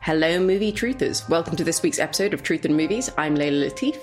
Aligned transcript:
Hello, 0.00 0.38
movie 0.38 0.70
truthers. 0.70 1.26
Welcome 1.30 1.56
to 1.56 1.64
this 1.64 1.82
week's 1.82 1.98
episode 1.98 2.34
of 2.34 2.42
Truth 2.42 2.66
and 2.66 2.76
Movies. 2.76 3.10
I'm 3.16 3.34
Leila 3.34 3.70
Latif. 3.70 3.96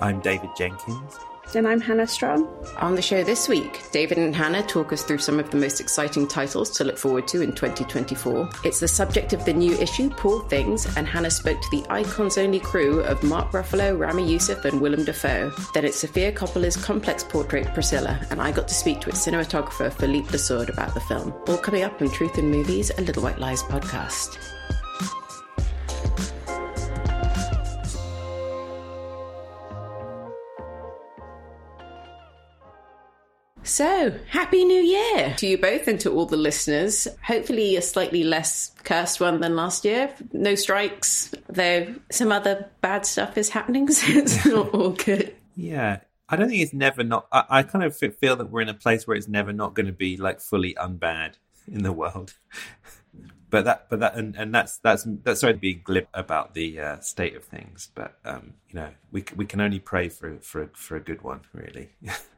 I'm 0.00 0.20
David 0.20 0.50
Jenkins. 0.58 1.16
And 1.56 1.68
I'm 1.68 1.80
Hannah 1.80 2.06
Strong. 2.06 2.48
On 2.78 2.96
the 2.96 3.02
show 3.02 3.22
this 3.22 3.48
week, 3.48 3.82
David 3.92 4.18
and 4.18 4.34
Hannah 4.34 4.62
talk 4.64 4.92
us 4.92 5.04
through 5.04 5.18
some 5.18 5.38
of 5.38 5.50
the 5.50 5.56
most 5.56 5.80
exciting 5.80 6.26
titles 6.26 6.68
to 6.70 6.84
look 6.84 6.98
forward 6.98 7.28
to 7.28 7.42
in 7.42 7.52
2024. 7.52 8.48
It's 8.64 8.80
the 8.80 8.88
subject 8.88 9.32
of 9.32 9.44
the 9.44 9.52
new 9.52 9.72
issue, 9.78 10.10
Poor 10.10 10.42
Things, 10.48 10.84
and 10.96 11.06
Hannah 11.06 11.30
spoke 11.30 11.60
to 11.60 11.70
the 11.70 11.86
icons 11.90 12.38
only 12.38 12.58
crew 12.58 13.00
of 13.02 13.22
Mark 13.22 13.52
Ruffalo, 13.52 13.96
Ramy 13.96 14.28
Youssef, 14.28 14.64
and 14.64 14.80
Willem 14.80 15.04
Dafoe. 15.04 15.52
Then 15.74 15.84
it's 15.84 15.98
Sofia 15.98 16.32
Coppola's 16.32 16.76
complex 16.76 17.22
portrait, 17.22 17.72
Priscilla, 17.72 18.18
and 18.30 18.42
I 18.42 18.50
got 18.50 18.66
to 18.66 18.74
speak 18.74 19.00
to 19.02 19.10
its 19.10 19.24
cinematographer, 19.24 19.92
Philippe 19.92 20.30
Le 20.30 20.38
Sourd, 20.38 20.70
about 20.70 20.94
the 20.94 21.00
film. 21.00 21.32
All 21.46 21.58
coming 21.58 21.84
up 21.84 22.02
on 22.02 22.10
Truth 22.10 22.38
and 22.38 22.50
Movies, 22.50 22.90
a 22.98 23.02
Little 23.02 23.22
White 23.22 23.38
Lies 23.38 23.62
podcast. 23.62 24.38
So, 33.64 34.14
Happy 34.28 34.62
New 34.66 34.82
Year 34.82 35.34
to 35.38 35.46
you 35.46 35.56
both 35.56 35.88
and 35.88 35.98
to 36.00 36.12
all 36.12 36.26
the 36.26 36.36
listeners. 36.36 37.08
Hopefully, 37.22 37.76
a 37.76 37.82
slightly 37.82 38.22
less 38.22 38.72
cursed 38.84 39.20
one 39.20 39.40
than 39.40 39.56
last 39.56 39.86
year. 39.86 40.14
No 40.34 40.54
strikes, 40.54 41.34
though 41.48 41.94
some 42.10 42.30
other 42.30 42.68
bad 42.82 43.06
stuff 43.06 43.38
is 43.38 43.48
happening, 43.48 43.88
so 43.90 44.06
it's 44.12 44.44
not 44.44 44.68
all 44.74 44.90
good. 44.90 45.34
Yeah. 45.56 46.00
I 46.28 46.36
don't 46.36 46.48
think 46.48 46.60
it's 46.60 46.74
never 46.74 47.02
not. 47.02 47.26
I, 47.32 47.44
I 47.48 47.62
kind 47.62 47.84
of 47.84 47.96
feel 47.96 48.36
that 48.36 48.50
we're 48.50 48.60
in 48.60 48.68
a 48.68 48.74
place 48.74 49.06
where 49.06 49.16
it's 49.16 49.28
never 49.28 49.52
not 49.52 49.74
going 49.74 49.86
to 49.86 49.92
be 49.92 50.18
like 50.18 50.40
fully 50.40 50.74
unbad 50.74 51.34
in 51.66 51.82
the 51.82 51.92
world. 51.92 52.34
but 53.50 53.64
that, 53.64 53.86
but 53.88 54.00
that, 54.00 54.14
and, 54.14 54.36
and 54.36 54.54
that's 54.54 54.78
that's 54.78 55.06
that's 55.22 55.40
sorry 55.40 55.54
to 55.54 55.58
be 55.58 55.74
glib 55.74 56.08
about 56.12 56.52
the 56.54 56.80
uh, 56.80 57.00
state 57.00 57.34
of 57.34 57.44
things. 57.44 57.90
But 57.94 58.18
um, 58.26 58.54
you 58.68 58.76
know, 58.76 58.90
we 59.10 59.24
we 59.36 59.46
can 59.46 59.60
only 59.60 59.80
pray 59.80 60.08
for 60.10 60.38
for 60.40 60.70
for 60.74 60.96
a 60.96 61.00
good 61.00 61.22
one, 61.22 61.42
really. 61.52 61.90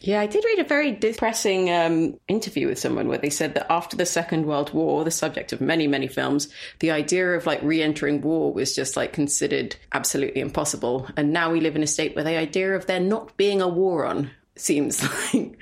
Yeah, 0.00 0.20
I 0.20 0.26
did 0.26 0.44
read 0.44 0.58
a 0.58 0.64
very 0.64 0.92
depressing 0.92 1.70
um, 1.70 2.18
interview 2.28 2.68
with 2.68 2.78
someone 2.78 3.08
where 3.08 3.18
they 3.18 3.30
said 3.30 3.54
that 3.54 3.70
after 3.72 3.96
the 3.96 4.06
Second 4.06 4.46
World 4.46 4.72
War, 4.72 5.04
the 5.04 5.10
subject 5.10 5.52
of 5.52 5.60
many, 5.60 5.86
many 5.86 6.06
films, 6.06 6.48
the 6.80 6.90
idea 6.90 7.32
of 7.32 7.46
like 7.46 7.62
re 7.62 7.82
entering 7.82 8.20
war 8.20 8.52
was 8.52 8.74
just 8.74 8.96
like 8.96 9.12
considered 9.12 9.76
absolutely 9.92 10.40
impossible. 10.40 11.08
And 11.16 11.32
now 11.32 11.50
we 11.50 11.60
live 11.60 11.76
in 11.76 11.82
a 11.82 11.86
state 11.86 12.14
where 12.14 12.24
the 12.24 12.36
idea 12.36 12.74
of 12.76 12.86
there 12.86 13.00
not 13.00 13.36
being 13.36 13.62
a 13.62 13.68
war 13.68 14.04
on 14.04 14.30
seems 14.54 15.02
like 15.34 15.58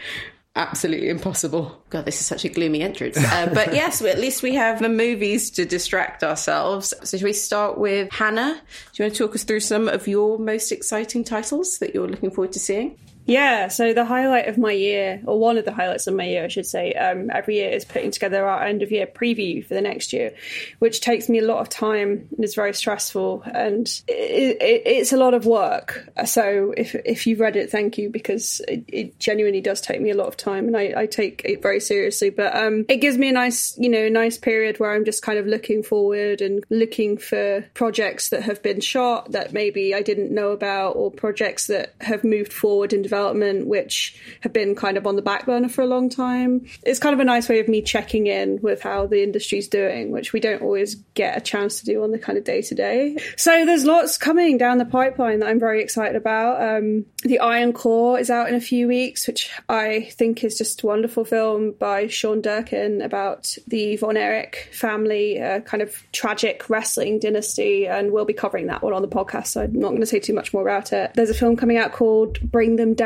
absolutely 0.56 1.08
impossible. 1.08 1.82
God, 1.90 2.04
this 2.04 2.20
is 2.20 2.26
such 2.26 2.44
a 2.44 2.48
gloomy 2.48 2.82
entrance. 2.82 3.16
Uh, 3.16 3.50
but 3.54 3.72
yes, 3.72 4.02
at 4.02 4.18
least 4.18 4.42
we 4.42 4.54
have 4.54 4.80
the 4.80 4.88
movies 4.88 5.50
to 5.52 5.64
distract 5.64 6.24
ourselves. 6.24 6.92
So, 7.02 7.16
should 7.16 7.24
we 7.24 7.32
start 7.32 7.78
with 7.78 8.12
Hannah? 8.12 8.60
Do 8.92 9.02
you 9.02 9.04
want 9.04 9.14
to 9.14 9.26
talk 9.26 9.34
us 9.34 9.44
through 9.44 9.60
some 9.60 9.88
of 9.88 10.08
your 10.08 10.38
most 10.38 10.72
exciting 10.72 11.24
titles 11.24 11.78
that 11.78 11.94
you're 11.94 12.08
looking 12.08 12.30
forward 12.30 12.52
to 12.52 12.58
seeing? 12.58 12.98
Yeah, 13.26 13.68
so 13.68 13.94
the 13.94 14.04
highlight 14.04 14.48
of 14.48 14.58
my 14.58 14.72
year, 14.72 15.22
or 15.24 15.38
one 15.38 15.56
of 15.56 15.64
the 15.64 15.72
highlights 15.72 16.06
of 16.06 16.14
my 16.14 16.26
year, 16.26 16.44
I 16.44 16.48
should 16.48 16.66
say, 16.66 16.92
um, 16.92 17.30
every 17.32 17.56
year 17.56 17.70
is 17.70 17.84
putting 17.84 18.10
together 18.10 18.46
our 18.46 18.62
end 18.62 18.82
of 18.82 18.92
year 18.92 19.06
preview 19.06 19.66
for 19.66 19.72
the 19.72 19.80
next 19.80 20.12
year, 20.12 20.34
which 20.78 21.00
takes 21.00 21.28
me 21.30 21.38
a 21.38 21.44
lot 21.44 21.60
of 21.60 21.70
time 21.70 22.28
and 22.36 22.44
is 22.44 22.54
very 22.54 22.74
stressful 22.74 23.42
and 23.46 23.86
it, 24.08 24.60
it, 24.60 24.82
it's 24.84 25.12
a 25.12 25.16
lot 25.16 25.32
of 25.32 25.46
work. 25.46 26.06
So 26.26 26.74
if 26.76 26.94
if 26.94 27.26
you've 27.26 27.40
read 27.40 27.56
it, 27.56 27.70
thank 27.70 27.96
you 27.96 28.10
because 28.10 28.60
it, 28.68 28.84
it 28.88 29.18
genuinely 29.18 29.62
does 29.62 29.80
take 29.80 30.02
me 30.02 30.10
a 30.10 30.16
lot 30.16 30.26
of 30.26 30.36
time 30.36 30.66
and 30.66 30.76
I, 30.76 30.92
I 30.94 31.06
take 31.06 31.42
it 31.46 31.62
very 31.62 31.80
seriously. 31.80 32.28
But 32.28 32.54
um, 32.54 32.84
it 32.88 32.98
gives 32.98 33.16
me 33.16 33.30
a 33.30 33.32
nice, 33.32 33.76
you 33.78 33.88
know, 33.88 34.08
nice 34.10 34.36
period 34.36 34.78
where 34.78 34.92
I'm 34.92 35.06
just 35.06 35.22
kind 35.22 35.38
of 35.38 35.46
looking 35.46 35.82
forward 35.82 36.42
and 36.42 36.62
looking 36.68 37.16
for 37.16 37.64
projects 37.72 38.28
that 38.30 38.42
have 38.42 38.62
been 38.62 38.80
shot 38.80 39.32
that 39.32 39.54
maybe 39.54 39.94
I 39.94 40.02
didn't 40.02 40.30
know 40.30 40.50
about 40.50 40.90
or 40.90 41.10
projects 41.10 41.68
that 41.68 41.94
have 42.02 42.22
moved 42.22 42.52
forward 42.52 42.92
in 42.92 43.00
development 43.00 43.13
which 43.14 44.20
have 44.40 44.52
been 44.52 44.74
kind 44.74 44.96
of 44.96 45.06
on 45.06 45.16
the 45.16 45.22
back 45.22 45.46
burner 45.46 45.68
for 45.68 45.82
a 45.82 45.86
long 45.86 46.08
time. 46.08 46.66
It's 46.82 46.98
kind 46.98 47.14
of 47.14 47.20
a 47.20 47.24
nice 47.24 47.48
way 47.48 47.60
of 47.60 47.68
me 47.68 47.82
checking 47.82 48.26
in 48.26 48.60
with 48.62 48.82
how 48.82 49.06
the 49.06 49.22
industry's 49.22 49.68
doing, 49.68 50.10
which 50.10 50.32
we 50.32 50.40
don't 50.40 50.62
always 50.62 50.96
get 51.14 51.36
a 51.36 51.40
chance 51.40 51.80
to 51.80 51.86
do 51.86 52.02
on 52.02 52.10
the 52.10 52.18
kind 52.18 52.38
of 52.38 52.44
day 52.44 52.62
to 52.62 52.74
day. 52.74 53.16
So 53.36 53.64
there's 53.64 53.84
lots 53.84 54.18
coming 54.18 54.58
down 54.58 54.78
the 54.78 54.84
pipeline 54.84 55.40
that 55.40 55.48
I'm 55.48 55.60
very 55.60 55.82
excited 55.82 56.16
about. 56.16 56.62
Um, 56.62 57.06
the 57.22 57.38
Iron 57.40 57.72
Claw 57.72 58.16
is 58.16 58.30
out 58.30 58.48
in 58.48 58.54
a 58.54 58.60
few 58.60 58.88
weeks, 58.88 59.26
which 59.26 59.50
I 59.68 60.08
think 60.12 60.44
is 60.44 60.58
just 60.58 60.82
a 60.82 60.86
wonderful 60.86 61.24
film 61.24 61.72
by 61.72 62.06
Sean 62.06 62.40
Durkin 62.40 63.02
about 63.02 63.56
the 63.66 63.96
Von 63.96 64.16
Erich 64.16 64.68
family, 64.72 65.40
uh, 65.40 65.60
kind 65.60 65.82
of 65.82 66.02
tragic 66.12 66.68
wrestling 66.68 67.18
dynasty, 67.18 67.86
and 67.86 68.12
we'll 68.12 68.24
be 68.24 68.34
covering 68.34 68.66
that 68.66 68.82
one 68.82 68.92
on 68.92 69.02
the 69.02 69.08
podcast. 69.08 69.48
So 69.48 69.62
I'm 69.62 69.72
not 69.72 69.88
going 69.88 70.00
to 70.00 70.06
say 70.06 70.20
too 70.20 70.34
much 70.34 70.52
more 70.52 70.62
about 70.62 70.92
it. 70.92 71.12
There's 71.14 71.30
a 71.30 71.34
film 71.34 71.56
coming 71.56 71.76
out 71.76 71.92
called 71.92 72.40
Bring 72.40 72.76
Them 72.76 72.94
Down, 72.94 73.03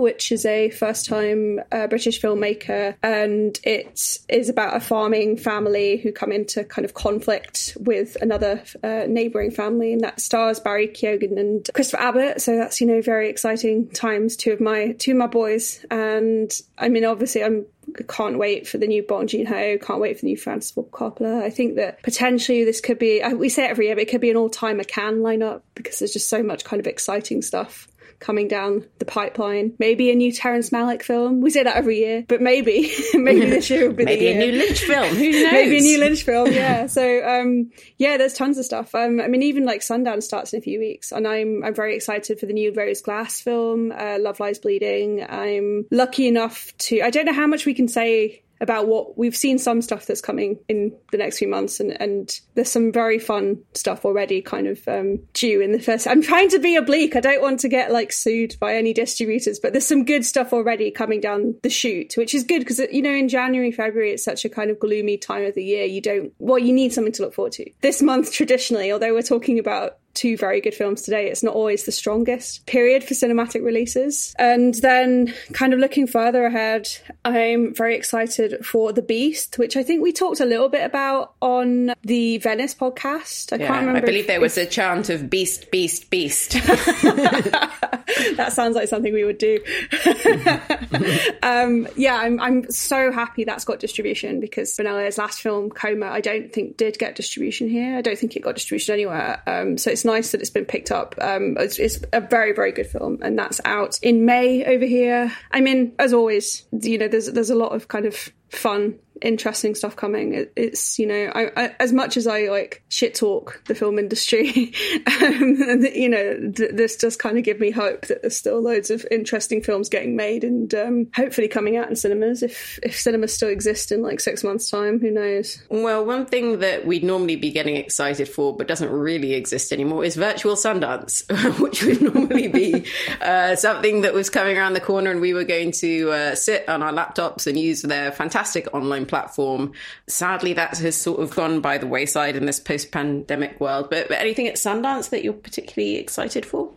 which 0.00 0.32
is 0.32 0.46
a 0.46 0.70
first 0.70 1.06
time 1.06 1.60
uh, 1.72 1.86
British 1.86 2.20
filmmaker, 2.20 2.94
and 3.02 3.58
it 3.62 4.18
is 4.28 4.48
about 4.48 4.76
a 4.76 4.80
farming 4.80 5.36
family 5.36 5.98
who 5.98 6.12
come 6.12 6.32
into 6.32 6.64
kind 6.64 6.84
of 6.84 6.94
conflict 6.94 7.76
with 7.80 8.16
another 8.20 8.62
uh, 8.82 9.04
neighbouring 9.08 9.50
family, 9.50 9.92
and 9.92 10.02
that 10.02 10.20
stars 10.20 10.60
Barry 10.60 10.88
Keoghan 10.88 11.38
and 11.38 11.68
Christopher 11.74 12.02
Abbott. 12.02 12.40
So 12.40 12.56
that's 12.56 12.80
you 12.80 12.86
know 12.86 13.02
very 13.02 13.28
exciting 13.28 13.88
times. 13.88 14.36
Two 14.36 14.52
of 14.52 14.60
my 14.60 14.92
two 14.92 15.12
of 15.12 15.16
my 15.18 15.26
boys, 15.26 15.84
and 15.90 16.52
I 16.78 16.88
mean 16.88 17.04
obviously 17.04 17.44
I'm 17.44 17.66
can't 18.08 18.38
wait 18.38 18.68
for 18.68 18.78
the 18.78 18.86
new 18.86 19.02
Bong 19.02 19.26
Joon 19.26 19.46
Ho. 19.46 19.78
Can't 19.78 20.00
wait 20.00 20.16
for 20.16 20.22
the 20.22 20.28
new 20.28 20.36
Francis 20.36 20.70
Ford 20.70 20.90
Coppola. 20.90 21.42
I 21.42 21.50
think 21.50 21.76
that 21.76 22.02
potentially 22.02 22.64
this 22.64 22.80
could 22.80 22.98
be. 22.98 23.22
We 23.34 23.48
say 23.48 23.64
it 23.64 23.70
every 23.70 23.86
year, 23.86 23.96
but 23.96 24.02
it 24.02 24.10
could 24.10 24.20
be 24.20 24.30
an 24.30 24.36
all-time 24.36 24.78
McCann 24.78 25.20
lineup 25.20 25.62
because 25.74 25.98
there's 25.98 26.12
just 26.12 26.28
so 26.28 26.42
much 26.42 26.64
kind 26.64 26.80
of 26.80 26.86
exciting 26.86 27.42
stuff 27.42 27.88
coming 28.20 28.46
down 28.46 28.86
the 28.98 29.04
pipeline. 29.04 29.74
Maybe 29.78 30.10
a 30.10 30.14
new 30.14 30.30
Terrence 30.30 30.70
Malick 30.70 31.02
film. 31.02 31.40
We 31.40 31.50
say 31.50 31.62
that 31.62 31.76
every 31.76 31.98
year, 31.98 32.24
but 32.28 32.40
maybe 32.40 32.92
maybe 33.14 33.46
this 33.46 33.68
year 33.70 33.88
will 33.88 33.94
be 33.94 34.04
the. 34.04 34.10
maybe 34.10 34.28
a 34.28 34.38
new 34.38 34.52
Lynch 34.52 34.84
film. 34.84 35.16
Who 35.16 35.30
knows? 35.30 35.52
maybe 35.52 35.78
a 35.78 35.80
new 35.80 35.98
Lynch 35.98 36.22
film. 36.22 36.52
Yeah. 36.52 36.86
so 36.86 37.26
um, 37.26 37.70
yeah, 37.98 38.16
there's 38.16 38.34
tons 38.34 38.58
of 38.58 38.64
stuff. 38.64 38.94
Um, 38.94 39.20
I 39.20 39.26
mean, 39.26 39.42
even 39.42 39.64
like 39.64 39.80
Sundance 39.80 40.22
starts 40.22 40.52
in 40.52 40.58
a 40.58 40.62
few 40.62 40.78
weeks, 40.78 41.10
and 41.10 41.26
I'm 41.26 41.64
I'm 41.64 41.74
very 41.74 41.96
excited 41.96 42.38
for 42.38 42.46
the 42.46 42.52
new 42.52 42.72
Rose 42.72 43.00
Glass 43.00 43.40
film, 43.40 43.92
uh, 43.92 44.18
Love 44.20 44.38
Lies 44.38 44.58
Bleeding. 44.58 45.24
I'm 45.28 45.86
lucky 45.90 46.28
enough 46.28 46.76
to. 46.78 47.00
I 47.02 47.10
don't 47.10 47.24
know 47.24 47.32
how 47.32 47.46
much 47.46 47.66
we 47.66 47.74
can 47.74 47.88
say 47.88 48.42
about 48.60 48.86
what 48.86 49.16
we've 49.16 49.36
seen 49.36 49.58
some 49.58 49.80
stuff 49.80 50.06
that's 50.06 50.20
coming 50.20 50.58
in 50.68 50.92
the 51.12 51.18
next 51.18 51.38
few 51.38 51.48
months, 51.48 51.80
and, 51.80 52.00
and 52.00 52.40
there's 52.54 52.70
some 52.70 52.92
very 52.92 53.18
fun 53.18 53.62
stuff 53.74 54.04
already 54.04 54.42
kind 54.42 54.66
of 54.66 54.86
um, 54.88 55.18
due 55.32 55.60
in 55.60 55.72
the 55.72 55.80
first. 55.80 56.06
I'm 56.06 56.22
trying 56.22 56.50
to 56.50 56.58
be 56.58 56.76
oblique. 56.76 57.16
I 57.16 57.20
don't 57.20 57.42
want 57.42 57.60
to 57.60 57.68
get 57.68 57.92
like 57.92 58.12
sued 58.12 58.56
by 58.60 58.76
any 58.76 58.92
distributors, 58.92 59.58
but 59.58 59.72
there's 59.72 59.86
some 59.86 60.04
good 60.04 60.24
stuff 60.24 60.52
already 60.52 60.90
coming 60.90 61.20
down 61.20 61.54
the 61.62 61.70
chute, 61.70 62.14
which 62.16 62.34
is 62.34 62.44
good 62.44 62.60
because, 62.60 62.80
you 62.90 63.02
know, 63.02 63.14
in 63.14 63.28
January, 63.28 63.72
February, 63.72 64.12
it's 64.12 64.24
such 64.24 64.44
a 64.44 64.48
kind 64.48 64.70
of 64.70 64.78
gloomy 64.78 65.16
time 65.16 65.44
of 65.44 65.54
the 65.54 65.64
year. 65.64 65.84
You 65.84 66.00
don't, 66.00 66.32
well, 66.38 66.58
you 66.58 66.72
need 66.72 66.92
something 66.92 67.12
to 67.14 67.22
look 67.22 67.34
forward 67.34 67.52
to. 67.52 67.70
This 67.80 68.02
month, 68.02 68.32
traditionally, 68.32 68.92
although 68.92 69.14
we're 69.14 69.22
talking 69.22 69.58
about 69.58 69.98
two 70.14 70.36
very 70.36 70.60
good 70.60 70.74
films 70.74 71.02
today. 71.02 71.30
It's 71.30 71.42
not 71.42 71.54
always 71.54 71.84
the 71.84 71.92
strongest 71.92 72.66
period 72.66 73.04
for 73.04 73.14
cinematic 73.14 73.64
releases. 73.64 74.34
And 74.38 74.74
then, 74.76 75.34
kind 75.52 75.72
of 75.72 75.78
looking 75.78 76.06
further 76.06 76.44
ahead, 76.44 76.88
I'm 77.24 77.74
very 77.74 77.96
excited 77.96 78.64
for 78.64 78.92
The 78.92 79.02
Beast, 79.02 79.58
which 79.58 79.76
I 79.76 79.82
think 79.82 80.02
we 80.02 80.12
talked 80.12 80.40
a 80.40 80.44
little 80.44 80.68
bit 80.68 80.84
about 80.84 81.34
on 81.40 81.92
the 82.02 82.38
Venice 82.38 82.74
podcast. 82.74 83.52
I 83.52 83.56
yeah, 83.56 83.66
can't 83.68 83.86
remember. 83.86 84.02
I 84.02 84.06
believe 84.06 84.26
there 84.26 84.40
was 84.40 84.58
a 84.58 84.66
chant 84.66 85.10
of 85.10 85.30
Beast, 85.30 85.70
Beast, 85.70 86.10
Beast. 86.10 86.52
that 88.36 88.52
sounds 88.52 88.76
like 88.76 88.88
something 88.88 89.12
we 89.12 89.24
would 89.24 89.38
do. 89.38 89.58
um, 91.42 91.88
yeah, 91.96 92.16
I'm, 92.16 92.40
I'm 92.40 92.70
so 92.70 93.12
happy 93.12 93.44
that's 93.44 93.64
got 93.64 93.80
distribution 93.80 94.40
because 94.40 94.74
Bonello's 94.76 95.18
last 95.18 95.40
film, 95.40 95.70
Coma, 95.70 96.06
I 96.06 96.20
don't 96.20 96.52
think 96.52 96.76
did 96.76 96.98
get 96.98 97.14
distribution 97.14 97.68
here. 97.68 97.96
I 97.96 98.02
don't 98.02 98.18
think 98.18 98.36
it 98.36 98.40
got 98.40 98.54
distribution 98.54 98.94
anywhere. 98.94 99.42
Um, 99.46 99.78
so 99.78 99.90
it's 99.90 99.99
nice 100.04 100.32
that 100.32 100.40
it's 100.40 100.50
been 100.50 100.64
picked 100.64 100.90
up. 100.90 101.14
Um, 101.20 101.56
it's, 101.58 101.78
it's, 101.78 102.00
a 102.12 102.20
very, 102.20 102.52
very 102.52 102.72
good 102.72 102.86
film, 102.86 103.18
and 103.22 103.38
that's 103.38 103.60
out 103.64 103.98
in 104.02 104.24
May 104.24 104.64
over 104.64 104.84
here. 104.84 105.32
I 105.50 105.60
mean, 105.60 105.92
as 105.98 106.12
always, 106.12 106.64
you 106.72 106.98
know, 106.98 107.08
there's 107.08 107.26
there's 107.26 107.50
a 107.50 107.54
lot 107.54 107.72
of 107.72 107.88
kind 107.88 108.06
of 108.06 108.30
fun 108.48 108.98
interesting 109.22 109.74
stuff 109.74 109.96
coming. 109.96 110.34
It, 110.34 110.52
it's 110.56 110.98
you 110.98 111.06
know, 111.06 111.32
I, 111.34 111.50
I, 111.56 111.74
as 111.80 111.92
much 111.92 112.16
as 112.16 112.26
I 112.26 112.48
like 112.48 112.82
shit 112.88 113.14
talk 113.14 113.62
the 113.66 113.74
film 113.74 113.98
industry, 113.98 114.72
um, 115.06 115.62
and, 115.62 115.82
you 115.94 116.08
know, 116.08 116.52
th- 116.54 116.72
this 116.72 116.96
does 116.96 117.16
kind 117.16 117.38
of 117.38 117.44
give 117.44 117.60
me 117.60 117.70
hope 117.70 118.06
that 118.06 118.22
there's 118.22 118.36
still 118.36 118.60
loads 118.60 118.90
of 118.90 119.06
interesting 119.10 119.62
films 119.62 119.88
getting 119.88 120.16
made 120.16 120.44
and 120.44 120.74
um, 120.74 121.06
hopefully 121.14 121.48
coming 121.48 121.76
out 121.76 121.88
in 121.88 121.96
cinemas. 121.96 122.42
If 122.42 122.78
if 122.82 122.98
cinemas 122.98 123.34
still 123.34 123.48
exist 123.48 123.92
in 123.92 124.02
like 124.02 124.20
six 124.20 124.44
months' 124.44 124.70
time, 124.70 125.00
who 125.00 125.10
knows? 125.10 125.62
Well, 125.68 126.04
one 126.04 126.26
thing 126.26 126.60
that 126.60 126.86
we'd 126.86 127.04
normally 127.04 127.36
be 127.36 127.50
getting 127.50 127.76
excited 127.76 128.28
for, 128.28 128.56
but 128.56 128.68
doesn't 128.68 128.90
really 128.90 129.34
exist 129.34 129.72
anymore, 129.72 130.04
is 130.04 130.16
virtual 130.16 130.54
Sundance, 130.54 131.22
which 131.60 131.82
would 131.82 132.02
normally 132.02 132.48
be 132.48 132.86
uh, 133.20 133.56
something 133.56 134.02
that 134.02 134.14
was 134.14 134.30
coming 134.30 134.56
around 134.56 134.74
the 134.74 134.80
corner, 134.80 135.10
and 135.10 135.20
we 135.20 135.34
were 135.34 135.44
going 135.44 135.72
to 135.72 136.10
uh, 136.10 136.34
sit 136.34 136.68
on 136.68 136.82
our 136.82 136.92
laptops 136.92 137.46
and 137.46 137.58
use 137.58 137.82
their 137.82 138.12
fantastic 138.12 138.72
online 138.74 139.06
platform. 139.10 139.72
Sadly, 140.06 140.54
that 140.54 140.78
has 140.78 140.96
sort 140.96 141.20
of 141.20 141.34
gone 141.34 141.60
by 141.60 141.76
the 141.76 141.86
wayside 141.86 142.36
in 142.36 142.46
this 142.46 142.58
post 142.58 142.90
pandemic 142.90 143.60
world. 143.60 143.90
But, 143.90 144.08
but 144.08 144.18
anything 144.18 144.48
at 144.48 144.54
Sundance 144.54 145.10
that 145.10 145.22
you're 145.22 145.34
particularly 145.34 145.96
excited 145.96 146.46
for? 146.46 146.72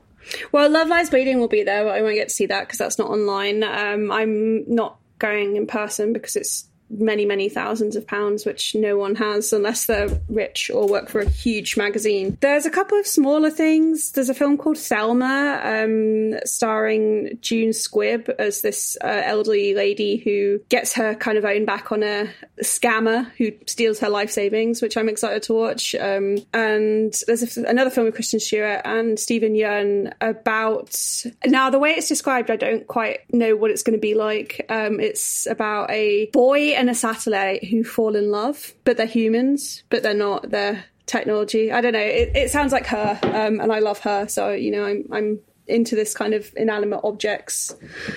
Well, 0.51 0.69
Love 0.69 0.87
Lies 0.89 1.09
Bleeding 1.09 1.39
will 1.39 1.47
be 1.47 1.63
there, 1.63 1.85
but 1.85 1.95
I 1.95 2.01
won't 2.01 2.15
get 2.15 2.29
to 2.29 2.33
see 2.33 2.47
that 2.47 2.61
because 2.67 2.79
that's 2.79 2.99
not 2.99 3.09
online. 3.09 3.63
Um, 3.63 4.11
I'm 4.11 4.73
not 4.73 4.97
going 5.19 5.55
in 5.55 5.67
person 5.67 6.11
because 6.11 6.35
it's 6.35 6.67
many, 6.99 7.25
many 7.25 7.49
thousands 7.49 7.95
of 7.95 8.05
pounds, 8.07 8.45
which 8.45 8.75
no 8.75 8.97
one 8.97 9.15
has 9.15 9.53
unless 9.53 9.85
they're 9.85 10.09
rich 10.29 10.69
or 10.73 10.87
work 10.87 11.09
for 11.09 11.21
a 11.21 11.29
huge 11.29 11.77
magazine. 11.77 12.37
There's 12.41 12.65
a 12.65 12.71
couple 12.71 12.99
of 12.99 13.07
smaller 13.07 13.49
things. 13.49 14.11
There's 14.11 14.29
a 14.29 14.33
film 14.33 14.57
called 14.57 14.77
Thelma, 14.77 15.61
um, 15.63 16.39
starring 16.45 17.37
June 17.41 17.69
Squibb 17.69 18.29
as 18.39 18.61
this 18.61 18.97
uh, 19.01 19.21
elderly 19.25 19.73
lady 19.73 20.17
who 20.17 20.59
gets 20.69 20.93
her 20.93 21.15
kind 21.15 21.37
of 21.37 21.45
own 21.45 21.65
back 21.65 21.91
on 21.91 22.03
a 22.03 22.29
scammer 22.61 23.29
who 23.37 23.51
steals 23.65 23.99
her 23.99 24.09
life 24.09 24.31
savings, 24.31 24.81
which 24.81 24.97
I'm 24.97 25.09
excited 25.09 25.43
to 25.43 25.53
watch. 25.53 25.95
Um, 25.95 26.37
and 26.53 27.13
there's 27.27 27.57
a, 27.57 27.63
another 27.63 27.89
film 27.89 28.05
with 28.05 28.15
Kristen 28.15 28.39
Stewart 28.39 28.81
and 28.85 29.19
Steven 29.19 29.53
Yeun 29.53 30.13
about. 30.21 30.97
Now, 31.45 31.69
the 31.69 31.79
way 31.79 31.91
it's 31.91 32.07
described, 32.07 32.51
I 32.51 32.55
don't 32.55 32.87
quite 32.87 33.21
know 33.33 33.55
what 33.55 33.71
it's 33.71 33.83
going 33.83 33.97
to 33.97 34.01
be 34.01 34.13
like. 34.13 34.65
Um, 34.69 34.99
it's 34.99 35.47
about 35.47 35.91
a 35.91 36.27
boy 36.27 36.73
and 36.83 36.89
a 36.89 36.93
satellite 36.93 37.63
who 37.63 37.81
fall 37.81 38.13
in 38.13 38.29
love, 38.29 38.73
but 38.83 38.97
they're 38.97 39.05
humans, 39.05 39.83
but 39.89 40.03
they're 40.03 40.13
not. 40.13 40.49
They're 40.49 40.83
technology. 41.05 41.71
I 41.71 41.79
don't 41.79 41.93
know. 41.93 41.99
It, 41.99 42.35
it 42.35 42.51
sounds 42.51 42.73
like 42.73 42.87
her, 42.87 43.17
um, 43.23 43.61
and 43.61 43.71
I 43.71 43.79
love 43.79 43.99
her. 43.99 44.27
So 44.27 44.51
you 44.51 44.69
know, 44.69 44.83
I'm 44.83 45.05
I'm 45.09 45.39
into 45.67 45.95
this 45.95 46.13
kind 46.13 46.33
of 46.33 46.51
inanimate 46.55 47.01
objects 47.03 47.75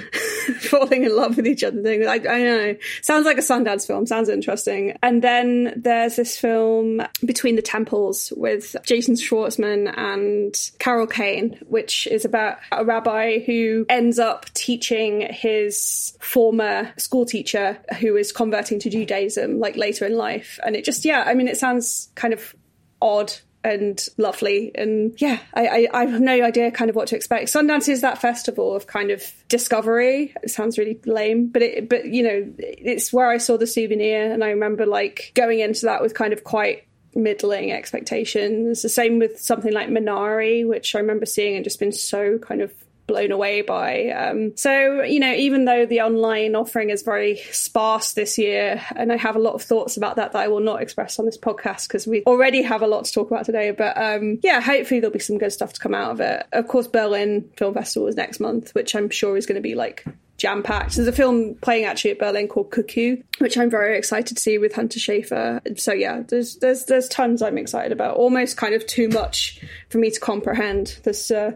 falling 0.61 1.05
in 1.05 1.15
love 1.15 1.37
with 1.37 1.47
each 1.47 1.63
other 1.63 1.83
thing. 1.83 2.07
I, 2.07 2.15
I 2.15 2.43
know. 2.43 2.77
Sounds 3.03 3.27
like 3.27 3.39
a 3.39 3.43
Sundance 3.43 3.87
film. 3.87 4.07
Sounds 4.07 4.29
interesting. 4.29 4.97
And 5.03 5.23
then 5.23 5.73
there's 5.77 6.17
this 6.17 6.37
film 6.37 7.03
Between 7.25 7.57
the 7.57 7.63
Temples 7.63 8.33
with 8.37 8.75
Jason 8.85 9.15
Schwartzman 9.15 9.93
and 9.97 10.55
Carol 10.79 11.07
Kane, 11.07 11.59
which 11.69 12.07
is 12.07 12.25
about 12.25 12.59
a 12.73 12.85
rabbi 12.85 13.39
who 13.41 13.87
ends 13.89 14.19
up 14.19 14.53
teaching 14.55 15.29
his 15.31 16.17
former 16.21 16.93
school 16.97 17.27
teacher 17.27 17.79
who 18.01 18.17
is 18.17 18.33
converting 18.33 18.79
to 18.81 18.91
Judaism 18.91 19.59
like 19.61 19.77
later 19.77 20.07
in 20.07 20.17
life. 20.17 20.59
And 20.65 20.75
it 20.75 20.85
just, 20.85 21.05
yeah, 21.05 21.25
I 21.27 21.35
mean, 21.35 21.49
it 21.49 21.57
sounds 21.57 22.11
kind 22.15 22.35
of 22.35 22.55
odd 23.01 23.33
and 23.67 24.07
lovely. 24.17 24.71
And 24.75 25.21
yeah, 25.21 25.41
I, 25.53 25.67
I, 25.67 25.89
I, 25.93 26.07
have 26.07 26.21
no 26.21 26.41
idea 26.43 26.71
kind 26.71 26.89
of 26.89 26.97
what 26.97 27.09
to 27.09 27.17
expect. 27.17 27.49
Sundance 27.49 27.89
is 27.89 28.01
that 28.03 28.19
festival 28.19 28.75
of 28.75 28.87
kind 28.87 29.11
of 29.11 29.23
discovery. 29.49 30.33
It 30.43 30.51
sounds 30.51 30.79
really 30.79 31.01
lame, 31.05 31.49
but 31.49 31.63
it, 31.63 31.89
but 31.89 32.07
you 32.07 32.23
know, 32.23 32.53
it's 32.59 33.13
where 33.13 33.29
I 33.29 33.39
saw 33.39 33.57
the 33.57 33.67
souvenir, 33.67 34.33
and 34.33 34.45
I 34.45 34.51
remember 34.51 34.87
like 34.87 35.33
going 35.35 35.61
into 35.61 35.87
that 35.87 36.01
with 36.01 36.15
kind 36.15 36.33
of 36.33 36.45
quite 36.45 36.87
middling 37.15 37.73
expectations. 37.73 38.83
The 38.83 38.89
same 38.89 39.19
with 39.19 39.41
something 39.41 39.73
like 39.73 39.89
Minari, 39.89 40.67
which 40.67 40.95
I 40.95 41.01
remember 41.01 41.27
seeing 41.27 41.57
and 41.57 41.65
just 41.65 41.81
been 41.81 41.93
so 41.93 42.39
kind 42.39 42.63
of 42.63 42.73
blown 43.07 43.33
away 43.33 43.63
by. 43.63 44.09
Um, 44.09 44.57
so, 44.57 45.03
you 45.03 45.21
know, 45.21 45.33
even 45.33 45.65
though 45.65 45.87
the 45.87 46.01
online 46.01 46.55
offering 46.55 46.91
is 46.91 47.03
very 47.03 47.37
sparse 47.53 48.13
this 48.13 48.39
year, 48.39 48.83
and 48.95 49.13
I 49.13 49.17
have 49.17 49.37
a 49.37 49.39
lot 49.39 49.55
of 49.55 49.63
thoughts 49.63 49.97
about 49.97 50.17
that 50.17 50.33
that 50.33 50.39
I 50.39 50.49
will 50.49 50.61
not 50.61 50.83
express 50.83 51.19
on 51.19 51.27
this 51.27 51.39
podcast 51.39 51.89
because 51.89 52.07
we 52.07 52.23
already 52.25 52.63
have 52.63 52.83
a 52.83 52.87
lot 52.87 53.05
to 53.05 53.13
talk 53.13 53.31
about 53.31 53.45
today. 53.45 53.71
But 53.71 53.97
um, 53.97 54.39
yeah, 54.43 54.61
hopefully 54.61 55.01
there'll 55.01 55.13
be 55.13 55.19
some 55.19 55.39
good 55.39 55.53
stuff 55.53 55.73
to 55.75 55.81
come 55.81 55.95
out 55.95 56.13
of 56.13 56.21
it. 56.21 56.47
Of 56.53 56.69
course, 56.69 56.89
Berlin 56.89 57.51
Film 57.57 57.75
Festival 57.75 58.09
is 58.09 58.17
next 58.17 58.41
month, 58.41 58.75
which 58.75 58.95
I'm 58.95 59.11
sure 59.11 59.37
is 59.37 59.47
going 59.47 59.57
to 59.57 59.63
be 59.63 59.75
like 59.75 60.05
jam 60.37 60.63
packed. 60.63 60.97
There's 60.97 61.09
a 61.09 61.13
film 61.13 61.55
playing 61.57 61.85
actually 61.85 62.13
at 62.13 62.19
Berlin 62.19 62.49
called 62.49 62.71
Cuckoo, 62.71 63.19
which 63.39 63.57
I'm 63.57 63.71
very 63.71 63.97
excited 63.97 64.37
to 64.37 64.43
see 64.43 64.59
with 64.59 64.75
Hunter 64.75 64.99
Schafer. 64.99 65.79
So 65.79 65.93
yeah, 65.93 66.23
there's 66.27 66.57
there's 66.57 66.85
there's 66.85 67.09
tons 67.09 67.43
I'm 67.43 67.59
excited 67.59 67.93
about. 67.93 68.17
Almost 68.17 68.57
kind 68.57 68.75
of 68.75 68.87
too 68.87 69.09
much 69.09 69.61
for 69.89 69.99
me 69.99 70.11
to 70.11 70.21
comprehend. 70.21 70.99
There's 71.05 71.31
uh, 71.31 71.53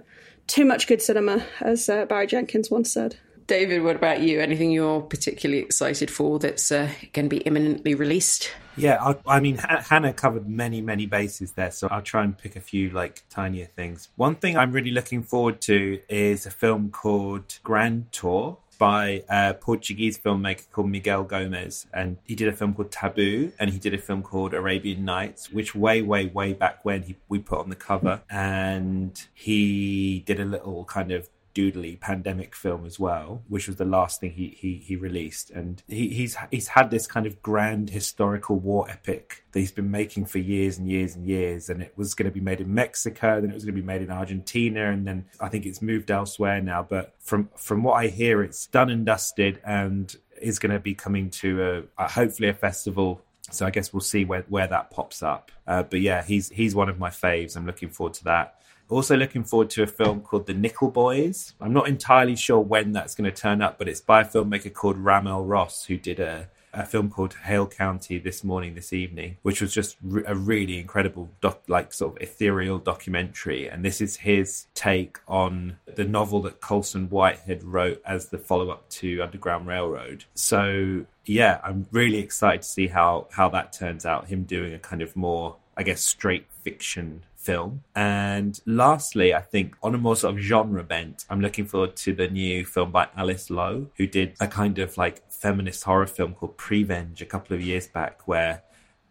too 0.50 0.64
much 0.64 0.86
good 0.86 1.00
cinema, 1.00 1.44
as 1.60 1.88
uh, 1.88 2.04
Barry 2.06 2.26
Jenkins 2.26 2.70
once 2.70 2.92
said. 2.92 3.16
David, 3.46 3.82
what 3.82 3.96
about 3.96 4.20
you? 4.20 4.40
Anything 4.40 4.70
you're 4.70 5.00
particularly 5.00 5.62
excited 5.62 6.10
for 6.10 6.38
that's 6.38 6.70
uh, 6.70 6.88
going 7.12 7.28
to 7.28 7.36
be 7.36 7.42
imminently 7.42 7.94
released? 7.94 8.50
Yeah, 8.76 9.02
I, 9.02 9.16
I 9.26 9.40
mean, 9.40 9.56
H- 9.56 9.86
Hannah 9.88 10.12
covered 10.12 10.48
many, 10.48 10.80
many 10.80 11.06
bases 11.06 11.52
there, 11.52 11.70
so 11.70 11.88
I'll 11.90 12.02
try 12.02 12.22
and 12.22 12.36
pick 12.36 12.54
a 12.54 12.60
few 12.60 12.90
like 12.90 13.24
tinier 13.28 13.66
things. 13.66 14.08
One 14.16 14.36
thing 14.36 14.56
I'm 14.56 14.72
really 14.72 14.92
looking 14.92 15.22
forward 15.22 15.60
to 15.62 16.00
is 16.08 16.46
a 16.46 16.50
film 16.50 16.90
called 16.90 17.58
Grand 17.62 18.12
Tour 18.12 18.58
by 18.80 19.22
a 19.28 19.52
Portuguese 19.52 20.18
filmmaker 20.18 20.68
called 20.72 20.88
Miguel 20.88 21.22
Gomes, 21.22 21.86
and 21.92 22.16
he 22.24 22.34
did 22.34 22.48
a 22.48 22.52
film 22.52 22.72
called 22.72 22.90
Tabu, 22.90 23.52
and 23.58 23.68
he 23.70 23.78
did 23.78 23.92
a 23.92 23.98
film 23.98 24.22
called 24.22 24.54
Arabian 24.54 25.04
Nights, 25.04 25.52
which 25.52 25.74
way, 25.74 26.00
way, 26.00 26.26
way 26.26 26.54
back 26.54 26.82
when 26.82 27.02
he 27.02 27.16
we 27.28 27.38
put 27.38 27.58
on 27.58 27.68
the 27.68 27.76
cover, 27.76 28.22
and 28.30 29.26
he 29.34 30.20
did 30.24 30.40
a 30.40 30.46
little 30.46 30.86
kind 30.86 31.12
of 31.12 31.28
doodly 31.54 31.98
pandemic 31.98 32.54
film 32.54 32.84
as 32.84 32.98
well, 32.98 33.42
which 33.48 33.66
was 33.66 33.76
the 33.76 33.84
last 33.84 34.20
thing 34.20 34.32
he 34.32 34.56
he, 34.58 34.74
he 34.74 34.96
released. 34.96 35.50
And 35.50 35.82
he, 35.88 36.08
he's 36.08 36.36
he's 36.50 36.68
had 36.68 36.90
this 36.90 37.06
kind 37.06 37.26
of 37.26 37.42
grand 37.42 37.90
historical 37.90 38.56
war 38.56 38.88
epic 38.88 39.44
that 39.52 39.60
he's 39.60 39.72
been 39.72 39.90
making 39.90 40.26
for 40.26 40.38
years 40.38 40.78
and 40.78 40.88
years 40.88 41.16
and 41.16 41.26
years. 41.26 41.68
And 41.68 41.82
it 41.82 41.92
was 41.96 42.14
going 42.14 42.30
to 42.30 42.34
be 42.34 42.40
made 42.40 42.60
in 42.60 42.72
Mexico, 42.72 43.40
then 43.40 43.50
it 43.50 43.54
was 43.54 43.64
going 43.64 43.74
to 43.74 43.80
be 43.80 43.86
made 43.86 44.02
in 44.02 44.10
Argentina, 44.10 44.90
and 44.90 45.06
then 45.06 45.26
I 45.40 45.48
think 45.48 45.66
it's 45.66 45.82
moved 45.82 46.10
elsewhere 46.10 46.60
now. 46.60 46.86
But 46.88 47.14
from 47.18 47.48
from 47.56 47.82
what 47.82 47.94
I 47.94 48.08
hear, 48.08 48.42
it's 48.42 48.66
done 48.66 48.90
and 48.90 49.04
dusted, 49.04 49.60
and 49.64 50.14
is 50.40 50.58
going 50.58 50.72
to 50.72 50.80
be 50.80 50.94
coming 50.94 51.28
to 51.28 51.84
a, 51.98 52.04
a 52.04 52.08
hopefully 52.08 52.48
a 52.48 52.54
festival 52.54 53.22
so 53.50 53.66
I 53.66 53.70
guess 53.70 53.92
we'll 53.92 54.00
see 54.00 54.24
where, 54.24 54.44
where 54.48 54.66
that 54.66 54.90
pops 54.90 55.22
up. 55.22 55.50
Uh, 55.66 55.82
but 55.82 56.00
yeah, 56.00 56.22
he's 56.22 56.48
he's 56.50 56.74
one 56.74 56.88
of 56.88 56.98
my 56.98 57.10
faves. 57.10 57.56
I'm 57.56 57.66
looking 57.66 57.90
forward 57.90 58.14
to 58.14 58.24
that. 58.24 58.60
Also, 58.90 59.16
looking 59.16 59.44
forward 59.44 59.70
to 59.70 59.82
a 59.82 59.86
film 59.86 60.20
called 60.20 60.46
The 60.46 60.54
Nickel 60.54 60.90
Boys. 60.90 61.54
I'm 61.60 61.72
not 61.72 61.88
entirely 61.88 62.36
sure 62.36 62.60
when 62.60 62.92
that's 62.92 63.14
going 63.14 63.30
to 63.30 63.36
turn 63.36 63.62
up, 63.62 63.78
but 63.78 63.88
it's 63.88 64.00
by 64.00 64.22
a 64.22 64.24
filmmaker 64.24 64.72
called 64.72 64.96
RaMell 64.96 65.48
Ross, 65.48 65.84
who 65.84 65.96
did 65.96 66.20
a 66.20 66.48
a 66.72 66.86
film 66.86 67.10
called 67.10 67.34
Hale 67.34 67.66
County 67.66 68.18
this 68.18 68.44
morning, 68.44 68.74
this 68.74 68.92
evening, 68.92 69.36
which 69.42 69.60
was 69.60 69.74
just 69.74 69.96
re- 70.02 70.22
a 70.26 70.34
really 70.34 70.78
incredible, 70.78 71.30
doc- 71.40 71.62
like 71.68 71.92
sort 71.92 72.14
of 72.16 72.22
ethereal 72.22 72.78
documentary. 72.78 73.68
And 73.68 73.84
this 73.84 74.00
is 74.00 74.16
his 74.18 74.66
take 74.74 75.18
on 75.26 75.78
the 75.94 76.04
novel 76.04 76.42
that 76.42 76.60
Colson 76.60 77.08
Whitehead 77.08 77.64
wrote 77.64 78.00
as 78.06 78.28
the 78.28 78.38
follow 78.38 78.70
up 78.70 78.88
to 78.90 79.20
Underground 79.20 79.66
Railroad. 79.66 80.24
So 80.34 81.06
yeah, 81.24 81.60
I'm 81.64 81.86
really 81.90 82.18
excited 82.18 82.62
to 82.62 82.68
see 82.68 82.86
how 82.88 83.26
how 83.32 83.48
that 83.50 83.72
turns 83.72 84.06
out. 84.06 84.28
Him 84.28 84.44
doing 84.44 84.72
a 84.72 84.78
kind 84.78 85.02
of 85.02 85.16
more, 85.16 85.56
I 85.76 85.82
guess, 85.82 86.02
straight 86.02 86.46
fiction 86.62 87.22
film. 87.40 87.82
And 87.94 88.60
lastly, 88.66 89.34
I 89.34 89.40
think 89.40 89.74
on 89.82 89.94
a 89.94 89.98
more 89.98 90.16
sort 90.16 90.34
of 90.34 90.40
genre 90.40 90.84
bent, 90.84 91.24
I'm 91.30 91.40
looking 91.40 91.64
forward 91.64 91.96
to 91.96 92.12
the 92.12 92.28
new 92.28 92.64
film 92.64 92.90
by 92.92 93.08
Alice 93.16 93.50
Lowe, 93.50 93.86
who 93.96 94.06
did 94.06 94.34
a 94.40 94.46
kind 94.46 94.78
of 94.78 94.96
like 94.96 95.30
feminist 95.32 95.84
horror 95.84 96.06
film 96.06 96.34
called 96.34 96.56
Prevenge 96.56 97.22
a 97.22 97.26
couple 97.26 97.56
of 97.56 97.62
years 97.62 97.86
back, 97.86 98.28
where 98.28 98.62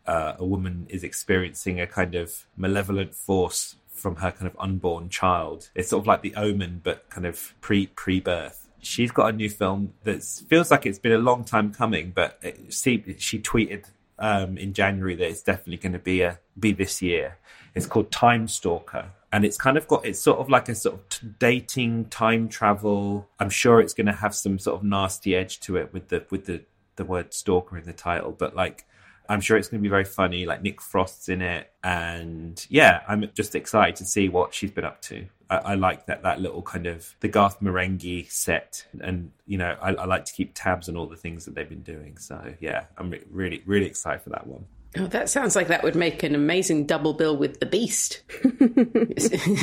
uh, 0.05 0.33
a 0.37 0.45
woman 0.45 0.85
is 0.89 1.03
experiencing 1.03 1.79
a 1.79 1.87
kind 1.87 2.15
of 2.15 2.45
malevolent 2.55 3.15
force 3.15 3.75
from 3.87 4.17
her 4.17 4.31
kind 4.31 4.47
of 4.47 4.55
unborn 4.59 5.09
child. 5.09 5.69
It's 5.75 5.89
sort 5.89 6.03
of 6.03 6.07
like 6.07 6.21
the 6.21 6.35
omen, 6.35 6.81
but 6.83 7.09
kind 7.09 7.25
of 7.25 7.53
pre 7.61 7.87
pre 7.87 8.19
birth 8.19 8.67
she's 8.81 9.11
got 9.11 9.27
a 9.27 9.31
new 9.35 9.49
film 9.49 9.93
that 10.03 10.23
feels 10.23 10.71
like 10.71 10.85
it's 10.85 10.99
been 10.99 11.11
a 11.11 11.17
long 11.17 11.43
time 11.43 11.73
coming, 11.73 12.11
but 12.15 12.39
it, 12.41 12.71
she 12.71 12.97
tweeted 13.39 13.85
um, 14.17 14.57
in 14.57 14.73
January 14.73 15.15
that 15.15 15.27
it's 15.27 15.41
definitely 15.41 15.77
going 15.77 15.93
to 15.93 15.99
be 15.99 16.21
a 16.21 16.39
be 16.59 16.71
this 16.71 17.01
year. 17.01 17.37
It's 17.75 17.85
called 17.85 18.11
Time 18.11 18.47
Stalker, 18.47 19.11
and 19.31 19.45
it's 19.45 19.57
kind 19.57 19.77
of 19.77 19.87
got 19.87 20.05
it's 20.05 20.19
sort 20.19 20.39
of 20.39 20.49
like 20.49 20.69
a 20.69 20.75
sort 20.75 20.95
of 20.95 21.09
t- 21.09 21.27
dating 21.39 22.05
time 22.05 22.49
travel. 22.49 23.27
I'm 23.39 23.49
sure 23.49 23.79
it's 23.79 23.93
going 23.93 24.07
to 24.07 24.13
have 24.13 24.33
some 24.35 24.59
sort 24.59 24.77
of 24.77 24.83
nasty 24.83 25.35
edge 25.35 25.59
to 25.61 25.77
it 25.77 25.93
with 25.93 26.09
the 26.09 26.25
with 26.29 26.45
the 26.45 26.63
the 26.95 27.05
word 27.05 27.33
stalker 27.33 27.77
in 27.77 27.85
the 27.85 27.93
title, 27.93 28.31
but 28.31 28.55
like 28.55 28.85
I'm 29.29 29.41
sure 29.41 29.57
it's 29.57 29.67
going 29.67 29.79
to 29.79 29.83
be 29.83 29.89
very 29.89 30.05
funny. 30.05 30.47
Like 30.47 30.63
Nick 30.63 30.81
Frost's 30.81 31.29
in 31.29 31.43
it, 31.43 31.71
and 31.83 32.65
yeah, 32.69 33.01
I'm 33.07 33.29
just 33.35 33.53
excited 33.53 33.95
to 33.97 34.05
see 34.05 34.27
what 34.27 34.55
she's 34.55 34.71
been 34.71 34.85
up 34.85 35.01
to. 35.03 35.27
I, 35.51 35.57
I 35.57 35.75
like 35.75 36.07
that 36.07 36.23
that 36.23 36.41
little 36.41 36.63
kind 36.63 36.87
of 36.87 37.15
the 37.19 37.27
Garth 37.27 37.61
Marenghi 37.61 38.29
set, 38.31 38.85
and 38.99 39.31
you 39.45 39.59
know, 39.59 39.77
I, 39.79 39.93
I, 39.93 40.05
like 40.05 40.25
to 40.25 40.33
keep 40.33 40.51
tabs 40.55 40.89
on 40.89 40.97
all 40.97 41.05
the 41.05 41.15
things 41.15 41.45
that 41.45 41.53
they've 41.53 41.69
been 41.69 41.83
doing. 41.83 42.17
So 42.17 42.55
yeah, 42.59 42.85
I'm 42.97 43.11
re- 43.11 43.23
really 43.29 43.61
really 43.67 43.85
excited 43.85 44.23
for 44.23 44.31
that 44.31 44.47
one. 44.47 44.65
Oh, 44.97 45.05
that 45.07 45.29
sounds 45.29 45.55
like 45.55 45.67
that 45.67 45.83
would 45.83 45.95
make 45.95 46.23
an 46.23 46.33
amazing 46.33 46.87
double 46.87 47.13
bill 47.13 47.37
with 47.37 47.59
the 47.59 47.65
Beast. 47.65 48.21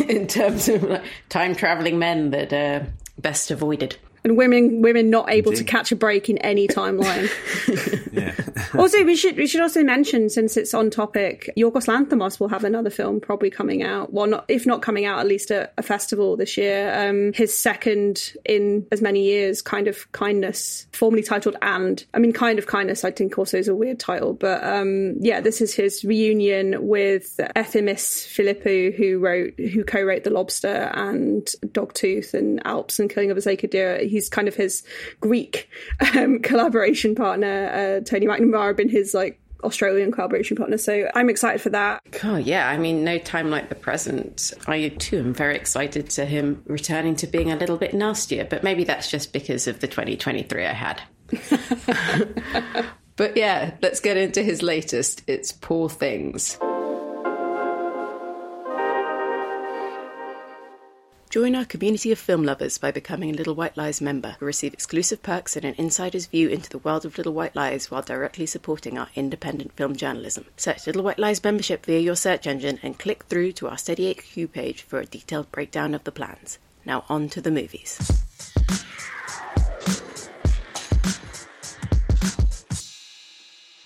In 0.08 0.26
terms 0.28 0.68
of 0.68 0.84
like, 0.84 1.04
time 1.28 1.54
traveling 1.56 1.98
men 1.98 2.30
that 2.30 2.52
are 2.52 2.86
best 3.18 3.50
avoided 3.50 3.96
and 4.26 4.36
women 4.36 4.82
women 4.82 5.08
not 5.08 5.30
able 5.30 5.52
Indeed. 5.52 5.66
to 5.66 5.70
catch 5.70 5.92
a 5.92 5.96
break 5.96 6.28
in 6.28 6.36
any 6.38 6.66
timeline. 6.66 7.30
yeah. 8.12 8.34
also, 8.76 9.04
we 9.04 9.14
should 9.14 9.36
we 9.36 9.46
should 9.46 9.60
also 9.60 9.84
mention 9.84 10.28
since 10.28 10.56
it's 10.56 10.74
on 10.74 10.90
topic, 10.90 11.48
Yorgos 11.56 11.86
Lanthimos 11.86 12.40
will 12.40 12.48
have 12.48 12.64
another 12.64 12.90
film 12.90 13.20
probably 13.20 13.50
coming 13.50 13.84
out. 13.84 14.12
Well, 14.12 14.26
not 14.26 14.44
if 14.48 14.66
not 14.66 14.82
coming 14.82 15.04
out, 15.04 15.20
at 15.20 15.28
least 15.28 15.52
at 15.52 15.72
a 15.78 15.82
festival 15.82 16.36
this 16.36 16.56
year. 16.56 16.92
Um, 16.92 17.32
his 17.34 17.56
second 17.56 18.32
in 18.44 18.84
as 18.90 19.00
many 19.00 19.22
years, 19.22 19.62
Kinds 19.62 19.86
of 19.86 20.10
Kindness, 20.10 20.88
formerly 20.92 21.22
titled 21.22 21.56
and. 21.62 22.04
I 22.12 22.18
mean, 22.18 22.32
Kinds 22.32 22.58
of 22.58 22.66
Kindness. 22.66 23.04
I 23.04 23.12
think 23.12 23.38
also 23.38 23.58
is 23.58 23.68
a 23.68 23.76
weird 23.76 24.00
title, 24.00 24.32
but 24.32 24.64
um, 24.64 25.14
yeah, 25.20 25.40
this 25.40 25.60
is 25.60 25.72
his 25.72 26.04
reunion 26.04 26.88
with 26.88 27.36
Efthymis 27.54 28.26
Filippou, 28.26 28.92
who 28.96 29.20
wrote 29.20 29.54
who 29.56 29.84
co-wrote 29.84 30.24
The 30.24 30.30
Lobster 30.30 30.90
and 30.94 31.46
Dogtooth 31.66 32.34
and 32.34 32.60
Alps 32.66 32.98
and 32.98 33.08
Killing 33.08 33.30
of 33.30 33.36
a 33.36 33.40
Sacred 33.40 33.70
Deer. 33.70 33.98
He 33.98 34.15
he's 34.16 34.28
kind 34.28 34.48
of 34.48 34.54
his 34.54 34.82
Greek 35.20 35.68
um, 36.14 36.40
collaboration 36.40 37.14
partner. 37.14 38.00
Uh, 38.00 38.04
Tony 38.04 38.26
McNamara 38.26 38.74
been 38.74 38.88
his 38.88 39.12
like 39.12 39.38
Australian 39.62 40.12
collaboration 40.12 40.56
partner. 40.56 40.78
So 40.78 41.10
I'm 41.14 41.28
excited 41.28 41.60
for 41.60 41.70
that. 41.70 42.02
Oh, 42.24 42.36
yeah. 42.36 42.68
I 42.68 42.78
mean, 42.78 43.04
no 43.04 43.18
time 43.18 43.50
like 43.50 43.68
the 43.68 43.74
present. 43.74 44.52
I 44.66 44.88
too 44.88 45.18
am 45.18 45.34
very 45.34 45.56
excited 45.56 46.08
to 46.10 46.24
him 46.24 46.62
returning 46.66 47.16
to 47.16 47.26
being 47.26 47.50
a 47.52 47.56
little 47.56 47.76
bit 47.76 47.92
nastier, 47.92 48.44
but 48.44 48.62
maybe 48.62 48.84
that's 48.84 49.10
just 49.10 49.32
because 49.32 49.66
of 49.66 49.80
the 49.80 49.88
2023 49.88 50.64
I 50.64 50.72
had. 50.72 51.02
but 53.16 53.36
yeah, 53.36 53.74
let's 53.82 54.00
get 54.00 54.16
into 54.16 54.42
his 54.42 54.62
latest. 54.62 55.22
It's 55.26 55.52
Poor 55.52 55.88
Things. 55.88 56.58
Join 61.36 61.54
our 61.54 61.66
community 61.66 62.10
of 62.12 62.18
film 62.18 62.44
lovers 62.44 62.78
by 62.78 62.90
becoming 62.90 63.28
a 63.28 63.34
Little 63.34 63.54
White 63.54 63.76
Lies 63.76 64.00
member, 64.00 64.36
who 64.38 64.46
receive 64.46 64.72
exclusive 64.72 65.22
perks 65.22 65.54
and 65.54 65.66
an 65.66 65.74
insider's 65.76 66.24
view 66.24 66.48
into 66.48 66.70
the 66.70 66.78
world 66.78 67.04
of 67.04 67.18
Little 67.18 67.34
White 67.34 67.54
Lies 67.54 67.90
while 67.90 68.00
directly 68.00 68.46
supporting 68.46 68.96
our 68.96 69.10
independent 69.14 69.74
film 69.74 69.96
journalism. 69.96 70.46
Search 70.56 70.86
Little 70.86 71.02
White 71.02 71.18
Lies 71.18 71.44
membership 71.44 71.84
via 71.84 72.00
your 72.00 72.16
search 72.16 72.46
engine 72.46 72.80
and 72.82 72.98
click 72.98 73.24
through 73.24 73.52
to 73.52 73.68
our 73.68 73.76
Steady 73.76 74.10
HQ 74.14 74.50
page 74.54 74.80
for 74.80 74.98
a 74.98 75.04
detailed 75.04 75.52
breakdown 75.52 75.92
of 75.92 76.04
the 76.04 76.10
plans. 76.10 76.58
Now 76.86 77.04
on 77.10 77.28
to 77.28 77.42
the 77.42 77.50
movies. 77.50 77.98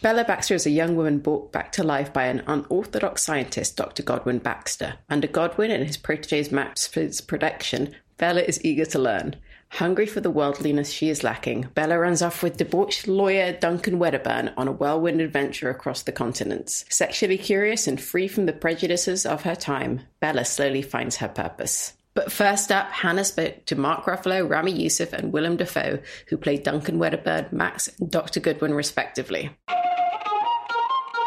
Bella 0.02 0.25
Baxter 0.25 0.54
is 0.54 0.64
a 0.64 0.71
young 0.71 0.97
woman 0.97 1.19
brought 1.19 1.52
back 1.52 1.73
to 1.73 1.85
life 1.85 2.11
by 2.11 2.25
an 2.25 2.42
unorthodox 2.47 3.23
scientist, 3.23 3.76
Dr. 3.76 4.02
Godwin 4.02 4.38
Baxter. 4.38 4.95
Under 5.11 5.26
Godwin 5.26 5.71
and 5.71 5.85
his 5.87 5.99
protege's 5.99 6.50
Max's 6.50 7.21
protection, 7.21 7.95
Bella 8.16 8.40
is 8.40 8.64
eager 8.64 8.87
to 8.87 8.99
learn. 8.99 9.37
Hungry 9.73 10.07
for 10.07 10.23
the 10.23 10.30
worldliness 10.30 10.90
she 10.90 11.11
is 11.11 11.23
lacking, 11.23 11.69
Bella 11.75 11.99
runs 11.99 12.23
off 12.23 12.42
with 12.42 12.57
debauched 12.57 13.09
lawyer 13.09 13.52
Duncan 13.52 13.99
Wedderburn 13.99 14.54
on 14.57 14.69
a 14.69 14.73
whirlwind 14.73 15.21
adventure 15.21 15.69
across 15.69 16.02
the 16.02 16.12
continents. 16.12 16.87
Sexually 16.88 17.37
curious 17.37 17.87
and 17.87 18.00
free 18.00 18.26
from 18.26 18.47
the 18.47 18.54
prejudices 18.54 19.26
of 19.26 19.42
her 19.42 19.54
time, 19.54 20.00
Bella 20.19 20.47
slowly 20.47 20.80
finds 20.80 21.16
her 21.16 21.28
purpose. 21.28 21.92
But 22.14 22.33
first 22.33 22.73
up, 22.73 22.90
Hannah 22.90 23.25
spoke 23.25 23.66
to 23.66 23.76
Mark 23.76 24.07
Ruffalo, 24.07 24.49
Ramy 24.49 24.73
Youssef, 24.73 25.12
and 25.12 25.30
Willem 25.30 25.59
Dafoe, 25.59 26.00
who 26.28 26.38
played 26.38 26.64
Duncan 26.64 26.99
Wedderburn, 26.99 27.47
Max, 27.52 27.88
and 28.00 28.11
Dr. 28.11 28.40
Godwin, 28.40 28.75
respectively. 28.75 29.50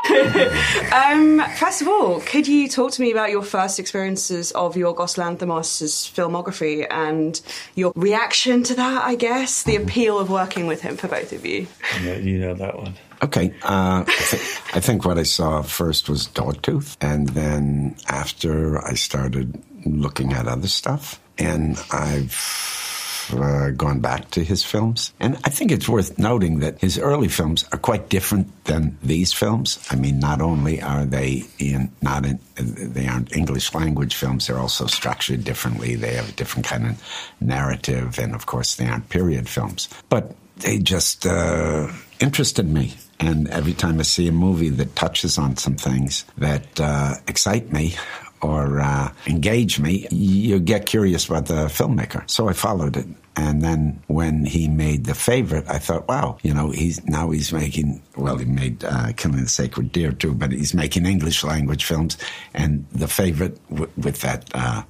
um, 0.94 1.42
first 1.56 1.82
of 1.82 1.88
all, 1.88 2.20
could 2.22 2.46
you 2.46 2.68
talk 2.68 2.92
to 2.92 3.02
me 3.02 3.12
about 3.12 3.30
your 3.30 3.42
first 3.42 3.80
experiences 3.80 4.52
of 4.52 4.76
Yorgos 4.76 5.18
Lanthimos' 5.18 6.12
filmography 6.12 6.86
and 6.90 7.40
your 7.76 7.94
reaction 7.96 8.64
to 8.64 8.76
that, 8.76 9.04
I 9.06 9.16
guess, 9.16 9.64
the 9.64 9.78
appeal 9.78 10.20
of 10.20 10.30
working 10.30 10.68
with 10.68 10.82
him 10.82 10.98
for 10.98 11.08
both 11.08 11.32
of 11.32 11.46
you? 11.46 11.68
Yeah, 12.04 12.16
you 12.18 12.38
know 12.38 12.54
that 12.54 12.78
one. 12.78 12.96
Okay. 13.22 13.54
Uh, 13.64 14.04
I, 14.06 14.26
th- 14.30 14.62
I, 14.74 14.80
think 14.82 15.06
what 15.06 15.18
I 15.18 15.24
saw 15.24 15.62
first 15.62 16.10
was 16.10 16.28
Dogtooth, 16.28 16.98
and 17.00 17.30
then 17.30 17.96
after 18.10 18.86
I 18.86 18.96
started 18.96 19.64
looking 19.86 20.34
at 20.34 20.48
other 20.50 20.68
stuff, 20.68 21.22
and 21.38 21.82
I've 21.92 22.93
uh, 23.32 23.70
gone 23.72 24.00
back 24.00 24.30
to 24.32 24.44
his 24.44 24.64
films. 24.64 25.14
And 25.20 25.38
I 25.44 25.50
think 25.50 25.72
it's 25.72 25.90
worth 25.90 26.18
noting 26.18 26.60
that 26.60 26.80
his 26.80 26.98
early 26.98 27.28
films 27.28 27.66
are 27.72 27.78
quite 27.78 28.10
different 28.10 28.66
than 28.66 28.98
these 29.04 29.34
films. 29.34 29.80
I 29.90 29.96
mean, 29.96 30.20
not 30.20 30.42
only 30.42 30.82
are 30.82 31.06
they 31.06 31.44
in 31.60 31.92
not 32.02 32.26
in 32.26 32.40
they 32.56 33.08
aren't 33.08 33.36
English 33.36 33.74
language 33.74 34.16
films, 34.16 34.48
they're 34.48 34.60
also 34.60 34.88
structured 34.88 35.44
differently. 35.44 35.96
They 35.96 36.14
have 36.14 36.30
a 36.30 36.34
different 36.34 36.66
kind 36.66 36.88
of 36.88 37.04
narrative, 37.40 38.20
and 38.20 38.36
of 38.36 38.46
course, 38.46 38.76
they 38.76 38.88
aren't 38.88 39.10
period 39.10 39.48
films. 39.50 39.90
But 40.10 40.36
they 40.58 40.80
just 40.80 41.26
uh, 41.26 41.92
interested 42.20 42.68
me. 42.68 42.94
And 43.20 43.48
every 43.50 43.74
time 43.74 44.00
I 44.00 44.04
see 44.04 44.28
a 44.28 44.32
movie 44.32 44.70
that 44.70 44.96
touches 44.96 45.38
on 45.38 45.56
some 45.56 45.76
things 45.76 46.26
that 46.38 46.80
uh, 46.80 47.16
excite 47.28 47.72
me, 47.72 47.96
or 48.44 48.82
uh, 48.82 49.12
engage 49.26 49.80
me, 49.80 50.08
you 50.12 50.60
get 50.60 50.86
curious 50.86 51.28
about 51.28 51.46
the 51.46 51.66
filmmaker. 51.68 52.30
So 52.30 52.50
I 52.50 52.54
followed 52.54 52.98
it. 52.98 53.08
And 53.36 53.64
then 53.64 54.00
when 54.08 54.46
he 54.46 54.68
made 54.68 55.06
the 55.06 55.16
favorite, 55.16 55.66
I 55.68 55.80
thought, 55.80 56.08
wow, 56.08 56.38
you 56.44 56.54
know, 56.54 56.70
he's 56.70 57.04
now 57.06 57.32
he's 57.32 57.52
making, 57.52 58.04
well, 58.16 58.38
he 58.38 58.46
made 58.46 58.84
uh, 58.84 59.14
Killing 59.14 59.42
the 59.42 59.50
Sacred 59.50 59.92
Deer 59.92 60.12
too, 60.12 60.36
but 60.36 60.52
he's 60.52 60.74
making 60.76 61.08
English 61.08 61.44
language 61.44 61.86
films. 61.86 62.18
And 62.54 62.86
the 62.92 63.08
favorite 63.08 63.58
w- 63.70 63.90
with 63.98 64.22
that 64.22 64.50
uh, 64.54 64.84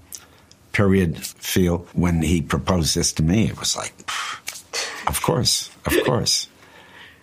period 0.74 1.18
feel, 1.18 1.88
when 1.94 2.22
he 2.22 2.42
proposed 2.42 2.96
this 2.96 3.14
to 3.14 3.24
me, 3.24 3.48
it 3.48 3.58
was 3.58 3.78
like, 3.78 3.94
of 5.08 5.22
course, 5.22 5.70
of 5.86 5.94
course. 6.04 6.50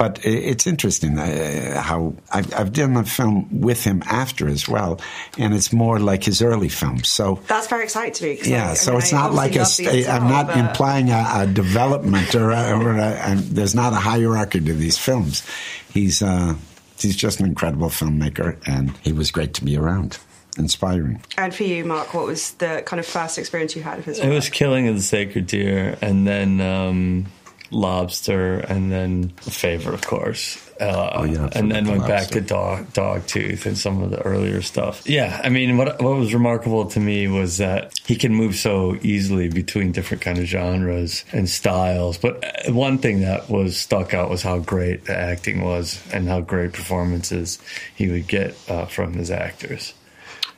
But 0.00 0.18
it's 0.24 0.66
interesting 0.66 1.18
uh, 1.18 1.78
how 1.82 2.14
I've, 2.32 2.54
I've, 2.54 2.72
done 2.72 2.96
a 2.96 3.04
film 3.04 3.60
with 3.60 3.84
him 3.84 4.02
after 4.06 4.48
as 4.48 4.66
well, 4.66 4.98
and 5.36 5.52
it's 5.52 5.74
more 5.74 6.00
like 6.00 6.24
his 6.24 6.40
early 6.40 6.70
films. 6.70 7.06
So 7.06 7.38
that's 7.48 7.66
very 7.66 7.84
exciting 7.84 8.14
to 8.14 8.24
me. 8.24 8.50
Yeah, 8.50 8.70
I, 8.70 8.74
so 8.76 8.92
I 8.92 8.94
mean, 8.94 9.02
it's 9.02 9.12
not 9.12 9.34
like 9.34 9.56
a. 9.56 9.66
St- 9.66 10.08
I'm 10.08 10.26
not 10.26 10.46
but... 10.46 10.56
implying 10.56 11.10
a, 11.10 11.30
a, 11.40 11.46
development 11.46 12.34
or, 12.34 12.50
a, 12.50 12.82
or 12.82 12.96
a, 12.96 13.34
there's 13.36 13.74
not 13.74 13.92
a 13.92 13.96
hierarchy 13.96 14.60
to 14.60 14.72
these 14.72 14.96
films. 14.96 15.46
He's 15.92 16.22
uh, 16.22 16.54
he's 16.98 17.14
just 17.14 17.40
an 17.40 17.44
incredible 17.44 17.90
filmmaker, 17.90 18.56
and 18.66 18.96
he 19.02 19.12
was 19.12 19.30
great 19.30 19.52
to 19.52 19.64
be 19.66 19.76
around 19.76 20.18
inspiring. 20.56 21.22
And 21.36 21.54
for 21.54 21.64
you, 21.64 21.84
Mark, 21.84 22.14
what 22.14 22.24
was 22.24 22.52
the 22.52 22.82
kind 22.86 23.00
of 23.00 23.04
first 23.04 23.36
experience 23.36 23.76
you 23.76 23.82
had 23.82 23.98
of 23.98 24.06
his? 24.06 24.18
It 24.18 24.30
was 24.30 24.48
Killing 24.48 24.88
of 24.88 24.96
the 24.96 25.02
Sacred 25.02 25.46
Deer, 25.46 25.98
and 26.00 26.26
then 26.26 26.62
um, 26.62 27.26
Lobster, 27.70 28.58
and 28.58 28.90
then 28.90 29.32
a 29.46 29.50
favorite, 29.50 29.94
of 29.94 30.06
course. 30.06 30.58
Uh, 30.80 31.10
Oh, 31.12 31.24
yeah, 31.24 31.50
and 31.52 31.70
then 31.70 31.86
went 31.86 32.06
back 32.06 32.28
to 32.28 32.40
dog 32.40 32.90
dog 32.94 33.26
tooth 33.26 33.66
and 33.66 33.76
some 33.76 34.02
of 34.02 34.10
the 34.10 34.20
earlier 34.22 34.62
stuff. 34.62 35.06
Yeah, 35.06 35.38
I 35.44 35.50
mean, 35.50 35.76
what 35.76 36.00
what 36.00 36.16
was 36.16 36.32
remarkable 36.32 36.86
to 36.86 37.00
me 37.00 37.28
was 37.28 37.58
that 37.58 37.92
he 38.06 38.16
can 38.16 38.34
move 38.34 38.54
so 38.56 38.96
easily 39.02 39.48
between 39.50 39.92
different 39.92 40.22
kind 40.22 40.38
of 40.38 40.46
genres 40.46 41.24
and 41.32 41.48
styles. 41.48 42.16
But 42.16 42.42
uh, 42.66 42.72
one 42.72 42.96
thing 42.96 43.20
that 43.20 43.50
was 43.50 43.76
stuck 43.76 44.14
out 44.14 44.30
was 44.30 44.42
how 44.42 44.58
great 44.60 45.04
the 45.04 45.14
acting 45.16 45.60
was 45.62 46.00
and 46.14 46.28
how 46.28 46.40
great 46.40 46.72
performances 46.72 47.58
he 47.94 48.08
would 48.08 48.26
get 48.26 48.56
uh, 48.68 48.86
from 48.86 49.12
his 49.12 49.30
actors. 49.30 49.92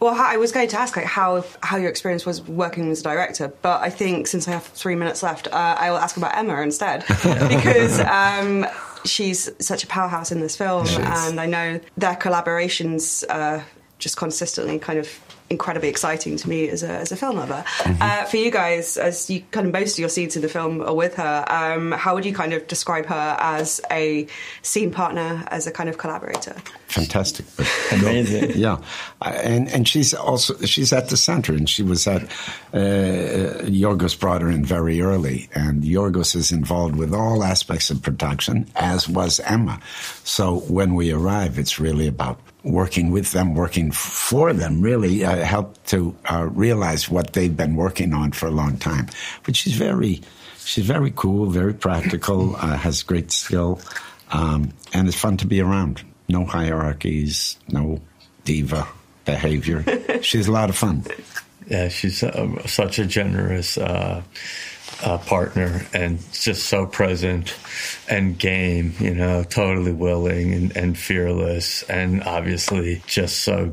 Well, 0.02 0.16
I 0.20 0.36
was 0.36 0.50
going 0.50 0.66
to 0.66 0.80
ask 0.80 0.96
like 0.96 1.06
how 1.06 1.44
how 1.62 1.76
your 1.76 1.88
experience 1.88 2.26
was 2.26 2.42
working 2.42 2.90
as 2.90 2.98
a 2.98 3.04
director, 3.04 3.52
but 3.62 3.82
I 3.82 3.88
think 3.88 4.26
since 4.26 4.48
I 4.48 4.50
have 4.50 4.64
three 4.64 4.96
minutes 4.96 5.22
left, 5.22 5.46
uh, 5.46 5.76
I 5.78 5.92
will 5.92 5.98
ask 5.98 6.16
about 6.16 6.36
Emma 6.36 6.60
instead. 6.60 7.04
Because 7.52 8.00
um, 8.00 8.66
she's 9.04 9.48
such 9.64 9.84
a 9.84 9.86
powerhouse 9.86 10.32
in 10.32 10.40
this 10.40 10.56
film, 10.56 10.88
and 10.88 11.40
I 11.40 11.46
know 11.46 11.78
their 11.96 12.16
collaborations 12.16 13.22
are 13.30 13.64
just 14.00 14.16
consistently 14.16 14.80
kind 14.80 14.98
of 14.98 15.08
incredibly 15.52 15.88
exciting 15.88 16.36
to 16.36 16.48
me 16.48 16.68
as 16.68 16.82
a, 16.82 16.90
as 16.90 17.12
a 17.12 17.16
film 17.16 17.36
lover. 17.36 17.64
Uh, 17.84 18.24
for 18.24 18.36
you 18.36 18.50
guys, 18.50 18.96
as 18.96 19.30
you 19.30 19.42
kind 19.52 19.66
of 19.66 19.72
most 19.72 19.94
of 19.94 19.98
your 20.00 20.08
scenes 20.08 20.34
in 20.34 20.42
the 20.42 20.48
film 20.48 20.80
are 20.80 20.94
with 20.94 21.14
her, 21.14 21.44
um, 21.48 21.92
how 21.92 22.14
would 22.14 22.24
you 22.24 22.34
kind 22.34 22.52
of 22.52 22.66
describe 22.66 23.06
her 23.06 23.36
as 23.38 23.80
a 23.90 24.26
scene 24.62 24.90
partner, 24.90 25.44
as 25.48 25.66
a 25.66 25.70
kind 25.70 25.88
of 25.88 25.98
collaborator? 25.98 26.56
fantastic. 26.92 27.46
Amazing. 27.92 28.52
yeah, 28.54 28.78
and 29.22 29.68
and 29.68 29.88
she's 29.88 30.14
also 30.14 30.56
she's 30.64 30.92
at 30.92 31.08
the 31.08 31.16
center, 31.16 31.52
and 31.52 31.68
she 31.68 31.82
was 31.82 32.06
at 32.06 32.22
uh, 32.72 33.64
Yorgos 33.64 34.18
brought 34.18 34.42
her 34.42 34.50
in 34.50 34.64
very 34.64 35.00
early, 35.00 35.48
and 35.54 35.82
Yorgos 35.82 36.36
is 36.36 36.52
involved 36.52 36.96
with 36.96 37.14
all 37.14 37.42
aspects 37.42 37.90
of 37.90 38.02
production, 38.02 38.70
as 38.76 39.08
was 39.08 39.40
Emma. 39.40 39.80
So 40.24 40.60
when 40.68 40.94
we 40.94 41.12
arrive, 41.12 41.58
it's 41.58 41.78
really 41.78 42.06
about 42.06 42.38
working 42.64 43.10
with 43.10 43.32
them, 43.32 43.54
working 43.54 43.90
for 43.90 44.52
them. 44.52 44.80
Really 44.80 45.24
uh, 45.24 45.44
help 45.44 45.82
to 45.86 46.16
uh, 46.30 46.48
realize 46.52 47.08
what 47.08 47.32
they've 47.32 47.56
been 47.56 47.76
working 47.76 48.12
on 48.12 48.32
for 48.32 48.46
a 48.46 48.50
long 48.50 48.76
time. 48.76 49.08
But 49.44 49.56
she's 49.56 49.74
very. 49.74 50.22
She's 50.64 50.86
very 50.86 51.12
cool, 51.16 51.46
very 51.46 51.74
practical, 51.74 52.54
uh, 52.54 52.76
has 52.76 53.02
great 53.02 53.32
skill, 53.32 53.80
um, 54.30 54.72
and 54.92 55.08
it's 55.08 55.18
fun 55.18 55.36
to 55.38 55.46
be 55.48 55.60
around. 55.60 56.04
No 56.28 56.44
hierarchies, 56.44 57.58
no 57.68 58.00
diva 58.44 58.86
behavior. 59.24 59.84
She's 60.22 60.46
a 60.46 60.52
lot 60.52 60.70
of 60.70 60.76
fun. 60.76 61.04
Yeah, 61.66 61.88
she's 61.88 62.22
uh, 62.22 62.66
such 62.66 62.98
a 62.98 63.06
generous 63.06 63.76
uh, 65.02 65.18
partner 65.18 65.86
and 65.92 66.18
just 66.32 66.66
so 66.66 66.86
present 66.86 67.54
and 68.08 68.38
game, 68.38 68.94
you 68.98 69.14
know, 69.14 69.42
totally 69.44 69.92
willing 69.92 70.52
and, 70.52 70.76
and 70.76 70.98
fearless, 70.98 71.82
and 71.84 72.22
obviously 72.24 73.02
just 73.06 73.40
so 73.40 73.72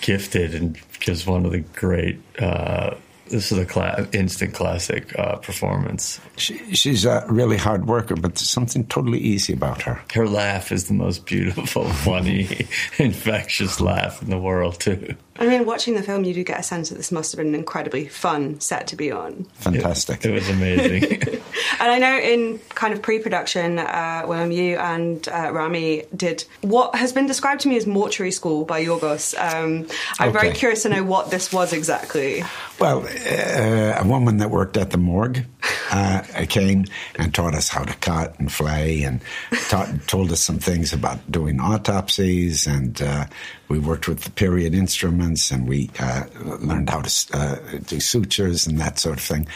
gifted 0.00 0.54
and 0.54 0.78
just 1.00 1.26
one 1.26 1.44
of 1.44 1.52
the 1.52 1.60
great. 1.60 2.20
Uh, 2.38 2.94
this 3.30 3.52
is 3.52 3.58
a 3.58 3.64
cla- 3.64 4.08
instant 4.12 4.54
classic 4.54 5.16
uh, 5.16 5.36
performance. 5.36 6.20
She, 6.36 6.74
she's 6.74 7.04
a 7.04 7.24
really 7.28 7.56
hard 7.56 7.86
worker, 7.86 8.16
but 8.16 8.34
there's 8.34 8.50
something 8.50 8.84
totally 8.86 9.20
easy 9.20 9.52
about 9.52 9.82
her. 9.82 10.02
Her 10.12 10.26
laugh 10.26 10.72
is 10.72 10.88
the 10.88 10.94
most 10.94 11.26
beautiful, 11.26 11.88
funny, 11.88 12.66
infectious 12.98 13.80
laugh 13.80 14.20
in 14.20 14.30
the 14.30 14.38
world, 14.38 14.80
too. 14.80 15.14
I 15.38 15.46
mean, 15.46 15.64
watching 15.64 15.94
the 15.94 16.02
film, 16.02 16.24
you 16.24 16.34
do 16.34 16.44
get 16.44 16.60
a 16.60 16.62
sense 16.62 16.90
that 16.90 16.96
this 16.96 17.10
must 17.10 17.32
have 17.32 17.38
been 17.38 17.48
an 17.48 17.54
incredibly 17.54 18.08
fun 18.08 18.60
set 18.60 18.88
to 18.88 18.96
be 18.96 19.10
on. 19.10 19.44
Fantastic. 19.54 20.24
It 20.24 20.32
was 20.32 20.48
amazing. 20.48 21.40
And 21.80 21.90
I 21.90 21.98
know 21.98 22.18
in 22.18 22.58
kind 22.70 22.92
of 22.92 23.00
pre-production, 23.00 23.78
uh, 23.78 24.24
Willem, 24.26 24.50
you 24.50 24.76
and 24.76 25.26
uh, 25.28 25.50
Ramy 25.50 26.04
did 26.14 26.44
what 26.60 26.94
has 26.94 27.12
been 27.12 27.26
described 27.26 27.62
to 27.62 27.68
me 27.68 27.76
as 27.76 27.86
mortuary 27.86 28.32
school 28.32 28.64
by 28.64 28.84
Yorgos. 28.84 29.34
Um, 29.38 29.86
I'm 30.18 30.32
very 30.32 30.52
curious 30.52 30.82
to 30.82 30.90
know 30.90 31.02
what 31.04 31.30
this 31.30 31.52
was 31.52 31.72
exactly. 31.72 32.44
Well, 32.78 33.06
uh, 33.06 34.02
a 34.02 34.06
woman 34.06 34.38
that 34.38 34.50
worked 34.50 34.76
at 34.76 34.90
the 34.90 34.98
morgue 34.98 35.46
uh, 35.90 36.22
came 36.48 36.84
and 37.16 37.34
taught 37.34 37.54
us 37.54 37.68
how 37.68 37.82
to 37.84 37.94
cut 37.96 38.38
and 38.38 38.50
flay 38.52 39.02
and 39.02 39.20
taught, 39.68 39.88
told 40.06 40.32
us 40.32 40.40
some 40.40 40.58
things 40.58 40.92
about 40.92 41.30
doing 41.30 41.60
autopsies. 41.60 42.66
And 42.66 43.00
uh, 43.02 43.26
we 43.68 43.78
worked 43.78 44.08
with 44.08 44.20
the 44.20 44.30
period 44.30 44.74
instruments 44.74 45.50
and 45.50 45.68
we 45.68 45.90
uh, 45.98 46.24
learned 46.60 46.90
how 46.90 47.02
to 47.02 47.26
uh, 47.36 47.56
do 47.86 48.00
sutures 48.00 48.66
and 48.66 48.78
that 48.78 48.98
sort 48.98 49.18
of 49.18 49.24
thing. 49.24 49.46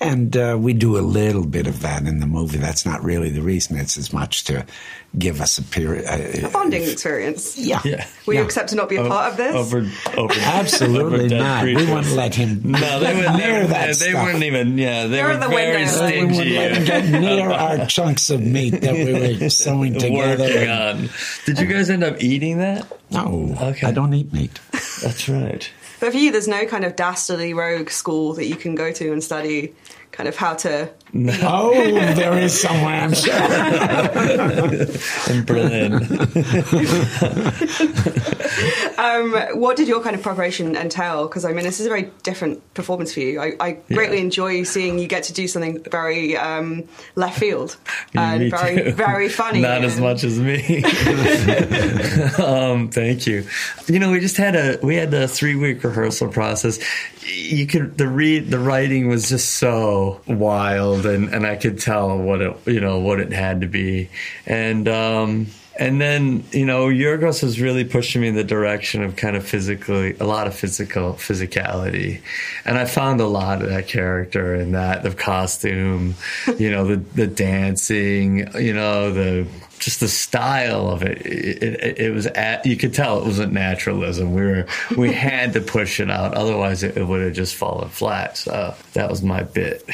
And 0.00 0.36
uh, 0.36 0.56
we 0.60 0.72
do 0.72 0.98
a 0.98 1.00
little 1.00 1.46
bit 1.46 1.68
of 1.68 1.82
that 1.82 2.02
in 2.06 2.18
the 2.18 2.26
movie. 2.26 2.58
That's 2.58 2.84
not 2.84 3.04
really 3.04 3.30
the 3.30 3.40
reason. 3.42 3.76
It's 3.76 3.96
as 3.96 4.12
much 4.12 4.42
to 4.44 4.66
give 5.16 5.40
us 5.40 5.58
a 5.58 5.62
period. 5.62 6.04
A 6.44 6.48
bonding 6.48 6.82
experience. 6.82 7.56
Yeah. 7.56 7.80
Yeah. 7.84 8.04
Will 8.26 8.34
you 8.34 8.42
accept 8.42 8.70
to 8.70 8.74
not 8.74 8.88
be 8.88 8.96
a 8.96 9.06
part 9.06 9.30
of 9.30 9.36
this? 9.36 9.54
Over, 9.54 9.88
over, 10.16 10.34
Absolutely 10.40 11.20
over 11.20 11.28
dead 11.28 11.38
not. 11.38 11.64
We 11.64 11.74
creatures. 11.74 11.90
wouldn't 11.94 12.16
let 12.16 12.34
him 12.34 12.62
No, 12.72 12.98
they 12.98 13.14
wouldn't. 13.14 13.36
They, 13.38 13.44
near 13.44 13.52
wouldn't- 13.52 13.70
that 13.70 13.86
they 13.86 13.92
stuff. 14.10 14.24
weren't 14.24 14.42
even. 14.42 14.76
Yeah, 14.76 15.02
they 15.04 15.08
They're 15.18 15.28
were 15.28 15.36
the 15.36 15.51
very 15.54 15.84
window. 15.84 16.06
We 16.06 16.24
wouldn't 16.24 16.34
stingy. 16.36 16.56
let 16.56 16.76
him 16.76 16.84
get 16.84 17.20
near 17.20 17.50
our 17.50 17.86
chunks 17.86 18.30
of 18.30 18.40
meat 18.40 18.70
that 18.80 18.94
we 18.94 19.38
were 19.38 19.50
sewing 19.50 19.94
together. 19.98 20.44
Working 20.44 20.70
on. 20.70 21.08
Did 21.46 21.58
you 21.58 21.66
guys 21.66 21.90
end 21.90 22.04
up 22.04 22.22
eating 22.22 22.58
that? 22.58 22.86
No, 23.10 23.54
Okay. 23.60 23.86
I 23.86 23.90
don't 23.92 24.12
eat 24.14 24.32
meat. 24.32 24.58
That's 25.02 25.28
right. 25.28 25.70
But 26.00 26.12
for 26.12 26.18
you, 26.18 26.32
there's 26.32 26.48
no 26.48 26.66
kind 26.66 26.84
of 26.84 26.96
dastardly 26.96 27.54
rogue 27.54 27.90
school 27.90 28.32
that 28.34 28.46
you 28.46 28.56
can 28.56 28.74
go 28.74 28.90
to 28.92 29.12
and 29.12 29.22
study 29.22 29.72
kind 30.12 30.28
of 30.28 30.36
how 30.36 30.54
to. 30.54 30.88
Oh, 31.42 31.72
there 32.14 32.38
is 32.38 32.58
somewhere, 32.58 33.02
I'm 33.02 33.12
sure. 33.14 33.34
In 35.34 35.44
Berlin. 35.44 35.92
Um, 38.98 39.32
what 39.54 39.76
did 39.76 39.88
your 39.88 40.00
kind 40.02 40.14
of 40.14 40.22
preparation 40.22 40.76
entail? 40.76 41.26
Because 41.26 41.44
I 41.44 41.52
mean, 41.52 41.64
this 41.64 41.80
is 41.80 41.86
a 41.86 41.88
very 41.88 42.10
different 42.22 42.62
performance 42.74 43.12
for 43.12 43.20
you. 43.20 43.40
I, 43.40 43.54
I 43.58 43.72
greatly 43.92 44.20
enjoy 44.20 44.62
seeing 44.62 44.98
you 44.98 45.08
get 45.08 45.24
to 45.24 45.32
do 45.32 45.48
something 45.48 45.82
very 45.84 46.36
um, 46.36 46.84
left 47.16 47.38
field 47.38 47.76
and 48.14 48.44
Me 48.44 48.50
very, 48.50 48.76
too. 48.76 48.92
very 48.92 49.28
funny. 49.28 49.60
Not 49.60 49.84
as 49.84 49.98
much 49.98 50.22
as 50.24 50.38
me. 50.38 50.84
um, 52.44 52.90
thank 52.90 53.26
you. 53.26 53.46
You 53.86 53.98
know, 53.98 54.12
we 54.12 54.20
just 54.20 54.36
had 54.36 54.54
a 54.54 54.78
we 54.82 54.96
had 54.96 55.12
a 55.14 55.26
three 55.26 55.56
week 55.56 55.82
rehearsal 55.82 56.28
process. 56.28 56.78
You 57.24 57.66
could 57.66 57.98
the 57.98 58.08
read 58.08 58.50
the 58.50 58.58
writing 58.58 59.08
was 59.08 59.28
just 59.28 59.54
so 59.54 60.01
wild, 60.26 61.06
and 61.06 61.32
and 61.34 61.46
I 61.46 61.56
could 61.56 61.78
tell 61.78 62.18
what 62.18 62.40
it 62.40 62.56
you 62.66 62.80
know 62.80 62.98
what 62.98 63.20
it 63.20 63.32
had 63.32 63.60
to 63.62 63.66
be, 63.66 64.08
and. 64.46 64.88
um 64.88 65.46
and 65.78 66.00
then, 66.00 66.44
you 66.52 66.66
know, 66.66 66.88
Yorgos 66.88 67.42
was 67.42 67.58
really 67.58 67.84
pushing 67.84 68.20
me 68.20 68.28
in 68.28 68.34
the 68.34 68.44
direction 68.44 69.02
of 69.02 69.16
kind 69.16 69.36
of 69.36 69.44
physically, 69.44 70.14
a 70.20 70.24
lot 70.24 70.46
of 70.46 70.54
physical 70.54 71.14
physicality. 71.14 72.20
And 72.66 72.76
I 72.76 72.84
found 72.84 73.22
a 73.22 73.26
lot 73.26 73.62
of 73.62 73.70
that 73.70 73.88
character 73.88 74.54
in 74.54 74.72
that, 74.72 75.02
the 75.02 75.14
costume, 75.14 76.14
you 76.58 76.70
know, 76.70 76.86
the, 76.86 76.96
the 76.96 77.26
dancing, 77.26 78.52
you 78.60 78.74
know, 78.74 79.12
the, 79.12 79.46
just 79.84 80.00
the 80.00 80.08
style 80.08 80.88
of 80.88 81.02
it. 81.02 81.26
It, 81.26 81.62
it, 81.62 81.98
it 81.98 82.14
was, 82.14 82.26
at, 82.26 82.64
you 82.64 82.76
could 82.76 82.94
tell 82.94 83.20
it 83.20 83.24
wasn't 83.24 83.52
naturalism. 83.52 84.32
We 84.32 84.42
were, 84.42 84.66
we 84.96 85.12
had 85.12 85.52
to 85.54 85.60
push 85.60 86.00
it 86.00 86.10
out. 86.10 86.34
Otherwise 86.34 86.82
it, 86.82 86.96
it 86.96 87.04
would 87.04 87.22
have 87.22 87.34
just 87.34 87.54
fallen 87.56 87.88
flat. 87.88 88.36
So 88.36 88.74
that 88.94 89.10
was 89.10 89.22
my 89.22 89.42
bit. 89.42 89.88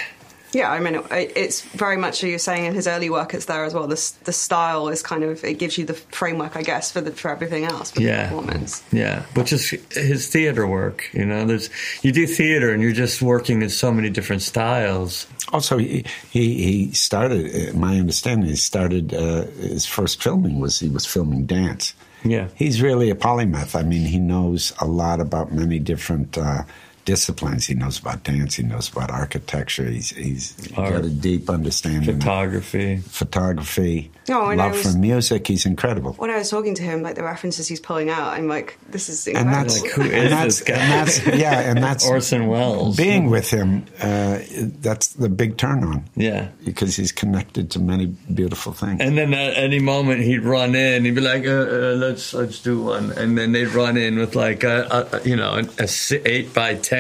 Yeah, 0.53 0.71
I 0.73 0.81
mean, 0.81 0.95
it, 0.95 1.33
it's 1.37 1.61
very 1.61 1.97
much, 1.99 2.25
as 2.25 2.31
you're 2.31 2.39
saying, 2.39 2.65
in 2.65 2.75
his 2.75 2.87
early 2.87 3.11
work, 3.11 3.35
it's 3.35 3.45
there 3.45 3.65
as 3.65 3.75
well. 3.75 3.87
The, 3.87 4.13
the 4.25 4.33
style 4.33 4.89
is 4.89 5.03
kind 5.03 5.23
of, 5.23 5.45
it 5.45 5.59
gives 5.59 5.77
you 5.77 5.85
the 5.85 5.95
framework, 5.95 6.57
I 6.57 6.63
guess, 6.63 6.91
for 6.91 7.01
the, 7.03 7.11
for 7.13 7.31
everything 7.31 7.65
else, 7.65 7.91
for 7.91 8.01
Yeah. 8.01 8.23
the 8.23 8.29
performance. 8.37 8.83
Yeah, 8.91 9.23
which 9.35 9.53
is 9.53 9.69
his 9.93 10.29
theater 10.29 10.67
work. 10.67 11.11
You 11.13 11.27
know, 11.27 11.45
there's 11.45 11.69
you 12.03 12.13
do 12.13 12.27
theater 12.27 12.73
and 12.73 12.83
you're 12.83 12.93
just 12.93 13.21
working 13.21 13.61
in 13.63 13.69
so 13.69 13.93
many 13.93 14.09
different 14.11 14.41
styles. 14.43 15.27
Also, 15.53 15.77
he 15.79 16.05
he, 16.31 16.55
he 16.87 16.93
started. 16.93 17.71
uh, 17.71 17.77
My 17.79 17.99
understanding, 17.99 18.49
he 18.49 18.57
started 18.57 19.13
uh, 19.15 19.45
his 19.61 19.85
first 19.87 20.23
filming 20.23 20.61
was 20.61 20.81
he 20.81 20.89
was 20.89 21.05
filming 21.07 21.45
dance. 21.47 21.95
Yeah. 22.25 22.49
he's 22.57 22.83
really 22.83 23.11
a 23.11 23.15
polymath. 23.15 23.79
I 23.79 23.83
mean, 23.85 24.05
he 24.05 24.19
knows 24.19 24.73
a 24.81 24.87
lot 24.87 25.21
about 25.21 25.53
many 25.53 25.79
different. 25.79 26.37
Uh, 26.37 26.63
Disciplines. 27.09 27.65
He 27.65 27.75
knows 27.75 27.99
about 27.99 28.23
dance. 28.25 28.57
He 28.57 28.63
knows 28.63 28.91
about 28.93 29.11
architecture. 29.11 29.87
He's 29.89 30.11
he's 30.11 30.55
Art. 30.77 30.93
got 30.93 31.05
a 31.07 31.09
deep 31.09 31.49
understanding 31.49 32.07
of 32.11 32.17
Photography. 32.21 32.99
photography. 32.99 34.11
Oh, 34.31 34.53
love 34.55 34.73
was- 34.73 34.83
for 34.93 34.99
music. 34.99 35.47
He's 35.47 35.65
incredible. 35.65 36.13
When 36.19 36.29
I 36.31 36.37
was 36.37 36.51
talking 36.51 36.75
to 36.75 36.83
him, 36.83 37.01
like 37.03 37.15
the 37.15 37.23
references 37.23 37.67
he's 37.67 37.81
pulling 37.81 38.11
out, 38.11 38.35
I'm 38.35 38.47
like, 38.47 38.77
this 38.91 39.09
is 39.09 39.27
and 39.27 39.39
incredible. 39.39 39.73
that's 39.73 39.83
Like, 39.83 39.93
who 39.93 40.03
and 40.03 40.33
that's, 40.33 40.59
this 40.59 40.69
guy? 40.69 40.75
and 40.75 40.93
that's 40.93 41.27
yeah, 41.45 41.61
and 41.71 41.79
that's 41.83 42.07
Orson 42.13 42.47
Welles. 42.49 42.95
being 42.97 43.31
with 43.31 43.49
him. 43.51 43.87
Uh, 44.03 44.41
that's 44.83 45.07
the 45.15 45.31
big 45.31 45.57
turn 45.57 45.85
on 45.85 46.05
Yeah. 46.15 46.49
because 46.67 46.95
he's 46.95 47.13
connected 47.13 47.71
to 47.71 47.79
many 47.79 48.07
beautiful 48.35 48.73
things. 48.75 49.01
And 49.01 49.17
then 49.17 49.33
at 49.33 49.57
any 49.57 49.79
moment 49.81 50.21
he'd 50.29 50.45
run 50.45 50.75
in, 50.75 51.07
he'd 51.07 51.15
be 51.15 51.23
like, 51.23 51.47
uh, 51.47 51.51
uh, 51.51 51.95
"Let's 51.97 52.35
let's 52.35 52.61
do 52.61 52.83
one," 52.83 53.13
and 53.13 53.39
then 53.39 53.53
they'd 53.53 53.73
run 53.73 53.97
in 53.97 54.19
with 54.19 54.35
like 54.37 54.63
a, 54.63 55.09
a 55.13 55.27
you 55.27 55.37
know 55.37 55.63
a, 55.79 55.89
si- 55.89 56.21
eight 56.27 56.53
by 56.53 56.75
ten 56.75 56.98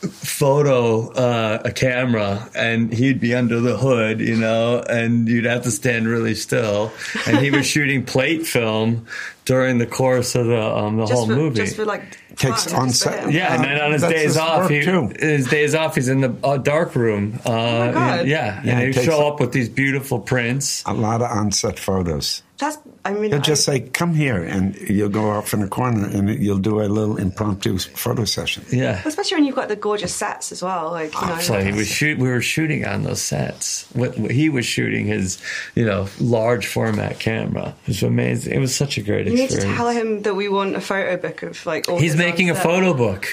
photo 0.00 1.10
uh, 1.12 1.60
a 1.64 1.72
camera 1.72 2.48
and 2.54 2.92
he'd 2.92 3.20
be 3.20 3.34
under 3.34 3.60
the 3.60 3.76
hood, 3.76 4.20
you 4.20 4.36
know, 4.36 4.80
and 4.88 5.28
you'd 5.28 5.44
have 5.44 5.62
to 5.62 5.70
stand 5.70 6.06
really 6.06 6.34
still. 6.34 6.92
And 7.26 7.38
he 7.38 7.50
was 7.50 7.66
shooting 7.74 8.04
plate 8.04 8.46
film 8.46 9.06
during 9.44 9.78
the 9.78 9.86
course 9.86 10.34
of 10.34 10.46
the 10.46 10.62
um, 10.62 10.96
the 10.98 11.06
just 11.06 11.12
whole 11.12 11.26
for, 11.26 11.34
movie. 11.34 11.56
Just 11.56 11.76
for 11.76 11.84
like 11.84 12.18
Takes 12.38 12.72
on 12.72 12.90
set- 12.90 13.24
him. 13.24 13.30
yeah, 13.30 13.54
and 13.54 13.64
then 13.64 13.80
on 13.80 13.92
his 13.92 14.02
days 14.02 14.22
his 14.22 14.36
off, 14.36 14.70
he, 14.70 14.82
too. 14.82 15.12
his 15.18 15.48
days 15.48 15.74
off, 15.74 15.94
he's 15.96 16.08
in 16.08 16.20
the 16.20 16.34
uh, 16.44 16.56
dark 16.56 16.94
room. 16.94 17.40
Uh, 17.44 17.50
Oh 17.50 17.86
my 17.86 17.92
God. 17.92 18.26
Yeah, 18.26 18.60
Yeah, 18.64 18.72
and 18.78 18.80
he'd 18.86 18.94
takes- 18.94 19.06
show 19.06 19.26
up 19.26 19.40
with 19.40 19.52
these 19.52 19.68
beautiful 19.68 20.20
prints. 20.20 20.82
A 20.86 20.94
lot 20.94 21.20
of 21.22 21.30
on-set 21.30 21.78
photos. 21.78 22.42
That's. 22.58 22.76
I 23.04 23.12
mean, 23.12 23.30
He'll 23.30 23.36
I- 23.38 23.42
just 23.42 23.64
say, 23.64 23.80
"Come 23.80 24.14
here," 24.14 24.42
and 24.42 24.74
you'll 24.76 25.08
go 25.08 25.30
off 25.30 25.54
in 25.54 25.62
a 25.62 25.68
corner, 25.68 26.06
and 26.08 26.28
you'll 26.42 26.58
do 26.58 26.80
a 26.80 26.88
little 26.90 27.16
impromptu 27.16 27.78
photo 27.78 28.24
session. 28.24 28.64
Yeah. 28.70 29.00
especially 29.04 29.36
when 29.36 29.44
you've 29.44 29.54
got 29.54 29.68
the 29.68 29.76
gorgeous 29.76 30.12
sets 30.12 30.50
as 30.50 30.60
well. 30.60 30.90
Like 30.90 31.14
you 31.14 31.26
know, 31.28 31.38
So 31.38 31.60
he 31.62 31.72
was 31.72 31.86
shoot. 31.86 32.18
We 32.18 32.28
were 32.28 32.42
shooting 32.42 32.84
on 32.84 33.04
those 33.04 33.22
sets. 33.22 33.86
What- 33.94 34.16
He 34.16 34.48
was 34.50 34.66
shooting 34.66 35.06
his, 35.06 35.38
you 35.76 35.84
know, 35.86 36.08
large 36.18 36.66
format 36.66 37.20
camera. 37.20 37.74
It 37.82 37.88
was 37.88 38.02
amazing. 38.02 38.52
It 38.52 38.58
was 38.58 38.74
such 38.74 38.98
a 38.98 39.02
great 39.02 39.26
You 39.28 39.34
need 39.34 39.44
experience. 39.44 39.70
to 39.72 39.76
tell 39.76 39.90
him 39.90 40.22
that 40.22 40.34
we 40.34 40.48
want 40.48 40.74
a 40.74 40.80
photo 40.80 41.16
book 41.16 41.44
of 41.44 41.64
like. 41.64 41.88
All 41.88 41.98
He's 42.00 42.12
his 42.12 42.20
making 42.30 42.50
a 42.50 42.54
photo 42.54 42.94
book 42.94 43.26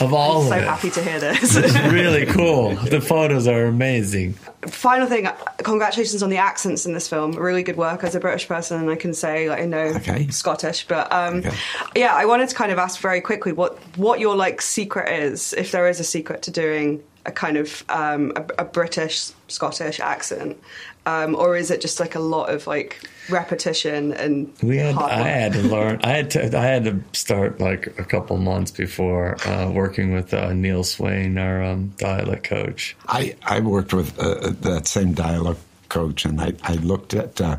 of 0.00 0.12
all 0.12 0.42
I'm 0.42 0.48
so 0.48 0.56
of 0.56 0.62
it. 0.62 0.66
happy 0.66 0.90
to 0.90 1.02
hear 1.02 1.20
this. 1.20 1.56
It's 1.56 1.74
really 1.92 2.26
cool. 2.26 2.74
The 2.74 3.00
photos 3.00 3.46
are 3.46 3.66
amazing. 3.66 4.32
Final 4.66 5.06
thing, 5.06 5.28
congratulations 5.58 6.22
on 6.22 6.30
the 6.30 6.38
accents 6.38 6.86
in 6.86 6.92
this 6.92 7.08
film. 7.08 7.32
Really 7.32 7.62
good 7.62 7.76
work 7.76 8.02
as 8.04 8.14
a 8.14 8.20
British 8.20 8.48
person. 8.48 8.88
I 8.88 8.96
can 8.96 9.12
say 9.14 9.48
like 9.48 9.60
I 9.60 9.66
know 9.66 9.86
Okay. 9.96 10.28
Scottish, 10.28 10.86
but 10.88 11.12
um, 11.12 11.38
Okay. 11.38 11.56
yeah, 11.96 12.14
I 12.14 12.24
wanted 12.24 12.48
to 12.48 12.54
kind 12.54 12.72
of 12.72 12.78
ask 12.78 13.00
very 13.00 13.20
quickly 13.20 13.52
what 13.52 13.76
what 13.96 14.18
your 14.18 14.34
like 14.34 14.60
secret 14.62 15.08
is, 15.22 15.52
if 15.52 15.70
there 15.72 15.88
is 15.88 16.00
a 16.00 16.04
secret 16.04 16.42
to 16.42 16.50
doing 16.50 17.02
a 17.26 17.30
kind 17.32 17.56
of 17.56 17.84
um, 17.88 18.32
a, 18.36 18.44
a 18.62 18.64
British 18.64 19.30
Scottish 19.48 20.00
accent, 20.00 20.60
um, 21.06 21.34
or 21.36 21.56
is 21.56 21.70
it 21.70 21.80
just 21.80 22.00
like 22.00 22.14
a 22.16 22.20
lot 22.20 22.50
of 22.50 22.66
like 22.66 23.00
repetition 23.28 24.12
and 24.12 24.52
We 24.62 24.78
had. 24.78 24.94
I 24.96 25.00
work? 25.18 25.26
had 25.26 25.52
to 25.54 25.62
learn. 25.62 26.00
I 26.02 26.08
had 26.10 26.30
to. 26.32 26.58
I 26.58 26.62
had 26.64 26.84
to 26.84 27.02
start 27.12 27.60
like 27.60 27.86
a 27.98 28.04
couple 28.04 28.36
months 28.38 28.70
before 28.70 29.36
uh, 29.46 29.70
working 29.70 30.12
with 30.12 30.32
uh, 30.34 30.52
Neil 30.52 30.84
Swain, 30.84 31.38
our 31.38 31.62
um, 31.62 31.88
dialect 31.98 32.44
coach. 32.44 32.96
I, 33.08 33.36
I 33.42 33.60
worked 33.60 33.92
with 33.92 34.18
uh, 34.18 34.50
that 34.62 34.86
same 34.86 35.12
dialogue 35.14 35.58
coach, 35.88 36.24
and 36.24 36.40
I, 36.40 36.54
I 36.62 36.74
looked 36.74 37.14
at 37.14 37.40
uh, 37.40 37.58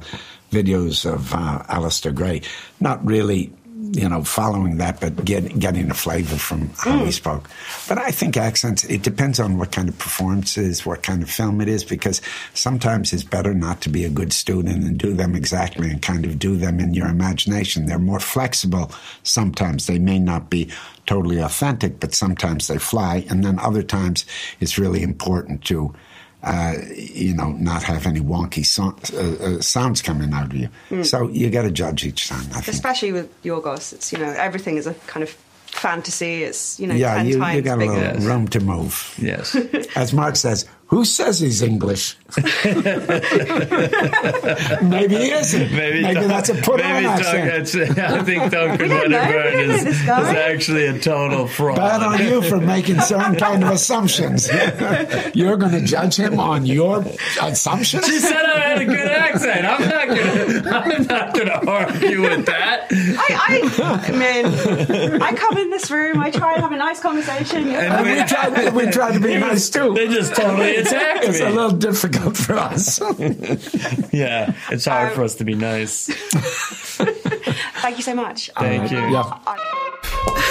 videos 0.52 1.06
of 1.12 1.34
uh, 1.34 1.64
Alasdair 1.70 2.14
Gray, 2.14 2.42
not 2.80 3.06
really, 3.06 3.54
you 3.92 4.08
know, 4.08 4.24
following 4.24 4.78
that, 4.78 5.00
but 5.00 5.26
get, 5.26 5.60
getting 5.60 5.92
a 5.92 5.94
flavor 5.94 6.38
from 6.38 6.70
how 6.78 7.00
he 7.00 7.10
mm. 7.10 7.14
spoke. 7.14 7.50
But 7.88 7.98
I 7.98 8.12
think 8.12 8.38
accents, 8.38 8.84
it 8.86 9.04
depends 9.04 9.40
on 9.40 9.58
what 9.58 9.72
kind 9.72 9.90
of 9.90 9.98
performance 10.00 10.58
it 10.58 10.66
is, 10.66 10.86
what 10.86 11.04
kind 11.04 11.22
of 11.22 11.30
film 11.30 11.60
it 11.60 11.68
is, 11.68 11.84
because 11.84 12.22
sometimes 12.54 13.12
it's 13.12 13.24
better 13.24 13.54
not 13.54 13.82
to 13.82 13.90
be 13.90 14.06
a 14.06 14.10
good 14.10 14.32
student 14.32 14.84
and 14.84 14.98
do 14.98 15.14
them 15.14 15.36
exactly 15.36 15.90
and 15.90 16.02
kind 16.02 16.26
of 16.26 16.40
do 16.40 16.56
them 16.56 16.80
in 16.80 16.94
your 16.94 17.08
imagination. 17.08 17.86
They're 17.86 18.00
more 18.00 18.20
flexible 18.20 18.92
sometimes. 19.24 19.86
They 19.86 20.00
may 20.00 20.20
not 20.20 20.50
be 20.50 20.70
totally 21.06 21.40
authentic, 21.40 22.00
but 22.00 22.14
sometimes 22.14 22.68
they 22.68 22.78
fly. 22.78 23.26
And 23.30 23.44
then 23.44 23.60
other 23.60 23.84
times 23.84 24.26
it's 24.60 24.78
really 24.78 25.04
important 25.04 25.64
to, 25.66 25.94
uh, 26.44 26.76
you 26.96 27.34
know, 27.34 27.52
not 27.54 27.84
have 27.84 28.06
any 28.06 28.20
wonky 28.20 28.66
so- 28.66 28.96
uh, 29.18 29.46
uh, 29.58 29.62
sounds 29.62 30.02
coming 30.02 30.34
out 30.34 30.46
of 30.48 30.54
you. 30.54 31.04
So 31.04 31.30
you 31.30 31.50
got 31.50 31.62
to 31.64 31.72
judge 31.72 32.06
each 32.06 32.28
time, 32.30 32.46
I 32.52 32.62
think. 32.62 32.68
especially 32.68 33.12
with 33.14 33.44
Yorgos. 33.44 33.94
It's 33.94 34.12
you 34.12 34.18
know 34.20 34.30
everything 34.30 34.78
is 34.78 34.86
a 34.88 34.94
kind 35.08 35.24
of 35.24 35.30
fantasy. 35.68 36.44
It's 36.44 36.80
you 36.80 36.88
know 36.88 36.96
yeah, 36.96 37.16
ten 37.16 37.28
you, 37.28 37.40
times 37.40 37.56
you 37.56 37.62
got 37.62 37.76
a 37.76 37.78
bigger. 37.80 37.92
little 37.94 38.14
Yes. 38.16 38.24
room 38.24 38.48
to 38.50 38.60
move. 38.60 39.16
Yes. 39.22 39.56
As 39.96 40.14
Mark 40.14 40.36
says, 40.36 40.66
who 40.88 41.06
says 41.06 41.40
he's 41.40 41.62
English? 41.62 42.16
maybe 44.82 45.16
he 45.16 45.32
isn't. 45.32 45.72
Maybe, 45.72 46.02
Maybe 46.02 46.26
that's 46.28 46.50
a 46.50 46.56
put 46.56 46.78
maybe 46.78 47.06
on 47.06 47.20
Doug- 47.20 47.36
accent. 47.36 47.96
that's- 47.96 48.12
I 48.14 48.24
think 48.24 48.52
Duncan 48.52 48.90
don't 48.90 49.10
know. 49.10 49.20
We 49.20 49.26
Wedderburn 49.36 49.54
don't 49.54 49.68
know 49.68 49.76
is, 49.76 49.86
is 50.02 50.08
actually 50.10 50.86
a 50.88 51.00
total 51.00 51.48
fraud. 51.48 51.78
Bad 51.78 52.02
on 52.04 52.20
you 52.26 52.42
for 52.42 52.60
making 52.60 53.00
certain 53.02 53.36
kind 53.36 53.64
of 53.64 53.70
assumptions. 53.72 54.50
You're 55.34 55.58
going 55.58 55.72
to 55.74 55.82
judge 55.86 56.16
him 56.16 56.40
on 56.40 56.66
your 56.66 57.04
assumptions? 57.42 58.06
She 58.06 58.20
said 58.20 58.44
I 58.46 58.60
had 58.60 58.82
a 58.82 58.86
good 58.86 59.00
accent. 59.12 59.66
I'm 59.66 59.90
not 59.90 60.08
gonna. 60.08 60.70
I'm 60.70 61.04
not 61.08 61.34
gonna 61.36 61.72
argue 61.72 62.22
with 62.22 62.46
that. 62.48 62.88
I, 62.92 63.72
I, 63.80 64.08
I 64.08 64.12
mean, 64.12 65.22
I 65.22 65.34
come 65.36 65.58
in 65.58 65.70
this 65.70 65.90
room, 65.92 66.20
I 66.22 66.32
try 66.32 66.54
and 66.54 66.62
have 66.62 66.72
a 66.72 66.78
nice 66.78 67.00
conversation. 67.00 67.68
And 67.70 68.06
we 68.06 68.24
try, 68.26 68.70
we 68.70 68.92
try 68.92 69.12
to 69.14 69.20
be 69.20 69.38
nice 69.40 69.70
too. 69.70 69.94
They 69.94 70.08
just 70.08 70.36
totally 70.36 70.73
attacked 70.80 71.26
It's 71.26 71.40
a 71.40 71.50
little 71.50 71.72
difficult 71.72 72.38
for 72.38 72.54
us. 72.56 73.00
Yeah, 74.14 74.54
it's 74.70 74.86
hard 74.86 75.10
um, 75.10 75.16
for 75.16 75.24
us 75.24 75.36
to 75.36 75.44
be 75.44 75.56
nice. 75.56 76.08
Thank 77.82 77.98
you 77.98 78.04
so 78.04 78.14
much. 78.14 78.50
Thank 78.58 78.92
you. 78.92 79.00
yeah. 79.12 79.40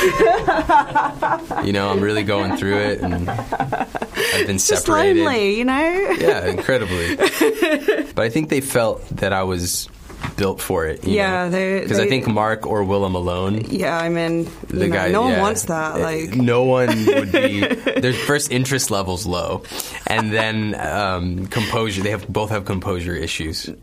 You 1.64 1.72
know, 1.72 1.90
I'm 1.90 2.00
really 2.00 2.24
going 2.24 2.56
through 2.56 2.76
it, 2.78 3.00
and 3.00 3.28
I've 3.30 4.46
been 4.46 4.58
Just 4.58 4.66
separated. 4.66 5.24
lonely, 5.24 5.56
you 5.56 5.64
know? 5.64 6.14
Yeah, 6.18 6.46
incredibly. 6.46 7.14
but 7.16 8.18
I 8.18 8.28
think 8.28 8.48
they 8.48 8.61
felt 8.61 9.06
that 9.16 9.32
I 9.32 9.44
was 9.44 9.88
built 10.37 10.61
for 10.61 10.87
it. 10.87 11.04
you 11.06 11.14
Yeah, 11.14 11.48
they- 11.48 11.80
because 11.80 11.98
I 11.98 12.08
think 12.08 12.26
Mark 12.26 12.66
or 12.66 12.85
Willem 12.85 13.14
alone. 13.14 13.64
Yeah, 13.68 13.96
I 13.96 14.08
mean, 14.08 14.48
The 14.68 14.88
guy, 14.88 15.11
no 15.11 15.22
one 15.22 15.32
yeah. 15.32 15.40
wants 15.40 15.64
that. 15.64 15.96
Uh, 15.96 15.98
Like, 15.98 16.35
no 16.35 16.64
one 16.64 16.88
would 17.06 17.32
be. 17.32 17.61
Their 18.00 18.12
first 18.12 18.50
interest 18.50 18.90
levels 18.90 19.26
low, 19.26 19.62
and 20.06 20.32
then 20.32 20.74
um, 20.78 21.46
composure. 21.46 22.02
They 22.02 22.11
have 22.11 22.26
both 22.28 22.50
have 22.50 22.64
composure 22.64 23.14
issues. 23.14 23.68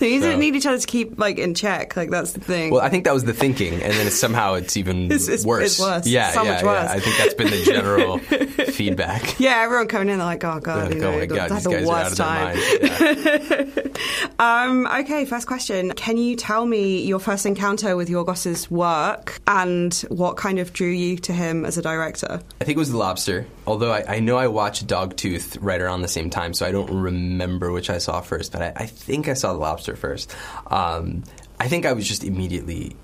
they 0.00 0.20
so- 0.20 0.36
need 0.36 0.56
each 0.56 0.66
other 0.66 0.78
to 0.78 0.86
keep 0.86 1.18
like 1.18 1.38
in 1.38 1.54
check. 1.54 1.96
Like 1.96 2.10
that's 2.10 2.32
the 2.32 2.40
thing. 2.40 2.72
Well, 2.72 2.80
I 2.80 2.88
think 2.88 3.04
that 3.04 3.14
was 3.14 3.24
the 3.24 3.32
thinking, 3.32 3.74
and 3.74 3.92
then 3.92 4.06
it's, 4.06 4.16
somehow 4.16 4.54
it's 4.54 4.76
even 4.76 5.04
It's- 5.12 5.28
it's- 5.28 5.44
worse. 5.44 5.62
it's 5.72 5.80
worse. 5.80 6.06
Yeah, 6.06 6.30
So 6.32 6.42
yeah, 6.42 6.52
much 6.54 6.64
yeah. 6.64 6.88
I 6.92 7.00
think 7.00 7.16
that's 7.18 7.34
been 7.34 7.50
the 7.50 7.62
general 7.64 8.18
feedback. 8.72 9.38
yeah, 9.38 9.60
everyone 9.62 9.86
coming 9.88 10.08
in, 10.08 10.18
they're 10.18 10.26
like, 10.26 10.44
oh 10.44 10.60
god, 10.60 10.92
you 10.94 11.00
know, 11.00 11.12
oh 11.12 11.18
my 11.18 11.26
god, 11.26 11.50
that's 11.50 11.64
these 11.64 11.64
the 11.64 11.70
guys 11.70 11.88
are 11.88 11.92
out 11.92 12.04
worst 12.04 12.16
time. 12.16 13.66
Yeah. 13.68 13.86
Um, 14.38 14.86
okay, 14.86 15.26
first 15.26 15.46
question. 15.46 15.90
Can 15.92 16.16
you 16.16 16.34
tell 16.34 16.64
me 16.64 17.02
your 17.04 17.18
first 17.18 17.44
encounter 17.44 17.94
with 17.94 18.08
Yorgos's 18.08 18.70
work 18.70 19.38
and 19.46 19.92
what 20.08 20.38
kind 20.38 20.58
of 20.58 20.72
drew 20.72 20.88
you 20.88 21.18
to 21.18 21.32
him 21.34 21.66
as 21.66 21.76
a 21.76 21.82
director? 21.82 22.40
I 22.58 22.64
think 22.64 22.76
it 22.76 22.78
was 22.78 22.90
The 22.90 22.96
Lobster. 22.96 23.46
Although 23.66 23.92
I, 23.92 24.16
I 24.16 24.20
know 24.20 24.38
I 24.38 24.46
watched 24.46 24.86
Dogtooth 24.86 25.58
right 25.60 25.80
around 25.80 26.00
the 26.02 26.08
same 26.08 26.30
time, 26.30 26.54
so 26.54 26.64
I 26.64 26.72
don't 26.72 26.90
remember 27.02 27.70
which 27.70 27.90
I 27.90 27.98
saw 27.98 28.22
first. 28.22 28.52
But 28.52 28.62
I, 28.62 28.72
I 28.76 28.86
think 28.86 29.28
I 29.28 29.34
saw 29.34 29.52
The 29.52 29.58
Lobster 29.58 29.89
first. 29.96 30.34
Um, 30.68 31.24
I 31.58 31.68
think 31.68 31.86
I 31.86 31.92
was 31.92 32.06
just 32.06 32.24
immediately 32.24 32.96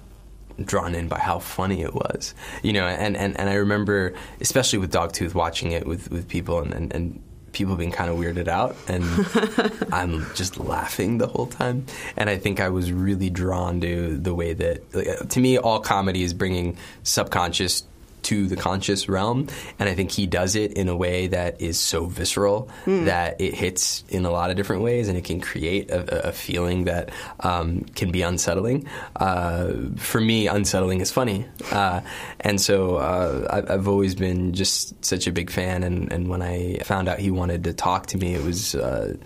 drawn 0.64 0.94
in 0.94 1.08
by 1.08 1.18
how 1.18 1.38
funny 1.38 1.82
it 1.82 1.94
was, 1.94 2.34
you 2.62 2.72
know. 2.72 2.86
And, 2.86 3.16
and, 3.16 3.38
and 3.38 3.50
I 3.50 3.54
remember, 3.54 4.14
especially 4.40 4.78
with 4.78 4.92
Dogtooth, 4.92 5.34
watching 5.34 5.72
it 5.72 5.86
with, 5.86 6.10
with 6.10 6.28
people 6.28 6.60
and, 6.60 6.72
and, 6.72 6.94
and 6.94 7.22
people 7.52 7.76
being 7.76 7.90
kind 7.90 8.10
of 8.10 8.16
weirded 8.16 8.48
out, 8.48 8.76
and 8.86 9.04
I'm 9.92 10.26
just 10.34 10.58
laughing 10.58 11.18
the 11.18 11.26
whole 11.26 11.46
time. 11.46 11.86
And 12.16 12.28
I 12.28 12.36
think 12.36 12.60
I 12.60 12.68
was 12.68 12.92
really 12.92 13.30
drawn 13.30 13.80
to 13.80 14.16
the 14.18 14.34
way 14.34 14.52
that, 14.54 14.94
like, 14.94 15.28
to 15.30 15.40
me, 15.40 15.58
all 15.58 15.80
comedy 15.80 16.22
is 16.22 16.34
bringing 16.34 16.76
subconscious 17.02 17.84
to 18.26 18.46
the 18.46 18.56
conscious 18.56 19.08
realm, 19.08 19.48
and 19.78 19.88
I 19.88 19.94
think 19.94 20.10
he 20.10 20.26
does 20.26 20.56
it 20.56 20.72
in 20.74 20.88
a 20.88 20.96
way 20.96 21.28
that 21.28 21.60
is 21.60 21.78
so 21.78 22.06
visceral 22.06 22.68
that 23.04 23.40
it 23.40 23.54
hits 23.54 24.04
in 24.08 24.24
a 24.24 24.30
lot 24.30 24.50
of 24.50 24.56
different 24.56 24.82
ways, 24.82 25.08
and 25.08 25.16
it 25.16 25.24
can 25.24 25.40
create 25.40 25.90
a, 25.90 26.28
a 26.28 26.32
feeling 26.32 26.84
that 26.84 27.10
um, 27.40 27.82
can 27.94 28.10
be 28.10 28.22
unsettling. 28.22 28.86
Uh, 29.14 29.72
for 29.96 30.20
me, 30.20 30.48
unsettling 30.48 31.00
is 31.00 31.10
funny, 31.10 31.46
uh, 31.72 32.00
and 32.40 32.60
so 32.60 32.96
uh, 32.96 33.46
I've, 33.50 33.70
I've 33.70 33.88
always 33.88 34.14
been 34.14 34.52
just 34.52 35.04
such 35.04 35.26
a 35.26 35.32
big 35.32 35.50
fan. 35.50 35.82
And, 35.82 36.12
and 36.12 36.28
when 36.28 36.42
I 36.42 36.78
found 36.84 37.08
out 37.08 37.18
he 37.18 37.30
wanted 37.30 37.64
to 37.64 37.72
talk 37.72 38.06
to 38.06 38.18
me, 38.18 38.34
it 38.34 38.44
was. 38.44 38.74
Uh, 38.74 39.16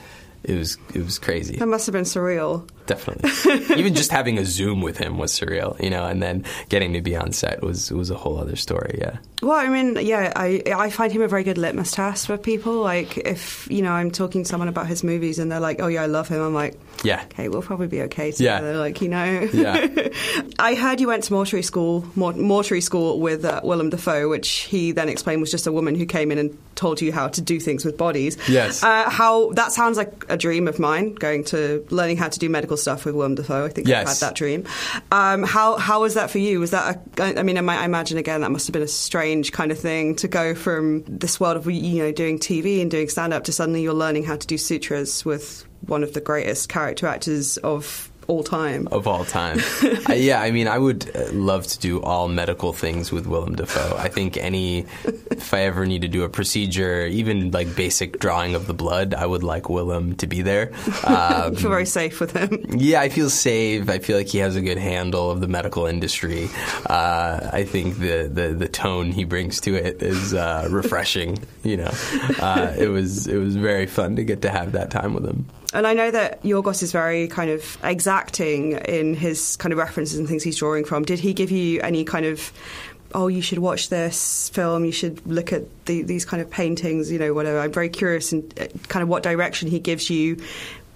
it 0.42 0.56
was 0.56 0.78
it 0.94 1.04
was 1.04 1.18
crazy. 1.18 1.56
That 1.56 1.66
must 1.66 1.84
have 1.84 1.92
been 1.92 2.04
surreal. 2.04 2.66
Definitely. 2.90 3.76
Even 3.78 3.94
just 3.94 4.10
having 4.10 4.36
a 4.38 4.44
Zoom 4.44 4.82
with 4.82 4.98
him 4.98 5.16
was 5.16 5.32
surreal, 5.32 5.80
you 5.80 5.90
know, 5.90 6.04
and 6.06 6.20
then 6.20 6.44
getting 6.68 6.92
to 6.94 7.00
be 7.00 7.14
on 7.16 7.32
set 7.32 7.62
was 7.62 7.90
was 7.92 8.10
a 8.10 8.16
whole 8.16 8.36
other 8.38 8.56
story. 8.56 8.98
Yeah. 9.00 9.18
Well, 9.42 9.52
I 9.56 9.68
mean, 9.68 9.96
yeah, 10.04 10.32
I 10.34 10.62
I 10.74 10.90
find 10.90 11.12
him 11.12 11.22
a 11.22 11.28
very 11.28 11.44
good 11.44 11.56
litmus 11.56 11.92
test 11.92 12.26
for 12.26 12.36
people. 12.36 12.80
Like, 12.82 13.16
if 13.16 13.66
you 13.70 13.82
know, 13.82 13.92
I'm 13.92 14.10
talking 14.10 14.42
to 14.42 14.48
someone 14.48 14.68
about 14.68 14.88
his 14.88 15.04
movies 15.04 15.38
and 15.38 15.50
they're 15.52 15.60
like, 15.60 15.80
"Oh 15.80 15.86
yeah, 15.86 16.02
I 16.02 16.06
love 16.06 16.26
him," 16.28 16.40
I'm 16.42 16.52
like, 16.54 16.78
Yeah. 17.04 17.22
"Okay, 17.26 17.48
we'll 17.48 17.62
probably 17.62 17.86
be 17.86 18.02
okay 18.02 18.32
Yeah. 18.36 18.58
together." 18.58 18.76
Like, 18.76 19.00
you 19.00 19.08
know. 19.08 19.48
Yeah. 19.52 19.86
I 20.58 20.74
heard 20.74 21.00
you 21.00 21.06
went 21.06 21.24
to 21.24 21.32
mortuary 21.32 21.62
school, 21.62 22.04
mor- 22.16 22.32
mortuary 22.34 22.80
school 22.82 23.20
with 23.20 23.44
uh, 23.44 23.60
Willem 23.62 23.90
Dafoe, 23.90 24.28
which 24.28 24.48
he 24.68 24.92
then 24.92 25.08
explained 25.08 25.40
was 25.40 25.50
just 25.50 25.66
a 25.66 25.72
woman 25.72 25.94
who 25.94 26.06
came 26.06 26.30
in 26.32 26.38
and 26.38 26.58
told 26.74 27.00
you 27.00 27.12
how 27.12 27.28
to 27.28 27.40
do 27.40 27.60
things 27.60 27.84
with 27.84 27.96
bodies. 27.96 28.36
Yes. 28.48 28.82
Uh, 28.82 29.08
how 29.08 29.52
that 29.52 29.72
sounds 29.72 29.96
like 29.96 30.24
a 30.28 30.36
dream 30.36 30.66
of 30.68 30.78
mine, 30.78 31.14
going 31.14 31.44
to 31.44 31.84
learning 31.90 32.16
how 32.16 32.28
to 32.28 32.38
do 32.38 32.48
medical 32.48 32.76
stuff 32.80 33.04
with 33.04 33.14
Willem 33.14 33.34
Dafoe. 33.34 33.66
I 33.66 33.68
think 33.68 33.86
Yes. 33.88 34.00
I've 34.02 34.08
had 34.20 34.28
that 34.30 34.36
dream. 34.36 34.64
Um, 35.12 35.42
how 35.42 35.76
how 35.78 36.00
was 36.00 36.14
that 36.14 36.30
for 36.30 36.38
you? 36.38 36.60
Was 36.60 36.70
that 36.72 36.96
a, 37.18 37.22
I 37.22 37.40
I 37.40 37.42
mean, 37.42 37.58
I, 37.58 37.60
might- 37.60 37.80
I 37.80 37.84
imagine 37.84 38.18
again 38.18 38.40
that 38.40 38.50
must 38.50 38.66
have 38.66 38.72
been 38.72 38.82
a 38.82 38.88
strange 38.88 39.52
kind 39.52 39.70
of 39.72 39.78
thing 39.78 40.16
to 40.16 40.28
go 40.28 40.54
from 40.54 41.04
this 41.06 41.38
world 41.40 41.56
of 41.56 41.70
you 41.70 42.02
know 42.02 42.12
doing 42.12 42.38
TV 42.38 42.80
and 42.82 42.90
doing 42.90 43.08
stand 43.08 43.32
up 43.34 43.44
to 43.44 43.52
suddenly 43.52 43.82
you're 43.82 43.94
learning 43.94 44.24
how 44.24 44.36
to 44.36 44.46
do 44.46 44.56
sutures 44.58 45.24
with 45.24 45.64
one 45.86 46.02
of 46.02 46.12
the 46.12 46.20
greatest 46.20 46.68
character 46.68 47.06
actors 47.06 47.56
of 47.58 48.09
all 48.30 48.42
time. 48.44 48.86
of 48.92 49.06
all 49.06 49.24
time. 49.24 49.58
uh, 50.08 50.12
yeah, 50.14 50.40
I 50.40 50.50
mean, 50.52 50.68
I 50.68 50.78
would 50.78 51.10
uh, 51.14 51.32
love 51.32 51.66
to 51.66 51.78
do 51.78 52.00
all 52.00 52.28
medical 52.28 52.72
things 52.72 53.10
with 53.10 53.26
Willem 53.26 53.56
Dafoe. 53.56 53.96
I 53.98 54.08
think 54.08 54.36
any, 54.36 54.86
if 55.30 55.52
I 55.52 55.62
ever 55.62 55.84
need 55.84 56.02
to 56.02 56.08
do 56.08 56.22
a 56.22 56.28
procedure, 56.28 57.06
even 57.06 57.50
like 57.50 57.74
basic 57.74 58.18
drawing 58.20 58.54
of 58.54 58.66
the 58.66 58.74
blood, 58.74 59.14
I 59.14 59.26
would 59.26 59.42
like 59.42 59.68
Willem 59.68 60.14
to 60.16 60.26
be 60.26 60.42
there. 60.42 60.72
Um, 61.10 61.56
feel 61.56 61.70
very 61.70 61.86
safe 61.86 62.20
with 62.20 62.32
him. 62.32 62.78
yeah, 62.78 63.00
I 63.00 63.08
feel 63.08 63.30
safe. 63.30 63.88
I 63.88 63.98
feel 63.98 64.16
like 64.16 64.28
he 64.28 64.38
has 64.38 64.54
a 64.54 64.60
good 64.60 64.78
handle 64.78 65.30
of 65.30 65.40
the 65.40 65.48
medical 65.48 65.86
industry. 65.86 66.48
Uh, 66.86 67.50
I 67.52 67.64
think 67.64 67.98
the, 67.98 68.28
the, 68.32 68.54
the 68.54 68.68
tone 68.68 69.10
he 69.10 69.24
brings 69.24 69.60
to 69.62 69.74
it 69.74 70.02
is 70.02 70.34
uh, 70.34 70.68
refreshing. 70.70 71.38
You 71.64 71.78
know, 71.78 71.90
uh, 72.38 72.74
it 72.78 72.88
was 72.88 73.26
it 73.26 73.38
was 73.38 73.56
very 73.56 73.86
fun 73.86 74.16
to 74.16 74.24
get 74.24 74.42
to 74.42 74.50
have 74.50 74.72
that 74.72 74.90
time 74.90 75.14
with 75.14 75.26
him. 75.26 75.46
And 75.72 75.86
I 75.86 75.94
know 75.94 76.10
that 76.10 76.42
Yorgos 76.42 76.82
is 76.82 76.92
very 76.92 77.28
kind 77.28 77.50
of 77.50 77.78
exacting 77.84 78.72
in 78.72 79.14
his 79.14 79.56
kind 79.56 79.72
of 79.72 79.78
references 79.78 80.18
and 80.18 80.28
things 80.28 80.42
he's 80.42 80.56
drawing 80.56 80.84
from. 80.84 81.04
Did 81.04 81.20
he 81.20 81.32
give 81.32 81.50
you 81.50 81.80
any 81.80 82.04
kind 82.04 82.26
of, 82.26 82.52
oh, 83.14 83.28
you 83.28 83.40
should 83.40 83.58
watch 83.58 83.88
this 83.88 84.48
film, 84.48 84.84
you 84.84 84.92
should 84.92 85.24
look 85.26 85.52
at 85.52 85.62
the, 85.86 86.02
these 86.02 86.24
kind 86.24 86.42
of 86.42 86.50
paintings, 86.50 87.10
you 87.10 87.18
know, 87.18 87.32
whatever? 87.32 87.60
I'm 87.60 87.72
very 87.72 87.88
curious 87.88 88.32
in 88.32 88.50
uh, 88.60 88.66
kind 88.88 89.02
of 89.02 89.08
what 89.08 89.22
direction 89.22 89.68
he 89.68 89.78
gives 89.78 90.10
you 90.10 90.42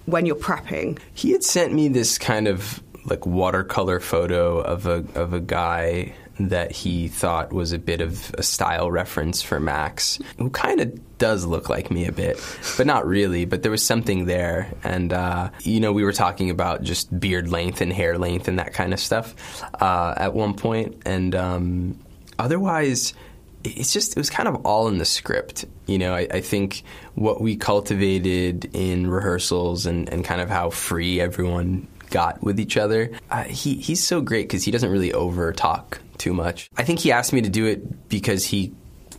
when 0.05 0.25
you're 0.25 0.35
prepping. 0.35 0.99
He 1.13 1.31
had 1.31 1.43
sent 1.43 1.73
me 1.73 1.87
this 1.87 2.17
kind 2.17 2.47
of 2.47 2.81
like 3.05 3.25
watercolor 3.25 3.99
photo 3.99 4.59
of 4.59 4.87
a 4.87 5.05
of 5.13 5.33
a 5.33 5.39
guy 5.39 6.13
that 6.39 6.71
he 6.71 7.07
thought 7.07 7.53
was 7.53 7.71
a 7.71 7.79
bit 7.79 8.01
of 8.01 8.33
a 8.37 8.43
style 8.43 8.91
reference 8.91 9.41
for 9.41 9.59
Max, 9.59 10.19
who 10.37 10.49
kind 10.49 10.81
of 10.81 11.17
does 11.17 11.45
look 11.45 11.69
like 11.69 11.89
me 11.89 12.05
a 12.05 12.11
bit, 12.11 12.41
but 12.77 12.85
not 12.85 13.07
really. 13.07 13.45
But 13.45 13.63
there 13.63 13.71
was 13.71 13.85
something 13.85 14.25
there, 14.25 14.71
and 14.83 15.13
uh, 15.13 15.49
you 15.61 15.79
know, 15.79 15.93
we 15.93 16.03
were 16.03 16.13
talking 16.13 16.49
about 16.49 16.83
just 16.83 17.17
beard 17.17 17.49
length 17.49 17.81
and 17.81 17.91
hair 17.91 18.17
length 18.17 18.47
and 18.47 18.59
that 18.59 18.73
kind 18.73 18.93
of 18.93 18.99
stuff 18.99 19.63
uh, 19.81 20.13
at 20.17 20.33
one 20.33 20.53
point. 20.53 21.01
and 21.05 21.35
um, 21.35 21.99
otherwise 22.39 23.13
it's 23.63 23.93
just 23.93 24.11
it 24.11 24.17
was 24.17 24.29
kind 24.29 24.47
of 24.47 24.65
all 24.65 24.87
in 24.87 24.97
the 24.97 25.05
script 25.05 25.65
you 25.87 25.97
know 25.97 26.13
i, 26.13 26.27
I 26.31 26.41
think 26.41 26.83
what 27.15 27.41
we 27.41 27.55
cultivated 27.55 28.69
in 28.73 29.07
rehearsals 29.07 29.85
and, 29.85 30.07
and 30.09 30.23
kind 30.23 30.41
of 30.41 30.49
how 30.49 30.69
free 30.69 31.19
everyone 31.19 31.87
got 32.11 32.43
with 32.43 32.59
each 32.59 32.77
other 32.77 33.11
uh, 33.31 33.43
he, 33.43 33.75
he's 33.75 34.05
so 34.05 34.21
great 34.21 34.43
because 34.47 34.63
he 34.63 34.71
doesn't 34.71 34.91
really 34.91 35.13
over 35.13 35.51
talk 35.51 35.99
too 36.17 36.33
much 36.33 36.69
i 36.77 36.83
think 36.83 36.99
he 36.99 37.11
asked 37.11 37.33
me 37.33 37.41
to 37.41 37.49
do 37.49 37.65
it 37.65 38.09
because 38.09 38.45
he 38.45 38.73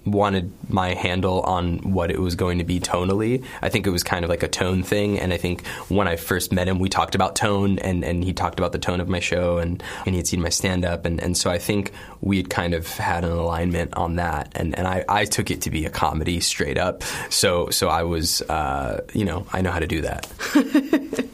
wanted 0.07 0.53
my 0.71 0.95
handle 0.95 1.41
on 1.43 1.79
what 1.79 2.11
it 2.11 2.21
was 2.21 2.37
going 2.37 2.59
to 2.59 2.65
be 2.65 2.79
tonally. 2.79 3.45
I 3.61 3.69
think 3.69 3.87
it 3.87 3.91
was 3.91 4.03
kind 4.03 4.25
of 4.25 4.29
like 4.29 4.43
a 4.43 4.49
tone 4.49 4.83
thing, 4.83 5.19
and 5.19 5.33
I 5.33 5.37
think 5.37 5.67
when 5.89 6.07
I 6.09 6.17
first 6.17 6.53
met 6.53 6.69
him, 6.69 6.79
we 6.79 6.89
talked 6.89 7.15
about 7.15 7.37
tone, 7.37 7.79
and, 7.81 8.05
and 8.05 8.23
he 8.25 8.33
talked 8.33 8.59
about 8.59 8.73
the 8.73 8.79
tone 8.79 9.01
of 9.01 9.09
my 9.09 9.21
show, 9.21 9.59
and, 9.59 9.83
and 10.07 10.15
he 10.15 10.19
had 10.19 10.27
seen 10.27 10.41
my 10.41 10.49
stand 10.49 10.85
up, 10.85 11.05
and, 11.05 11.21
and 11.21 11.37
so 11.37 11.51
I 11.51 11.59
think 11.59 11.93
we 12.27 12.39
had 12.39 12.51
kind 12.51 12.75
of 12.75 12.89
had 12.89 13.25
an 13.25 13.31
alignment 13.31 13.95
on 13.95 14.17
that, 14.17 14.51
and, 14.57 14.77
and 14.77 14.87
I, 14.87 15.05
I 15.09 15.25
took 15.25 15.51
it 15.51 15.63
to 15.63 15.71
be 15.71 15.87
a 15.87 15.91
comedy 15.91 16.41
straight 16.41 16.77
up. 16.77 17.05
So 17.31 17.71
so 17.71 17.89
I 17.89 18.03
was, 18.03 18.43
uh, 18.43 19.05
you 19.15 19.25
know, 19.25 19.47
I 19.53 19.61
know 19.61 19.71
how 19.71 19.79
to 19.79 19.87
do 19.87 20.03
that. 20.03 20.29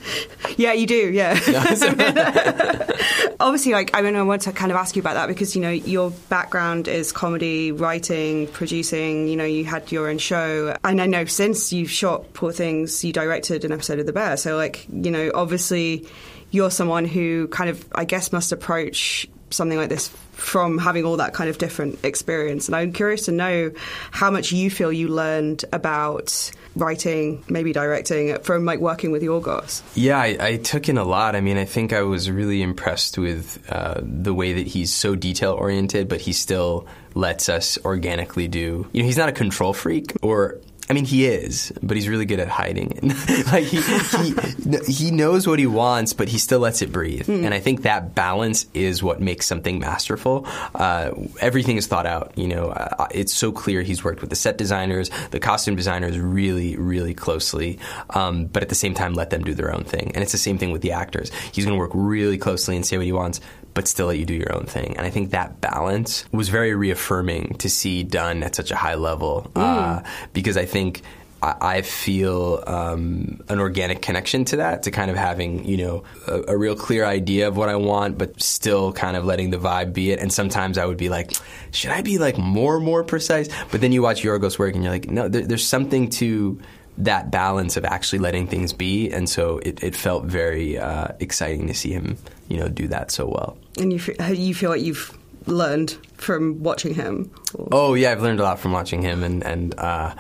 Yeah, 0.57 0.73
you 0.73 0.87
do. 0.87 1.11
Yeah. 1.11 1.33
Obviously, 3.41 3.73
like 3.73 3.91
I 3.95 4.03
mean, 4.03 4.17
I 4.17 4.23
want 4.23 4.43
to 4.43 4.53
kind 4.53 4.71
of 4.71 4.77
ask 4.77 4.97
you 4.97 5.01
about 5.01 5.15
that 5.15 5.27
because 5.29 5.57
you 5.57 5.63
know 5.63 5.71
your 5.71 6.11
background 6.29 6.89
is 6.89 7.13
comedy, 7.13 7.73
writing, 7.73 8.47
producing. 8.49 9.29
You 9.29 9.37
know, 9.37 9.45
you 9.45 9.65
had 9.65 9.91
your 9.91 10.09
own 10.09 10.19
show, 10.19 10.77
and 10.85 11.01
I 11.01 11.07
know 11.07 11.25
since 11.25 11.73
you've 11.73 11.91
shot 11.91 12.33
Poor 12.35 12.53
Things, 12.53 13.05
you 13.05 13.13
directed 13.13 13.65
an 13.65 13.73
episode 13.73 13.99
of 13.99 14.07
The 14.07 14.13
Bear. 14.13 14.37
So, 14.37 14.57
like, 14.57 14.87
you 14.93 15.11
know, 15.11 15.31
obviously, 15.35 16.07
you're 16.51 16.71
someone 16.71 17.05
who 17.05 17.49
kind 17.49 17.71
of, 17.71 17.85
I 17.95 18.05
guess, 18.05 18.33
must 18.33 18.53
approach 18.53 19.29
something 19.53 19.79
like 19.79 19.89
this 19.89 20.09
from 20.33 20.79
having 20.79 21.05
all 21.05 21.19
that 21.19 21.35
kind 21.35 21.49
of 21.49 21.59
different 21.59 22.05
experience. 22.05 22.69
And 22.69 22.77
I'm 22.77 22.93
curious 22.93 23.27
to 23.27 23.33
know 23.33 23.71
how 24.11 24.31
much 24.31 24.53
you 24.53 24.71
feel 24.71 24.93
you 24.93 25.09
learned 25.09 25.65
about 25.73 26.51
writing, 26.75 27.45
maybe 27.49 27.73
directing 27.73 28.39
from 28.39 28.65
like 28.65 28.81
working 28.81 29.11
with 29.11 29.23
Yorgos. 29.23 29.83
Yeah, 29.95 30.19
I, 30.19 30.37
I 30.41 30.57
took 30.57 30.89
in 30.89 30.99
a 30.99 31.05
lot. 31.05 31.37
I 31.37 31.41
mean, 31.41 31.59
I 31.59 31.65
think 31.65 31.93
I 31.93 32.03
was 32.03 32.31
really 32.31 32.63
impressed 32.63 33.19
with 33.19 33.63
uh, 33.71 34.01
the 34.03 34.35
way 34.35 34.55
that 34.55 34.67
he's 34.67 34.93
so 34.93 35.15
detail 35.15 35.53
oriented, 35.53 36.09
but 36.09 36.21
he 36.21 36.33
still 36.33 36.87
lets 37.15 37.49
us 37.49 37.79
organically 37.85 38.49
do. 38.49 38.89
You 38.93 39.03
know, 39.03 39.07
he's 39.07 39.19
not 39.19 39.29
a 39.29 39.33
control 39.33 39.73
freak 39.73 40.13
or. 40.23 40.59
I 40.91 40.95
mean, 40.95 41.05
he 41.05 41.27
is, 41.27 41.73
but 41.83 41.97
he's 41.97 42.09
really 42.09 42.27
good 42.27 42.41
at 42.41 42.49
hiding 42.49 42.91
it. 42.97 43.47
like 43.53 43.65
he, 43.65 43.81
he 43.81 44.93
he 44.93 45.11
knows 45.11 45.47
what 45.47 45.59
he 45.59 45.67
wants, 45.67 46.13
but 46.13 46.29
he 46.29 46.39
still 46.39 46.59
lets 46.59 46.83
it 46.83 46.93
breathe. 46.93 47.29
And 47.29 47.55
I 47.55 47.61
think 47.61 47.83
that 47.83 48.15
balance 48.15 48.67
is 48.75 49.03
what 49.03 49.21
makes 49.21 49.47
something 49.47 49.79
masterful. 49.79 50.47
Uh, 50.75 51.13
everything 51.41 51.77
is 51.77 51.87
thought 51.87 52.07
out. 52.07 52.33
You 52.37 52.49
know, 52.49 52.69
uh, 52.71 53.07
it's 53.13 53.33
so 53.33 53.53
clear 53.53 53.83
he's 53.83 54.03
worked 54.03 54.21
with 54.21 54.31
the 54.31 54.37
set 54.37 54.59
designers, 54.59 55.11
the 55.31 55.41
costume 55.41 55.77
designers, 55.77 56.19
really, 56.19 56.77
really 56.77 57.15
closely. 57.15 57.79
Um, 58.11 58.47
but 58.47 58.63
at 58.63 58.69
the 58.69 58.75
same 58.75 58.95
time, 58.95 59.15
let 59.15 59.31
them 59.31 59.45
do 59.45 59.55
their 59.55 59.75
own 59.75 59.85
thing. 59.85 60.13
And 60.15 60.23
it's 60.23 60.33
the 60.33 60.39
same 60.39 60.59
thing 60.59 60.73
with 60.73 60.83
the 60.83 60.93
actors. 60.93 61.31
He's 61.53 61.65
going 61.65 61.77
to 61.77 61.81
work 61.81 61.93
really 61.95 62.39
closely 62.39 62.77
and 62.77 62.85
say 62.85 62.97
what 62.97 63.07
he 63.07 63.13
wants 63.13 63.41
but 63.75 63.89
still 63.89 64.07
let 64.07 64.19
you 64.19 64.25
do 64.25 64.35
your 64.35 64.55
own 64.55 64.67
thing. 64.67 64.97
And 64.97 65.07
I 65.07 65.11
think 65.11 65.31
that 65.31 65.61
balance 65.61 66.25
was 66.33 66.49
very 66.49 66.75
reaffirming 66.75 67.57
to 67.59 67.69
see 67.69 68.03
done 68.03 68.43
at 68.43 68.55
such 68.55 68.71
a 68.71 68.77
high 68.77 68.95
level 68.95 69.51
uh, 69.57 70.03
because 70.33 70.57
I 70.57 70.65
think. 70.65 71.03
I 71.03 71.57
I 71.61 71.83
feel 71.83 72.63
um, 72.69 73.41
an 73.49 73.59
organic 73.59 74.01
connection 74.01 74.45
to 74.47 74.57
that, 74.59 74.85
to 74.85 74.93
kind 74.93 75.11
of 75.11 75.17
having 75.17 75.65
you 75.65 75.77
know 75.77 76.05
a, 76.29 76.53
a 76.53 76.57
real 76.57 76.77
clear 76.77 77.05
idea 77.05 77.49
of 77.49 77.57
what 77.57 77.69
I 77.69 77.75
want, 77.75 78.17
but 78.17 78.41
still 78.41 78.93
kind 78.93 79.17
of 79.17 79.25
letting 79.25 79.51
the 79.51 79.59
vibe 79.59 79.93
be 79.93 80.13
it. 80.13 80.21
And 80.21 80.33
sometimes 80.33 80.79
I 80.79 80.87
would 80.87 80.99
be 80.99 81.09
like, 81.09 81.33
should 81.73 81.91
I 81.91 82.03
be 82.03 82.19
like 82.19 82.39
more 82.39 82.79
more 82.79 83.03
precise? 83.03 83.49
But 83.73 83.81
then 83.81 83.91
you 83.91 84.03
watch 84.03 84.23
Yorgos 84.23 84.57
work, 84.57 84.75
and 84.75 84.85
you're 84.85 84.93
like, 84.93 85.11
no, 85.11 85.29
there, 85.29 85.43
there's 85.45 85.67
something 85.67 86.11
to 86.11 86.61
that 87.05 87.31
balance 87.31 87.77
of 87.77 87.85
actually 87.85 88.19
letting 88.21 88.47
things 88.47 88.73
be. 88.73 89.11
And 89.11 89.29
so 89.29 89.59
it, 89.59 89.83
it 89.83 89.95
felt 89.97 90.25
very 90.25 90.79
uh, 90.79 91.09
exciting 91.21 91.67
to 91.69 91.75
see 91.75 91.93
him, 91.93 92.17
you 92.49 92.59
know, 92.59 92.69
do 92.69 92.89
that 92.89 93.11
so 93.11 93.27
well. 93.27 93.57
And 93.79 93.93
you 93.93 93.99
f- 93.99 94.39
you 94.39 94.55
feel 94.55 94.71
like 94.71 94.83
you've 94.83 95.17
learned 95.47 95.97
from 96.17 96.63
watching 96.63 96.95
him. 96.95 97.31
Or- 97.55 97.69
Oh 97.73 97.95
yeah, 97.95 98.13
I've 98.13 98.23
learned 98.23 98.41
a 98.41 98.45
lot 98.45 98.59
from 98.61 98.73
watching 98.73 99.03
him, 99.03 99.23
and 99.23 99.43
and 99.45 99.75
uh, 99.79 100.15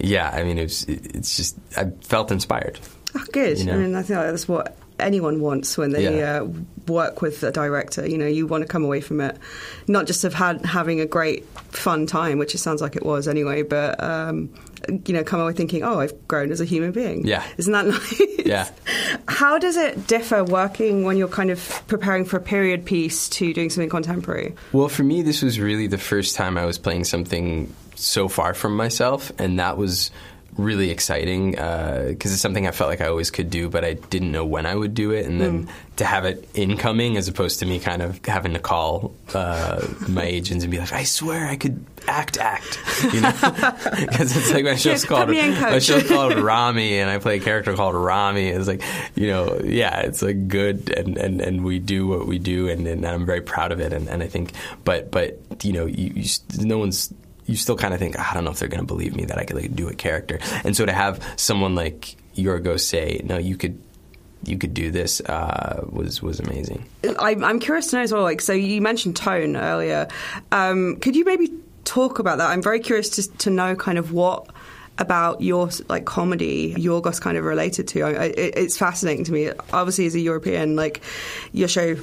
yeah, 0.00 0.30
I 0.30 0.44
mean 0.44 0.58
it's 0.58 0.84
it's 0.84 1.36
just 1.36 1.56
I 1.76 1.90
felt 2.02 2.30
inspired. 2.30 2.78
Oh, 3.16 3.24
good. 3.32 3.58
You 3.58 3.64
know? 3.64 3.72
I 3.74 3.76
mean, 3.78 3.94
I 3.94 4.02
think 4.02 4.20
that's 4.20 4.46
what 4.46 4.76
anyone 5.00 5.40
wants 5.40 5.76
when 5.78 5.90
they 5.90 6.18
Yeah. 6.18 6.42
uh, 6.42 6.48
work 6.86 7.20
with 7.22 7.42
a 7.42 7.50
director. 7.52 8.08
You 8.08 8.16
know, 8.18 8.26
you 8.26 8.46
want 8.46 8.62
to 8.62 8.68
come 8.68 8.84
away 8.84 9.00
from 9.00 9.20
it 9.20 9.36
not 9.86 10.06
just 10.06 10.24
of 10.24 10.34
had 10.34 10.64
having 10.64 11.00
a 11.00 11.06
great 11.06 11.44
fun 11.70 12.06
time, 12.06 12.38
which 12.38 12.54
it 12.54 12.58
sounds 12.58 12.80
like 12.80 12.96
it 12.96 13.04
was 13.04 13.28
anyway, 13.28 13.62
but 13.62 14.02
um, 14.02 14.48
you 15.06 15.12
know, 15.14 15.22
come 15.24 15.40
away 15.40 15.52
thinking, 15.52 15.82
oh, 15.82 16.00
I've 16.00 16.26
grown 16.28 16.50
as 16.50 16.60
a 16.60 16.64
human 16.64 16.92
being. 16.92 17.26
Yeah. 17.26 17.42
isn't 17.58 17.72
that 17.72 17.86
nice? 17.88 18.22
Yeah. 18.46 18.68
How 19.28 19.58
does 19.58 19.76
it 19.76 20.06
differ 20.06 20.42
working 20.44 21.04
when 21.04 21.16
you're 21.16 21.28
kind 21.28 21.50
of 21.50 21.82
preparing 21.88 22.24
for 22.24 22.36
a 22.38 22.40
period 22.40 22.84
piece 22.86 23.28
to 23.30 23.52
doing 23.52 23.68
something 23.70 23.90
contemporary? 23.90 24.54
Well, 24.72 24.88
for 24.88 25.02
me, 25.04 25.22
this 25.22 25.42
was 25.42 25.60
really 25.60 25.86
the 25.88 25.98
first 25.98 26.36
time 26.36 26.56
I 26.56 26.64
was 26.64 26.78
playing 26.78 27.04
something 27.04 27.72
so 27.96 28.28
far 28.28 28.54
from 28.54 28.76
myself, 28.76 29.32
and 29.38 29.58
that 29.58 29.76
was 29.76 30.10
really 30.58 30.90
exciting 30.90 31.52
because 31.52 32.32
it's 32.32 32.42
something 32.42 32.66
I 32.66 32.72
felt 32.72 32.90
like 32.90 33.00
I 33.00 33.06
always 33.06 33.30
could 33.30 33.48
do, 33.48 33.70
but 33.70 33.84
I 33.84 33.94
didn't 33.94 34.32
know 34.32 34.44
when 34.44 34.66
I 34.66 34.74
would 34.74 34.92
do 34.92 35.12
it, 35.12 35.24
and 35.24 35.40
then 35.40 35.68
to 35.96 36.04
have 36.04 36.24
it 36.24 36.48
incoming 36.54 37.16
as 37.16 37.28
opposed 37.28 37.60
to 37.60 37.66
me 37.66 37.78
kind 37.78 38.02
of 38.02 38.24
having 38.24 38.52
to 38.52 38.58
call 38.58 39.14
uh, 39.34 39.86
my 40.08 40.24
agents 40.24 40.64
and 40.64 40.70
be 40.70 40.78
like, 40.78 40.92
"I 40.92 41.04
swear 41.04 41.46
I 41.46 41.56
could 41.56 41.84
act, 42.08 42.38
act," 42.38 42.78
you 43.12 43.20
know, 43.20 43.32
because 44.00 44.36
it's 44.36 44.52
like 44.52 44.64
my 44.64 44.74
show's 44.74 45.04
called 45.04 45.28
my 45.28 45.78
show's 45.78 46.06
called 46.08 46.34
Ramy, 46.38 46.98
and 46.98 47.08
I 47.08 47.18
play 47.18 47.36
a 47.36 47.40
character 47.40 47.74
called 47.74 47.94
Ramy. 47.94 48.48
It's 48.48 48.66
like 48.66 48.82
you 49.14 49.28
know, 49.28 49.60
yeah, 49.64 50.00
it's 50.00 50.22
like 50.22 50.48
good, 50.48 50.90
and, 50.90 51.16
and, 51.16 51.40
and 51.40 51.64
we 51.64 51.78
do 51.78 52.06
what 52.08 52.26
we 52.26 52.38
do, 52.38 52.68
and, 52.68 52.86
and 52.86 53.06
I'm 53.06 53.24
very 53.24 53.40
proud 53.40 53.72
of 53.72 53.80
it, 53.80 53.92
and, 53.92 54.08
and 54.08 54.22
I 54.22 54.26
think, 54.26 54.52
but 54.84 55.10
but 55.10 55.38
you 55.62 55.72
know, 55.72 55.86
you, 55.86 56.12
you 56.14 56.28
no 56.58 56.78
one's 56.78 57.12
you 57.48 57.56
still 57.56 57.76
kind 57.76 57.92
of 57.92 57.98
think 57.98 58.16
I 58.16 58.32
don't 58.34 58.44
know 58.44 58.52
if 58.52 58.60
they're 58.60 58.68
going 58.68 58.78
to 58.82 58.86
believe 58.86 59.16
me 59.16 59.24
that 59.24 59.38
I 59.38 59.44
could 59.44 59.56
like 59.56 59.74
do 59.74 59.88
a 59.88 59.94
character, 59.94 60.38
and 60.62 60.76
so 60.76 60.86
to 60.86 60.92
have 60.92 61.20
someone 61.36 61.74
like 61.74 62.14
Yorgo 62.36 62.78
say, 62.78 63.20
no, 63.24 63.36
you 63.38 63.56
could. 63.56 63.82
You 64.44 64.56
could 64.56 64.72
do 64.72 64.92
this 64.92 65.20
uh, 65.22 65.84
was 65.90 66.22
was 66.22 66.38
amazing. 66.38 66.86
I, 67.18 67.30
I'm 67.42 67.58
curious 67.58 67.88
to 67.88 67.96
know 67.96 68.02
as 68.02 68.12
well. 68.12 68.22
Like, 68.22 68.40
so 68.40 68.52
you 68.52 68.80
mentioned 68.80 69.16
tone 69.16 69.56
earlier. 69.56 70.06
Um, 70.52 70.94
could 71.00 71.16
you 71.16 71.24
maybe 71.24 71.50
talk 71.84 72.20
about 72.20 72.38
that? 72.38 72.48
I'm 72.50 72.62
very 72.62 72.78
curious 72.78 73.08
to, 73.16 73.28
to 73.38 73.50
know 73.50 73.74
kind 73.74 73.98
of 73.98 74.12
what 74.12 74.46
about 74.96 75.40
your 75.40 75.70
like 75.88 76.04
comedy 76.04 76.72
Yorgos 76.76 77.20
kind 77.20 77.36
of 77.36 77.42
related 77.44 77.88
to. 77.88 78.02
I, 78.02 78.10
I, 78.10 78.24
it's 78.36 78.76
fascinating 78.78 79.24
to 79.24 79.32
me. 79.32 79.50
Obviously, 79.72 80.06
as 80.06 80.14
a 80.14 80.20
European, 80.20 80.76
like 80.76 81.02
your 81.52 81.66
show 81.66 81.96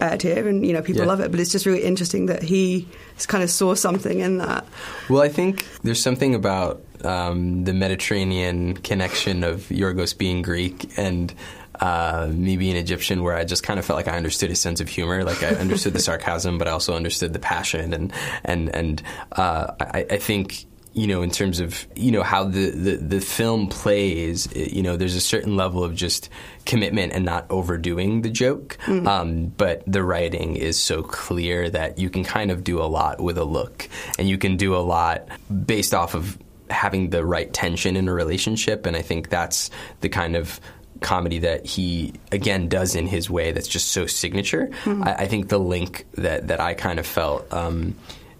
aired 0.00 0.22
here, 0.22 0.46
and 0.46 0.64
you 0.64 0.72
know 0.72 0.82
people 0.82 1.02
Yeah. 1.02 1.08
love 1.08 1.18
it. 1.18 1.32
But 1.32 1.40
it's 1.40 1.50
just 1.50 1.66
really 1.66 1.82
interesting 1.82 2.26
that 2.26 2.40
he 2.44 2.86
kind 3.26 3.42
of 3.42 3.50
saw 3.50 3.74
something 3.74 4.20
in 4.20 4.38
that. 4.38 4.66
Well, 5.08 5.22
I 5.22 5.28
think 5.28 5.66
there's 5.82 6.02
something 6.02 6.34
about 6.34 6.84
um, 7.04 7.64
the 7.64 7.72
Mediterranean 7.72 8.76
connection 8.76 9.44
of 9.44 9.62
Yorgos 9.68 10.16
being 10.16 10.42
Greek 10.42 10.98
and 10.98 11.32
uh, 11.80 12.28
me 12.30 12.56
being 12.56 12.76
Egyptian, 12.76 13.22
where 13.22 13.34
I 13.34 13.44
just 13.44 13.62
kind 13.62 13.78
of 13.78 13.86
felt 13.86 13.96
like 13.96 14.08
I 14.08 14.16
understood 14.16 14.50
his 14.50 14.60
sense 14.60 14.80
of 14.80 14.88
humor. 14.88 15.24
Like 15.24 15.42
I 15.42 15.48
understood 15.48 15.94
the 15.94 15.98
sarcasm, 15.98 16.58
but 16.58 16.68
I 16.68 16.72
also 16.72 16.94
understood 16.94 17.32
the 17.32 17.38
passion, 17.38 17.94
and 17.94 18.12
and 18.44 18.74
and 18.74 19.02
uh, 19.32 19.72
I, 19.80 20.06
I 20.10 20.16
think 20.18 20.66
you 20.92 21.06
know, 21.06 21.22
in 21.22 21.30
terms 21.30 21.60
of 21.60 21.86
you 21.94 22.10
know 22.10 22.22
how 22.22 22.44
the, 22.44 22.70
the, 22.70 22.96
the 22.96 23.20
film 23.20 23.68
plays, 23.68 24.48
you 24.54 24.82
know, 24.82 24.96
there's 24.96 25.14
a 25.16 25.20
certain 25.20 25.56
level 25.56 25.84
of 25.84 25.94
just 25.94 26.28
commitment 26.66 27.12
and 27.12 27.24
not 27.24 27.46
overdoing 27.50 28.22
the 28.22 28.30
joke. 28.30 28.76
Um, 29.06 29.46
but 29.46 29.82
the 29.86 30.02
writing 30.02 30.56
is 30.56 30.78
so 30.82 31.02
clear 31.02 31.70
that 31.70 31.98
you 31.98 32.10
can 32.10 32.24
kind 32.24 32.50
of 32.50 32.64
do 32.64 32.80
a 32.80 32.86
lot 32.86 33.20
with 33.20 33.38
a 33.38 33.44
look, 33.44 33.88
and 34.18 34.28
you 34.28 34.38
can 34.38 34.56
do 34.56 34.74
a 34.74 34.78
lot 34.78 35.28
based 35.66 35.94
off 35.94 36.14
of 36.14 36.38
having 36.68 37.10
the 37.10 37.24
right 37.24 37.52
tension 37.52 37.96
in 37.96 38.08
a 38.08 38.12
relationship. 38.12 38.86
And 38.86 38.96
I 38.96 39.02
think 39.02 39.28
that's 39.28 39.70
the 40.00 40.08
kind 40.08 40.36
of 40.36 40.60
comedy 41.00 41.38
that 41.38 41.64
he 41.64 42.12
again 42.30 42.68
does 42.68 42.94
in 42.94 43.06
his 43.06 43.30
way 43.30 43.52
that's 43.52 43.68
just 43.68 43.88
so 43.88 44.06
signature. 44.06 44.70
I, 45.02 45.14
I 45.14 45.26
think 45.26 45.48
the 45.48 45.58
link 45.58 46.04
that 46.14 46.48
that 46.48 46.60
I 46.60 46.74
kind 46.74 46.98
of 46.98 47.06
felt 47.06 47.50
um, 47.52 47.94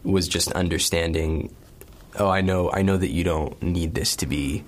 was 0.04 0.28
just 0.28 0.52
understanding. 0.52 1.54
Oh, 2.18 2.28
I 2.28 2.40
know, 2.40 2.70
I 2.72 2.82
know 2.82 2.96
that 2.96 3.10
you 3.10 3.24
don't 3.24 3.60
need 3.62 3.94
this 3.94 4.16
to 4.16 4.26
be 4.26 4.64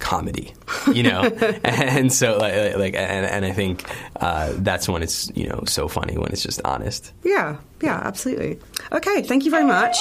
comedy, 0.00 0.52
you 0.92 1.02
know, 1.02 1.22
and 1.64 2.12
so 2.12 2.36
like, 2.36 2.76
like 2.76 2.94
and, 2.94 3.26
and 3.26 3.44
I 3.44 3.52
think 3.52 3.84
uh, 4.20 4.52
that's 4.56 4.88
when 4.88 5.02
it's 5.02 5.30
you 5.34 5.48
know 5.48 5.62
so 5.66 5.88
funny 5.88 6.18
when 6.18 6.30
it's 6.32 6.42
just 6.42 6.60
honest. 6.64 7.12
Yeah, 7.24 7.58
yeah, 7.80 8.00
absolutely. 8.04 8.58
Okay, 8.92 9.22
thank 9.22 9.44
you 9.44 9.50
very 9.50 9.64
much. 9.64 9.96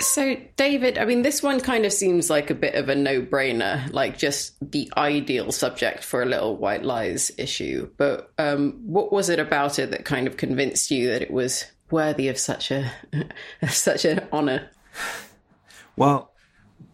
So, 0.00 0.34
David, 0.56 0.96
I 0.96 1.04
mean, 1.04 1.20
this 1.22 1.42
one 1.42 1.60
kind 1.60 1.84
of 1.84 1.92
seems 1.92 2.30
like 2.30 2.48
a 2.48 2.54
bit 2.54 2.74
of 2.74 2.88
a 2.88 2.94
no 2.94 3.20
brainer, 3.20 3.92
like 3.92 4.16
just 4.16 4.54
the 4.72 4.90
ideal 4.96 5.52
subject 5.52 6.02
for 6.02 6.22
a 6.22 6.26
little 6.26 6.56
white 6.56 6.84
lies 6.84 7.30
issue. 7.36 7.90
But 7.98 8.32
um, 8.38 8.80
what 8.86 9.12
was 9.12 9.28
it 9.28 9.38
about 9.38 9.78
it 9.78 9.90
that 9.90 10.06
kind 10.06 10.26
of 10.26 10.38
convinced 10.38 10.90
you 10.90 11.08
that 11.10 11.20
it 11.20 11.30
was 11.30 11.66
worthy 11.90 12.28
of 12.28 12.38
such 12.38 12.70
a 12.70 12.90
such 13.68 14.04
an 14.04 14.26
honor? 14.32 14.70
Well, 15.96 16.30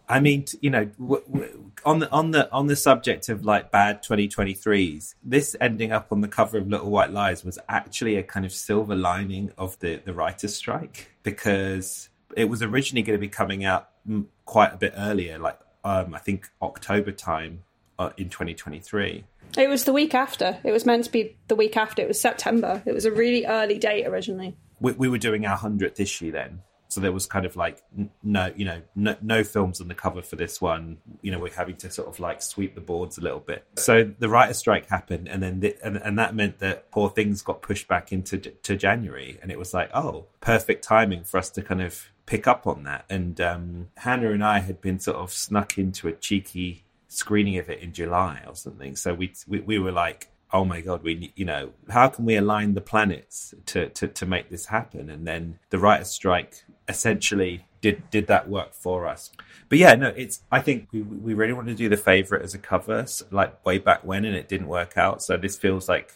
I 0.09 0.21
mean, 0.21 0.47
you 0.61 0.71
know, 0.71 0.85
w- 0.85 1.25
w- 1.27 1.71
on 1.85 1.99
the 2.01 2.11
on 2.11 2.31
the 2.31 2.51
on 2.53 2.67
the 2.67 2.77
subject 2.77 3.29
of 3.29 3.45
like 3.45 3.71
bad 3.71 4.03
2023s, 4.03 5.15
this 5.23 5.57
ending 5.61 5.93
up 5.93 6.09
on 6.13 6.21
the 6.21 6.29
cover 6.29 6.59
of 6.59 6.69
Little 6.69 6.91
White 6.91 7.11
Lies 7.11 7.45
was 7.45 7.59
actually 7.69 8.17
a 8.17 8.23
kind 8.23 8.47
of 8.47 8.53
silver 8.53 8.95
lining 8.95 9.53
of 9.59 9.79
the 9.81 9.97
the 10.05 10.13
writers' 10.13 10.55
strike 10.55 11.11
because 11.23 12.09
it 12.37 12.45
was 12.45 12.63
originally 12.63 13.03
going 13.03 13.19
to 13.19 13.21
be 13.21 13.29
coming 13.29 13.65
out 13.65 13.89
mm, 14.09 14.27
quite 14.45 14.75
a 14.75 14.77
bit 14.77 14.93
earlier, 14.97 15.39
like 15.39 15.59
um, 15.85 16.15
I 16.15 16.19
think 16.19 16.51
October 16.63 17.13
time 17.13 17.63
uh, 17.99 18.11
in 18.17 18.29
2023. 18.29 19.25
It 19.57 19.69
was 19.69 19.85
the 19.85 19.93
week 19.93 20.15
after. 20.15 20.59
It 20.65 20.73
was 20.73 20.85
meant 20.85 21.05
to 21.05 21.13
be 21.13 21.37
the 21.49 21.55
week 21.55 21.77
after. 21.77 22.03
It 22.03 22.09
was 22.09 22.21
September. 22.21 22.83
It 22.85 22.93
was 22.93 23.05
a 23.05 23.13
really 23.13 23.47
early 23.47 23.79
date 23.79 24.07
originally. 24.07 24.57
We, 24.81 24.93
we 24.93 25.09
were 25.09 25.19
doing 25.19 25.47
our 25.47 25.57
hundredth 25.57 26.01
issue 26.01 26.31
then, 26.31 26.63
so 26.89 27.01
there 27.01 27.13
was 27.13 27.27
kind 27.27 27.45
of 27.45 27.57
like 27.57 27.83
no, 28.23 28.53
you 28.57 28.65
know, 28.65 28.81
no, 28.95 29.17
no 29.21 29.45
films 29.45 29.81
on 29.81 29.89
the 29.89 29.95
cover 29.95 30.23
for 30.23 30.37
this 30.37 30.61
one. 30.61 30.99
You 31.21 31.33
know, 31.33 31.39
we're 31.39 31.53
having 31.53 31.77
to 31.77 31.91
sort 31.91 32.09
of 32.09 32.21
like 32.21 32.43
sweep 32.43 32.75
the 32.75 32.81
boards 32.81 33.19
a 33.19 33.21
little 33.21 33.41
bit. 33.41 33.67
So 33.77 34.11
the 34.19 34.29
writer's 34.29 34.59
strike 34.59 34.89
happened, 34.89 35.29
and 35.29 35.43
then 35.43 35.61
the, 35.61 35.77
and, 35.85 35.97
and 35.97 36.19
that 36.19 36.35
meant 36.35 36.59
that 36.61 36.91
Poor 36.91 37.11
Things 37.11 37.43
got 37.43 37.61
pushed 37.63 37.89
back 37.89 38.13
into 38.13 38.39
to 38.39 38.77
January, 38.77 39.39
and 39.43 39.51
it 39.51 39.59
was 39.59 39.75
like, 39.75 39.91
oh, 39.95 40.27
perfect 40.41 40.85
timing 40.85 41.25
for 41.25 41.39
us 41.39 41.51
to 41.51 41.63
kind 41.63 41.83
of 41.83 42.11
pick 42.25 42.47
up 42.47 42.67
on 42.67 42.85
that. 42.85 43.05
And 43.11 43.41
um, 43.41 43.89
Hannah 43.99 44.31
and 44.31 44.45
I 44.45 44.61
had 44.61 44.81
been 44.81 44.99
sort 45.01 45.17
of 45.17 45.33
snuck 45.33 45.79
into 45.79 46.09
a 46.09 46.13
cheeky 46.13 46.85
screening 47.09 47.57
of 47.59 47.69
it 47.71 47.81
in 47.81 47.93
July 47.93 48.43
or 48.47 48.55
something. 48.55 48.97
So 48.97 49.13
we 49.15 49.33
we, 49.47 49.61
we 49.61 49.79
were 49.79 49.93
like, 49.93 50.29
oh 50.53 50.65
my 50.65 50.81
god, 50.81 51.03
we 51.03 51.33
you 51.37 51.45
know 51.45 51.73
how 51.91 52.09
can 52.09 52.25
we 52.25 52.37
align 52.37 52.75
the 52.75 52.81
planets 52.81 53.55
to, 53.67 53.89
to 53.91 54.09
to 54.09 54.27
make 54.27 54.51
this 54.51 54.67
happen? 54.67 55.11
And 55.11 55.27
then 55.27 55.59
the 55.71 55.79
writers' 55.79 56.11
strike 56.11 56.65
essentially 56.89 57.67
did 57.81 58.09
did 58.11 58.27
that 58.29 58.49
work 58.49 58.75
for 58.75 59.07
us. 59.07 59.31
But 59.69 59.79
yeah, 59.79 59.95
no, 59.95 60.09
it's 60.09 60.43
I 60.51 60.61
think 60.61 60.89
we 60.93 61.03
we 61.03 61.35
really 61.35 61.53
wanted 61.53 61.77
to 61.77 61.83
do 61.85 61.89
the 61.89 61.97
favorite 61.97 62.43
as 62.43 62.55
a 62.55 62.59
cover 62.59 63.07
like 63.31 63.65
way 63.65 63.79
back 63.79 64.05
when, 64.05 64.25
and 64.25 64.37
it 64.37 64.49
didn't 64.49 64.69
work 64.69 64.97
out. 64.97 65.23
So 65.23 65.37
this 65.37 65.57
feels 65.57 65.89
like 65.89 66.15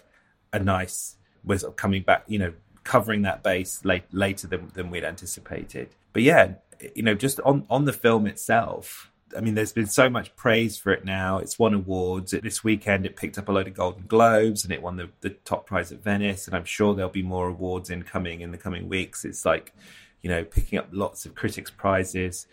a 0.53 0.59
nice 0.59 1.17
was 1.45 1.65
of 1.65 1.77
coming 1.77 2.03
back, 2.03 2.25
you 2.27 2.39
know, 2.39 2.53
covering 2.85 3.23
that 3.23 3.43
base 3.43 3.85
late, 3.85 4.05
later 4.13 4.47
than, 4.47 4.71
than 4.75 4.91
we'd 4.91 5.05
anticipated. 5.05 5.89
But 6.13 6.23
yeah, 6.23 6.55
you 6.95 7.03
know, 7.03 7.15
just 7.15 7.41
on, 7.41 7.67
on 7.71 7.85
the 7.85 7.93
film 7.93 8.27
itself, 8.27 9.10
I 9.37 9.41
mean, 9.41 9.55
there's 9.55 9.73
been 9.73 9.87
so 9.87 10.11
much 10.11 10.35
praise 10.37 10.77
for 10.77 10.93
it 10.93 11.05
now. 11.05 11.39
It's 11.39 11.59
won 11.59 11.75
awards. 11.75 12.33
This 12.33 12.65
weekend, 12.65 13.07
it 13.07 13.17
picked 13.17 13.39
up 13.39 13.49
a 13.49 13.53
load 13.53 13.69
of 13.69 13.75
Golden 13.75 14.07
Globes 14.07 14.65
and 14.65 14.73
it 14.73 14.83
won 14.83 14.97
the, 14.97 15.11
the 15.21 15.31
top 15.31 15.67
prize 15.67 15.93
at 15.93 16.03
Venice. 16.03 16.47
And 16.47 16.57
I'm 16.57 16.65
sure 16.65 16.95
there'll 16.95 17.11
be 17.11 17.23
more 17.23 17.49
awards 17.49 17.91
incoming 17.91 18.41
in 18.41 18.51
the 18.51 18.59
coming 18.59 18.89
weeks. 18.89 19.25
It's 19.25 19.45
like, 19.45 19.73
you 20.23 20.31
know, 20.31 20.45
picking 20.45 20.79
up 20.79 20.89
lots 20.91 21.27
of 21.27 21.35
critics' 21.35 21.71
prizes. 21.71 22.47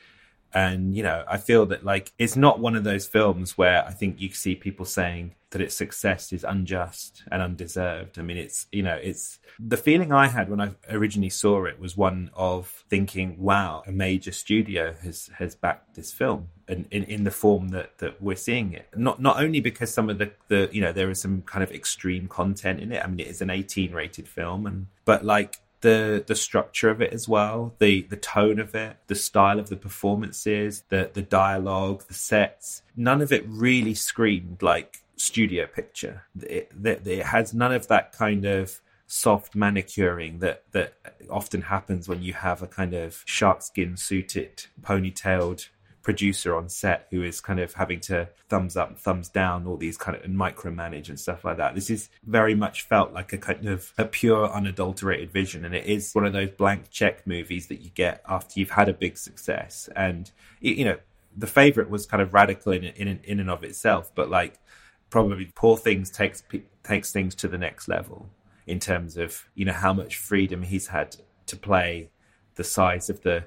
And, 0.53 0.95
you 0.95 1.03
know, 1.03 1.23
I 1.27 1.37
feel 1.37 1.65
that 1.67 1.83
like 1.83 2.13
it's 2.17 2.35
not 2.35 2.59
one 2.59 2.75
of 2.75 2.83
those 2.83 3.05
films 3.05 3.57
where 3.57 3.85
I 3.85 3.91
think 3.91 4.19
you 4.19 4.31
see 4.31 4.55
people 4.55 4.85
saying 4.85 5.35
that 5.51 5.61
its 5.61 5.75
success 5.75 6.33
is 6.33 6.43
unjust 6.43 7.23
and 7.31 7.41
undeserved. 7.41 8.19
I 8.19 8.21
mean, 8.21 8.37
it's, 8.37 8.67
you 8.71 8.83
know, 8.83 8.95
it's 8.95 9.39
the 9.59 9.77
feeling 9.77 10.11
I 10.11 10.27
had 10.27 10.49
when 10.49 10.59
I 10.59 10.71
originally 10.89 11.29
saw 11.29 11.65
it 11.65 11.79
was 11.79 11.95
one 11.95 12.31
of 12.33 12.83
thinking, 12.89 13.37
wow, 13.39 13.83
a 13.87 13.91
major 13.91 14.31
studio 14.31 14.93
has, 15.03 15.29
has 15.37 15.55
backed 15.55 15.95
this 15.95 16.11
film 16.11 16.49
and 16.67 16.85
in, 16.91 17.03
in 17.03 17.23
the 17.23 17.31
form 17.31 17.69
that, 17.69 17.97
that 17.99 18.21
we're 18.21 18.35
seeing 18.35 18.73
it. 18.73 18.87
Not, 18.95 19.21
not 19.21 19.41
only 19.41 19.61
because 19.61 19.93
some 19.93 20.09
of 20.09 20.17
the, 20.17 20.31
the, 20.49 20.69
you 20.71 20.81
know, 20.81 20.91
there 20.91 21.09
is 21.09 21.21
some 21.21 21.43
kind 21.43 21.63
of 21.63 21.71
extreme 21.71 22.27
content 22.27 22.81
in 22.81 22.91
it. 22.91 23.03
I 23.03 23.07
mean, 23.07 23.21
it 23.21 23.27
is 23.27 23.41
an 23.41 23.49
18 23.49 23.93
rated 23.93 24.27
film 24.27 24.65
and, 24.65 24.87
but 25.05 25.23
like, 25.23 25.59
the 25.81 26.23
the 26.25 26.35
structure 26.35 26.89
of 26.89 27.01
it 27.01 27.13
as 27.13 27.27
well, 27.27 27.73
the 27.79 28.03
the 28.03 28.17
tone 28.17 28.59
of 28.59 28.75
it, 28.75 28.97
the 29.07 29.15
style 29.15 29.59
of 29.59 29.69
the 29.69 29.75
performances, 29.75 30.83
the 30.89 31.09
the 31.13 31.21
dialogue, 31.21 32.03
the 32.07 32.13
sets. 32.13 32.81
None 32.95 33.21
of 33.21 33.31
it 33.31 33.45
really 33.47 33.93
screamed 33.93 34.61
like 34.61 35.01
studio 35.15 35.65
picture. 35.67 36.23
It, 36.41 36.71
it, 36.83 37.07
it 37.07 37.25
has 37.25 37.53
none 37.53 37.73
of 37.73 37.87
that 37.87 38.13
kind 38.13 38.45
of 38.45 38.81
soft 39.07 39.55
manicuring 39.55 40.39
that 40.39 40.63
that 40.71 40.93
often 41.29 41.63
happens 41.63 42.07
when 42.07 42.21
you 42.21 42.33
have 42.33 42.61
a 42.61 42.67
kind 42.67 42.93
of 42.93 43.23
sharkskin 43.25 43.97
suited, 43.97 44.65
ponytailed 44.81 45.69
producer 46.07 46.55
on 46.55 46.69
set 46.69 47.05
who 47.11 47.21
is 47.21 47.41
kind 47.41 47.59
of 47.59 47.73
having 47.73 47.99
to 47.99 48.29
thumbs 48.47 48.77
up, 48.77 48.97
thumbs 48.97 49.27
down, 49.27 49.67
all 49.67 49.75
these 49.75 49.97
kind 49.97 50.15
of 50.15 50.23
and 50.23 50.37
micromanage 50.39 51.09
and 51.09 51.19
stuff 51.19 51.43
like 51.43 51.57
that. 51.57 51.75
This 51.75 51.89
is 51.89 52.07
very 52.25 52.55
much 52.55 52.83
felt 52.83 53.11
like 53.11 53.33
a 53.33 53.37
kind 53.37 53.67
of 53.67 53.91
a 53.97 54.05
pure, 54.05 54.49
unadulterated 54.49 55.33
vision, 55.33 55.65
and 55.65 55.75
it 55.75 55.85
is 55.85 56.13
one 56.13 56.25
of 56.25 56.31
those 56.31 56.51
blank 56.51 56.89
check 56.91 57.27
movies 57.27 57.67
that 57.67 57.81
you 57.81 57.89
get 57.89 58.21
after 58.25 58.57
you've 58.57 58.69
had 58.69 58.87
a 58.87 58.93
big 58.93 59.17
success. 59.17 59.89
And 59.97 60.31
you 60.61 60.85
know, 60.85 60.97
the 61.35 61.45
favorite 61.45 61.89
was 61.89 62.05
kind 62.05 62.23
of 62.23 62.33
radical 62.33 62.71
in 62.71 62.85
in 62.85 63.19
in 63.25 63.41
and 63.41 63.49
of 63.49 63.65
itself, 63.65 64.09
but 64.15 64.29
like 64.29 64.61
probably 65.09 65.51
Poor 65.55 65.75
Things 65.75 66.09
takes 66.09 66.41
takes 66.85 67.11
things 67.11 67.35
to 67.35 67.49
the 67.49 67.57
next 67.57 67.89
level 67.89 68.29
in 68.65 68.79
terms 68.79 69.17
of 69.17 69.49
you 69.55 69.65
know 69.65 69.73
how 69.73 69.91
much 69.91 70.15
freedom 70.15 70.61
he's 70.61 70.87
had 70.87 71.17
to 71.47 71.57
play, 71.57 72.11
the 72.55 72.63
size 72.63 73.09
of 73.09 73.23
the 73.23 73.43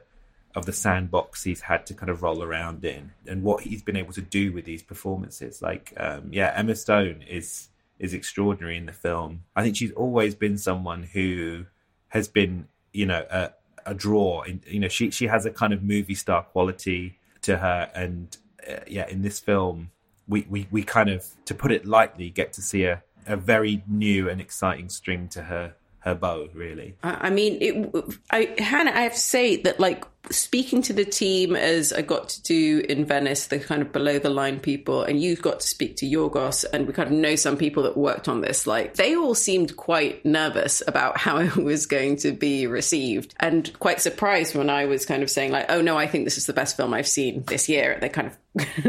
of 0.54 0.66
the 0.66 0.72
sandbox 0.72 1.44
he's 1.44 1.62
had 1.62 1.86
to 1.86 1.94
kind 1.94 2.10
of 2.10 2.22
roll 2.22 2.42
around 2.42 2.84
in 2.84 3.12
and 3.26 3.42
what 3.42 3.62
he's 3.62 3.82
been 3.82 3.96
able 3.96 4.12
to 4.12 4.20
do 4.20 4.52
with 4.52 4.64
these 4.64 4.82
performances. 4.82 5.62
Like 5.62 5.92
um 5.96 6.28
yeah 6.32 6.52
emma 6.54 6.74
stone 6.74 7.22
is 7.28 7.68
is 7.98 8.14
extraordinary 8.14 8.76
in 8.76 8.86
the 8.86 8.92
film. 8.92 9.44
I 9.54 9.62
think 9.62 9.76
she's 9.76 9.92
always 9.92 10.34
been 10.34 10.58
someone 10.58 11.04
who 11.04 11.66
has 12.08 12.28
been 12.28 12.66
you 12.92 13.06
know 13.06 13.24
a, 13.30 13.50
a 13.86 13.94
draw 13.94 14.42
in, 14.42 14.62
you 14.66 14.80
know 14.80 14.88
she 14.88 15.10
she 15.10 15.26
has 15.28 15.46
a 15.46 15.50
kind 15.50 15.72
of 15.72 15.82
movie 15.82 16.14
star 16.14 16.42
quality 16.42 17.18
to 17.42 17.58
her. 17.58 17.90
And 17.94 18.36
uh, 18.68 18.80
yeah 18.86 19.08
in 19.08 19.22
this 19.22 19.38
film 19.38 19.90
we, 20.26 20.46
we 20.48 20.66
we 20.70 20.82
kind 20.82 21.10
of 21.10 21.26
to 21.44 21.54
put 21.54 21.72
it 21.72 21.86
lightly 21.86 22.30
get 22.30 22.52
to 22.54 22.62
see 22.62 22.84
a 22.84 23.02
a 23.26 23.36
very 23.36 23.82
new 23.86 24.28
and 24.28 24.40
exciting 24.40 24.88
string 24.88 25.28
to 25.28 25.42
her 25.42 25.74
her 26.00 26.14
bow 26.14 26.48
really. 26.54 26.96
I 27.02 27.28
I 27.28 27.30
mean, 27.30 27.58
it, 27.60 28.14
I, 28.30 28.54
Hannah, 28.58 28.90
I 28.90 29.02
have 29.02 29.12
to 29.12 29.18
say 29.18 29.56
that, 29.62 29.78
like, 29.78 30.04
speaking 30.30 30.82
to 30.82 30.92
the 30.92 31.04
team 31.04 31.56
as 31.56 31.92
I 31.92 32.02
got 32.02 32.28
to 32.30 32.42
do 32.42 32.84
in 32.88 33.04
Venice, 33.04 33.46
the 33.46 33.58
kind 33.58 33.82
of 33.82 33.92
below 33.92 34.18
the 34.18 34.30
line 34.30 34.60
people, 34.60 35.02
and 35.02 35.20
you've 35.20 35.42
got 35.42 35.60
to 35.60 35.66
speak 35.66 35.96
to 35.96 36.06
Yorgos, 36.06 36.64
and 36.72 36.86
we 36.86 36.92
kind 36.92 37.08
of 37.08 37.14
know 37.14 37.36
some 37.36 37.56
people 37.56 37.82
that 37.84 37.96
worked 37.96 38.28
on 38.28 38.40
this. 38.40 38.66
Like 38.66 38.94
they 38.94 39.16
all 39.16 39.34
seemed 39.34 39.76
quite 39.76 40.24
nervous 40.24 40.82
about 40.86 41.18
how 41.18 41.38
it 41.40 41.56
was 41.56 41.86
going 41.86 42.16
to 42.18 42.32
be 42.32 42.66
received, 42.66 43.34
and 43.40 43.72
quite 43.78 44.00
surprised 44.00 44.54
when 44.54 44.70
I 44.70 44.84
was 44.86 45.06
kind 45.06 45.22
of 45.22 45.30
saying 45.30 45.52
like, 45.52 45.66
"Oh 45.70 45.80
no, 45.80 45.96
I 45.96 46.06
think 46.06 46.24
this 46.24 46.38
is 46.38 46.46
the 46.46 46.52
best 46.52 46.76
film 46.76 46.94
I've 46.94 47.08
seen 47.08 47.44
this 47.44 47.68
year." 47.68 47.98
They 48.00 48.08
kind 48.08 48.28
of 48.28 48.36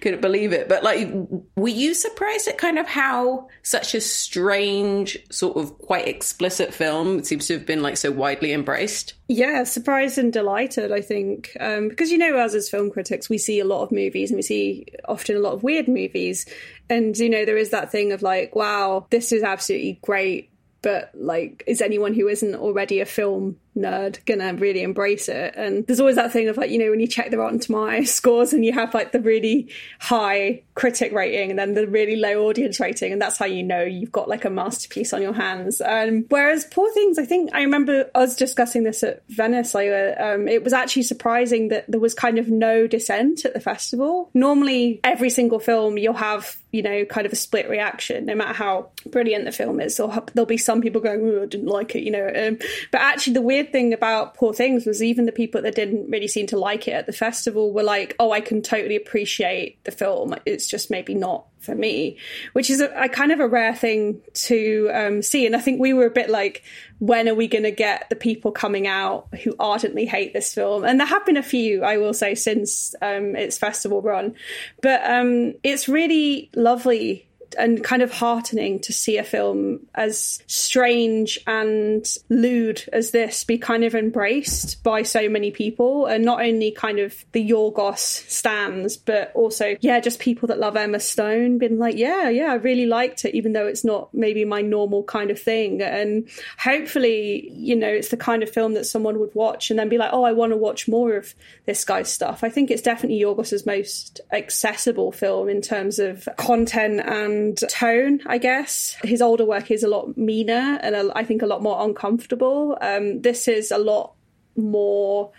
couldn't 0.00 0.20
believe 0.20 0.52
it. 0.52 0.68
But 0.68 0.84
like, 0.84 1.08
were 1.56 1.68
you 1.68 1.94
surprised 1.94 2.46
at 2.48 2.58
kind 2.58 2.78
of 2.78 2.86
how 2.86 3.48
such 3.62 3.94
a 3.94 4.00
strange, 4.00 5.18
sort 5.30 5.56
of 5.56 5.76
quite 5.78 6.06
explicit 6.06 6.72
film 6.72 7.24
seems 7.24 7.46
to 7.48 7.54
have 7.54 7.66
been 7.66 7.82
like 7.82 7.96
so 7.96 8.12
widely 8.12 8.52
embraced? 8.52 9.14
Yeah, 9.26 9.64
surprised 9.64 10.18
and 10.18 10.32
delighted, 10.32 10.77
I 10.78 11.00
think. 11.00 11.56
Um, 11.60 11.88
because, 11.88 12.10
you 12.10 12.18
know, 12.18 12.36
as 12.36 12.54
as 12.54 12.70
film 12.70 12.90
critics, 12.90 13.28
we 13.28 13.38
see 13.38 13.60
a 13.60 13.64
lot 13.64 13.82
of 13.82 13.92
movies 13.92 14.30
and 14.30 14.36
we 14.36 14.42
see 14.42 14.86
often 15.06 15.36
a 15.36 15.40
lot 15.40 15.52
of 15.52 15.62
weird 15.62 15.88
movies. 15.88 16.46
And, 16.88 17.16
you 17.16 17.28
know, 17.28 17.44
there 17.44 17.56
is 17.56 17.70
that 17.70 17.90
thing 17.90 18.12
of 18.12 18.22
like, 18.22 18.54
wow, 18.54 19.06
this 19.10 19.32
is 19.32 19.42
absolutely 19.42 19.98
great. 20.02 20.50
But, 20.80 21.10
like, 21.14 21.64
is 21.66 21.82
anyone 21.82 22.14
who 22.14 22.28
isn't 22.28 22.54
already 22.54 23.00
a 23.00 23.06
film 23.06 23.58
nerd 23.76 24.24
gonna 24.26 24.54
really 24.54 24.82
embrace 24.82 25.28
it. 25.28 25.54
And 25.56 25.86
there's 25.86 26.00
always 26.00 26.16
that 26.16 26.32
thing 26.32 26.48
of 26.48 26.56
like 26.56 26.70
you 26.70 26.78
know 26.78 26.90
when 26.90 27.00
you 27.00 27.06
check 27.06 27.30
the 27.30 27.38
rotten 27.38 27.58
tomatoes 27.58 28.14
scores 28.14 28.52
and 28.52 28.64
you 28.64 28.72
have 28.72 28.94
like 28.94 29.12
the 29.12 29.20
really 29.20 29.68
high 30.00 30.62
critic 30.74 31.12
rating 31.12 31.50
and 31.50 31.58
then 31.58 31.74
the 31.74 31.86
really 31.86 32.16
low 32.16 32.46
audience 32.48 32.78
rating 32.78 33.12
and 33.12 33.20
that's 33.20 33.38
how 33.38 33.46
you 33.46 33.62
know 33.62 33.82
you've 33.82 34.12
got 34.12 34.28
like 34.28 34.44
a 34.44 34.50
masterpiece 34.50 35.12
on 35.12 35.22
your 35.22 35.32
hands. 35.32 35.80
Um, 35.80 36.24
whereas 36.28 36.64
poor 36.64 36.92
things 36.92 37.18
i 37.18 37.24
think 37.24 37.50
i 37.54 37.62
remember 37.62 38.10
us 38.14 38.36
discussing 38.36 38.84
this 38.84 39.02
at 39.02 39.22
venice 39.28 39.74
like 39.74 39.88
um, 39.88 40.48
it 40.48 40.62
was 40.62 40.72
actually 40.72 41.02
surprising 41.02 41.68
that 41.68 41.84
there 41.88 42.00
was 42.00 42.14
kind 42.14 42.38
of 42.38 42.48
no 42.48 42.86
dissent 42.86 43.44
at 43.44 43.54
the 43.54 43.60
festival. 43.60 44.30
Normally 44.34 45.00
every 45.04 45.30
single 45.30 45.58
film 45.58 45.98
you'll 45.98 46.14
have 46.14 46.56
you 46.70 46.82
know 46.82 47.04
kind 47.06 47.26
of 47.26 47.32
a 47.32 47.36
split 47.36 47.68
reaction 47.68 48.26
no 48.26 48.34
matter 48.34 48.52
how 48.52 48.90
brilliant 49.06 49.44
the 49.44 49.52
film 49.52 49.80
is 49.80 49.96
there'll, 49.96 50.26
there'll 50.34 50.46
be 50.46 50.58
some 50.58 50.82
people 50.82 51.00
going 51.00 51.20
oh, 51.22 51.42
i 51.42 51.46
didn't 51.46 51.66
like 51.66 51.94
it 51.94 52.02
you 52.02 52.10
know 52.10 52.26
um, 52.26 52.58
but 52.92 53.00
actually 53.00 53.32
the 53.32 53.40
weird 53.40 53.67
thing 53.72 53.92
about 53.92 54.34
Poor 54.34 54.52
Things 54.52 54.86
was 54.86 55.02
even 55.02 55.26
the 55.26 55.32
people 55.32 55.62
that 55.62 55.74
didn't 55.74 56.10
really 56.10 56.28
seem 56.28 56.46
to 56.48 56.58
like 56.58 56.88
it 56.88 56.92
at 56.92 57.06
the 57.06 57.12
festival 57.12 57.72
were 57.72 57.82
like, 57.82 58.16
oh, 58.18 58.32
I 58.32 58.40
can 58.40 58.62
totally 58.62 58.96
appreciate 58.96 59.82
the 59.84 59.90
film. 59.90 60.34
It's 60.46 60.66
just 60.66 60.90
maybe 60.90 61.14
not 61.14 61.46
for 61.60 61.74
me, 61.74 62.16
which 62.52 62.70
is 62.70 62.80
a, 62.80 62.88
a 62.96 63.08
kind 63.08 63.32
of 63.32 63.40
a 63.40 63.48
rare 63.48 63.74
thing 63.74 64.20
to 64.32 64.90
um, 64.92 65.22
see. 65.22 65.46
And 65.46 65.54
I 65.54 65.60
think 65.60 65.80
we 65.80 65.92
were 65.92 66.06
a 66.06 66.10
bit 66.10 66.30
like, 66.30 66.62
when 66.98 67.28
are 67.28 67.34
we 67.34 67.46
going 67.46 67.64
to 67.64 67.70
get 67.70 68.08
the 68.10 68.16
people 68.16 68.52
coming 68.52 68.86
out 68.86 69.28
who 69.44 69.54
ardently 69.58 70.06
hate 70.06 70.32
this 70.32 70.54
film? 70.54 70.84
And 70.84 70.98
there 70.98 71.06
have 71.06 71.26
been 71.26 71.36
a 71.36 71.42
few, 71.42 71.84
I 71.84 71.98
will 71.98 72.14
say, 72.14 72.34
since 72.34 72.94
um, 73.02 73.36
its 73.36 73.58
festival 73.58 74.02
run. 74.02 74.34
But 74.82 75.04
um, 75.04 75.54
it's 75.62 75.88
really 75.88 76.50
lovely 76.54 77.27
and 77.56 77.82
kind 77.82 78.02
of 78.02 78.12
heartening 78.12 78.80
to 78.80 78.92
see 78.92 79.16
a 79.16 79.24
film 79.24 79.80
as 79.94 80.42
strange 80.46 81.38
and 81.46 82.06
lewd 82.28 82.82
as 82.92 83.10
this 83.10 83.44
be 83.44 83.58
kind 83.58 83.84
of 83.84 83.94
embraced 83.94 84.82
by 84.82 85.02
so 85.02 85.28
many 85.28 85.50
people. 85.50 86.06
And 86.06 86.24
not 86.24 86.42
only 86.42 86.70
kind 86.70 86.98
of 86.98 87.24
the 87.32 87.48
Yorgos 87.48 87.98
stands 87.98 88.96
but 88.96 89.32
also 89.34 89.76
yeah 89.80 90.00
just 90.00 90.18
people 90.18 90.48
that 90.48 90.58
love 90.58 90.76
Emma 90.76 91.00
Stone 91.00 91.58
been 91.58 91.78
like 91.78 91.96
yeah 91.96 92.28
yeah 92.28 92.52
I 92.52 92.54
really 92.54 92.86
liked 92.86 93.24
it 93.24 93.34
even 93.34 93.52
though 93.52 93.66
it's 93.66 93.84
not 93.84 94.12
maybe 94.12 94.44
my 94.44 94.60
normal 94.60 95.04
kind 95.04 95.30
of 95.30 95.40
thing. 95.40 95.82
And 95.82 96.28
hopefully 96.58 97.50
you 97.52 97.76
know 97.76 97.88
it's 97.88 98.08
the 98.08 98.16
kind 98.16 98.42
of 98.42 98.50
film 98.50 98.74
that 98.74 98.84
someone 98.84 99.18
would 99.20 99.34
watch 99.34 99.70
and 99.70 99.78
then 99.78 99.88
be 99.88 99.98
like 99.98 100.10
oh 100.12 100.24
I 100.24 100.32
want 100.32 100.52
to 100.52 100.56
watch 100.56 100.88
more 100.88 101.16
of 101.16 101.34
this 101.66 101.84
guy's 101.84 102.10
stuff. 102.10 102.44
I 102.44 102.50
think 102.50 102.70
it's 102.70 102.82
definitely 102.82 103.20
Yorgos's 103.20 103.64
most 103.66 104.20
accessible 104.32 105.12
film 105.12 105.48
in 105.48 105.60
terms 105.60 105.98
of 105.98 106.28
content 106.36 107.00
and 107.00 107.37
and 107.38 107.58
tone, 107.68 108.20
I 108.26 108.38
guess. 108.38 108.96
His 109.02 109.22
older 109.22 109.44
work 109.44 109.70
is 109.70 109.82
a 109.82 109.88
lot 109.88 110.16
meaner 110.16 110.78
and 110.82 110.94
a, 110.94 111.12
I 111.14 111.24
think 111.24 111.42
a 111.42 111.46
lot 111.46 111.62
more 111.62 111.84
uncomfortable. 111.84 112.76
Um, 112.80 113.22
this 113.22 113.48
is 113.48 113.70
a 113.70 113.78
lot 113.78 114.14
more 114.56 115.32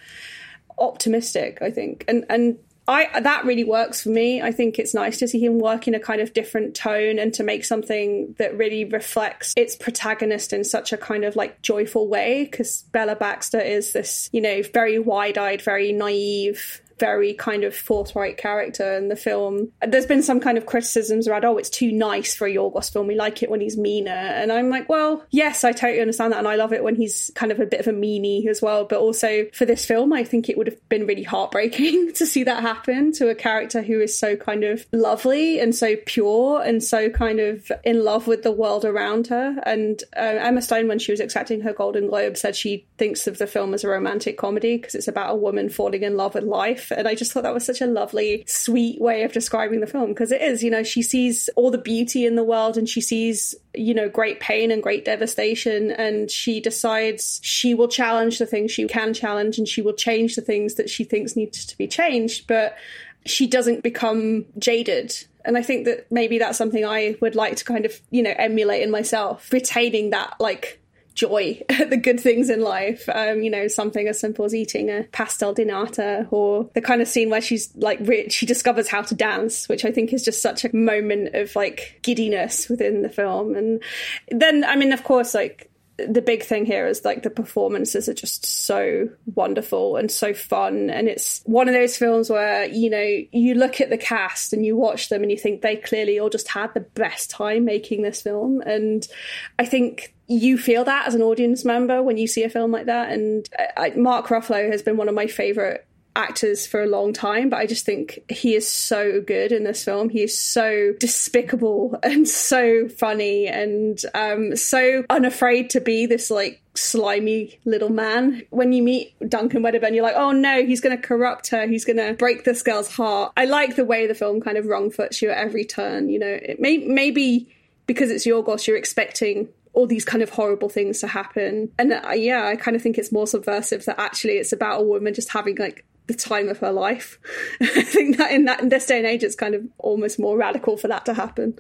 optimistic, 0.78 1.62
I 1.62 1.72
think. 1.72 2.06
And 2.08 2.26
and 2.30 2.58
I 2.88 3.20
that 3.20 3.45
really 3.45 3.64
works 3.64 4.02
for 4.02 4.10
me. 4.10 4.41
I 4.41 4.52
think 4.52 4.80
it's 4.80 4.93
nice 4.95 5.20
to 5.20 5.28
see 5.28 5.39
him 5.39 5.60
work 5.60 5.88
in 5.88 5.93
a 5.93 6.00
kind 6.00 6.22
of 6.22 6.34
different 6.34 6.76
tone 6.76 7.20
and 7.20 7.34
to 7.36 7.43
make 7.43 7.64
something 7.64 8.34
that 8.39 8.58
really 8.58 8.86
reflects 8.86 9.54
its 9.56 9.76
protagonist 9.76 10.54
in 10.54 10.64
such 10.64 10.91
a 10.91 10.97
kind 10.97 11.24
of 11.24 11.36
like 11.36 11.62
joyful 11.62 12.08
way 12.08 12.45
because 12.45 12.84
Bella 12.91 13.16
Baxter 13.16 13.60
is 13.60 13.93
this, 13.93 14.30
you 14.32 14.41
know, 14.41 14.64
very 14.74 14.97
wide-eyed, 14.97 15.62
very 15.62 15.91
naive 15.91 16.82
very 17.00 17.34
kind 17.34 17.64
of 17.64 17.76
forthright 17.76 18.38
character 18.38 18.95
in 18.95 19.08
the 19.08 19.16
film. 19.16 19.72
There's 19.86 20.06
been 20.06 20.22
some 20.22 20.39
kind 20.39 20.58
of 20.58 20.66
criticisms 20.66 21.28
around, 21.28 21.45
oh, 21.45 21.58
it's 21.58 21.70
too 21.70 21.91
nice 21.91 22.36
for 22.36 22.47
a 22.47 22.54
Yorgos 22.54 22.91
film. 22.91 23.08
We 23.08 23.16
like 23.16 23.41
it 23.41 23.50
when 23.50 23.62
he's 23.62 23.78
meaner. 23.78 24.12
And 24.12 24.52
I'm 24.52 24.70
like, 24.70 24.89
well, 24.89 25.26
yes, 25.32 25.64
I 25.64 25.72
totally 25.72 26.02
understand 26.02 26.34
that. 26.34 26.39
And 26.39 26.47
I 26.47 26.56
love 26.56 26.74
it 26.74 26.84
when 26.84 26.95
he's 26.95 27.32
kind 27.36 27.52
of 27.52 27.60
a 27.60 27.66
bit 27.66 27.80
of 27.80 27.88
a 27.88 27.93
meanie 27.93 28.47
as 28.47 28.62
well. 28.62 28.86
But 28.86 29.00
also 29.00 29.47
for 29.54 29.66
this 29.66 29.86
film, 29.86 30.14
I 30.14 30.24
think 30.24 30.50
it 30.50 30.58
would 30.58 30.68
have 30.68 30.89
been 30.89 31.08
really 31.08 31.24
heartbreaking 31.24 32.14
to 32.16 32.26
see 32.26 32.43
that 32.43 32.62
happen 32.62 33.12
to 33.14 33.30
a 33.30 33.36
character 33.36 33.82
who 33.82 34.02
is 34.02 34.18
so 34.18 34.36
kind 34.36 34.64
of 34.64 34.86
lovely 34.91 35.60
and 35.60 35.74
so 35.74 35.95
pure 36.06 36.62
and 36.62 36.84
so 36.84 37.10
kind 37.10 37.39
of 37.39 37.72
in 37.84 38.04
love 38.04 38.28
with 38.28 38.43
the 38.43 38.52
world 38.52 38.86
around 38.86 39.28
her. 39.28 39.56
And 39.64 40.04
uh, 40.16 40.20
Emma 40.20 40.62
Stone, 40.62 40.88
when 40.88 41.00
she 41.00 41.12
was 41.12 41.20
accepting 41.20 41.62
her 41.62 41.74
Golden 41.74 42.08
Globe, 42.08 42.38
said 42.38 42.56
she 42.56 42.86
thinks 42.97 43.28
of 43.28 43.38
the 43.38 43.47
film 43.47 43.74
as 43.74 43.84
a 43.84 43.89
romantic 43.89 44.38
comedy 44.38 44.78
because 44.78 44.95
it's 44.95 45.08
about 45.08 45.32
a 45.32 45.36
woman 45.36 45.70
falling 45.70 46.04
in 46.04 46.18
love 46.18 46.36
with 46.36 46.43
life 46.43 46.89
and 46.92 47.08
I 47.08 47.16
just 47.16 47.32
thought 47.32 47.44
that 47.44 47.54
was 47.54 47.66
such 47.66 47.82
a 47.82 47.86
lovely, 47.86 48.44
sweet 48.48 49.00
way 49.02 49.24
of 49.24 49.32
describing 49.32 49.80
the 49.80 49.88
film 49.88 50.10
because 50.10 50.32
it 50.32 50.42
is, 50.42 50.64
you 50.64 50.70
know, 50.70 50.84
she 50.84 51.02
sees 51.02 51.50
all 51.56 51.72
the 51.72 51.78
beauty 51.78 52.26
in 52.26 52.36
the 52.36 52.44
world 52.44 52.78
and 52.78 52.88
she 52.88 53.02
sees, 53.02 53.56
you 53.74 53.94
know, 53.94 54.10
great 54.10 54.40
pain 54.40 54.72
and 54.72 54.84
great 54.84 55.06
devastation. 55.06 55.92
And 55.92 56.30
she 56.30 56.60
decides 56.60 57.40
she 57.44 57.74
will 57.74 57.88
challenge 57.88 58.40
the 58.40 58.46
things 58.46 58.72
she 58.72 58.88
can 58.88 59.14
challenge 59.14 59.58
and 59.58 59.68
she 59.68 59.82
will 59.82 59.94
change 59.94 60.36
the 60.36 60.42
things 60.42 60.76
that 60.76 60.90
she 60.90 61.04
thinks 61.04 61.36
need 61.36 61.54
to 61.54 61.78
be 61.78 61.88
changed. 61.88 62.48
But 62.48 62.78
she 63.26 63.48
doesn't 63.48 63.84
become 63.84 64.46
jaded 64.58 65.14
and 65.46 65.58
I 65.58 65.62
think 65.62 65.86
that 65.86 66.12
maybe 66.12 66.38
that's 66.38 66.58
something 66.58 66.86
I 66.86 67.16
would 67.22 67.36
like 67.36 67.56
to 67.58 67.66
kind 67.66 67.86
of, 67.86 68.00
you 68.12 68.22
know, 68.22 68.34
emulate 68.38 68.84
in 68.84 68.92
myself, 68.92 69.52
retaining 69.52 70.10
that 70.10 70.36
like 70.40 70.79
joy 71.20 71.62
at 71.68 71.90
the 71.90 71.98
good 71.98 72.20
things 72.20 72.50
in 72.50 72.62
life. 72.62 73.08
Um, 73.14 73.42
you 73.42 73.50
know, 73.50 73.68
something 73.68 74.08
as 74.08 74.20
simple 74.20 74.46
as 74.46 74.56
eating 74.56 74.90
a 74.90 75.04
pastel 75.12 75.54
de 75.54 75.66
nata 75.66 76.28
or 76.32 76.70
the 76.74 76.82
kind 76.82 77.02
of 77.02 77.08
scene 77.08 77.30
where 77.30 77.42
she's 77.42 77.76
like, 77.76 78.00
rich, 78.02 78.34
she 78.34 78.46
discovers 78.46 78.88
how 78.88 79.02
to 79.02 79.16
dance, 79.16 79.68
which 79.68 79.84
I 79.84 79.92
think 79.92 80.14
is 80.14 80.24
just 80.24 80.42
such 80.42 80.64
a 80.64 80.76
moment 80.76 81.36
of 81.36 81.56
like 81.56 82.00
giddiness 82.02 82.70
within 82.70 83.02
the 83.02 83.10
film. 83.10 83.56
And 83.56 83.84
then, 84.30 84.64
I 84.64 84.76
mean, 84.76 84.94
of 84.94 85.04
course, 85.04 85.34
like, 85.34 85.70
the 86.08 86.22
big 86.22 86.44
thing 86.44 86.66
here 86.66 86.88
is 86.88 87.04
like 87.04 87.24
the 87.24 87.30
performances 87.30 88.08
are 88.08 88.14
just 88.14 88.46
so 88.46 89.10
wonderful 89.36 89.98
and 89.98 90.10
so 90.10 90.34
fun 90.34 90.90
and 90.90 91.10
it's 91.10 91.42
one 91.46 91.68
of 91.68 91.74
those 91.74 91.98
films 91.98 92.30
where 92.30 92.64
you 92.68 92.90
know 92.90 93.18
you 93.34 93.54
look 93.54 93.82
at 93.82 93.90
the 93.90 93.98
cast 93.98 94.54
and 94.54 94.66
you 94.66 94.78
watch 94.78 95.10
them 95.10 95.24
and 95.24 95.30
you 95.30 95.38
think 95.38 95.62
they 95.62 95.76
clearly 95.76 96.18
all 96.18 96.30
just 96.30 96.48
had 96.48 96.74
the 96.74 96.80
best 96.80 97.30
time 97.30 97.66
making 97.66 98.02
this 98.02 98.22
film 98.22 98.62
and 98.62 99.10
i 99.58 99.66
think 99.66 100.14
you 100.30 100.60
feel 100.60 100.84
that 100.84 101.08
as 101.08 101.16
an 101.16 101.24
audience 101.24 101.66
member 101.66 102.04
when 102.04 102.18
you 102.18 102.28
see 102.28 102.44
a 102.44 102.50
film 102.50 102.72
like 102.72 102.86
that. 102.86 103.12
And 103.12 103.50
I, 103.76 103.90
Mark 103.96 104.28
Ruffalo 104.28 104.72
has 104.72 104.84
been 104.84 104.96
one 104.96 105.10
of 105.10 105.16
my 105.16 105.26
favorite 105.26 105.88
actors 106.16 106.68
for 106.68 106.84
a 106.84 106.88
long 106.88 107.14
time, 107.14 107.50
but 107.50 107.58
I 107.58 107.66
just 107.66 107.84
think 107.84 108.20
he 108.30 108.54
is 108.54 108.68
so 108.68 109.22
good 109.22 109.52
in 109.52 109.64
this 109.64 109.84
film. 109.84 110.10
He 110.10 110.22
is 110.22 110.40
so 110.40 110.94
despicable 111.00 111.98
and 112.04 112.28
so 112.28 112.88
funny 112.90 113.48
and 113.48 114.00
um, 114.14 114.56
so 114.56 115.04
unafraid 115.10 115.72
to 115.72 115.82
be 115.82 116.06
this 116.06 116.30
like 116.30 116.62
slimy 116.76 117.60
little 117.66 117.90
man. 117.90 118.44
When 118.52 118.72
you 118.72 118.84
meet 118.84 119.16
Duncan 119.28 119.64
Wedderburn, 119.64 119.96
you're 119.96 120.04
like, 120.04 120.16
oh 120.16 120.32
no, 120.32 120.64
he's 120.64 120.82
going 120.82 120.96
to 120.96 121.02
corrupt 121.02 121.48
her. 121.50 121.66
He's 121.66 121.86
going 121.86 121.98
to 121.98 122.14
break 122.14 122.44
this 122.44 122.62
girl's 122.62 122.92
heart. 122.92 123.34
I 123.36 123.46
like 123.46 123.76
the 123.76 123.86
way 123.86 124.06
the 124.06 124.14
film 124.14 124.42
kind 124.42 124.58
of 124.58 124.68
wrong 124.68 124.92
foots 124.92 125.24
you 125.24 125.32
at 125.32 125.38
every 125.40 125.66
turn. 125.66 126.10
You 126.10 126.20
know, 126.20 126.40
it 126.40 126.60
may 126.60 126.78
maybe 126.78 127.50
because 127.90 128.12
it's 128.12 128.24
your 128.24 128.44
Yorgos, 128.44 128.68
you're 128.68 128.78
expecting 128.78 129.50
all 129.80 129.88
these 129.88 130.04
kind 130.04 130.22
of 130.22 130.30
horrible 130.30 130.68
things 130.68 131.00
to 131.00 131.08
happen. 131.08 131.72
And 131.80 131.94
uh, 131.94 132.12
yeah, 132.14 132.46
I 132.46 132.58
kind 132.58 132.76
of 132.76 132.84
think 132.84 132.98
it's 132.98 133.14
more 133.14 133.26
subversive 133.26 133.86
that 133.86 133.98
actually 133.98 134.34
it's 134.34 134.52
about 134.52 134.82
a 134.82 134.84
woman 134.84 135.14
just 135.14 135.30
having 135.30 135.56
like 135.56 135.86
the 136.08 136.14
time 136.14 136.50
of 136.50 136.58
her 136.58 136.72
life. 136.72 137.18
I 137.62 137.82
think 137.84 138.18
that 138.18 138.32
in 138.32 138.44
that 138.46 138.60
in 138.60 138.68
this 138.68 138.86
day 138.88 138.98
and 138.98 139.08
age, 139.08 139.24
it's 139.24 139.36
kind 139.36 139.56
of 139.56 139.64
almost 139.78 140.20
more 140.20 140.38
radical 140.38 140.76
for 140.76 140.90
that 140.90 141.06
to 141.06 141.14
happen. 141.14 141.58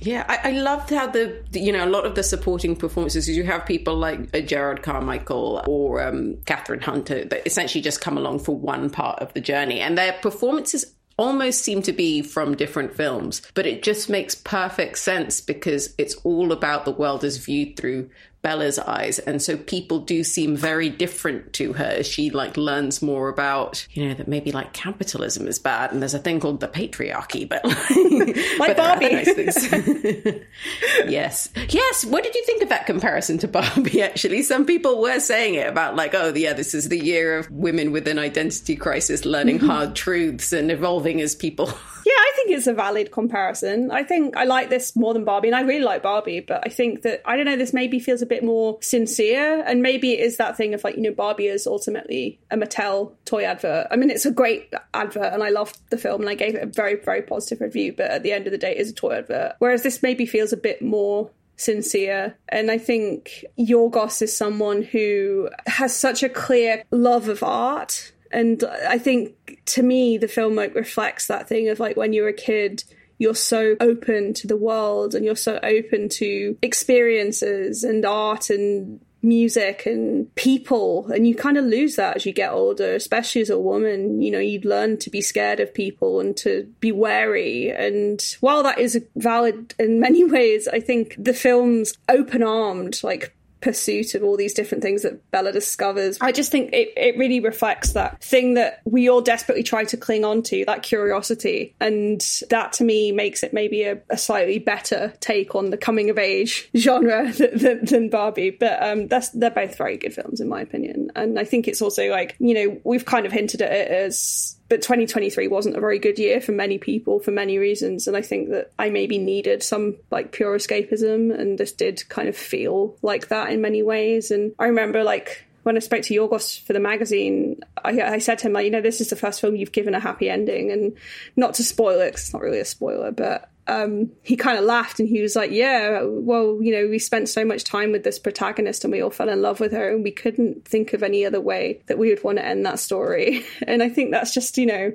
Yeah, 0.00 0.24
I, 0.28 0.48
I 0.48 0.52
loved 0.52 0.90
how 0.90 1.06
the 1.06 1.40
you 1.52 1.70
know 1.70 1.84
a 1.84 1.90
lot 1.90 2.04
of 2.04 2.16
the 2.16 2.24
supporting 2.24 2.74
performances. 2.74 3.28
You 3.28 3.44
have 3.44 3.64
people 3.64 3.94
like 3.94 4.18
uh, 4.18 4.38
Jerrod 4.38 4.82
Carmichael 4.82 5.62
or 5.68 6.02
um, 6.02 6.34
Kathryn 6.46 6.82
Hunter 6.82 7.24
that 7.26 7.46
essentially 7.46 7.80
just 7.80 8.00
come 8.00 8.18
along 8.18 8.40
for 8.40 8.56
one 8.56 8.90
part 8.90 9.20
of 9.20 9.32
the 9.34 9.40
journey, 9.40 9.78
and 9.78 9.96
their 9.96 10.14
performances 10.14 10.84
almost 11.16 11.62
seem 11.62 11.82
to 11.82 11.92
be 11.92 12.22
from 12.22 12.56
different 12.56 12.94
films, 12.94 13.42
but 13.54 13.66
it 13.66 13.82
just 13.82 14.08
makes 14.08 14.34
perfect 14.34 14.98
sense 14.98 15.40
because 15.40 15.94
it's 15.98 16.14
all 16.24 16.52
about 16.52 16.84
the 16.84 16.92
world 16.92 17.24
as 17.24 17.36
viewed 17.38 17.76
through 17.76 18.10
Bella's 18.42 18.78
eyes. 18.80 19.20
And 19.20 19.40
so 19.40 19.56
people 19.56 20.00
do 20.00 20.24
seem 20.24 20.56
very 20.56 20.90
different 20.90 21.52
to 21.54 21.72
her 21.74 21.84
as 21.84 22.08
she 22.08 22.30
like 22.30 22.56
learns 22.56 23.00
more 23.00 23.28
about, 23.28 23.86
you 23.92 24.08
know, 24.08 24.14
that 24.14 24.26
maybe 24.26 24.50
like 24.50 24.72
capitalism 24.72 25.46
is 25.46 25.60
bad 25.60 25.92
and 25.92 26.02
there's 26.02 26.14
a 26.14 26.18
thing 26.18 26.40
called 26.40 26.58
the 26.58 26.66
patriarchy, 26.66 27.48
but 27.48 27.64
like 28.58 28.76
but 28.76 28.76
Barbie. 28.76 29.12
nice 29.12 29.28
yes. 31.08 31.48
Yes. 31.68 32.04
What 32.04 32.24
did 32.24 32.34
you 32.34 32.44
think 32.44 32.62
of 32.64 32.68
that 32.70 32.86
comparison 32.86 33.38
to 33.38 33.48
Barbie 33.48 34.02
actually? 34.02 34.42
Some 34.42 34.66
people 34.66 35.00
were 35.00 35.20
saying 35.20 35.54
it 35.54 35.68
about 35.68 35.94
like, 35.94 36.12
oh 36.14 36.34
yeah, 36.34 36.52
this 36.52 36.74
is 36.74 36.88
the 36.88 36.98
year 36.98 37.38
of 37.38 37.48
women 37.50 37.92
with 37.92 38.08
an 38.08 38.18
identity 38.18 38.74
crisis 38.74 39.24
learning 39.24 39.58
mm-hmm. 39.58 39.68
hard 39.68 39.94
truths 39.94 40.52
and 40.52 40.70
evolving 40.72 41.20
as 41.20 41.36
people. 41.36 41.72
Yeah, 42.12 42.18
I 42.18 42.32
think 42.36 42.50
it's 42.50 42.66
a 42.66 42.74
valid 42.74 43.10
comparison. 43.10 43.90
I 43.90 44.02
think 44.02 44.36
I 44.36 44.44
like 44.44 44.68
this 44.68 44.94
more 44.94 45.14
than 45.14 45.24
Barbie, 45.24 45.48
and 45.48 45.54
I 45.54 45.62
really 45.62 45.84
like 45.84 46.02
Barbie, 46.02 46.40
but 46.40 46.60
I 46.62 46.68
think 46.68 47.02
that 47.02 47.22
I 47.24 47.36
don't 47.36 47.46
know. 47.46 47.56
This 47.56 47.72
maybe 47.72 47.98
feels 48.00 48.20
a 48.20 48.26
bit 48.26 48.44
more 48.44 48.76
sincere, 48.82 49.62
and 49.64 49.80
maybe 49.80 50.12
it 50.12 50.20
is 50.20 50.36
that 50.36 50.58
thing 50.58 50.74
of 50.74 50.84
like 50.84 50.96
you 50.96 51.02
know, 51.02 51.12
Barbie 51.12 51.46
is 51.46 51.66
ultimately 51.66 52.38
a 52.50 52.56
Mattel 52.58 53.12
toy 53.24 53.44
advert. 53.44 53.86
I 53.90 53.96
mean, 53.96 54.10
it's 54.10 54.26
a 54.26 54.30
great 54.30 54.74
advert, 54.92 55.32
and 55.32 55.42
I 55.42 55.48
loved 55.48 55.78
the 55.88 55.96
film, 55.96 56.20
and 56.20 56.28
I 56.28 56.34
gave 56.34 56.54
it 56.54 56.62
a 56.62 56.66
very 56.66 56.96
very 56.96 57.22
positive 57.22 57.62
review. 57.62 57.94
But 57.96 58.10
at 58.10 58.22
the 58.22 58.32
end 58.32 58.46
of 58.46 58.52
the 58.52 58.58
day, 58.58 58.72
it 58.72 58.78
is 58.78 58.90
a 58.90 58.94
toy 58.94 59.12
advert. 59.12 59.54
Whereas 59.58 59.82
this 59.82 60.02
maybe 60.02 60.26
feels 60.26 60.52
a 60.52 60.58
bit 60.58 60.82
more 60.82 61.30
sincere. 61.56 62.36
And 62.48 62.70
I 62.70 62.76
think 62.76 63.44
Yorgos 63.58 64.20
is 64.20 64.36
someone 64.36 64.82
who 64.82 65.48
has 65.66 65.96
such 65.96 66.22
a 66.22 66.28
clear 66.28 66.84
love 66.90 67.28
of 67.28 67.42
art. 67.42 68.12
And 68.32 68.62
I 68.64 68.98
think 68.98 69.62
to 69.66 69.82
me, 69.82 70.18
the 70.18 70.28
film 70.28 70.54
like 70.54 70.74
reflects 70.74 71.26
that 71.26 71.48
thing 71.48 71.68
of 71.68 71.80
like 71.80 71.96
when 71.96 72.12
you're 72.12 72.28
a 72.28 72.32
kid, 72.32 72.84
you're 73.18 73.34
so 73.34 73.76
open 73.80 74.34
to 74.34 74.46
the 74.46 74.56
world 74.56 75.14
and 75.14 75.24
you're 75.24 75.36
so 75.36 75.60
open 75.62 76.08
to 76.08 76.56
experiences 76.62 77.84
and 77.84 78.04
art 78.04 78.50
and 78.50 79.00
music 79.24 79.86
and 79.86 80.34
people. 80.34 81.06
And 81.12 81.28
you 81.28 81.34
kind 81.36 81.56
of 81.56 81.64
lose 81.64 81.94
that 81.96 82.16
as 82.16 82.26
you 82.26 82.32
get 82.32 82.52
older 82.52 82.94
especially 82.94 83.42
as 83.42 83.50
a 83.50 83.58
woman. 83.58 84.20
You 84.20 84.32
know 84.32 84.40
you 84.40 84.60
learn 84.60 84.98
to 84.98 85.10
be 85.10 85.20
scared 85.20 85.60
of 85.60 85.72
people 85.72 86.18
and 86.20 86.36
to 86.38 86.64
be 86.80 86.90
wary. 86.90 87.70
And 87.70 88.20
while 88.40 88.64
that 88.64 88.80
is 88.80 89.00
valid 89.14 89.74
in 89.78 90.00
many 90.00 90.24
ways 90.32 90.66
i 90.68 90.80
think 90.80 91.14
the 91.18 91.34
film's 91.34 91.94
open-armed 92.08 93.00
like 93.02 93.34
pursuit 93.62 94.14
of 94.14 94.22
all 94.22 94.36
these 94.36 94.52
different 94.52 94.82
things 94.82 95.02
that 95.02 95.30
Bella 95.30 95.52
discovers. 95.52 96.18
I 96.20 96.32
just 96.32 96.50
think 96.50 96.70
it, 96.72 96.92
it 96.96 97.16
really 97.16 97.40
reflects 97.40 97.92
that 97.92 98.22
thing 98.22 98.54
that 98.54 98.82
we 98.84 99.08
all 99.08 99.22
desperately 99.22 99.62
try 99.62 99.84
to 99.84 99.96
cling 99.96 100.24
on 100.24 100.42
to, 100.44 100.64
that 100.66 100.82
curiosity. 100.82 101.74
And 101.80 102.20
that 102.50 102.72
to 102.74 102.84
me 102.84 103.12
makes 103.12 103.42
it 103.42 103.52
maybe 103.52 103.84
a, 103.84 104.00
a 104.10 104.18
slightly 104.18 104.58
better 104.58 105.14
take 105.20 105.54
on 105.54 105.70
the 105.70 105.76
coming 105.76 106.10
of 106.10 106.18
age 106.18 106.68
genre 106.76 107.32
than, 107.38 107.58
than, 107.58 107.84
than 107.84 108.10
Barbie. 108.10 108.50
But 108.50 108.82
um, 108.82 109.08
that's 109.08 109.30
they're 109.30 109.50
both 109.50 109.76
very 109.78 109.96
good 109.96 110.12
films 110.12 110.40
in 110.40 110.48
my 110.48 110.60
opinion. 110.60 111.10
And 111.14 111.38
I 111.38 111.44
think 111.44 111.68
it's 111.68 111.80
also 111.80 112.08
like, 112.10 112.36
you 112.38 112.54
know, 112.54 112.80
we've 112.84 113.04
kind 113.04 113.24
of 113.24 113.32
hinted 113.32 113.62
at 113.62 113.72
it 113.72 113.90
as 113.90 114.56
but 114.72 114.80
2023 114.80 115.48
wasn't 115.48 115.76
a 115.76 115.80
very 115.80 115.98
good 115.98 116.18
year 116.18 116.40
for 116.40 116.52
many 116.52 116.78
people 116.78 117.20
for 117.20 117.30
many 117.30 117.58
reasons 117.58 118.06
and 118.06 118.16
i 118.16 118.22
think 118.22 118.48
that 118.48 118.72
i 118.78 118.88
maybe 118.88 119.18
needed 119.18 119.62
some 119.62 119.94
like 120.10 120.32
pure 120.32 120.56
escapism 120.56 121.30
and 121.38 121.58
this 121.58 121.72
did 121.72 122.08
kind 122.08 122.26
of 122.26 122.34
feel 122.34 122.96
like 123.02 123.28
that 123.28 123.50
in 123.50 123.60
many 123.60 123.82
ways 123.82 124.30
and 124.30 124.54
i 124.58 124.64
remember 124.64 125.04
like 125.04 125.44
when 125.62 125.76
I 125.76 125.80
spoke 125.80 126.02
to 126.02 126.14
Yorgos 126.14 126.60
for 126.60 126.72
the 126.72 126.80
magazine, 126.80 127.60
I, 127.84 128.00
I, 128.00 128.18
said 128.18 128.38
to 128.38 128.48
him, 128.48 128.52
like, 128.52 128.64
you 128.64 128.72
know, 128.72 128.80
this 128.80 129.00
is 129.00 129.10
the 129.10 129.14
first 129.14 129.40
film 129.40 129.54
you've 129.54 129.70
given 129.70 129.94
a 129.94 130.00
happy 130.00 130.28
ending. 130.28 130.72
And 130.72 130.96
not 131.36 131.54
to 131.54 131.62
spoil 131.62 132.00
it, 132.00 132.14
it's 132.14 132.32
not 132.32 132.42
really 132.42 132.58
a 132.58 132.64
spoiler, 132.64 133.12
but 133.12 133.48
um, 133.68 134.10
he 134.22 134.36
kind 134.36 134.58
of 134.58 134.64
laughed 134.64 134.98
and 134.98 135.08
he 135.08 135.22
was 135.22 135.36
like, 135.36 135.52
yeah, 135.52 136.02
well, 136.02 136.58
you 136.60 136.72
know, 136.72 136.88
we 136.88 136.98
spent 136.98 137.28
so 137.28 137.44
much 137.44 137.64
time 137.64 137.92
with 137.92 138.02
this 138.02 138.18
protagonist 138.18 138.84
and 138.84 138.92
we 138.92 139.00
all 139.00 139.10
fell 139.10 139.28
in 139.28 139.40
love 139.40 139.60
with 139.60 139.72
her 139.72 139.90
and 139.90 140.02
we 140.02 140.10
couldn't 140.10 140.64
think 140.64 140.92
of 140.92 141.02
any 141.02 141.24
other 141.24 141.40
way 141.40 141.80
that 141.86 141.98
we 141.98 142.08
would 142.08 142.24
want 142.24 142.38
to 142.38 142.44
end 142.44 142.66
that 142.66 142.78
story. 142.80 143.44
And 143.66 143.82
I 143.82 143.88
think 143.88 144.10
that's 144.10 144.34
just, 144.34 144.58
you 144.58 144.66
know, 144.66 144.92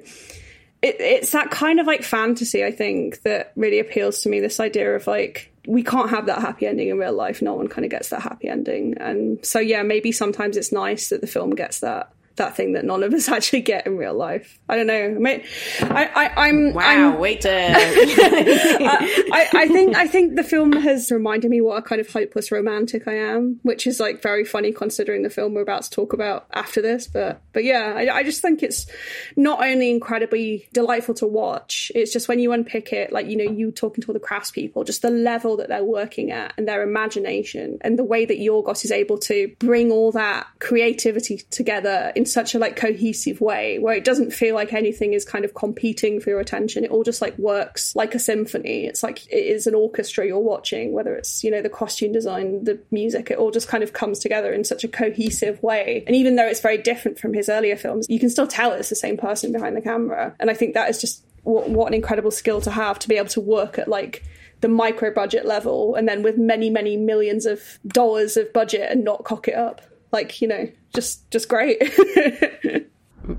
it, 0.82 0.96
it's 1.00 1.32
that 1.32 1.52
kind 1.52 1.80
of 1.80 1.88
like 1.88 2.04
fantasy, 2.04 2.64
I 2.64 2.72
think, 2.72 3.22
that 3.22 3.54
really 3.56 3.80
appeals 3.80 4.22
to 4.22 4.30
me. 4.30 4.40
This 4.40 4.60
idea 4.60 4.94
of 4.96 5.08
like, 5.08 5.52
we 5.66 5.84
can't 5.84 6.10
have 6.10 6.26
that 6.26 6.42
happy 6.42 6.68
ending 6.68 6.90
in 6.90 6.98
real 6.98 7.14
life. 7.14 7.42
No 7.42 7.54
one 7.54 7.70
kind 7.70 7.86
of 7.86 7.92
gets 7.92 8.10
that 8.10 8.22
happy 8.22 8.50
ending. 8.50 8.96
And 8.98 9.44
so, 9.46 9.60
yeah, 9.60 9.84
maybe 9.84 10.12
sometimes 10.12 10.58
it's 10.58 10.72
nice 10.72 11.10
that 11.10 11.22
the 11.22 11.28
film 11.28 11.52
gets 11.52 11.80
that 11.80 12.12
that 12.38 12.56
thing 12.56 12.74
that 12.74 12.86
none 12.86 13.04
of 13.04 13.14
us 13.14 13.30
actually 13.38 13.62
get 13.62 13.86
in 13.86 13.98
real 13.98 14.14
life. 14.14 14.60
I 14.70 14.76
don't 14.76 14.88
know. 14.88 15.18
I, 15.82 16.32
I, 16.36 16.50
am 16.50 16.74
Wow, 16.74 16.84
I'm, 16.84 17.20
wait 17.20 17.42
to. 17.42 17.50
I, 17.52 19.50
I 19.54 19.68
think 19.68 19.96
I 19.96 20.08
think 20.08 20.36
the 20.36 20.44
film 20.44 20.72
has 20.74 21.12
reminded 21.12 21.52
me 21.52 21.62
what 21.62 21.78
a 21.78 21.82
kind 21.82 22.00
of 22.02 22.10
hopeless 22.10 22.52
romantic 22.52 23.08
I 23.08 23.16
am, 23.18 23.60
which 23.64 23.86
is 23.88 24.00
like 24.00 24.22
very 24.22 24.46
funny 24.46 24.72
considering 24.72 25.24
the 25.24 25.30
film 25.30 25.54
we're 25.54 25.62
about 25.62 25.84
to 25.84 25.90
talk 25.90 26.14
about 26.14 26.48
after 26.54 26.82
this. 26.82 27.08
But 27.08 27.42
but 27.54 27.64
yeah, 27.64 27.94
I, 27.96 28.18
I 28.18 28.24
just 28.24 28.42
think 28.42 28.64
it's 28.64 28.88
not 29.36 29.64
only 29.64 29.90
incredibly 29.90 30.68
delightful 30.74 31.16
to 31.16 31.28
watch. 31.28 31.92
It's 31.96 32.14
just 32.14 32.28
when 32.28 32.40
you 32.40 32.52
unpick 32.52 32.94
it, 32.94 33.12
like 33.12 33.28
you 33.28 33.38
know, 33.38 33.52
you 33.52 33.72
talking 33.72 34.02
to 34.04 34.10
all 34.10 34.14
the 34.14 34.20
craftspeople, 34.20 34.86
just 34.86 35.02
the 35.02 35.10
level 35.10 35.58
that 35.58 35.70
they're 35.70 35.84
working 35.84 36.32
at 36.32 36.54
and 36.58 36.68
their 36.68 36.84
imagination 36.84 37.78
and 37.82 37.98
the 37.98 38.04
way 38.04 38.26
that 38.26 38.40
Yorgos 38.40 38.86
is 38.86 38.92
able 38.92 39.18
to 39.18 39.54
bring 39.60 39.92
all 39.92 40.12
that 40.12 40.48
creativity 40.60 41.38
together 41.50 42.12
in 42.16 42.26
such 42.32 42.56
a 42.56 42.60
like 42.60 42.76
cohesive 42.76 43.42
way, 43.42 43.80
where 43.80 43.96
it 43.96 44.04
doesn't 44.04 44.32
feel 44.32 44.56
like 44.56 44.74
anything 44.74 45.14
is 45.14 45.26
kind 45.26 45.46
of 45.46 45.54
competing 45.54 46.20
for 46.20 46.30
your 46.30 46.40
attention. 46.40 46.84
It 46.84 46.92
all 46.92 47.04
just 47.04 47.22
like 47.22 47.38
works 47.38 47.96
like 47.96 48.16
a 48.16 48.20
symphony. 48.20 48.86
It's 48.86 49.04
like 49.04 49.26
it 49.28 49.46
is 49.46 49.68
an 49.68 49.76
orchestra 49.76 50.26
you're 50.26 50.40
watching, 50.40 50.94
whether 50.94 51.16
it's, 51.16 51.44
you 51.44 51.52
know, 51.52 51.62
the 51.62 51.70
costume 51.70 52.12
design, 52.12 52.64
the 52.64 52.80
music, 52.92 53.32
it 53.32 53.38
all 53.38 53.52
just 53.52 53.68
kind 53.68 53.84
of 53.84 53.94
comes 53.94 54.20
together 54.20 54.52
in 54.54 54.64
such 54.64 54.84
a 54.84 54.88
cohesive 54.88 55.62
way. 55.64 56.04
And 56.08 56.16
even 56.16 56.36
though 56.36 56.48
it's 56.48 56.62
very 56.62 56.78
different 56.78 57.20
from 57.20 57.34
his 57.34 57.50
earlier 57.50 57.76
films, 57.76 58.08
you 58.10 58.20
can 58.20 58.30
still 58.30 58.48
tell 58.48 58.72
it's 58.72 58.90
the 58.90 58.96
same 58.96 59.18
person 59.18 59.52
behind 59.52 59.76
the 59.76 59.82
camera. 59.82 60.36
And 60.40 60.50
I 60.50 60.54
think 60.54 60.74
that 60.74 60.90
is 60.90 61.00
just 61.00 61.24
what, 61.44 61.70
what 61.70 61.88
an 61.88 61.94
incredible 61.94 62.32
skill 62.32 62.62
to 62.62 62.72
have 62.72 63.00
to 63.00 63.08
be 63.08 63.16
able 63.16 63.30
to 63.30 63.42
work 63.42 63.80
at 63.80 63.88
like 63.88 64.24
the 64.62 64.68
micro 64.68 65.14
budget 65.14 65.46
level 65.46 65.96
and 65.96 66.08
then 66.08 66.24
with 66.24 66.38
many, 66.38 66.70
many 66.70 66.98
millions 66.98 67.46
of 67.46 67.80
dollars 67.88 68.38
of 68.38 68.52
budget 68.54 68.92
and 68.92 69.04
not 69.04 69.24
cock 69.24 69.48
it 69.48 69.54
up. 69.56 69.82
Like, 70.12 70.42
you 70.42 70.48
know, 70.48 70.70
just 70.94 71.30
just 71.32 71.50
great. 71.50 71.82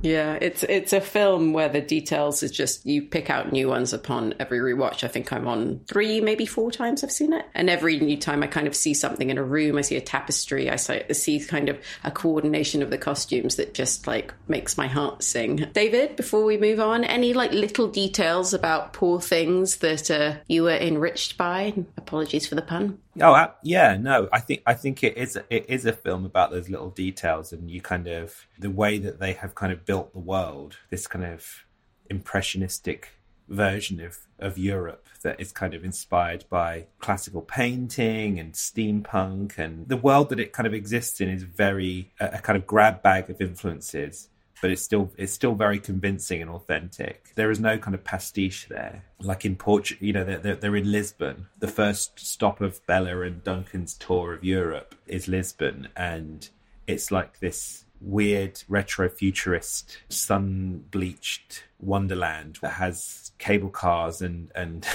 Yeah, 0.02 0.38
it's 0.40 0.62
it's 0.62 0.92
a 0.92 1.00
film 1.00 1.52
where 1.52 1.68
the 1.68 1.80
details 1.80 2.42
is 2.42 2.50
just 2.50 2.86
you 2.86 3.02
pick 3.02 3.30
out 3.30 3.52
new 3.52 3.68
ones 3.68 3.92
upon 3.92 4.34
every 4.38 4.58
rewatch. 4.58 5.04
I 5.04 5.08
think 5.08 5.32
I'm 5.32 5.46
on 5.46 5.80
three, 5.86 6.20
maybe 6.20 6.46
four 6.46 6.70
times 6.70 7.02
I've 7.02 7.12
seen 7.12 7.32
it, 7.32 7.46
and 7.54 7.70
every 7.70 7.98
new 7.98 8.16
time 8.16 8.42
I 8.42 8.46
kind 8.46 8.66
of 8.66 8.74
see 8.74 8.94
something 8.94 9.30
in 9.30 9.38
a 9.38 9.42
room. 9.42 9.76
I 9.78 9.82
see 9.82 9.96
a 9.96 10.00
tapestry. 10.00 10.70
I 10.70 10.76
see, 10.76 11.40
kind 11.40 11.68
of 11.68 11.78
a 12.04 12.10
coordination 12.10 12.82
of 12.82 12.90
the 12.90 12.98
costumes 12.98 13.56
that 13.56 13.74
just 13.74 14.06
like 14.06 14.34
makes 14.48 14.76
my 14.76 14.86
heart 14.86 15.22
sing. 15.22 15.66
David, 15.72 16.16
before 16.16 16.44
we 16.44 16.58
move 16.58 16.80
on, 16.80 17.04
any 17.04 17.32
like 17.32 17.52
little 17.52 17.88
details 17.88 18.52
about 18.52 18.92
poor 18.92 19.20
things 19.20 19.76
that 19.78 20.10
uh, 20.10 20.36
you 20.46 20.64
were 20.64 20.70
enriched 20.70 21.36
by? 21.36 21.74
Apologies 21.96 22.46
for 22.46 22.54
the 22.54 22.62
pun. 22.62 22.98
Oh 23.20 23.32
uh, 23.32 23.50
yeah, 23.62 23.96
no, 23.96 24.28
I 24.32 24.40
think 24.40 24.62
I 24.66 24.74
think 24.74 25.02
it 25.02 25.16
is 25.16 25.38
it 25.50 25.66
is 25.68 25.86
a 25.86 25.92
film 25.92 26.24
about 26.24 26.50
those 26.50 26.68
little 26.68 26.90
details, 26.90 27.52
and 27.52 27.70
you 27.70 27.80
kind 27.80 28.06
of 28.06 28.46
the 28.58 28.70
way 28.70 28.98
that 28.98 29.18
they 29.18 29.32
have 29.32 29.54
kind 29.54 29.72
of 29.72 29.77
built 29.84 30.12
the 30.12 30.18
world, 30.18 30.78
this 30.90 31.06
kind 31.06 31.24
of 31.24 31.64
impressionistic 32.10 33.10
version 33.48 34.00
of 34.00 34.18
of 34.38 34.58
Europe 34.58 35.06
that 35.22 35.40
is 35.40 35.52
kind 35.52 35.74
of 35.74 35.84
inspired 35.84 36.44
by 36.48 36.86
classical 37.00 37.42
painting 37.42 38.38
and 38.38 38.52
steampunk, 38.52 39.58
and 39.58 39.88
the 39.88 39.96
world 39.96 40.28
that 40.28 40.40
it 40.40 40.52
kind 40.52 40.66
of 40.66 40.74
exists 40.74 41.20
in 41.20 41.28
is 41.28 41.42
very 41.42 42.12
a, 42.20 42.26
a 42.26 42.38
kind 42.38 42.56
of 42.56 42.66
grab 42.66 43.02
bag 43.02 43.28
of 43.30 43.40
influences 43.40 44.28
but 44.60 44.70
it's 44.70 44.82
still 44.82 45.10
it's 45.16 45.32
still 45.32 45.54
very 45.54 45.78
convincing 45.78 46.42
and 46.42 46.50
authentic. 46.50 47.32
There 47.34 47.50
is 47.50 47.60
no 47.60 47.78
kind 47.78 47.94
of 47.94 48.04
pastiche 48.04 48.66
there. 48.68 49.04
Like 49.20 49.44
in 49.44 49.56
Portugal, 49.56 50.06
you 50.06 50.12
know, 50.12 50.24
they're, 50.24 50.56
they're, 50.56 50.76
in 50.76 50.90
Lisbon. 50.90 51.46
The 51.58 51.68
first 51.68 52.18
stop 52.18 52.60
of 52.60 52.84
Bella 52.86 53.20
and 53.22 53.42
Duncan's 53.42 53.94
tour 53.94 54.34
of 54.34 54.44
Europe 54.44 54.94
is 55.06 55.28
Lisbon, 55.28 55.88
and 55.96 56.48
it's 56.86 57.10
like 57.10 57.40
this 57.40 57.84
weird 58.00 58.62
retro 58.68 59.08
futurist, 59.08 59.98
sun 60.08 60.84
bleached 60.90 61.64
wonderland 61.80 62.58
that 62.62 62.72
has 62.72 63.32
cable 63.38 63.70
cars 63.70 64.20
and 64.20 64.50
and, 64.54 64.86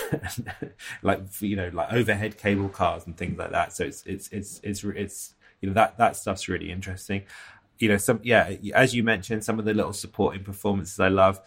like 1.01 1.21
you 1.39 1.55
know 1.55 1.69
like 1.73 1.91
overhead 1.93 2.37
cable 2.37 2.69
cars 2.69 3.05
and 3.05 3.17
things 3.17 3.37
like 3.37 3.51
that. 3.51 3.73
So 3.73 3.85
it's 3.85 4.03
it's 4.05 4.29
it's 4.29 4.59
it's 4.63 4.83
it's 4.83 5.35
you 5.61 5.69
know 5.69 5.73
that 5.75 5.97
that 5.97 6.15
stuff's 6.15 6.47
really 6.47 6.71
interesting 6.71 7.23
you 7.83 7.89
know 7.89 7.97
some 7.97 8.19
yeah 8.23 8.55
as 8.73 8.95
you 8.95 9.03
mentioned 9.03 9.43
some 9.43 9.59
of 9.59 9.65
the 9.65 9.73
little 9.73 9.91
supporting 9.91 10.41
performances 10.41 11.01
i 11.01 11.09
love 11.09 11.41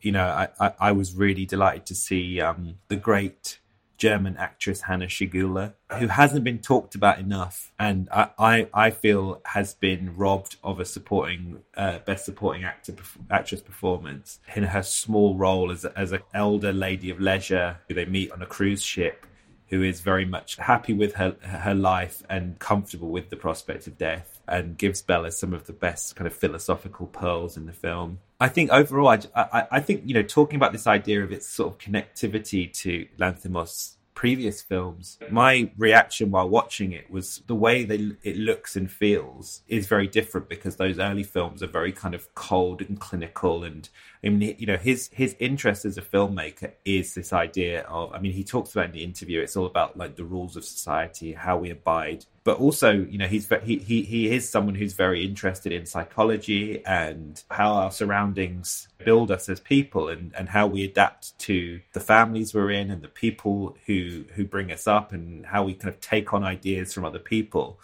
you 0.00 0.10
know 0.10 0.24
i 0.24 0.48
i, 0.58 0.72
I 0.80 0.92
was 0.92 1.14
really 1.14 1.46
delighted 1.46 1.86
to 1.86 1.94
see 1.94 2.40
um, 2.40 2.74
the 2.88 2.96
great 2.96 3.59
german 4.00 4.36
actress 4.36 4.80
hanna 4.82 5.06
schygulla 5.06 5.74
who 5.98 6.08
hasn't 6.08 6.42
been 6.42 6.58
talked 6.58 6.94
about 6.94 7.18
enough 7.18 7.72
and 7.78 8.08
i 8.10 8.28
i, 8.38 8.68
I 8.74 8.90
feel 8.90 9.40
has 9.44 9.74
been 9.74 10.16
robbed 10.16 10.56
of 10.64 10.80
a 10.80 10.84
supporting 10.84 11.62
uh, 11.76 11.98
best 12.00 12.24
supporting 12.24 12.64
actor 12.64 12.94
actress 13.30 13.60
performance. 13.60 14.40
In 14.54 14.64
her 14.64 14.82
small 14.82 15.36
role 15.36 15.70
as 15.70 15.84
as 15.84 16.12
an 16.12 16.22
elder 16.34 16.72
lady 16.72 17.10
of 17.10 17.20
leisure 17.20 17.78
who 17.88 17.94
they 17.94 18.04
meet 18.04 18.30
on 18.32 18.42
a 18.42 18.46
cruise 18.46 18.82
ship 18.82 19.26
who 19.68 19.82
is 19.82 20.00
very 20.00 20.24
much 20.24 20.56
happy 20.56 20.92
with 20.92 21.14
her 21.14 21.36
her 21.42 21.74
life 21.74 22.22
and 22.28 22.58
comfortable 22.58 23.08
with 23.08 23.30
the 23.30 23.36
prospect 23.36 23.86
of 23.86 23.96
death, 23.96 24.29
and 24.50 24.76
gives 24.76 25.00
Bella 25.00 25.30
some 25.30 25.54
of 25.54 25.66
the 25.66 25.72
best 25.72 26.16
kind 26.16 26.26
of 26.26 26.34
philosophical 26.34 27.06
pearls 27.06 27.56
in 27.56 27.66
the 27.66 27.72
film. 27.72 28.18
I 28.40 28.48
think 28.48 28.70
overall, 28.70 29.08
I, 29.08 29.20
I, 29.34 29.66
I 29.70 29.80
think 29.80 30.02
you 30.04 30.14
know 30.14 30.22
talking 30.22 30.56
about 30.56 30.72
this 30.72 30.86
idea 30.86 31.22
of 31.22 31.32
its 31.32 31.46
sort 31.46 31.72
of 31.72 31.78
connectivity 31.78 32.72
to 32.82 33.06
Lanthimos 33.18 33.96
previous 34.20 34.60
films, 34.60 35.18
my 35.30 35.70
reaction 35.78 36.30
while 36.30 36.46
watching 36.46 36.92
it 36.92 37.10
was 37.10 37.42
the 37.46 37.54
way 37.54 37.84
they, 37.84 38.10
it 38.22 38.36
looks 38.36 38.76
and 38.76 38.92
feels 38.92 39.62
is 39.66 39.86
very 39.86 40.06
different 40.06 40.46
because 40.46 40.76
those 40.76 40.98
early 40.98 41.22
films 41.22 41.62
are 41.62 41.66
very 41.66 41.90
kind 41.90 42.14
of 42.14 42.34
cold 42.34 42.82
and 42.82 43.00
clinical. 43.00 43.64
And 43.64 43.88
I 44.24 44.28
mean, 44.28 44.56
you 44.58 44.66
know, 44.66 44.76
his 44.76 45.08
his 45.12 45.34
interest 45.38 45.84
as 45.84 45.96
a 45.96 46.02
filmmaker 46.02 46.72
is 46.84 47.14
this 47.14 47.32
idea 47.32 47.82
of. 47.82 48.12
I 48.12 48.18
mean, 48.18 48.32
he 48.32 48.44
talks 48.44 48.72
about 48.72 48.86
in 48.86 48.92
the 48.92 49.04
interview. 49.04 49.40
It's 49.40 49.56
all 49.56 49.66
about 49.66 49.96
like 49.96 50.16
the 50.16 50.24
rules 50.24 50.56
of 50.56 50.64
society, 50.64 51.32
how 51.32 51.58
we 51.58 51.70
abide 51.70 52.26
but 52.44 52.58
also 52.58 52.92
you 52.92 53.18
know 53.18 53.26
he's 53.26 53.48
he, 53.62 53.78
he 53.78 54.02
he 54.02 54.30
is 54.30 54.48
someone 54.48 54.74
who's 54.74 54.94
very 54.94 55.24
interested 55.24 55.72
in 55.72 55.86
psychology 55.86 56.84
and 56.86 57.42
how 57.50 57.72
our 57.72 57.90
surroundings 57.90 58.88
build 58.98 59.30
us 59.30 59.48
as 59.48 59.60
people 59.60 60.08
and 60.08 60.34
and 60.34 60.48
how 60.48 60.66
we 60.66 60.84
adapt 60.84 61.38
to 61.38 61.80
the 61.92 62.00
families 62.00 62.54
we're 62.54 62.70
in 62.70 62.90
and 62.90 63.02
the 63.02 63.08
people 63.08 63.76
who 63.86 64.24
who 64.34 64.44
bring 64.44 64.72
us 64.72 64.86
up 64.86 65.12
and 65.12 65.46
how 65.46 65.62
we 65.62 65.74
kind 65.74 65.92
of 65.92 66.00
take 66.00 66.32
on 66.32 66.42
ideas 66.42 66.92
from 66.92 67.04
other 67.04 67.18
people 67.18 67.78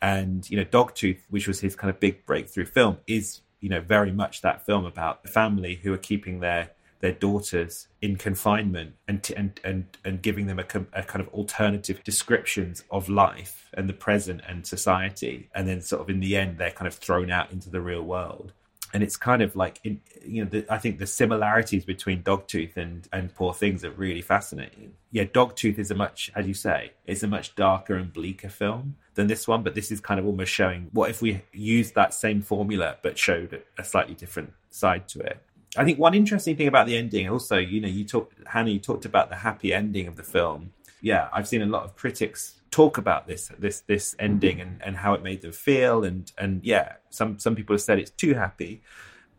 and 0.00 0.48
you 0.50 0.56
know 0.56 0.64
dogtooth 0.64 1.20
which 1.30 1.48
was 1.48 1.60
his 1.60 1.74
kind 1.74 1.90
of 1.90 1.98
big 1.98 2.24
breakthrough 2.26 2.66
film 2.66 2.98
is 3.06 3.40
you 3.62 3.70
know 3.70 3.80
very 3.80 4.12
much 4.12 4.42
that 4.42 4.66
film 4.66 4.84
about 4.84 5.22
the 5.22 5.28
family 5.30 5.76
who 5.82 5.94
are 5.94 5.98
keeping 5.98 6.40
their 6.40 6.72
their 7.02 7.12
daughters 7.12 7.88
in 8.00 8.16
confinement 8.16 8.94
and 9.08 9.28
and 9.36 9.60
and 9.64 9.98
and 10.04 10.22
giving 10.22 10.46
them 10.46 10.58
a, 10.58 10.66
a, 10.92 11.02
kind 11.02 11.20
of 11.20 11.28
alternative 11.34 12.02
descriptions 12.04 12.84
of 12.90 13.08
life 13.08 13.68
and 13.74 13.88
the 13.88 13.92
present 13.92 14.40
and 14.48 14.66
society. 14.66 15.50
And 15.54 15.66
then 15.66 15.80
sort 15.82 16.00
of 16.02 16.08
in 16.08 16.20
the 16.20 16.36
end 16.36 16.58
they're 16.58 16.70
kind 16.70 16.86
of 16.86 16.94
thrown 16.94 17.30
out 17.30 17.50
into 17.50 17.68
the 17.70 17.80
real 17.80 18.02
world. 18.02 18.52
And 18.94 19.02
it's 19.02 19.16
kind 19.16 19.42
of 19.42 19.56
like 19.56 19.80
in, 19.82 20.00
you 20.24 20.44
know 20.44 20.50
the, 20.50 20.66
i 20.70 20.78
think 20.78 20.98
the 20.98 21.06
similarities 21.06 21.84
between 21.84 22.22
dogtooth 22.22 22.76
and 22.76 23.08
and 23.12 23.34
poor 23.34 23.52
things 23.52 23.84
are 23.84 23.90
really 23.90 24.22
fascinating. 24.22 24.94
Yeah 25.10 25.24
dogtooth 25.24 25.78
is 25.78 25.90
a 25.90 25.96
much 25.96 26.30
as 26.36 26.46
you 26.46 26.54
say 26.54 26.92
it's 27.04 27.24
a 27.24 27.28
much 27.28 27.56
darker 27.56 27.96
and 27.96 28.12
bleaker 28.12 28.48
film 28.48 28.96
than 29.14 29.26
this 29.26 29.46
one 29.46 29.62
but 29.62 29.74
this 29.74 29.90
is 29.90 30.00
kind 30.00 30.18
of 30.18 30.26
almost 30.26 30.50
showing 30.50 30.88
what 30.92 31.10
if 31.10 31.20
we 31.20 31.42
used 31.52 31.94
that 31.94 32.14
same 32.14 32.40
formula 32.40 32.96
but 33.02 33.18
showed 33.18 33.62
a 33.78 33.84
slightly 33.84 34.14
different 34.14 34.52
side 34.70 35.06
to 35.08 35.20
it 35.20 35.38
I 35.76 35.84
think 35.84 35.98
one 35.98 36.14
interesting 36.14 36.56
thing 36.56 36.68
about 36.68 36.86
the 36.86 36.96
ending, 36.96 37.28
also, 37.28 37.56
you 37.56 37.80
know, 37.80 37.88
you 37.88 38.04
talked, 38.04 38.34
Hannah, 38.46 38.70
you 38.70 38.78
talked 38.78 39.04
about 39.06 39.30
the 39.30 39.36
happy 39.36 39.72
ending 39.72 40.06
of 40.06 40.16
the 40.16 40.22
film. 40.22 40.72
Yeah, 41.00 41.28
I've 41.32 41.48
seen 41.48 41.62
a 41.62 41.66
lot 41.66 41.84
of 41.84 41.96
critics 41.96 42.60
talk 42.70 42.96
about 42.96 43.26
this 43.26 43.50
this 43.58 43.80
this 43.80 44.14
ending 44.18 44.60
and, 44.60 44.80
and 44.82 44.96
how 44.96 45.14
it 45.14 45.22
made 45.22 45.42
them 45.42 45.52
feel, 45.52 46.04
and 46.04 46.30
and 46.38 46.64
yeah, 46.64 46.94
some 47.10 47.38
some 47.38 47.56
people 47.56 47.74
have 47.74 47.80
said 47.80 47.98
it's 47.98 48.10
too 48.10 48.34
happy, 48.34 48.82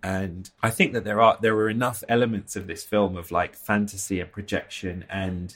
and 0.01 0.49
I 0.61 0.71
think 0.71 0.93
that 0.93 1.05
there 1.05 1.21
are 1.21 1.37
there 1.39 1.55
are 1.55 1.69
enough 1.69 2.03
elements 2.09 2.55
of 2.55 2.67
this 2.67 2.83
film 2.83 3.15
of 3.15 3.31
like 3.31 3.55
fantasy 3.55 4.19
and 4.19 4.31
projection, 4.31 5.05
and 5.09 5.55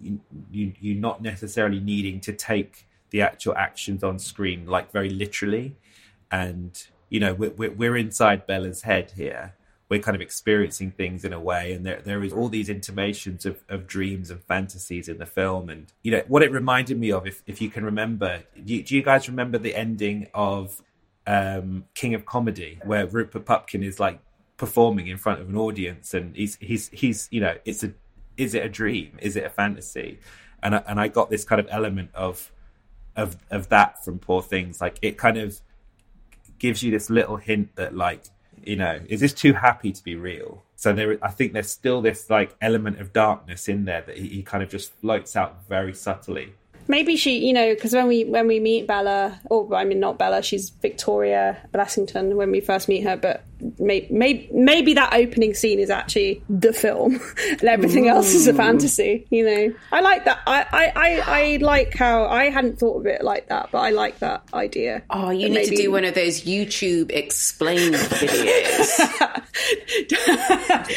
you 0.00 0.20
you 0.50 0.72
you're 0.80 1.00
not 1.00 1.22
necessarily 1.22 1.80
needing 1.80 2.20
to 2.20 2.32
take 2.32 2.85
the 3.10 3.22
actual 3.22 3.54
actions 3.56 4.02
on 4.02 4.18
screen 4.18 4.66
like 4.66 4.92
very 4.92 5.10
literally, 5.10 5.76
and 6.30 6.86
you 7.08 7.20
know 7.20 7.34
we're 7.34 7.70
we're 7.70 7.96
inside 7.96 8.46
Bella's 8.46 8.82
head 8.82 9.12
here. 9.16 9.54
We're 9.88 10.00
kind 10.00 10.16
of 10.16 10.20
experiencing 10.20 10.90
things 10.90 11.24
in 11.24 11.32
a 11.32 11.38
way 11.38 11.72
and 11.72 11.86
there 11.86 12.00
there 12.00 12.24
is 12.24 12.32
all 12.32 12.48
these 12.48 12.68
intimations 12.68 13.46
of, 13.46 13.62
of 13.68 13.86
dreams 13.86 14.32
and 14.32 14.42
fantasies 14.42 15.08
in 15.08 15.18
the 15.18 15.26
film. 15.26 15.70
And 15.70 15.92
you 16.02 16.10
know 16.10 16.24
what 16.26 16.42
it 16.42 16.50
reminded 16.50 16.98
me 16.98 17.12
of 17.12 17.24
if, 17.24 17.44
if 17.46 17.62
you 17.62 17.70
can 17.70 17.84
remember 17.84 18.42
do 18.64 18.74
you, 18.74 18.82
do 18.82 18.96
you 18.96 19.02
guys 19.02 19.28
remember 19.28 19.58
the 19.58 19.76
ending 19.76 20.26
of 20.34 20.82
um, 21.24 21.84
King 21.94 22.14
of 22.14 22.26
Comedy 22.26 22.80
where 22.84 23.06
Rupert 23.06 23.44
Pupkin 23.44 23.84
is 23.84 24.00
like 24.00 24.18
performing 24.56 25.06
in 25.06 25.18
front 25.18 25.40
of 25.40 25.48
an 25.48 25.56
audience 25.56 26.14
and 26.14 26.34
he's 26.34 26.56
he's 26.60 26.88
he's 26.88 27.28
you 27.30 27.40
know 27.40 27.54
it's 27.64 27.84
a 27.84 27.92
is 28.36 28.54
it 28.54 28.64
a 28.64 28.68
dream? 28.68 29.16
Is 29.20 29.36
it 29.36 29.44
a 29.44 29.50
fantasy? 29.50 30.18
And 30.62 30.74
I, 30.74 30.82
and 30.86 31.00
I 31.00 31.08
got 31.08 31.30
this 31.30 31.44
kind 31.44 31.60
of 31.60 31.66
element 31.70 32.10
of 32.14 32.50
of 33.16 33.36
of 33.50 33.68
that 33.70 34.04
from 34.04 34.18
Poor 34.18 34.42
Things 34.42 34.80
like 34.80 34.98
it 35.02 35.16
kind 35.16 35.36
of 35.36 35.60
gives 36.58 36.82
you 36.82 36.90
this 36.90 37.10
little 37.10 37.36
hint 37.36 37.74
that 37.76 37.94
like 37.94 38.24
you 38.64 38.76
know, 38.76 39.00
is 39.08 39.20
this 39.20 39.32
too 39.32 39.52
happy 39.52 39.92
to 39.92 40.02
be 40.02 40.16
real? 40.16 40.64
So 40.74 40.92
there, 40.92 41.18
I 41.22 41.30
think 41.30 41.52
there's 41.52 41.70
still 41.70 42.02
this 42.02 42.28
like 42.28 42.56
element 42.60 43.00
of 43.00 43.12
darkness 43.12 43.68
in 43.68 43.84
there 43.84 44.02
that 44.02 44.16
he, 44.16 44.28
he 44.28 44.42
kind 44.42 44.62
of 44.62 44.68
just 44.68 44.92
floats 45.00 45.36
out 45.36 45.66
very 45.68 45.94
subtly 45.94 46.54
maybe 46.88 47.16
she, 47.16 47.46
you 47.46 47.52
know, 47.52 47.74
because 47.74 47.92
when 47.92 48.06
we 48.06 48.24
when 48.24 48.46
we 48.46 48.60
meet 48.60 48.86
Bella, 48.86 49.40
or 49.50 49.74
I 49.74 49.84
mean 49.84 50.00
not 50.00 50.18
Bella, 50.18 50.42
she's 50.42 50.70
Victoria 50.70 51.58
Blessington 51.72 52.34
when 52.34 52.50
we 52.50 52.60
first 52.60 52.88
meet 52.88 53.02
her, 53.02 53.16
but 53.16 53.44
maybe 53.78 54.06
maybe, 54.10 54.48
maybe 54.52 54.94
that 54.94 55.12
opening 55.12 55.54
scene 55.54 55.80
is 55.80 55.90
actually 55.90 56.42
the 56.48 56.72
film, 56.72 57.20
and 57.50 57.64
everything 57.64 58.06
Ooh. 58.06 58.10
else 58.10 58.32
is 58.34 58.46
a 58.46 58.54
fantasy. 58.54 59.26
You 59.30 59.44
know, 59.44 59.74
I 59.92 60.00
like 60.00 60.24
that. 60.24 60.40
I, 60.46 60.66
I, 60.72 60.92
I, 60.94 61.22
I, 61.26 61.56
like 61.60 61.94
how 61.94 62.26
I 62.26 62.50
hadn't 62.50 62.78
thought 62.78 63.00
of 63.00 63.06
it 63.06 63.22
like 63.22 63.48
that, 63.48 63.70
but 63.72 63.78
I 63.78 63.90
like 63.90 64.20
that 64.20 64.44
idea. 64.54 65.02
Oh, 65.10 65.30
you 65.30 65.48
need 65.48 65.54
maybe... 65.54 65.76
to 65.76 65.82
do 65.82 65.90
one 65.90 66.04
of 66.04 66.14
those 66.14 66.42
YouTube 66.42 67.10
explained 67.10 67.94
videos. 67.94 69.02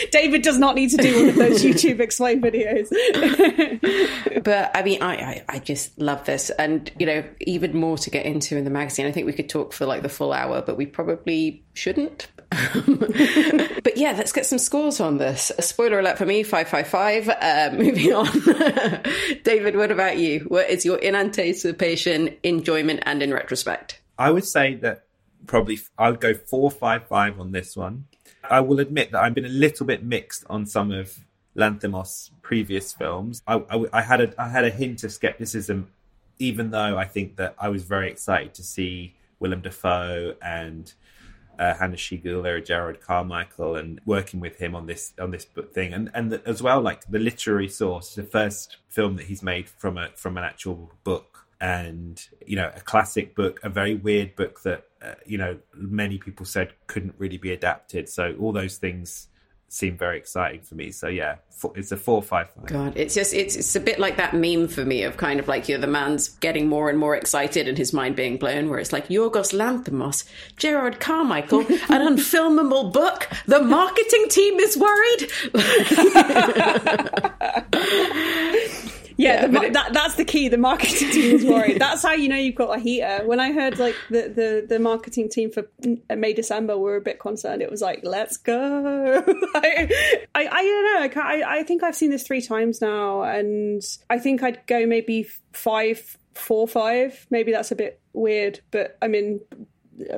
David 0.12 0.43
does 0.43 0.60
not 0.60 0.76
need 0.76 0.89
to 0.91 0.97
do 0.97 1.20
one 1.20 1.30
of 1.30 1.36
those 1.36 1.64
YouTube 1.64 1.99
explained 1.99 2.43
videos. 2.43 2.89
but 4.43 4.72
I 4.76 4.84
mean, 4.84 5.01
I, 5.01 5.16
I, 5.16 5.43
I 5.49 5.60
just 5.60 5.80
just 5.80 5.99
love 5.99 6.26
this. 6.26 6.49
And, 6.51 6.91
you 6.99 7.05
know, 7.05 7.24
even 7.41 7.76
more 7.78 7.97
to 7.97 8.10
get 8.10 8.26
into 8.26 8.57
in 8.57 8.64
the 8.64 8.70
magazine. 8.70 9.05
I 9.05 9.12
think 9.12 9.26
we 9.26 9.34
could 9.34 9.49
talk 9.49 9.74
for 9.74 9.86
like 9.86 10.01
the 10.01 10.10
full 10.10 10.34
hour, 10.34 10.62
but 10.62 10.78
we 10.78 10.86
probably 10.86 11.64
shouldn't. 11.74 12.28
but 13.84 13.95
yeah, 13.95 14.14
let's 14.18 14.32
get 14.32 14.45
some 14.45 14.58
scores 14.58 15.00
on 15.00 15.18
this. 15.18 15.52
A 15.58 15.62
spoiler 15.62 16.00
alert 16.00 16.18
for 16.18 16.26
me, 16.26 16.41
555. 16.43 17.30
Uh, 17.30 17.70
moving 17.78 18.14
on. 18.14 18.26
David, 19.43 19.76
what 19.76 19.91
about 19.91 20.18
you? 20.18 20.41
What 20.41 20.70
is 20.70 20.84
your 20.84 20.97
in 20.97 21.16
anticipation, 21.16 22.36
enjoyment, 22.43 23.02
and 23.04 23.22
in 23.22 23.34
retrospect? 23.34 24.02
I 24.18 24.32
would 24.32 24.45
say 24.45 24.76
that 24.76 25.06
probably 25.45 25.80
I 25.97 26.10
would 26.10 26.20
go 26.20 26.34
455 26.34 27.39
on 27.39 27.52
this 27.52 27.78
one. 27.78 28.06
I 28.43 28.62
will 28.62 28.80
admit 28.80 29.12
that 29.12 29.22
I've 29.22 29.36
been 29.36 29.45
a 29.45 29.50
little 29.50 29.86
bit 29.86 30.04
mixed 30.04 30.43
on 30.50 30.66
some 30.66 30.91
of 30.91 31.20
Lanthimos' 31.56 32.32
previous 32.41 32.93
films. 32.93 33.43
I, 33.45 33.56
I, 33.70 33.86
I, 33.93 34.02
had 34.02 34.22
a 34.22 34.41
I 34.41 34.50
had 34.50 34.66
a 34.66 34.72
hint 34.72 35.04
of 35.04 35.12
skepticism, 35.12 35.89
even 36.39 36.72
though 36.72 36.97
I 36.97 37.06
think 37.06 37.36
that 37.36 37.54
I 37.60 37.70
was 37.70 37.84
very 37.84 38.10
excited 38.10 38.56
to 38.56 38.64
see 38.64 39.16
Willem 39.39 39.62
Dafoe 39.62 40.36
and 40.41 40.91
uh, 41.60 41.76
Hanna 41.76 41.97
Schygulla, 41.97 42.66
Jerrod 42.66 43.01
Carmichael, 43.01 43.76
and 43.76 43.99
working 44.05 44.39
with 44.39 44.57
him 44.57 44.74
on 44.76 44.88
this 44.88 45.14
on 45.20 45.32
this 45.32 45.45
book 45.45 45.74
thing, 45.74 45.93
and 45.93 46.10
and 46.14 46.32
the, 46.32 46.41
as 46.47 46.64
well 46.64 46.82
like 46.82 47.05
the 47.05 47.20
literary 47.20 47.68
source, 47.68 48.16
the 48.16 48.24
first 48.24 48.78
film 48.88 49.18
that 49.18 49.26
he's 49.26 49.43
made 49.43 49.70
from 49.70 49.97
a 49.97 50.10
from 50.16 50.38
an 50.38 50.43
actual 50.45 50.91
book, 51.03 51.45
and 51.60 52.28
you 52.45 52.55
know 52.55 52.72
a 52.76 52.80
classic 52.82 53.36
book, 53.36 53.60
a 53.64 53.70
very 53.70 53.95
weird 53.95 54.36
book 54.36 54.62
that 54.64 54.86
uh, 55.01 55.16
you 55.26 55.38
know 55.38 55.57
many 55.74 56.18
people 56.18 56.45
said 56.45 56.74
couldn't 56.88 57.16
really 57.18 57.38
be 57.38 57.51
adapted. 57.51 58.07
So 58.07 58.36
all 58.39 58.53
those 58.53 58.78
things 58.78 59.28
seem 59.70 59.97
very 59.97 60.17
exciting 60.17 60.61
for 60.61 60.76
me. 60.76 60.91
So 60.91 61.07
yeah, 61.07 61.36
it's 61.76 61.91
a 61.91 61.97
four 61.97 62.22
five 62.22 62.49
five. 62.51 62.65
God, 62.65 62.93
it's 62.97 63.13
just 63.13 63.34
it's 63.34 63.55
it's 63.55 63.76
a 63.76 63.80
bit 63.80 63.99
like 63.99 64.17
that 64.17 64.34
meme 64.34 64.67
for 64.67 64.84
me 64.84 65.03
of 65.03 65.17
kind 65.17 65.39
of 65.39 65.47
like 65.47 65.70
you 65.70 65.76
know 65.76 65.82
the 65.82 65.88
man's 65.88 66.30
getting 66.30 66.67
more 66.67 66.89
and 66.89 66.97
more 66.99 67.15
excited 67.15 67.67
and 67.67 67.78
his 67.78 67.93
mind 67.93 68.15
being 68.15 68.38
blown. 68.38 68.70
Where 68.70 68.80
it's 68.80 68.91
like 68.91 69.07
Yorgos 69.07 69.53
Lanthimos, 69.53 70.26
Jerrod 70.57 70.99
Carmichael, 70.99 71.61
an 71.61 72.17
unfilmable 72.17 72.91
book. 72.91 73.30
The 73.45 73.61
marketing 73.61 74.26
team 74.30 74.59
is 74.59 74.78
worried. 74.78 75.30
Yeah, 79.20 79.47
the, 79.47 79.61
it, 79.63 79.74
that, 79.74 79.91
that's 79.91 80.15
the 80.15 80.24
key. 80.24 80.47
The 80.47 80.57
marketing 80.57 81.11
team 81.11 81.36
is 81.36 81.43
worried. 81.43 81.78
that's 81.80 82.03
how 82.03 82.13
you 82.13 82.30
know 82.30 82.38
you've 82.38 82.55
got 82.55 82.78
a 82.78 82.80
heater. 82.80 83.24
When 83.26 83.41
I 83.41 83.51
heard 83.51 83.78
like 83.78 83.95
the, 84.09 84.32
the, 84.34 84.65
the 84.65 84.80
marketing 84.80 85.28
team 85.28 85.51
for 85.51 85.65
May 86.09 86.32
December 86.32 86.78
were 86.78 86.95
a 86.95 87.01
bit 87.01 87.20
concerned. 87.20 87.61
It 87.61 87.70
was 87.70 87.82
like, 87.82 87.99
let's 88.03 88.38
go. 88.38 88.55
I, 89.55 90.24
I, 90.34 90.47
I 90.47 90.63
don't 90.63 91.15
know. 91.15 91.22
I, 91.22 91.43
I 91.45 91.63
think 91.63 91.84
I've 91.84 91.97
seen 91.97 92.11
this 92.11 92.24
three 92.24 92.41
times 92.41 92.80
now, 92.80 93.24
and 93.24 93.84
I 94.09 94.20
think 94.20 94.41
I'd 94.41 94.65
go 94.67 94.86
maybe 94.86 95.28
five, 95.51 96.17
four, 96.34 96.65
five. 96.65 97.28
Maybe 97.30 97.51
that's 97.51 97.72
a 97.72 97.76
bit 97.76 97.99
weird, 98.13 98.61
but 98.72 98.97
I 99.01 99.09
mean, 99.09 99.41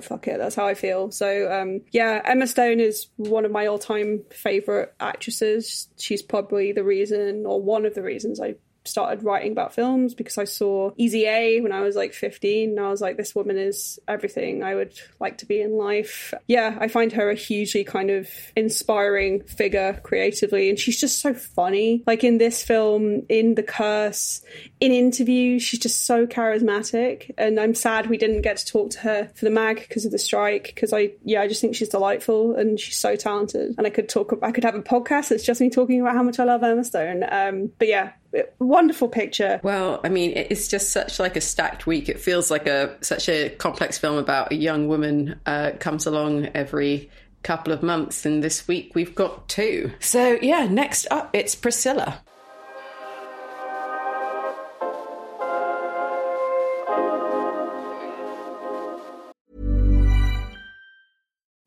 fuck 0.01 0.27
it, 0.27 0.37
that's 0.37 0.53
how 0.53 0.67
I 0.67 0.75
feel. 0.75 1.09
So 1.09 1.51
um, 1.51 1.81
yeah, 1.91 2.21
Emma 2.23 2.45
Stone 2.45 2.79
is 2.79 3.07
one 3.15 3.45
of 3.45 3.51
my 3.51 3.65
all-time 3.65 4.25
favorite 4.29 4.93
actresses. 4.99 5.87
She's 5.97 6.21
probably 6.21 6.71
the 6.71 6.83
reason, 6.83 7.47
or 7.47 7.59
one 7.59 7.87
of 7.87 7.95
the 7.95 8.03
reasons, 8.03 8.39
I 8.39 8.57
started 8.83 9.23
writing 9.23 9.51
about 9.51 9.73
films 9.73 10.13
because 10.13 10.37
I 10.37 10.45
saw 10.45 10.91
Easy 10.97 11.25
A 11.25 11.61
when 11.61 11.71
I 11.71 11.81
was 11.81 11.95
like 11.95 12.13
15 12.13 12.71
and 12.71 12.79
I 12.79 12.89
was 12.89 13.01
like 13.01 13.17
this 13.17 13.35
woman 13.35 13.57
is 13.57 13.99
everything 14.07 14.63
I 14.63 14.75
would 14.75 14.93
like 15.19 15.37
to 15.39 15.45
be 15.45 15.61
in 15.61 15.77
life. 15.77 16.33
Yeah, 16.47 16.77
I 16.79 16.87
find 16.87 17.11
her 17.13 17.29
a 17.29 17.35
hugely 17.35 17.83
kind 17.83 18.09
of 18.09 18.27
inspiring 18.55 19.43
figure 19.43 19.99
creatively 20.03 20.69
and 20.69 20.79
she's 20.79 20.99
just 20.99 21.19
so 21.19 21.33
funny. 21.33 22.03
Like 22.07 22.23
in 22.23 22.37
this 22.37 22.63
film, 22.63 23.23
in 23.29 23.55
The 23.55 23.63
Curse, 23.63 24.41
in 24.79 24.91
interviews, 24.91 25.61
she's 25.61 25.79
just 25.79 26.05
so 26.05 26.25
charismatic 26.25 27.31
and 27.37 27.59
I'm 27.59 27.75
sad 27.75 28.07
we 28.07 28.17
didn't 28.17 28.41
get 28.41 28.57
to 28.57 28.65
talk 28.65 28.91
to 28.91 28.99
her 28.99 29.31
for 29.35 29.45
the 29.45 29.51
mag 29.51 29.85
because 29.87 30.05
of 30.05 30.11
the 30.11 30.19
strike 30.19 30.71
because 30.73 30.91
I 30.93 31.11
yeah, 31.23 31.41
I 31.41 31.47
just 31.47 31.61
think 31.61 31.75
she's 31.75 31.89
delightful 31.89 32.55
and 32.55 32.79
she's 32.79 32.97
so 32.97 33.15
talented 33.15 33.75
and 33.77 33.85
I 33.85 33.89
could 33.89 34.09
talk 34.09 34.33
I 34.41 34.51
could 34.51 34.63
have 34.63 34.75
a 34.75 34.81
podcast 34.81 35.29
that's 35.29 35.43
just 35.43 35.61
me 35.61 35.69
talking 35.69 36.01
about 36.01 36.15
how 36.15 36.23
much 36.23 36.39
I 36.39 36.45
love 36.45 36.63
Emma 36.63 36.83
Stone. 36.83 37.23
Um, 37.29 37.71
but 37.77 37.87
yeah, 37.87 38.13
wonderful 38.59 39.07
picture. 39.07 39.59
Well, 39.63 39.99
I 40.03 40.09
mean, 40.09 40.31
it's 40.35 40.67
just 40.67 40.91
such 40.91 41.19
like 41.19 41.35
a 41.35 41.41
stacked 41.41 41.85
week. 41.87 42.09
It 42.09 42.19
feels 42.19 42.51
like 42.51 42.67
a 42.67 42.95
such 43.01 43.29
a 43.29 43.49
complex 43.49 43.97
film 43.97 44.17
about 44.17 44.51
a 44.51 44.55
young 44.55 44.87
woman 44.87 45.39
uh, 45.45 45.71
comes 45.79 46.05
along 46.05 46.47
every 46.53 47.09
couple 47.43 47.73
of 47.73 47.81
months, 47.81 48.25
and 48.25 48.43
this 48.43 48.67
week 48.67 48.93
we've 48.95 49.15
got 49.15 49.49
two. 49.49 49.91
So 49.99 50.37
yeah, 50.41 50.67
next 50.67 51.07
up 51.11 51.29
it's 51.33 51.55
Priscilla. 51.55 52.21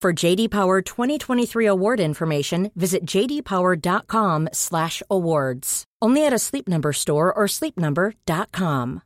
For 0.00 0.12
JD 0.12 0.50
Power 0.50 0.80
2023 0.80 1.66
award 1.66 1.98
information, 1.98 2.70
visit 2.76 3.04
jdpower.com/awards. 3.04 5.84
Only 6.00 6.24
at 6.24 6.32
a 6.32 6.38
Sleep 6.38 6.68
Number 6.68 6.92
store 6.92 7.34
or 7.34 7.46
sleepnumber.com. 7.46 9.02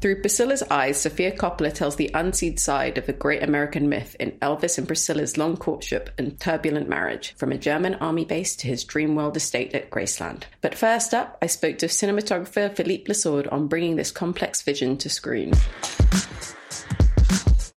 Through 0.00 0.20
Priscilla's 0.20 0.64
eyes, 0.64 1.00
Sofia 1.00 1.30
Coppola 1.30 1.72
tells 1.72 1.94
the 1.94 2.10
unseen 2.12 2.56
side 2.56 2.98
of 2.98 3.06
the 3.06 3.12
great 3.12 3.44
American 3.44 3.88
myth 3.88 4.16
in 4.18 4.32
Elvis 4.42 4.78
and 4.78 4.88
Priscilla's 4.88 5.38
long 5.38 5.56
courtship 5.56 6.10
and 6.18 6.40
turbulent 6.40 6.88
marriage, 6.88 7.36
from 7.36 7.52
a 7.52 7.56
German 7.56 7.94
army 7.94 8.24
base 8.24 8.56
to 8.56 8.66
his 8.66 8.84
Dreamworld 8.84 9.36
estate 9.36 9.74
at 9.74 9.92
Graceland. 9.92 10.42
But 10.60 10.74
first 10.74 11.14
up, 11.14 11.38
I 11.40 11.46
spoke 11.46 11.78
to 11.78 11.86
cinematographer 11.86 12.74
Philippe 12.74 13.04
Le 13.06 13.14
Sourd 13.14 13.46
on 13.52 13.68
bringing 13.68 13.94
this 13.94 14.10
complex 14.10 14.60
vision 14.60 14.96
to 14.96 15.08
screen. 15.08 15.52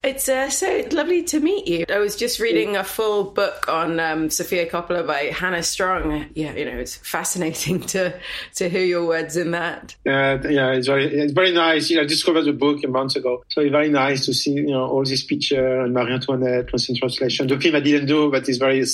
It's 0.04 0.28
uh, 0.28 0.50
so 0.50 0.86
lovely 0.92 1.22
to 1.22 1.40
meet 1.40 1.66
you. 1.66 1.86
I 1.88 1.96
was 1.96 2.14
just 2.14 2.38
reading 2.38 2.76
a 2.76 2.84
full 2.84 3.24
book 3.24 3.70
on 3.70 3.98
um, 3.98 4.28
Sofia 4.28 4.68
Coppola 4.68 5.06
by 5.06 5.32
Hannah 5.34 5.62
Strong. 5.62 6.26
Yeah, 6.34 6.52
you 6.52 6.66
know, 6.66 6.76
it's 6.76 6.96
fascinating 6.96 7.80
to 7.94 8.14
to 8.56 8.68
hear 8.68 8.84
your 8.84 9.06
words 9.06 9.38
in 9.38 9.52
that. 9.52 9.96
Uh, 10.06 10.36
yeah, 10.46 10.72
it's 10.72 10.88
very 10.88 11.06
it's 11.06 11.32
very 11.32 11.52
nice. 11.52 11.88
You 11.88 11.96
know, 11.96 12.02
I 12.02 12.06
discovered 12.06 12.42
the 12.42 12.52
book 12.52 12.84
a 12.84 12.88
month 12.88 13.16
ago, 13.16 13.44
so 13.48 13.62
it's 13.62 13.72
very 13.72 13.88
nice 13.88 14.26
to 14.26 14.34
see 14.34 14.52
you 14.52 14.72
know 14.72 14.84
all 14.86 15.06
these 15.06 15.24
pictures 15.24 15.84
and 15.84 15.94
Marie 15.94 16.12
Antoinette 16.12 16.70
was 16.70 16.86
in 16.90 16.96
translation. 16.96 17.46
The 17.46 17.58
film 17.58 17.76
I 17.76 17.80
didn't 17.80 18.06
do, 18.06 18.30
but 18.30 18.46
it's 18.46 18.58
very 18.58 18.84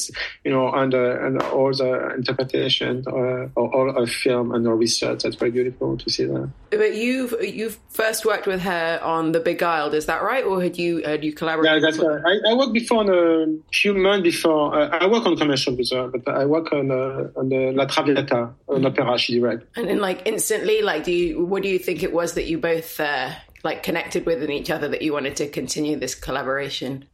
you 0.44 0.52
know 0.52 0.70
under 0.70 1.26
and 1.26 1.42
all 1.42 1.72
the 1.72 2.14
interpretation 2.14 3.02
uh, 3.08 3.48
or 3.56 3.74
all 3.74 4.00
of 4.00 4.08
film 4.10 4.52
and 4.52 4.64
the 4.64 4.72
research. 4.72 5.24
That's 5.24 5.34
very 5.34 5.50
beautiful 5.50 5.98
to 5.98 6.08
see 6.08 6.26
that. 6.26 6.50
But 6.70 6.94
you've 6.94 7.34
you've 7.40 7.80
first 7.88 8.24
worked 8.24 8.46
with 8.46 8.60
her 8.60 9.00
on 9.02 9.32
The 9.32 9.40
Beguiled, 9.40 9.94
is 9.94 10.06
that 10.06 10.22
right? 10.22 10.44
Or 10.44 10.62
had 10.62 10.78
you 10.78 10.99
had 11.04 11.24
you 11.24 11.32
collaborated? 11.32 11.82
Yeah, 11.82 11.90
that's 11.90 11.98
right. 11.98 12.40
I, 12.46 12.50
I 12.50 12.54
worked 12.54 12.72
before 12.72 12.98
on 12.98 13.10
a 13.10 13.72
few 13.72 13.94
months 13.94 14.22
before. 14.24 14.74
Uh, 14.74 14.88
I 14.88 15.06
work 15.06 15.26
on 15.26 15.36
commercial 15.36 15.76
with 15.76 15.90
her, 15.90 16.08
but 16.08 16.28
I 16.28 16.44
work 16.44 16.72
on 16.72 16.90
uh, 16.90 17.30
on 17.36 17.48
the 17.48 17.72
La 17.72 17.86
Traviata, 17.86 18.52
an 18.68 18.86
opera 18.86 19.18
she 19.18 19.38
directed. 19.38 19.68
And 19.76 19.88
then, 19.88 20.00
like 20.00 20.22
instantly, 20.26 20.82
like, 20.82 21.04
do 21.04 21.12
you? 21.12 21.44
What 21.44 21.62
do 21.62 21.68
you 21.68 21.78
think 21.78 22.02
it 22.02 22.12
was 22.12 22.34
that 22.34 22.46
you 22.46 22.58
both 22.58 22.98
uh, 23.00 23.32
like 23.62 23.82
connected 23.82 24.26
with 24.26 24.42
in 24.42 24.50
each 24.50 24.70
other 24.70 24.88
that 24.88 25.02
you 25.02 25.12
wanted 25.12 25.36
to 25.36 25.48
continue 25.48 25.98
this 25.98 26.14
collaboration? 26.14 27.06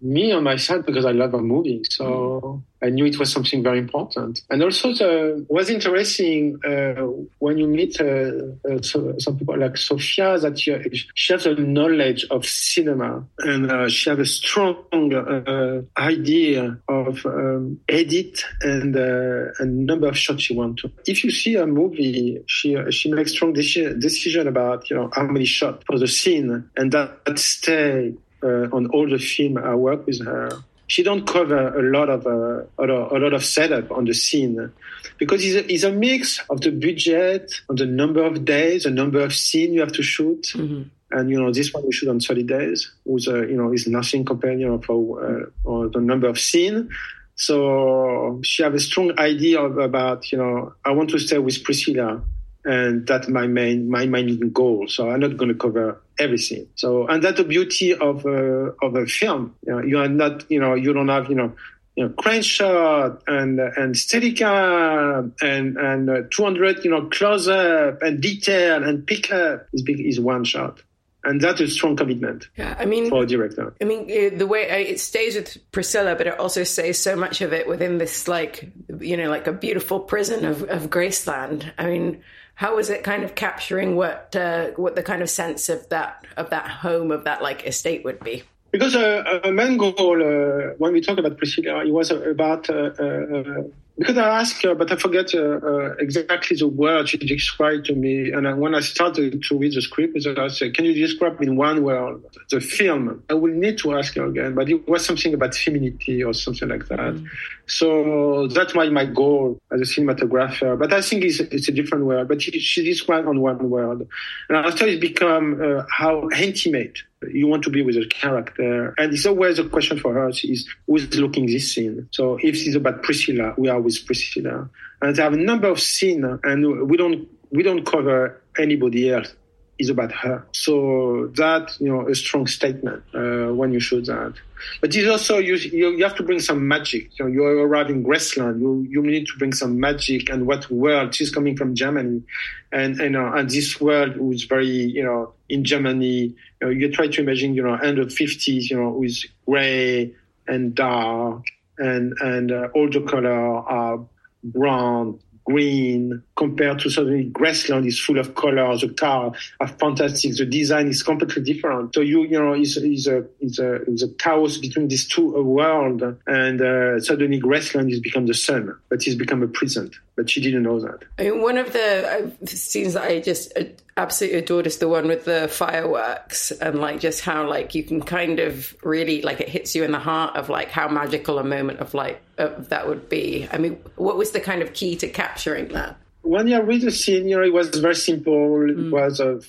Me 0.00 0.32
on 0.32 0.44
my 0.44 0.56
side 0.56 0.84
because 0.84 1.04
I 1.04 1.12
love 1.12 1.32
her 1.32 1.40
movie, 1.40 1.82
so 1.88 2.62
I 2.84 2.90
knew 2.90 3.06
it 3.06 3.18
was 3.18 3.32
something 3.32 3.62
very 3.62 3.78
important. 3.78 4.42
And 4.50 4.62
also, 4.62 4.92
the, 4.92 5.46
was 5.48 5.70
interesting 5.70 6.58
uh, 6.64 7.06
when 7.38 7.56
you 7.56 7.66
meet 7.66 7.98
uh, 7.98 8.30
uh, 8.68 8.82
so, 8.82 9.14
some 9.18 9.38
people 9.38 9.58
like 9.58 9.78
Sofia 9.78 10.38
that 10.38 10.66
you, 10.66 10.82
she 11.14 11.32
has 11.32 11.46
a 11.46 11.54
knowledge 11.54 12.26
of 12.30 12.44
cinema 12.44 13.24
and 13.38 13.70
uh, 13.70 13.88
she 13.88 14.10
has 14.10 14.18
a 14.18 14.26
strong 14.26 15.14
uh, 15.14 15.80
idea 15.96 16.78
of 16.88 17.24
um, 17.24 17.80
edit 17.88 18.44
and 18.60 18.94
uh, 18.94 19.52
a 19.58 19.64
number 19.64 20.08
of 20.08 20.18
shots 20.18 20.42
she 20.42 20.54
wants 20.54 20.82
to. 20.82 20.92
If 21.06 21.24
you 21.24 21.30
see 21.30 21.56
a 21.56 21.66
movie, 21.66 22.42
she 22.46 22.76
she 22.90 23.10
makes 23.10 23.32
strong 23.32 23.54
decision, 23.54 23.98
decision 23.98 24.46
about 24.46 24.90
you 24.90 24.96
know 24.96 25.08
how 25.14 25.24
many 25.24 25.46
shots 25.46 25.82
for 25.86 25.98
the 25.98 26.08
scene 26.08 26.68
and 26.76 26.92
that, 26.92 27.24
that 27.24 27.38
stay 27.38 28.12
on 28.44 28.86
all 28.88 29.08
the 29.08 29.18
film 29.18 29.58
I 29.58 29.74
work 29.74 30.06
with 30.06 30.24
her. 30.24 30.50
She 30.86 31.02
don't 31.02 31.26
cover 31.26 31.78
a 31.78 31.82
lot 31.82 32.10
of 32.10 32.26
uh, 32.26 32.64
a, 32.78 32.84
lot, 32.86 33.12
a 33.12 33.18
lot 33.18 33.32
of 33.32 33.44
setup 33.44 33.90
on 33.90 34.04
the 34.04 34.12
scene 34.12 34.70
because 35.18 35.44
it's 35.44 35.54
a, 35.54 35.72
it's 35.72 35.82
a 35.82 35.92
mix 35.92 36.40
of 36.50 36.60
the 36.60 36.70
budget, 36.70 37.52
on 37.70 37.76
the 37.76 37.86
number 37.86 38.22
of 38.22 38.44
days, 38.44 38.84
the 38.84 38.90
number 38.90 39.20
of 39.20 39.34
scene 39.34 39.72
you 39.72 39.80
have 39.80 39.92
to 39.92 40.02
shoot. 40.02 40.42
Mm-hmm. 40.54 40.82
And 41.10 41.30
you 41.30 41.40
know 41.40 41.52
this 41.52 41.72
one 41.72 41.86
we 41.86 41.92
shoot 41.92 42.08
on 42.08 42.20
30 42.20 42.42
days, 42.42 42.92
which 43.04 43.28
uh, 43.28 43.46
you 43.46 43.56
know 43.56 43.72
is 43.72 43.86
nothing 43.86 44.24
compared 44.24 44.60
you 44.60 44.68
know 44.68 44.80
for 44.80 45.24
uh, 45.24 45.46
or 45.64 45.88
the 45.88 46.00
number 46.00 46.28
of 46.28 46.38
scene. 46.38 46.90
So 47.36 48.40
she 48.44 48.62
have 48.62 48.74
a 48.74 48.80
strong 48.80 49.18
idea 49.18 49.60
of, 49.60 49.78
about 49.78 50.30
you 50.32 50.38
know 50.38 50.74
I 50.84 50.90
want 50.90 51.10
to 51.10 51.18
stay 51.18 51.38
with 51.38 51.62
Priscilla 51.62 52.22
and 52.64 53.06
that's 53.06 53.28
my 53.28 53.46
main 53.46 53.90
my 53.90 54.06
main 54.06 54.50
goal. 54.50 54.88
So 54.88 55.10
I'm 55.10 55.20
not 55.20 55.36
going 55.36 55.50
to 55.50 55.54
cover 55.54 56.00
everything. 56.18 56.68
So 56.74 57.06
and 57.06 57.22
that's 57.22 57.38
the 57.38 57.44
beauty 57.44 57.94
of 57.94 58.24
a 58.26 58.74
of 58.82 58.96
a 58.96 59.06
film. 59.06 59.54
You, 59.66 59.72
know, 59.72 59.82
you 59.82 59.98
are 59.98 60.08
not 60.08 60.50
you 60.50 60.60
know 60.60 60.74
you 60.74 60.92
don't 60.92 61.08
have 61.08 61.28
you 61.28 61.34
know 61.34 61.52
you 61.96 62.04
know 62.04 62.10
crane 62.14 62.42
shot 62.42 63.22
and 63.26 63.60
and 63.60 63.94
steadicam 63.94 65.32
and 65.42 65.76
and 65.76 66.10
uh, 66.10 66.22
200 66.30 66.84
you 66.84 66.90
know 66.90 67.06
close 67.06 67.48
up 67.48 68.02
and 68.02 68.20
detail 68.20 68.82
and 68.82 69.06
pick 69.06 69.32
up 69.32 69.66
is 69.72 69.82
big 69.82 70.00
is 70.00 70.18
one 70.18 70.44
shot. 70.44 70.80
and 71.24 71.40
that's 71.40 71.60
a 71.60 71.68
strong 71.68 71.96
commitment. 71.96 72.48
Yeah, 72.56 72.76
I 72.78 72.84
mean, 72.84 73.08
for 73.08 73.22
a 73.22 73.26
director. 73.26 73.74
I 73.80 73.84
mean, 73.84 74.02
uh, 74.02 74.36
the 74.36 74.46
way 74.46 74.70
uh, 74.70 74.76
it 74.76 75.00
stays 75.00 75.36
with 75.36 75.58
Priscilla, 75.72 76.14
but 76.14 76.26
it 76.26 76.38
also 76.38 76.64
stays 76.64 76.98
so 76.98 77.16
much 77.16 77.40
of 77.40 77.52
it 77.52 77.66
within 77.66 77.98
this, 77.98 78.28
like, 78.28 78.70
you 79.00 79.16
know, 79.16 79.30
like 79.30 79.46
a 79.46 79.52
beautiful 79.52 80.00
prison 80.00 80.44
of, 80.44 80.62
of 80.64 80.90
Graceland. 80.90 81.72
I 81.78 81.86
mean, 81.86 82.22
how 82.54 82.76
was 82.76 82.90
it 82.90 83.02
kind 83.02 83.24
of 83.24 83.34
capturing 83.34 83.96
what 83.96 84.34
uh, 84.36 84.68
what 84.76 84.94
the 84.94 85.02
kind 85.02 85.22
of 85.22 85.30
sense 85.30 85.68
of 85.68 85.88
that 85.88 86.24
of 86.36 86.50
that 86.50 86.68
home 86.68 87.10
of 87.10 87.24
that 87.24 87.42
like 87.42 87.66
estate 87.66 88.04
would 88.04 88.20
be? 88.20 88.42
Because 88.70 88.96
uh, 88.96 89.40
a 89.44 89.52
main 89.52 89.76
goal 89.76 90.20
uh, 90.20 90.74
when 90.78 90.92
we 90.92 91.00
talk 91.00 91.18
about 91.18 91.36
Priscilla, 91.36 91.84
it 91.84 91.92
was 91.92 92.10
about 92.10 92.68
uh, 92.70 92.90
uh, 92.98 93.62
because 93.96 94.18
I 94.18 94.40
asked 94.40 94.62
her, 94.64 94.74
but 94.74 94.90
I 94.90 94.96
forget 94.96 95.34
uh, 95.34 95.38
uh, 95.38 95.94
exactly 95.98 96.56
the 96.56 96.66
word 96.66 97.08
she 97.08 97.16
described 97.16 97.86
to 97.86 97.94
me. 97.94 98.32
And 98.32 98.48
I, 98.48 98.52
when 98.52 98.74
I 98.74 98.80
started 98.80 99.42
to 99.42 99.58
read 99.58 99.74
the 99.74 99.82
script, 99.82 100.16
I 100.26 100.48
said, 100.48 100.74
"Can 100.74 100.84
you 100.84 100.94
describe 100.94 101.40
in 101.40 101.56
one 101.56 101.82
word 101.82 102.22
the 102.50 102.60
film?" 102.60 103.22
I 103.30 103.34
will 103.34 103.52
need 103.52 103.78
to 103.78 103.96
ask 103.96 104.14
her 104.16 104.26
again, 104.26 104.54
but 104.54 104.68
it 104.68 104.88
was 104.88 105.04
something 105.04 105.32
about 105.32 105.54
femininity 105.54 106.24
or 106.24 106.34
something 106.34 106.68
like 106.68 106.88
that. 106.88 107.14
Mm. 107.14 107.26
So 107.66 108.48
that's 108.48 108.74
my 108.74 108.88
my 108.88 109.06
goal 109.06 109.60
as 109.72 109.80
a 109.80 109.84
cinematographer. 109.84 110.78
But 110.78 110.92
I 110.92 111.00
think 111.00 111.24
it's, 111.24 111.38
it's 111.40 111.68
a 111.68 111.72
different 111.72 112.04
word. 112.04 112.26
But 112.28 112.42
she, 112.42 112.58
she 112.58 112.84
described 112.84 113.28
on 113.28 113.40
one 113.40 113.70
word, 113.70 114.08
and 114.48 114.58
after 114.58 114.86
it's 114.86 115.00
become 115.00 115.60
uh, 115.62 115.84
how 115.88 116.28
intimate 116.30 116.98
you 117.32 117.46
want 117.46 117.62
to 117.64 117.70
be 117.70 117.82
with 117.82 117.96
a 117.96 118.06
character. 118.06 118.94
And 118.98 119.12
it's 119.12 119.26
always 119.26 119.58
a 119.58 119.68
question 119.68 119.98
for 119.98 120.26
us 120.26 120.44
is 120.44 120.68
who's 120.86 121.12
looking 121.14 121.46
this 121.46 121.74
scene? 121.74 122.08
So 122.10 122.36
if 122.42 122.54
it's 122.56 122.76
about 122.76 123.02
Priscilla, 123.02 123.54
we 123.56 123.68
are 123.68 123.80
with 123.84 124.04
Priscilla. 124.06 124.68
And 125.02 125.14
there 125.14 125.26
are 125.26 125.32
a 125.32 125.36
number 125.36 125.68
of 125.68 125.80
scenes 125.80 126.40
and 126.42 126.88
we 126.88 126.96
don't, 126.96 127.28
we 127.50 127.62
don't 127.62 127.84
cover 127.84 128.40
anybody 128.58 129.10
else. 129.10 129.34
It's 129.78 129.90
about 129.90 130.12
her. 130.12 130.46
So 130.52 131.32
that, 131.34 131.76
you 131.80 131.88
know, 131.88 132.08
a 132.08 132.14
strong 132.14 132.46
statement 132.46 133.02
uh, 133.12 133.52
when 133.52 133.72
you 133.72 133.80
shoot 133.80 134.06
that. 134.06 134.34
But 134.80 134.94
it's 134.94 135.08
also, 135.08 135.38
you, 135.38 135.56
you, 135.56 135.90
you 135.90 136.04
have 136.04 136.14
to 136.16 136.22
bring 136.22 136.38
some 136.38 136.66
magic. 136.66 137.18
You 137.18 137.24
know, 137.24 137.30
you 137.30 137.44
arrive 137.44 137.90
in 137.90 138.04
Graceland, 138.04 138.60
you, 138.60 138.86
you 138.88 139.02
need 139.02 139.26
to 139.26 139.32
bring 139.36 139.52
some 139.52 139.78
magic 139.80 140.30
and 140.30 140.46
what 140.46 140.70
world. 140.70 141.14
She's 141.14 141.30
coming 141.30 141.56
from 141.56 141.74
Germany. 141.74 142.22
And, 142.70 143.00
and, 143.00 143.16
uh, 143.16 143.32
and 143.34 143.50
this 143.50 143.80
world 143.80 144.16
was 144.16 144.44
very, 144.44 144.66
you 144.66 145.02
know, 145.02 145.32
in 145.48 145.64
Germany, 145.64 146.06
you, 146.06 146.36
know, 146.60 146.70
you 146.70 146.90
try 146.92 147.08
to 147.08 147.20
imagine, 147.20 147.54
you 147.54 147.62
know, 147.62 147.74
end 147.74 147.98
of 147.98 148.08
50s, 148.08 148.70
you 148.70 148.76
know, 148.76 148.90
with 148.90 149.16
gray 149.44 150.14
and 150.46 150.74
dark 150.74 151.42
and, 151.78 152.14
and 152.20 152.52
uh, 152.52 152.68
all 152.74 152.88
the 152.88 153.00
color 153.02 153.30
are 153.30 154.04
brown, 154.42 155.18
green 155.44 156.22
compared 156.36 156.80
to 156.80 156.90
suddenly 156.90 157.30
Graceland 157.30 157.86
is 157.86 158.00
full 158.00 158.18
of 158.18 158.34
colors. 158.34 158.80
The 158.80 158.88
car 158.88 159.32
are 159.60 159.68
fantastic. 159.68 160.36
The 160.36 160.46
design 160.46 160.88
is 160.88 161.02
completely 161.02 161.42
different. 161.42 161.94
So 161.94 162.00
you, 162.00 162.22
you 162.24 162.38
know, 162.38 162.54
is 162.54 162.76
is 162.76 163.06
a 163.06 163.24
is 163.40 163.58
a 163.58 163.82
is 163.84 164.02
a 164.02 164.08
chaos 164.08 164.58
between 164.58 164.88
these 164.88 165.06
two 165.06 165.30
worlds, 165.42 166.02
and 166.26 166.60
uh, 166.60 167.00
suddenly 167.00 167.40
Graceland 167.40 167.90
has 167.90 168.00
become 168.00 168.26
the 168.26 168.34
sun, 168.34 168.76
but 168.88 169.06
it's 169.06 169.14
become 169.14 169.42
a 169.42 169.48
prison. 169.48 169.90
But 170.16 170.30
she 170.30 170.40
didn't 170.40 170.62
know 170.62 170.78
that. 170.80 171.04
I 171.18 171.24
mean, 171.24 171.42
one 171.42 171.58
of 171.58 171.72
the 171.72 172.30
uh, 172.42 172.46
scenes 172.46 172.94
that 172.94 173.02
I 173.04 173.20
just 173.20 173.52
uh, 173.56 173.64
absolutely 173.96 174.38
adored 174.38 174.66
is 174.66 174.78
the 174.78 174.88
one 174.88 175.08
with 175.08 175.24
the 175.24 175.48
fireworks 175.48 176.52
and 176.52 176.80
like 176.80 177.00
just 177.00 177.20
how 177.20 177.48
like 177.48 177.74
you 177.74 177.82
can 177.82 178.00
kind 178.00 178.38
of 178.38 178.76
really 178.82 179.22
like 179.22 179.40
it 179.40 179.48
hits 179.48 179.74
you 179.74 179.82
in 179.82 179.90
the 179.90 179.98
heart 179.98 180.36
of 180.36 180.48
like 180.48 180.70
how 180.70 180.88
magical 180.88 181.38
a 181.38 181.44
moment 181.44 181.80
of 181.80 181.94
like 181.94 182.22
that 182.36 182.86
would 182.86 183.08
be. 183.08 183.48
I 183.52 183.58
mean, 183.58 183.80
what 183.96 184.16
was 184.16 184.30
the 184.32 184.40
kind 184.40 184.62
of 184.62 184.72
key 184.72 184.96
to 184.96 185.08
capturing 185.08 185.68
that? 185.68 185.96
When 186.24 186.48
you 186.48 186.60
read 186.62 186.82
the 186.82 186.90
scene, 186.90 187.28
you 187.28 187.36
know, 187.36 187.44
it 187.44 187.52
was 187.52 187.68
very 187.68 187.94
simple. 187.94 188.68
It 188.68 188.76
mm. 188.76 188.90
was 188.90 189.20
a 189.20 189.40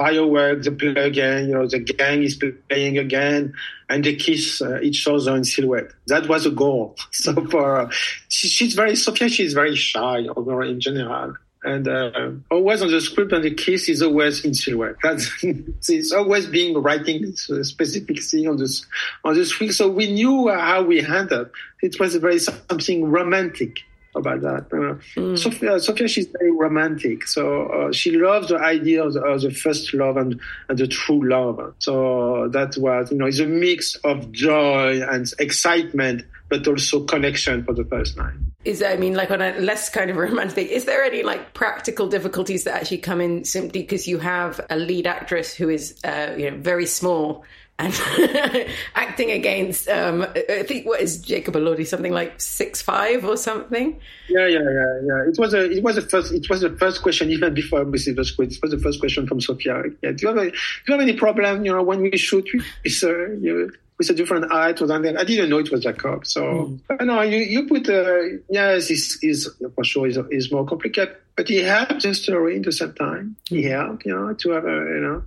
fireworks, 0.00 0.66
the 0.66 0.72
play 0.72 0.94
again, 0.94 1.48
you 1.48 1.54
know, 1.54 1.66
the 1.66 1.78
gang 1.78 2.22
is 2.22 2.38
playing 2.68 2.98
again, 2.98 3.54
and 3.88 4.04
they 4.04 4.14
kiss 4.14 4.62
uh, 4.62 4.80
each 4.80 5.06
other 5.06 5.36
in 5.36 5.44
silhouette. 5.44 5.90
That 6.06 6.28
was 6.28 6.46
a 6.46 6.50
goal. 6.50 6.96
So 7.12 7.34
for 7.46 7.80
uh, 7.82 7.90
she, 8.28 8.48
she's 8.48 8.74
very 8.74 8.96
Sofia, 8.96 9.28
she's 9.28 9.52
very 9.52 9.76
shy 9.76 10.26
over 10.34 10.62
in 10.62 10.80
general. 10.80 11.34
And 11.62 11.86
uh, 11.86 12.30
always 12.50 12.80
on 12.80 12.90
the 12.90 13.02
script, 13.02 13.32
and 13.34 13.44
the 13.44 13.54
kiss 13.54 13.90
is 13.90 14.00
always 14.00 14.42
in 14.46 14.54
silhouette. 14.54 14.96
That's 15.02 15.28
it's 15.42 16.10
always 16.10 16.46
being 16.46 16.74
writing 16.80 17.22
a 17.24 17.64
specific 17.64 18.22
thing 18.22 18.48
on 18.48 18.56
this 18.56 18.86
on 19.24 19.34
the 19.34 19.44
script. 19.44 19.74
So 19.74 19.90
we 19.90 20.10
knew 20.10 20.48
how 20.48 20.82
we 20.82 21.02
handled. 21.02 21.50
It 21.82 22.00
was 22.00 22.16
very 22.16 22.38
something 22.38 23.10
romantic 23.10 23.82
about 24.14 24.40
that. 24.42 24.66
Uh, 24.72 24.98
mm. 25.20 25.38
Sofia, 25.38 25.78
Sofia, 25.78 26.08
she's 26.08 26.26
very 26.26 26.50
romantic, 26.50 27.26
so 27.26 27.66
uh, 27.66 27.92
she 27.92 28.12
loves 28.12 28.48
the 28.48 28.58
idea 28.58 29.04
of 29.04 29.14
the, 29.14 29.20
of 29.20 29.40
the, 29.40 29.50
first 29.50 29.92
love 29.94 30.16
and, 30.16 30.40
and 30.68 30.78
the 30.78 30.86
true 30.86 31.28
love. 31.28 31.74
So 31.78 32.48
that 32.48 32.76
was, 32.76 33.10
you 33.12 33.18
know, 33.18 33.26
it's 33.26 33.38
a 33.38 33.46
mix 33.46 33.94
of 33.96 34.32
joy 34.32 35.00
and 35.02 35.30
excitement, 35.38 36.24
but 36.48 36.66
also 36.66 37.04
connection 37.04 37.64
for 37.64 37.74
the 37.74 37.84
first 37.84 38.16
time. 38.16 38.52
Is 38.64 38.82
I 38.82 38.96
mean, 38.96 39.14
like 39.14 39.30
on 39.30 39.40
a 39.40 39.58
less 39.58 39.88
kind 39.88 40.10
of 40.10 40.16
romantic, 40.18 40.68
is 40.68 40.84
there 40.84 41.02
any 41.02 41.22
like 41.22 41.54
practical 41.54 42.08
difficulties 42.08 42.64
that 42.64 42.74
actually 42.74 42.98
come 42.98 43.20
in 43.20 43.44
simply 43.44 43.82
because 43.82 44.06
you 44.06 44.18
have 44.18 44.60
a 44.68 44.76
lead 44.76 45.06
actress 45.06 45.54
who 45.54 45.68
is, 45.68 45.98
uh, 46.04 46.34
you 46.36 46.50
know, 46.50 46.56
very 46.58 46.86
small 46.86 47.44
and 47.80 48.66
acting 48.94 49.30
against 49.30 49.88
um, 49.88 50.22
I 50.22 50.62
think 50.62 50.86
what 50.86 51.00
is 51.00 51.22
Jacob 51.22 51.54
Elordi 51.54 51.86
something 51.86 52.12
like 52.12 52.40
six 52.40 52.82
five 52.82 53.24
or 53.24 53.36
something. 53.36 53.98
Yeah, 54.28 54.46
yeah, 54.46 54.58
yeah, 54.58 55.00
yeah. 55.04 55.28
It 55.28 55.38
was 55.38 55.54
a 55.54 55.70
it 55.70 55.82
was 55.82 55.96
a 55.96 56.02
first 56.02 56.32
it 56.32 56.48
was 56.48 56.60
the 56.60 56.76
first 56.76 57.02
question 57.02 57.30
even 57.30 57.54
before 57.54 57.80
I 57.80 57.82
received 57.82 58.18
the 58.18 58.24
script. 58.24 58.54
It 58.54 58.62
was 58.62 58.70
the 58.70 58.78
first 58.78 59.00
question 59.00 59.26
from 59.26 59.40
Sofia. 59.40 59.82
Yeah, 60.02 60.12
do 60.12 60.16
you 60.22 60.28
have 60.28 60.36
a, 60.36 60.50
do 60.50 60.56
you 60.88 60.92
have 60.94 61.00
any 61.00 61.14
problem? 61.14 61.64
You 61.64 61.72
know, 61.72 61.82
when 61.82 62.02
we 62.02 62.16
shoot 62.16 62.46
with 62.54 63.02
uh, 63.02 63.30
you 63.40 63.66
know, 63.66 63.70
with 64.00 64.08
a 64.08 64.14
different 64.14 64.50
height 64.50 64.80
or 64.80 64.88
something. 64.88 65.16
I 65.16 65.24
didn't 65.24 65.50
know 65.50 65.58
it 65.58 65.70
was 65.70 65.82
Jacob. 65.82 66.26
So 66.26 66.78
mm. 66.88 67.06
no, 67.06 67.20
you 67.20 67.38
you 67.38 67.66
put 67.66 67.88
uh, 67.88 68.40
yes, 68.48 68.90
is 68.90 69.18
is 69.22 69.48
for 69.74 69.84
sure 69.84 70.06
is 70.06 70.18
is 70.30 70.50
more 70.50 70.64
complicated, 70.64 71.16
but 71.36 71.48
he 71.48 71.58
helped 71.58 72.02
the 72.02 72.14
story 72.14 72.56
at 72.56 72.64
the 72.64 72.72
same 72.72 72.94
time. 72.94 73.36
He 73.48 73.62
hmm. 73.62 73.68
helped, 73.68 74.06
you 74.06 74.14
know, 74.14 74.32
to 74.32 74.50
have 74.50 74.64
a 74.64 74.76
you 74.94 75.00
know 75.00 75.22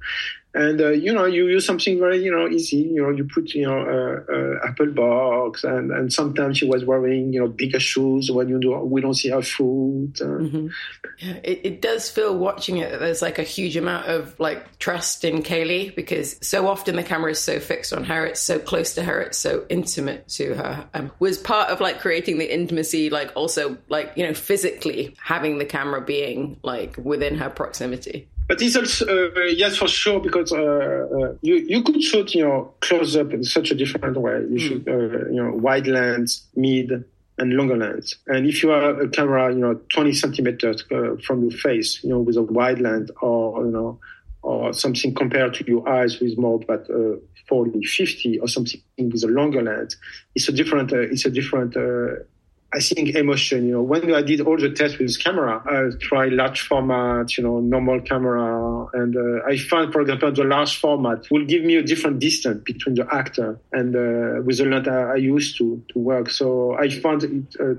and 0.56 0.82
uh, 0.82 0.90
you 0.90 1.12
know 1.12 1.26
you 1.26 1.48
use 1.48 1.66
something 1.66 1.98
very 2.00 2.24
you 2.24 2.32
know 2.32 2.48
easy 2.48 2.78
you 2.78 3.02
know 3.02 3.10
you 3.10 3.24
put 3.24 3.54
you 3.54 3.66
know 3.66 3.80
uh, 3.80 4.34
uh, 4.34 4.68
apple 4.68 4.92
box 4.92 5.64
and 5.64 5.92
and 5.92 6.14
sometimes 6.14 6.58
she 6.58 6.68
was 6.68 6.86
wearing 6.86 7.34
you 7.34 7.40
know 7.40 7.48
bigger 7.48 7.80
shoes 7.80 8.30
when 8.30 8.48
you 8.48 8.60
do 8.60 8.78
we 8.80 9.02
don't 9.02 9.16
see 9.16 9.30
her 9.30 9.42
foot 9.42 10.22
uh. 10.22 10.26
mm-hmm. 10.26 10.68
yeah, 11.20 11.40
it, 11.44 11.62
it 11.64 11.82
does 11.82 12.10
feel 12.10 12.38
watching 12.38 12.78
it 12.78 13.00
there's 13.00 13.22
like 13.22 13.40
a 13.40 13.44
huge 13.44 13.76
amount 13.76 14.06
of 14.08 14.40
like 14.40 14.78
trust 14.78 15.24
in 15.26 15.42
Cailee 15.42 15.96
because 15.96 16.38
so 16.46 16.68
often 16.68 16.96
the 16.96 17.04
camera 17.04 17.32
is 17.32 17.40
so 17.40 17.60
fixed 17.60 17.92
on 17.94 18.04
her 18.04 18.26
it's 18.26 18.42
so 18.42 18.60
close 18.60 18.94
to 18.96 19.04
her 19.04 19.22
it's 19.22 19.38
so 19.38 19.66
intimate 19.70 20.28
to 20.28 20.54
her 20.54 20.88
um, 20.94 21.12
was 21.20 21.38
part 21.38 21.70
of 21.70 21.82
like 21.82 22.00
creating 22.00 22.38
the 22.38 22.54
intimacy 22.54 23.10
like 23.10 23.32
also 23.36 23.78
like 23.90 24.12
you 24.16 24.26
know 24.26 24.34
physically 24.34 25.16
having 25.22 25.58
the 25.58 25.66
camera 25.66 26.02
being 26.02 26.60
like 26.62 26.96
within 26.98 27.36
her 27.36 27.50
proximity 27.50 28.30
but 28.48 28.62
it's 28.62 28.76
also 28.76 29.06
uh, 29.06 29.40
yes 29.46 29.78
for 29.78 29.88
sure 29.88 30.20
because 30.20 30.52
uh, 30.52 30.58
uh, 30.58 31.34
you 31.42 31.56
you 31.56 31.82
could 31.84 32.02
shoot 32.02 32.36
you 32.36 32.44
know 32.44 32.74
close 32.82 33.16
up 33.16 33.32
in 33.34 33.44
such 33.44 33.72
a 33.72 33.76
different 33.76 34.18
way. 34.18 34.34
You 34.34 34.48
mm. 34.48 34.60
shoot 34.60 34.88
uh, 34.88 35.30
you 35.30 35.42
know 35.42 35.52
wide 35.54 35.88
lens, 35.88 36.46
mid, 36.56 37.06
and 37.38 37.54
longer 37.54 37.78
lens. 37.78 38.16
And 38.28 38.46
if 38.48 38.64
you 38.64 38.70
have 38.70 39.00
a 39.00 39.08
camera 39.08 39.54
you 39.54 39.60
know 39.60 39.80
20 39.94 40.14
centimeters 40.14 40.84
uh, 40.92 41.16
from 41.26 41.44
your 41.44 41.58
face, 41.58 42.04
you 42.04 42.10
know 42.10 42.20
with 42.20 42.38
a 42.38 42.44
wide 42.44 42.80
lens 42.80 43.12
or 43.22 43.66
you 43.66 43.72
know 43.72 44.00
or 44.42 44.74
something 44.74 45.16
compared 45.16 45.54
to 45.54 45.66
your 45.66 45.88
eyes 45.88 46.20
with 46.20 46.38
more 46.38 46.60
but 46.60 46.90
uh, 46.90 47.16
40, 47.48 47.82
50 47.86 48.40
or 48.40 48.48
something 48.50 48.82
with 48.98 49.24
a 49.24 49.28
longer 49.28 49.62
lens, 49.62 49.96
it's 50.36 50.50
a 50.50 50.52
different 50.52 50.92
it's 50.92 51.26
a 51.26 51.32
different 51.32 51.76
I 52.76 52.80
think 52.80 53.16
emotion, 53.16 53.68
you 53.68 53.74
know, 53.74 53.84
when 53.84 54.14
I 54.14 54.24
did 54.24 54.42
all 54.42 54.58
the 54.58 54.72
tests 54.72 54.98
with 54.98 55.24
camera, 55.24 55.62
I 55.66 55.96
tried 56.00 56.34
large 56.34 56.62
format, 56.62 57.38
you 57.38 57.44
know, 57.44 57.60
normal 57.60 58.02
camera. 58.02 58.88
And 58.94 59.16
uh, 59.16 59.46
I 59.48 59.58
found, 59.58 59.94
for 59.94 60.02
example, 60.02 60.32
the 60.32 60.44
large 60.44 60.80
format 60.80 61.28
will 61.30 61.46
give 61.46 61.64
me 61.64 61.76
a 61.76 61.84
different 61.84 62.18
distance 62.20 62.64
between 62.64 62.96
the 62.96 63.08
actor 63.14 63.60
and 63.74 63.96
uh, 63.96 64.42
with 64.42 64.58
the 64.58 64.66
lens 64.66 64.88
I, 64.88 65.12
I, 65.12 65.16
used 65.16 65.58
to, 65.60 65.84
to 65.90 66.00
work. 66.00 66.32
So 66.32 66.76
I 66.76 66.90
found 66.90 67.24
it, 67.24 67.56
uh, 67.60 67.76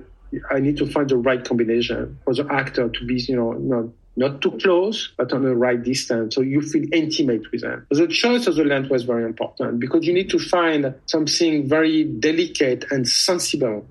I 0.55 0.61
need 0.61 0.77
to 0.77 0.87
find 0.87 1.09
the 1.09 1.17
right 1.17 1.45
combination 1.45 2.17
for 2.25 2.35
the 2.35 2.47
actor 2.53 2.89
to 2.89 3.05
be, 3.05 3.15
you 3.21 3.35
know, 3.35 3.53
not, 3.53 3.87
not 4.17 4.41
too 4.43 4.53
close, 4.59 5.13
but 5.17 5.33
on 5.33 5.43
the 5.43 5.57
right 5.57 5.83
distance. 5.83 6.37
So 6.37 6.41
you 6.41 6.63
feel 6.63 6.85
intimate 6.93 7.51
with 7.51 7.63
them. 7.63 7.85
The 7.91 8.07
choice 8.07 8.47
of 8.47 8.55
the 8.55 8.65
lens 8.65 8.89
was 8.89 9.03
very 9.03 9.25
important 9.25 9.81
because 9.81 10.07
you 10.07 10.13
need 10.13 10.31
to 10.31 10.39
find 10.39 10.95
something 11.07 11.69
very 11.69 12.05
delicate 12.05 12.85
and 12.93 13.09
sensible 13.09 13.85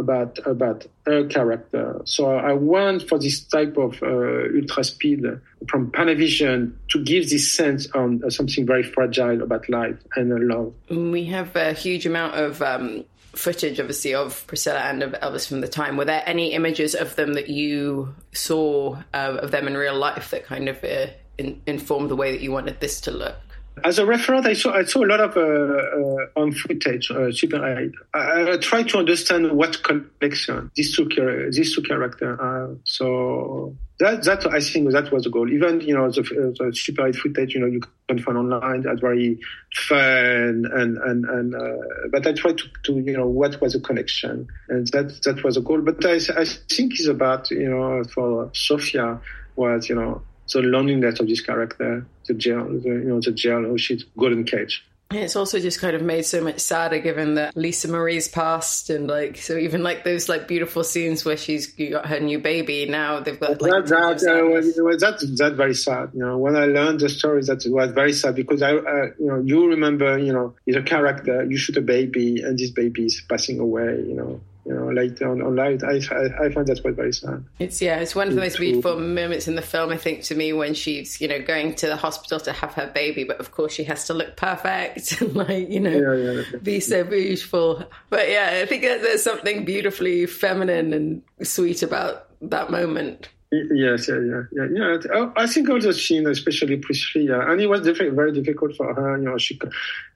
about 0.00 0.38
about 0.44 0.86
her 1.06 1.26
character. 1.26 2.00
So 2.04 2.30
I 2.30 2.52
went 2.52 3.08
for 3.08 3.18
this 3.18 3.44
type 3.44 3.76
of 3.76 4.02
uh, 4.02 4.58
ultra 4.58 4.82
speed 4.82 5.22
from 5.68 5.92
Panavision 5.92 6.72
to 6.88 7.04
give 7.04 7.30
this 7.30 7.52
sense 7.52 7.88
on 7.92 8.22
uh, 8.24 8.30
something 8.30 8.66
very 8.66 8.82
fragile 8.82 9.42
about 9.42 9.68
life 9.68 9.96
and 10.16 10.48
love. 10.48 10.72
We 10.90 11.24
have 11.26 11.54
a 11.54 11.72
huge 11.72 12.06
amount 12.06 12.34
of. 12.34 12.60
Um, 12.62 13.04
footage 13.32 13.78
obviously 13.78 14.12
of 14.12 14.44
Priscilla 14.48 14.80
and 14.80 15.04
of 15.04 15.12
Elvis 15.12 15.46
from 15.46 15.60
the 15.60 15.68
time 15.68 15.96
were 15.96 16.04
there 16.04 16.24
any 16.26 16.52
images 16.52 16.96
of 16.96 17.14
them 17.14 17.34
that 17.34 17.48
you 17.48 18.12
saw 18.32 18.96
uh, 19.14 19.38
of 19.40 19.52
them 19.52 19.68
in 19.68 19.76
real 19.76 19.96
life 19.96 20.32
that 20.32 20.44
kind 20.46 20.68
of 20.68 20.82
uh, 20.82 21.06
in, 21.38 21.62
informed 21.64 22.10
the 22.10 22.16
way 22.16 22.32
that 22.32 22.40
you 22.40 22.50
wanted 22.50 22.80
this 22.80 23.00
to 23.02 23.12
look 23.12 23.36
As 23.82 23.98
a 23.98 24.04
reference, 24.04 24.46
I 24.46 24.52
saw 24.52 24.72
I 24.72 24.84
saw 24.84 25.04
a 25.04 25.06
lot 25.06 25.20
of 25.20 25.36
uh, 25.36 25.40
uh, 25.40 26.40
on 26.40 26.52
footage, 26.52 27.10
uh, 27.10 27.32
Super 27.32 27.64
I, 28.12 28.52
I 28.52 28.56
tried 28.58 28.88
to 28.90 28.98
understand 28.98 29.52
what 29.52 29.82
connection 29.82 30.70
these 30.74 30.94
two 30.94 31.08
these 31.52 31.74
two 31.74 31.82
characters. 31.82 32.38
Uh, 32.38 32.74
so 32.84 33.74
that 34.00 34.24
that 34.24 34.46
I 34.52 34.60
think 34.60 34.90
that 34.90 35.12
was 35.12 35.24
the 35.24 35.30
goal. 35.30 35.50
Even 35.50 35.80
you 35.80 35.94
know 35.94 36.10
the, 36.10 36.22
the 36.22 36.72
Super 36.74 37.06
8 37.06 37.16
footage, 37.16 37.54
you 37.54 37.60
know, 37.60 37.66
you 37.66 37.80
can 38.08 38.18
find 38.18 38.36
online. 38.36 38.82
That's 38.82 39.00
very 39.00 39.38
fun 39.74 40.66
and 40.72 40.98
and 40.98 41.24
and. 41.24 41.54
Uh, 41.54 42.08
but 42.10 42.26
I 42.26 42.32
tried 42.32 42.58
to, 42.58 42.64
to 42.84 42.92
you 42.94 43.16
know 43.16 43.26
what 43.26 43.60
was 43.60 43.74
the 43.74 43.80
connection, 43.80 44.48
and 44.68 44.86
that 44.88 45.22
that 45.24 45.42
was 45.44 45.56
a 45.56 45.60
goal. 45.60 45.80
But 45.80 46.04
I 46.04 46.16
I 46.36 46.44
think 46.44 46.94
it's 46.94 47.08
about 47.08 47.50
you 47.50 47.70
know 47.70 48.02
for 48.04 48.50
Sofia 48.52 49.20
was 49.56 49.88
you 49.88 49.94
know 49.94 50.22
the 50.52 50.60
loneliness 50.60 51.20
of 51.20 51.28
this 51.28 51.40
character, 51.40 52.06
the 52.26 52.34
jail, 52.34 52.64
the, 52.64 52.88
you 52.88 53.04
know, 53.04 53.20
the 53.20 53.32
jail, 53.32 53.64
oh, 53.66 53.76
she's 53.76 54.04
golden 54.16 54.44
cage. 54.44 54.84
It's 55.12 55.34
also 55.34 55.58
just 55.58 55.80
kind 55.80 55.96
of 55.96 56.02
made 56.02 56.24
so 56.24 56.40
much 56.40 56.60
sadder 56.60 57.00
given 57.00 57.34
that 57.34 57.56
Lisa 57.56 57.88
Marie's 57.88 58.28
passed 58.28 58.90
and 58.90 59.08
like 59.08 59.38
so 59.38 59.56
even 59.56 59.82
like 59.82 60.04
those 60.04 60.28
like 60.28 60.46
beautiful 60.46 60.84
scenes 60.84 61.24
where 61.24 61.36
she's 61.36 61.66
got 61.66 62.06
her 62.06 62.20
new 62.20 62.38
baby 62.38 62.86
now 62.86 63.18
they've 63.18 63.38
got 63.38 63.60
like 63.60 63.86
that 63.86 64.20
that, 64.20 64.40
uh, 64.40 64.44
was, 64.44 65.00
that 65.00 65.18
that 65.38 65.54
very 65.54 65.74
sad 65.74 66.10
you 66.14 66.20
know. 66.20 66.38
When 66.38 66.54
I 66.54 66.66
learned 66.66 67.00
the 67.00 67.08
story 67.08 67.42
that 67.42 67.64
was 67.66 67.90
very 67.90 68.12
sad 68.12 68.36
because 68.36 68.62
I 68.62 68.76
uh, 68.76 69.06
you 69.18 69.26
know 69.26 69.40
you 69.44 69.66
remember 69.66 70.16
you 70.16 70.32
know 70.32 70.54
is 70.64 70.76
a 70.76 70.82
character 70.82 71.42
you 71.42 71.56
shoot 71.56 71.76
a 71.76 71.82
baby 71.82 72.42
and 72.42 72.56
this 72.56 72.70
baby 72.70 73.06
is 73.06 73.20
passing 73.28 73.58
away 73.58 74.04
you 74.06 74.14
know 74.14 74.40
you 74.66 74.74
know, 74.74 74.90
later 74.90 75.30
on, 75.30 75.42
on 75.42 75.56
life. 75.56 75.82
I, 75.82 76.00
I, 76.14 76.46
I 76.46 76.52
find 76.52 76.66
that 76.66 76.82
quite 76.82 76.94
very 76.94 77.12
sad. 77.12 77.44
It's 77.58 77.80
yeah, 77.80 77.98
it's 78.00 78.14
one 78.14 78.28
of 78.28 78.34
the 78.34 78.40
most 78.40 78.58
beautiful 78.58 78.98
moments 78.98 79.48
in 79.48 79.54
the 79.54 79.62
film. 79.62 79.90
I 79.90 79.96
think 79.96 80.22
to 80.24 80.34
me 80.34 80.52
when 80.52 80.74
she's 80.74 81.20
you 81.20 81.28
know 81.28 81.40
going 81.40 81.74
to 81.76 81.86
the 81.86 81.96
hospital 81.96 82.40
to 82.40 82.52
have 82.52 82.74
her 82.74 82.90
baby, 82.94 83.24
but 83.24 83.40
of 83.40 83.52
course 83.52 83.72
she 83.72 83.84
has 83.84 84.06
to 84.06 84.14
look 84.14 84.36
perfect 84.36 85.20
and 85.20 85.34
like 85.34 85.70
you 85.70 85.80
know 85.80 85.90
yeah, 85.90 86.32
yeah, 86.32 86.58
be 86.62 86.80
so 86.80 87.04
beautiful. 87.04 87.84
But 88.10 88.28
yeah, 88.28 88.60
I 88.62 88.66
think 88.66 88.82
there's 88.82 89.22
something 89.22 89.64
beautifully 89.64 90.26
feminine 90.26 90.92
and 90.92 91.22
sweet 91.42 91.82
about 91.82 92.26
that 92.42 92.70
moment. 92.70 93.28
Yes, 93.52 94.08
yeah, 94.08 94.20
yeah, 94.20 94.42
yeah, 94.52 94.96
yeah. 95.02 95.30
I 95.36 95.44
think 95.48 95.68
also 95.70 95.90
scene, 95.90 96.24
especially 96.28 96.76
Priscilla, 96.76 97.50
and 97.50 97.60
it 97.60 97.66
was 97.66 97.80
very 97.80 98.30
difficult 98.30 98.76
for 98.76 98.94
her. 98.94 99.18
You 99.18 99.24
know, 99.24 99.38
she, 99.38 99.58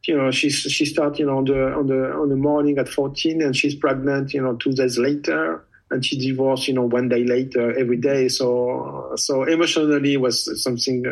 you 0.05 0.17
know, 0.17 0.31
she 0.31 0.51
she 0.51 0.85
started 0.87 1.19
you 1.19 1.27
know, 1.27 1.39
on 1.39 1.45
the 1.45 1.73
on 1.75 1.87
the 1.89 2.13
on 2.13 2.29
the 2.29 2.37
morning 2.37 2.79
at 2.79 2.89
14, 2.89 3.43
and 3.43 3.57
she's 3.57 3.75
pregnant. 3.75 4.35
You 4.35 4.43
know, 4.43 4.55
two 4.55 4.73
days 4.73 4.99
later, 4.99 5.65
and 5.91 6.05
she 6.05 6.19
divorced, 6.19 6.67
you 6.67 6.75
know, 6.75 6.83
one 6.83 7.09
day 7.09 7.25
later 7.25 7.79
every 7.79 7.97
day. 7.97 8.29
So, 8.29 9.13
so 9.17 9.45
emotionally 9.45 10.17
was 10.17 10.63
something 10.63 11.05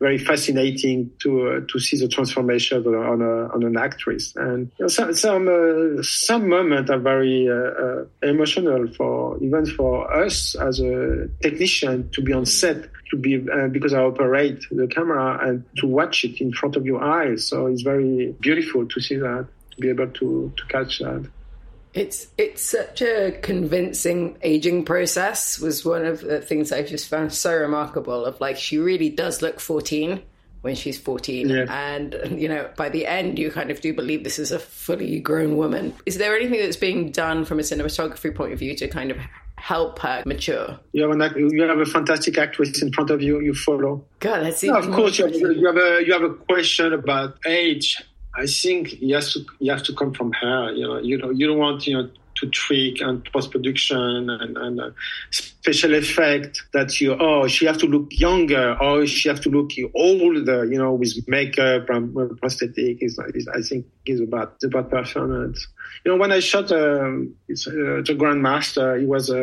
very 0.00 0.18
fascinating 0.18 1.10
to 1.20 1.48
uh, 1.48 1.60
to 1.68 1.78
see 1.78 1.98
the 1.98 2.08
transformation 2.08 2.86
on 2.86 3.20
a 3.20 3.48
on 3.54 3.64
an 3.64 3.76
actress. 3.76 4.32
And 4.36 4.70
some 4.86 5.14
some 5.14 5.48
uh, 5.48 6.02
some 6.02 6.48
moments 6.48 6.90
are 6.90 6.98
very 6.98 7.48
uh, 7.48 7.54
uh, 7.54 8.04
emotional 8.22 8.86
for 8.94 9.36
even 9.42 9.66
for 9.66 10.12
us 10.12 10.54
as 10.56 10.80
a 10.80 11.28
technician 11.42 12.08
to 12.10 12.22
be 12.22 12.32
on 12.32 12.46
set 12.46 12.88
to 13.10 13.16
be 13.16 13.44
uh, 13.50 13.68
because 13.68 13.92
I 13.92 14.00
operate 14.00 14.64
the 14.70 14.86
camera 14.86 15.46
and 15.46 15.64
to 15.78 15.86
watch 15.86 16.24
it 16.24 16.40
in 16.40 16.52
front 16.52 16.76
of 16.76 16.86
your 16.86 17.02
eyes. 17.02 17.46
So 17.46 17.66
it's 17.66 17.82
very 17.82 18.34
beautiful 18.40 18.86
to 18.86 19.00
see 19.00 19.16
that 19.16 19.48
to 19.72 19.80
be 19.80 19.88
able 19.88 20.08
to 20.08 20.52
to 20.56 20.66
catch 20.66 21.00
that. 21.00 21.28
It's 21.92 22.28
it's 22.38 22.62
such 22.62 23.02
a 23.02 23.32
convincing 23.42 24.38
aging 24.42 24.84
process. 24.84 25.58
Was 25.58 25.84
one 25.84 26.06
of 26.06 26.20
the 26.20 26.40
things 26.40 26.70
I 26.70 26.82
just 26.82 27.08
found 27.08 27.32
so 27.32 27.56
remarkable. 27.56 28.24
Of 28.24 28.40
like, 28.40 28.56
she 28.56 28.78
really 28.78 29.08
does 29.08 29.42
look 29.42 29.58
fourteen 29.58 30.22
when 30.62 30.74
she's 30.74 31.00
fourteen, 31.00 31.48
yeah. 31.48 31.64
and 31.68 32.40
you 32.40 32.48
know, 32.48 32.70
by 32.76 32.90
the 32.90 33.06
end, 33.06 33.38
you 33.38 33.50
kind 33.50 33.70
of 33.70 33.80
do 33.80 33.92
believe 33.92 34.24
this 34.24 34.38
is 34.38 34.52
a 34.52 34.58
fully 34.58 35.18
grown 35.18 35.56
woman. 35.56 35.94
Is 36.06 36.18
there 36.18 36.36
anything 36.36 36.60
that's 36.60 36.76
being 36.76 37.10
done 37.10 37.44
from 37.44 37.58
a 37.58 37.62
cinematography 37.62 38.34
point 38.34 38.52
of 38.52 38.58
view 38.58 38.76
to 38.76 38.86
kind 38.86 39.10
of 39.10 39.16
help 39.56 39.98
her 39.98 40.22
mature? 40.26 40.78
You 40.92 41.08
have, 41.08 41.18
an, 41.18 41.50
you 41.50 41.62
have 41.62 41.78
a 41.78 41.86
fantastic 41.86 42.38
actress 42.38 42.82
in 42.82 42.92
front 42.92 43.10
of 43.10 43.20
you. 43.20 43.40
You 43.40 43.54
follow. 43.54 44.04
God, 44.20 44.42
let's. 44.42 44.62
No, 44.62 44.74
of 44.74 44.90
course, 44.92 45.18
you 45.18 45.26
have, 45.26 45.34
you 45.34 45.66
have 45.66 45.76
a 45.76 46.04
you 46.06 46.12
have 46.12 46.22
a 46.22 46.34
question 46.34 46.92
about 46.92 47.38
age 47.46 47.96
I 48.34 48.46
think 48.46 48.88
he 48.88 49.10
has 49.10 49.32
to 49.34 49.44
you 49.58 49.72
have 49.72 49.82
to 49.84 49.94
come 49.94 50.14
from 50.14 50.32
her. 50.32 50.72
You 50.72 50.86
know, 50.86 50.98
you 50.98 51.18
know, 51.18 51.30
you 51.30 51.46
don't 51.46 51.58
want 51.58 51.86
you 51.86 51.94
know 51.94 52.10
to 52.36 52.48
trick 52.48 53.00
and 53.00 53.24
post 53.32 53.50
production 53.50 54.30
and, 54.30 54.56
and 54.56 54.80
uh, 54.80 54.90
special 55.30 55.94
effect 55.94 56.62
that 56.72 57.00
you 57.00 57.14
oh 57.18 57.46
she 57.48 57.66
have 57.66 57.76
to 57.78 57.86
look 57.86 58.08
younger 58.12 58.76
or 58.80 59.06
she 59.06 59.28
have 59.28 59.40
to 59.40 59.50
look 59.50 59.72
older. 59.94 60.64
You 60.64 60.78
know, 60.78 60.92
with 60.94 61.12
makeup 61.26 61.90
and 61.90 62.38
prosthetic. 62.38 63.02
Is, 63.02 63.18
is 63.34 63.48
I 63.48 63.62
think 63.62 63.86
is 64.06 64.20
about 64.20 64.56
about 64.62 64.90
performance. 64.90 65.66
You 66.04 66.12
know, 66.12 66.18
when 66.18 66.32
I 66.32 66.40
shot 66.40 66.70
um, 66.70 67.34
it's, 67.48 67.66
uh, 67.66 68.00
the 68.06 68.16
Grandmaster, 68.16 69.02
it 69.02 69.06
was 69.06 69.28
uh, 69.28 69.34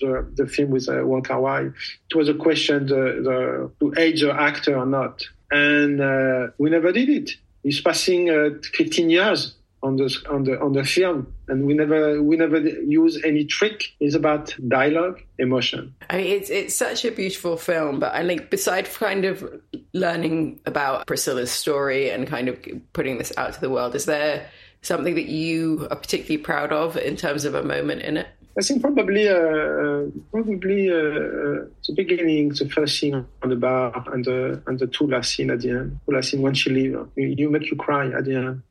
the 0.00 0.30
the 0.34 0.46
film 0.46 0.70
with 0.70 0.88
uh, 0.88 1.04
Wong 1.04 1.22
Kar 1.22 1.40
Wai. 1.40 1.62
It 1.62 2.14
was 2.14 2.28
a 2.28 2.34
question 2.34 2.86
the, 2.86 3.70
the 3.80 3.92
to 3.92 4.00
age 4.00 4.20
the 4.20 4.32
actor 4.32 4.76
or 4.76 4.86
not, 4.86 5.22
and 5.50 6.00
uh, 6.00 6.52
we 6.56 6.70
never 6.70 6.92
did 6.92 7.08
it 7.08 7.32
He's 7.62 7.80
passing 7.80 8.30
uh, 8.30 8.50
15 8.74 9.10
years 9.10 9.54
on 9.82 9.96
the 9.96 10.16
on 10.30 10.44
the 10.44 10.60
on 10.60 10.72
the 10.72 10.84
film, 10.84 11.32
and 11.48 11.66
we 11.66 11.74
never 11.74 12.22
we 12.22 12.36
never 12.36 12.58
use 12.58 13.20
any 13.24 13.44
trick. 13.44 13.92
It's 14.00 14.14
about 14.14 14.54
dialogue, 14.68 15.20
emotion. 15.38 15.94
I 16.08 16.18
mean, 16.18 16.26
it's 16.26 16.50
it's 16.50 16.74
such 16.74 17.04
a 17.04 17.10
beautiful 17.10 17.56
film, 17.56 17.98
but 17.98 18.14
I 18.14 18.26
think 18.26 18.50
besides 18.50 18.96
kind 18.96 19.24
of 19.24 19.60
learning 19.92 20.60
about 20.66 21.06
Priscilla's 21.06 21.50
story 21.50 22.10
and 22.10 22.26
kind 22.26 22.48
of 22.48 22.58
putting 22.92 23.18
this 23.18 23.32
out 23.36 23.54
to 23.54 23.60
the 23.60 23.70
world, 23.70 23.94
is 23.94 24.04
there 24.04 24.48
something 24.82 25.14
that 25.14 25.26
you 25.26 25.86
are 25.90 25.96
particularly 25.96 26.42
proud 26.42 26.72
of 26.72 26.96
in 26.96 27.16
terms 27.16 27.44
of 27.44 27.54
a 27.54 27.62
moment 27.62 28.02
in 28.02 28.16
it? 28.16 28.28
I 28.56 28.60
think 28.60 28.82
probably 28.82 29.28
uh, 29.28 30.04
probably 30.30 30.90
uh, 30.90 30.94
uh, 30.94 31.64
the 31.86 31.94
beginning, 31.96 32.50
the 32.50 32.68
first 32.68 32.98
scene 32.98 33.14
on 33.14 33.48
the 33.48 33.56
bar, 33.56 34.04
and 34.12 34.24
the 34.24 34.62
and 34.66 34.78
the 34.78 34.86
two 34.86 35.06
last 35.06 35.34
scene 35.34 35.50
at 35.50 35.60
the 35.60 35.70
end. 35.70 35.98
The 36.06 36.14
last 36.14 36.30
scene 36.30 36.42
when 36.42 36.54
she 36.54 36.70
leaves, 36.70 36.96
you, 37.16 37.34
you 37.38 37.50
make 37.50 37.70
you 37.70 37.76
cry 37.76 38.08
at 38.08 38.24
the 38.24 38.36
end, 38.36 38.62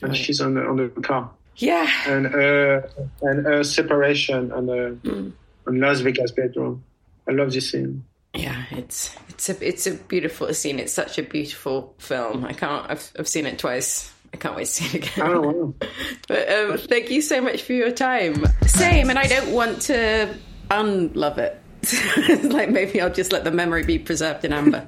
and 0.00 0.10
right. 0.10 0.16
she's 0.16 0.40
on 0.40 0.54
the 0.54 0.66
on 0.66 0.76
the 0.76 0.88
car. 1.02 1.30
Yeah, 1.56 1.90
and 2.06 2.26
uh, 2.26 2.80
and 3.22 3.44
her 3.44 3.64
separation 3.64 4.50
and 4.52 4.70
uh, 4.70 4.72
mm. 5.08 5.32
and 5.66 5.80
Las 5.80 6.00
Vegas 6.00 6.30
bedroom. 6.30 6.82
I 7.28 7.32
love 7.32 7.52
this 7.52 7.70
scene. 7.70 8.04
Yeah, 8.32 8.64
it's 8.70 9.14
it's 9.28 9.48
a 9.50 9.66
it's 9.66 9.86
a 9.86 9.94
beautiful 9.94 10.52
scene. 10.54 10.78
It's 10.78 10.92
such 10.92 11.18
a 11.18 11.22
beautiful 11.22 11.94
film. 11.98 12.44
I 12.44 12.54
can't. 12.54 12.90
I've 12.90 13.12
I've 13.18 13.28
seen 13.28 13.44
it 13.44 13.58
twice. 13.58 14.12
I 14.32 14.36
can't 14.36 14.56
wait 14.56 14.66
to 14.66 14.70
see 14.70 14.98
it 14.98 15.06
again. 15.06 15.26
Oh, 15.26 15.74
but 16.28 16.52
um, 16.52 16.78
thank 16.78 17.10
you 17.10 17.22
so 17.22 17.40
much 17.40 17.62
for 17.62 17.72
your 17.72 17.90
time. 17.90 18.44
Same, 18.66 19.10
and 19.10 19.18
I 19.18 19.26
don't 19.26 19.52
want 19.52 19.82
to 19.82 20.34
unlove 20.70 21.38
it. 21.38 21.60
like 22.44 22.70
maybe 22.70 23.00
I'll 23.00 23.12
just 23.12 23.32
let 23.32 23.44
the 23.44 23.50
memory 23.50 23.84
be 23.84 23.98
preserved 23.98 24.44
in 24.44 24.52
amber. 24.52 24.86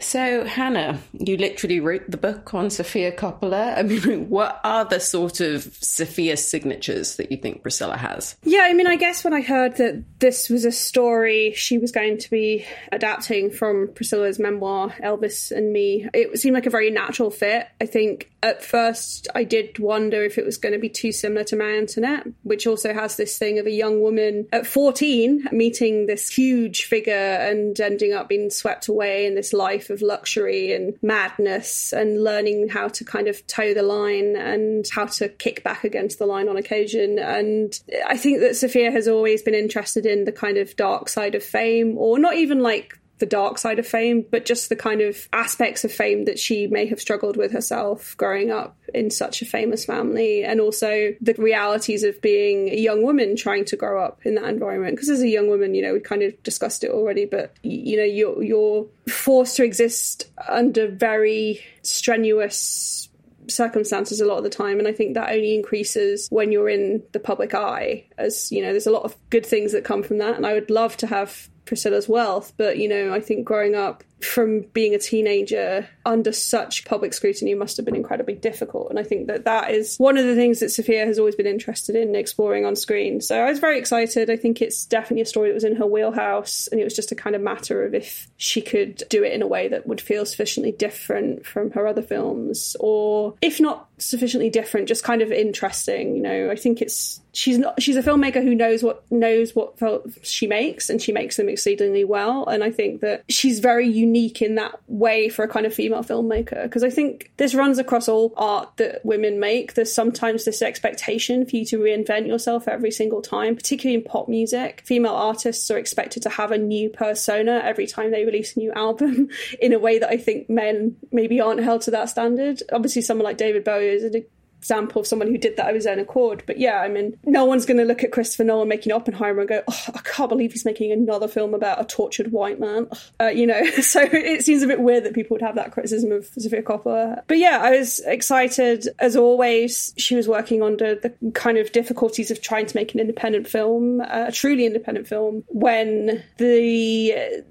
So, 0.00 0.44
Hannah, 0.44 0.98
you 1.12 1.36
literally 1.36 1.78
wrote 1.78 2.10
the 2.10 2.16
book 2.16 2.54
on 2.54 2.70
Sofia 2.70 3.12
Coppola. 3.12 3.76
I 3.76 3.82
mean, 3.82 4.28
what 4.28 4.60
are 4.64 4.84
the 4.84 4.98
sort 4.98 5.40
of 5.40 5.74
Sofia 5.80 6.36
signatures 6.36 7.16
that 7.16 7.30
you 7.30 7.36
think 7.36 7.62
Priscilla 7.62 7.96
has? 7.96 8.36
Yeah, 8.42 8.62
I 8.62 8.72
mean, 8.72 8.86
I 8.86 8.96
guess 8.96 9.22
when 9.22 9.34
I 9.34 9.42
heard 9.42 9.76
that 9.76 10.02
this 10.18 10.48
was 10.48 10.64
a 10.64 10.72
story 10.72 11.52
she 11.54 11.78
was 11.78 11.92
going 11.92 12.18
to 12.18 12.30
be 12.30 12.64
adapting 12.90 13.50
from 13.50 13.88
Priscilla's 13.94 14.38
memoir, 14.38 14.90
Elvis 15.02 15.52
and 15.52 15.72
Me, 15.72 16.08
it 16.14 16.38
seemed 16.38 16.54
like 16.54 16.66
a 16.66 16.70
very 16.70 16.90
natural 16.90 17.30
fit. 17.30 17.68
I 17.80 17.86
think 17.86 18.30
at 18.42 18.64
first 18.64 19.28
I 19.34 19.44
did 19.44 19.78
wonder 19.78 20.24
if 20.24 20.38
it 20.38 20.46
was 20.46 20.56
going 20.56 20.72
to 20.72 20.78
be 20.78 20.88
too 20.88 21.12
similar 21.12 21.44
to 21.44 21.56
Marie 21.56 21.78
Antoinette, 21.78 22.26
which 22.42 22.66
also 22.66 22.94
has 22.94 23.16
this 23.16 23.38
thing 23.38 23.58
of 23.58 23.66
a 23.66 23.70
young 23.70 24.00
woman 24.00 24.46
at 24.52 24.66
14 24.66 25.48
meeting 25.52 26.06
this 26.06 26.30
huge 26.30 26.84
figure 26.84 27.12
and 27.12 27.78
ending 27.80 28.14
up 28.14 28.28
being 28.28 28.50
swept 28.50 28.88
away 28.88 29.26
in 29.26 29.34
this 29.34 29.52
life 29.52 29.89
of 29.90 30.02
luxury 30.02 30.72
and 30.72 30.94
madness 31.02 31.92
and 31.92 32.22
learning 32.22 32.68
how 32.68 32.88
to 32.88 33.04
kind 33.04 33.28
of 33.28 33.46
toe 33.46 33.74
the 33.74 33.82
line 33.82 34.36
and 34.36 34.86
how 34.92 35.06
to 35.06 35.28
kick 35.28 35.64
back 35.64 35.84
against 35.84 36.18
the 36.18 36.26
line 36.26 36.48
on 36.48 36.56
occasion. 36.56 37.18
And 37.18 37.78
I 38.06 38.16
think 38.16 38.40
that 38.40 38.56
Sofia 38.56 38.90
has 38.90 39.08
always 39.08 39.42
been 39.42 39.54
interested 39.54 40.06
in 40.06 40.24
the 40.24 40.32
kind 40.32 40.58
of 40.58 40.76
dark 40.76 41.08
side 41.08 41.34
of 41.34 41.42
fame, 41.42 41.96
or 41.98 42.18
not 42.18 42.34
even 42.34 42.60
like 42.60 42.98
the 43.20 43.26
dark 43.26 43.58
side 43.58 43.78
of 43.78 43.86
fame, 43.86 44.24
but 44.28 44.44
just 44.44 44.68
the 44.68 44.76
kind 44.76 45.00
of 45.00 45.28
aspects 45.32 45.84
of 45.84 45.92
fame 45.92 46.24
that 46.24 46.38
she 46.38 46.66
may 46.66 46.86
have 46.86 47.00
struggled 47.00 47.36
with 47.36 47.52
herself 47.52 48.16
growing 48.16 48.50
up 48.50 48.76
in 48.92 49.10
such 49.10 49.40
a 49.40 49.46
famous 49.46 49.84
family, 49.84 50.42
and 50.42 50.60
also 50.60 51.14
the 51.20 51.34
realities 51.34 52.02
of 52.02 52.20
being 52.20 52.68
a 52.68 52.76
young 52.76 53.04
woman 53.04 53.36
trying 53.36 53.64
to 53.66 53.76
grow 53.76 54.02
up 54.04 54.20
in 54.24 54.34
that 54.34 54.48
environment. 54.48 54.96
Because 54.96 55.10
as 55.10 55.20
a 55.20 55.28
young 55.28 55.48
woman, 55.48 55.74
you 55.74 55.82
know, 55.82 55.92
we 55.92 56.00
kind 56.00 56.22
of 56.22 56.42
discussed 56.42 56.82
it 56.82 56.90
already, 56.90 57.26
but 57.26 57.54
you 57.62 57.96
know, 57.96 58.04
you're 58.04 58.42
you're 58.42 58.86
forced 59.08 59.56
to 59.56 59.64
exist 59.64 60.30
under 60.48 60.88
very 60.88 61.62
strenuous 61.82 63.08
circumstances 63.48 64.20
a 64.20 64.24
lot 64.24 64.38
of 64.38 64.44
the 64.44 64.50
time 64.50 64.78
and 64.78 64.86
i 64.86 64.92
think 64.92 65.14
that 65.14 65.30
only 65.30 65.54
increases 65.54 66.28
when 66.30 66.52
you're 66.52 66.68
in 66.68 67.02
the 67.12 67.18
public 67.18 67.52
eye 67.52 68.04
as 68.16 68.52
you 68.52 68.62
know 68.62 68.70
there's 68.70 68.86
a 68.86 68.92
lot 68.92 69.02
of 69.02 69.16
good 69.30 69.44
things 69.44 69.72
that 69.72 69.82
come 69.84 70.02
from 70.02 70.18
that 70.18 70.36
and 70.36 70.46
i 70.46 70.52
would 70.52 70.70
love 70.70 70.96
to 70.96 71.06
have 71.06 71.48
Priscilla's 71.70 72.08
wealth, 72.08 72.52
but 72.56 72.78
you 72.78 72.88
know, 72.88 73.14
I 73.14 73.20
think 73.20 73.44
growing 73.44 73.76
up 73.76 74.02
from 74.22 74.60
being 74.72 74.94
a 74.94 74.98
teenager 74.98 75.88
under 76.04 76.32
such 76.32 76.84
public 76.84 77.14
scrutiny 77.14 77.54
must 77.54 77.76
have 77.76 77.86
been 77.86 77.96
incredibly 77.96 78.34
difficult. 78.34 78.90
And 78.90 78.98
I 78.98 79.02
think 79.02 79.26
that 79.28 79.44
that 79.44 79.70
is 79.70 79.96
one 79.96 80.18
of 80.18 80.26
the 80.26 80.34
things 80.34 80.60
that 80.60 80.70
Sofia 80.70 81.06
has 81.06 81.18
always 81.18 81.36
been 81.36 81.46
interested 81.46 81.96
in 81.96 82.14
exploring 82.14 82.64
on 82.64 82.76
screen. 82.76 83.20
So 83.20 83.40
I 83.40 83.50
was 83.50 83.58
very 83.58 83.78
excited. 83.78 84.30
I 84.30 84.36
think 84.36 84.60
it's 84.60 84.84
definitely 84.84 85.22
a 85.22 85.26
story 85.26 85.48
that 85.48 85.54
was 85.54 85.64
in 85.64 85.76
her 85.76 85.86
wheelhouse, 85.86 86.68
and 86.68 86.80
it 86.80 86.84
was 86.84 86.94
just 86.94 87.12
a 87.12 87.14
kind 87.14 87.36
of 87.36 87.42
matter 87.42 87.84
of 87.84 87.94
if 87.94 88.28
she 88.36 88.60
could 88.60 89.02
do 89.08 89.24
it 89.24 89.32
in 89.32 89.42
a 89.42 89.46
way 89.46 89.68
that 89.68 89.86
would 89.86 90.00
feel 90.00 90.26
sufficiently 90.26 90.72
different 90.72 91.46
from 91.46 91.70
her 91.72 91.86
other 91.86 92.02
films, 92.02 92.76
or 92.80 93.34
if 93.40 93.60
not 93.60 93.88
sufficiently 93.98 94.50
different, 94.50 94.88
just 94.88 95.04
kind 95.04 95.22
of 95.22 95.32
interesting. 95.32 96.16
You 96.16 96.22
know, 96.22 96.50
I 96.50 96.56
think 96.56 96.82
it's 96.82 97.20
she's 97.32 97.58
not 97.58 97.80
she's 97.80 97.96
a 97.96 98.02
filmmaker 98.02 98.42
who 98.42 98.54
knows 98.54 98.82
what 98.82 99.04
knows 99.10 99.54
what 99.54 99.74
she 100.22 100.46
makes 100.46 100.90
and 100.90 101.00
she 101.00 101.12
makes 101.12 101.36
them 101.36 101.48
exceedingly 101.48 102.04
well 102.04 102.44
and 102.46 102.64
i 102.64 102.70
think 102.70 103.00
that 103.00 103.22
she's 103.28 103.60
very 103.60 103.86
unique 103.86 104.09
in 104.14 104.54
that 104.56 104.80
way 104.86 105.28
for 105.28 105.44
a 105.44 105.48
kind 105.48 105.66
of 105.66 105.74
female 105.74 106.02
filmmaker. 106.02 106.62
Because 106.64 106.82
i 106.82 106.90
think 106.90 107.30
this 107.36 107.54
runs 107.54 107.78
across 107.78 108.08
all 108.08 108.32
art 108.36 108.76
that 108.76 109.04
women 109.04 109.40
make. 109.40 109.74
There's 109.74 109.92
sometimes 109.92 110.44
this 110.44 110.62
expectation 110.62 111.46
for 111.46 111.56
you 111.56 111.64
to 111.66 111.78
reinvent 111.78 112.26
yourself 112.26 112.68
every 112.68 112.90
single 112.90 113.22
time 113.22 113.56
particularly 113.56 113.94
in 113.94 114.04
pop 114.04 114.28
music. 114.28 114.82
Female 114.84 115.14
artists 115.14 115.70
are 115.70 115.78
expected 115.78 116.22
to 116.22 116.28
have 116.28 116.52
a 116.52 116.58
new 116.58 116.90
persona 116.90 117.60
every 117.64 117.86
time 117.86 118.10
they 118.10 118.24
release 118.24 118.56
a 118.56 118.58
new 118.58 118.72
album 118.72 119.28
in 119.60 119.72
a 119.72 119.78
way 119.78 119.98
that 119.98 120.10
i 120.10 120.16
think 120.16 120.48
men 120.48 120.96
maybe 121.12 121.40
aren't 121.40 121.62
held 121.62 121.82
to 121.82 121.90
that 121.90 122.08
standard. 122.08 122.62
Obviously 122.72 123.02
someone 123.02 123.24
like 123.24 123.36
david 123.36 123.64
bowie 123.64 123.88
is 123.88 124.04
an 124.04 124.24
example 124.60 125.00
of 125.00 125.06
someone 125.06 125.28
who 125.28 125.38
did 125.38 125.56
that 125.56 125.70
of 125.70 125.74
his 125.74 125.86
own 125.86 125.98
accord. 125.98 126.42
But 126.46 126.58
yeah, 126.58 126.80
I 126.80 126.88
mean, 126.88 127.18
no 127.24 127.46
one's 127.46 127.64
going 127.64 127.78
to 127.78 127.84
look 127.84 128.04
at 128.04 128.12
Christopher 128.12 128.44
Nolan 128.44 128.68
making 128.68 128.92
Oppenheimer 128.92 129.40
and 129.40 129.48
go, 129.48 129.62
oh, 129.66 129.84
I 129.94 130.00
can't 130.00 130.28
believe 130.28 130.52
he's 130.52 130.66
making 130.66 130.92
another 130.92 131.28
film 131.28 131.54
about 131.54 131.80
a 131.80 131.84
tortured 131.84 132.30
white 132.30 132.60
man. 132.60 132.86
Uh, 133.18 133.28
you 133.28 133.46
know, 133.46 133.64
so 133.80 134.02
it 134.02 134.44
seems 134.44 134.62
a 134.62 134.66
bit 134.66 134.80
weird 134.80 135.04
that 135.04 135.14
people 135.14 135.34
would 135.34 135.42
have 135.42 135.54
that 135.54 135.72
criticism 135.72 136.12
of 136.12 136.26
Sofia 136.26 136.62
Coppola. 136.62 137.22
But 137.26 137.38
yeah, 137.38 137.58
I 137.62 137.70
was 137.70 138.00
excited 138.00 138.86
as 138.98 139.16
always. 139.16 139.94
She 139.96 140.14
was 140.14 140.28
working 140.28 140.62
under 140.62 140.94
the 140.94 141.14
kind 141.32 141.56
of 141.56 141.72
difficulties 141.72 142.30
of 142.30 142.42
trying 142.42 142.66
to 142.66 142.76
make 142.76 142.92
an 142.92 143.00
independent 143.00 143.48
film, 143.48 144.02
uh, 144.02 144.26
a 144.28 144.32
truly 144.32 144.66
independent 144.66 145.08
film, 145.08 145.42
when 145.48 146.22
the 146.36 147.44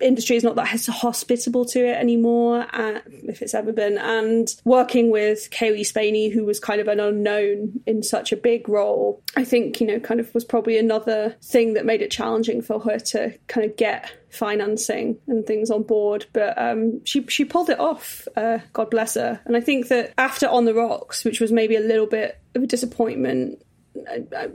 industry 0.00 0.36
is 0.36 0.44
not 0.44 0.56
that 0.56 0.66
hospitable 0.86 1.64
to 1.66 1.86
it 1.86 1.96
anymore, 1.96 2.66
uh, 2.72 3.00
if 3.06 3.42
it's 3.42 3.54
ever 3.54 3.72
been. 3.72 3.98
And 3.98 4.48
working 4.64 5.10
with 5.10 5.48
Cailee 5.50 5.86
Spaeny, 5.86 6.32
who 6.32 6.44
was 6.44 6.60
kind 6.60 6.80
of 6.80 6.88
an 6.88 7.00
unknown 7.00 7.80
in 7.86 8.02
such 8.02 8.32
a 8.32 8.36
big 8.36 8.68
role, 8.68 9.22
I 9.36 9.44
think, 9.44 9.80
you 9.80 9.86
know, 9.86 10.00
kind 10.00 10.20
of 10.20 10.32
was 10.34 10.44
probably 10.44 10.78
another 10.78 11.36
thing 11.42 11.74
that 11.74 11.86
made 11.86 12.02
it 12.02 12.10
challenging 12.10 12.62
for 12.62 12.80
her 12.80 12.98
to 12.98 13.36
kind 13.48 13.68
of 13.68 13.76
get 13.76 14.10
financing 14.30 15.18
and 15.26 15.46
things 15.46 15.70
on 15.70 15.82
board. 15.82 16.26
But 16.32 16.58
um, 16.58 17.04
she 17.04 17.26
she 17.26 17.44
pulled 17.44 17.70
it 17.70 17.80
off. 17.80 18.28
Uh, 18.36 18.58
God 18.72 18.90
bless 18.90 19.14
her. 19.14 19.40
And 19.44 19.56
I 19.56 19.60
think 19.60 19.88
that 19.88 20.12
after 20.18 20.46
On 20.48 20.64
the 20.64 20.74
Rocks, 20.74 21.24
which 21.24 21.40
was 21.40 21.52
maybe 21.52 21.76
a 21.76 21.80
little 21.80 22.06
bit 22.06 22.38
of 22.54 22.62
a 22.62 22.66
disappointment, 22.66 23.62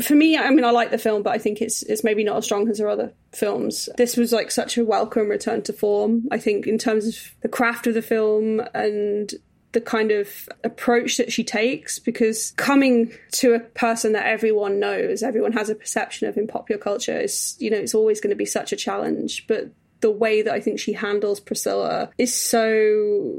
for 0.01 0.15
me, 0.15 0.37
I 0.37 0.49
mean, 0.49 0.65
I 0.65 0.71
like 0.71 0.91
the 0.91 0.97
film, 0.97 1.23
but 1.23 1.33
I 1.33 1.37
think 1.37 1.61
it's 1.61 1.83
it's 1.83 2.03
maybe 2.03 2.23
not 2.23 2.37
as 2.37 2.45
strong 2.45 2.69
as 2.69 2.79
her 2.79 2.89
other 2.89 3.13
films. 3.33 3.89
This 3.97 4.17
was 4.17 4.31
like 4.31 4.51
such 4.51 4.77
a 4.77 4.85
welcome 4.85 5.29
return 5.29 5.61
to 5.63 5.73
form. 5.73 6.27
I 6.31 6.37
think 6.37 6.67
in 6.67 6.77
terms 6.77 7.07
of 7.07 7.35
the 7.41 7.49
craft 7.49 7.87
of 7.87 7.93
the 7.93 8.01
film 8.01 8.61
and 8.73 9.33
the 9.71 9.81
kind 9.81 10.11
of 10.11 10.49
approach 10.63 11.17
that 11.17 11.31
she 11.31 11.43
takes 11.43 11.99
because 11.99 12.51
coming 12.57 13.13
to 13.31 13.53
a 13.53 13.59
person 13.59 14.13
that 14.13 14.25
everyone 14.25 14.79
knows 14.79 15.23
everyone 15.23 15.53
has 15.53 15.69
a 15.69 15.75
perception 15.75 16.27
of 16.27 16.37
in 16.37 16.47
popular 16.47 16.79
culture 16.79 17.17
is 17.17 17.55
you 17.59 17.69
know 17.69 17.77
it's 17.77 17.95
always 17.95 18.19
going 18.19 18.31
to 18.31 18.35
be 18.35 18.45
such 18.45 18.73
a 18.73 18.75
challenge 18.75 19.47
but 19.47 19.71
the 20.01 20.11
way 20.11 20.41
that 20.41 20.53
i 20.53 20.59
think 20.59 20.79
she 20.79 20.93
handles 20.93 21.39
priscilla 21.39 22.09
is 22.17 22.33
so 22.33 23.31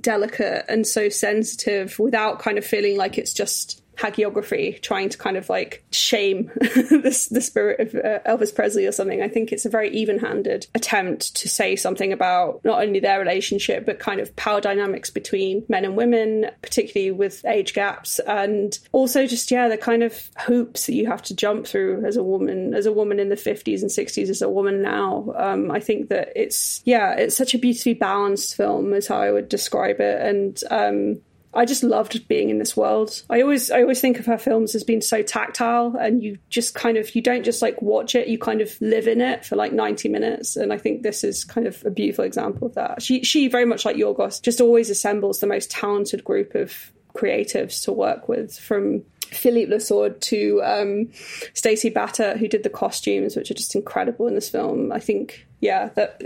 delicate 0.00 0.64
and 0.68 0.86
so 0.86 1.08
sensitive 1.08 1.98
without 1.98 2.38
kind 2.38 2.58
of 2.58 2.64
feeling 2.64 2.96
like 2.96 3.16
it's 3.16 3.32
just 3.32 3.82
hagiography 4.00 4.80
trying 4.80 5.10
to 5.10 5.18
kind 5.18 5.36
of 5.36 5.48
like 5.48 5.84
shame 5.90 6.50
the, 6.60 7.28
the 7.30 7.40
spirit 7.40 7.80
of 7.80 7.94
uh, 7.94 8.20
Elvis 8.26 8.54
Presley 8.54 8.86
or 8.86 8.92
something. 8.92 9.22
I 9.22 9.28
think 9.28 9.52
it's 9.52 9.66
a 9.66 9.70
very 9.70 9.90
even 9.90 10.18
handed 10.18 10.66
attempt 10.74 11.36
to 11.36 11.48
say 11.48 11.76
something 11.76 12.12
about 12.12 12.64
not 12.64 12.82
only 12.82 13.00
their 13.00 13.18
relationship, 13.18 13.84
but 13.84 13.98
kind 13.98 14.20
of 14.20 14.34
power 14.36 14.60
dynamics 14.60 15.10
between 15.10 15.64
men 15.68 15.84
and 15.84 15.96
women, 15.96 16.46
particularly 16.62 17.10
with 17.10 17.44
age 17.44 17.74
gaps, 17.74 18.18
and 18.20 18.78
also 18.92 19.26
just, 19.26 19.50
yeah, 19.50 19.68
the 19.68 19.76
kind 19.76 20.02
of 20.02 20.30
hoops 20.38 20.86
that 20.86 20.94
you 20.94 21.06
have 21.06 21.22
to 21.22 21.36
jump 21.36 21.66
through 21.66 22.04
as 22.06 22.16
a 22.16 22.22
woman, 22.22 22.72
as 22.74 22.86
a 22.86 22.92
woman 22.92 23.20
in 23.20 23.28
the 23.28 23.36
50s 23.36 23.82
and 23.82 23.90
60s, 23.90 24.30
as 24.30 24.40
a 24.40 24.48
woman 24.48 24.80
now. 24.80 25.32
Um, 25.36 25.70
I 25.70 25.80
think 25.80 26.08
that 26.08 26.32
it's, 26.34 26.80
yeah, 26.84 27.12
it's 27.12 27.36
such 27.36 27.54
a 27.54 27.58
beautifully 27.58 27.94
balanced 27.94 28.56
film, 28.56 28.94
is 28.94 29.06
how 29.06 29.18
I 29.18 29.30
would 29.30 29.48
describe 29.48 30.00
it. 30.00 30.20
And, 30.22 30.62
um, 30.70 31.20
I 31.52 31.64
just 31.64 31.82
loved 31.82 32.28
being 32.28 32.48
in 32.48 32.58
this 32.58 32.76
world. 32.76 33.22
I 33.28 33.42
always 33.42 33.70
I 33.70 33.82
always 33.82 34.00
think 34.00 34.18
of 34.18 34.26
her 34.26 34.38
films 34.38 34.74
as 34.74 34.84
being 34.84 35.00
so 35.00 35.22
tactile 35.22 35.96
and 35.98 36.22
you 36.22 36.38
just 36.48 36.74
kind 36.74 36.96
of 36.96 37.14
you 37.14 37.22
don't 37.22 37.44
just 37.44 37.60
like 37.60 37.82
watch 37.82 38.14
it, 38.14 38.28
you 38.28 38.38
kind 38.38 38.60
of 38.60 38.80
live 38.80 39.08
in 39.08 39.20
it 39.20 39.44
for 39.44 39.56
like 39.56 39.72
90 39.72 40.08
minutes 40.08 40.56
and 40.56 40.72
I 40.72 40.78
think 40.78 41.02
this 41.02 41.24
is 41.24 41.44
kind 41.44 41.66
of 41.66 41.84
a 41.84 41.90
beautiful 41.90 42.24
example 42.24 42.68
of 42.68 42.74
that. 42.74 43.02
She 43.02 43.24
she 43.24 43.48
very 43.48 43.64
much 43.64 43.84
like 43.84 43.96
Yorgos 43.96 44.40
just 44.40 44.60
always 44.60 44.90
assembles 44.90 45.40
the 45.40 45.46
most 45.48 45.70
talented 45.70 46.22
group 46.22 46.54
of 46.54 46.92
creatives 47.14 47.82
to 47.84 47.92
work 47.92 48.28
with 48.28 48.56
from 48.56 49.02
Philippe 49.32 49.70
Le 49.70 49.80
Sourd 49.80 50.20
to 50.22 50.60
um, 50.64 51.08
Stacey 51.54 51.90
Battat, 51.90 52.38
who 52.38 52.48
did 52.48 52.62
the 52.62 52.70
costumes, 52.70 53.36
which 53.36 53.50
are 53.50 53.54
just 53.54 53.74
incredible 53.74 54.26
in 54.26 54.34
this 54.34 54.50
film. 54.50 54.90
I 54.90 54.98
think, 54.98 55.46
yeah, 55.60 55.90
that 55.94 56.20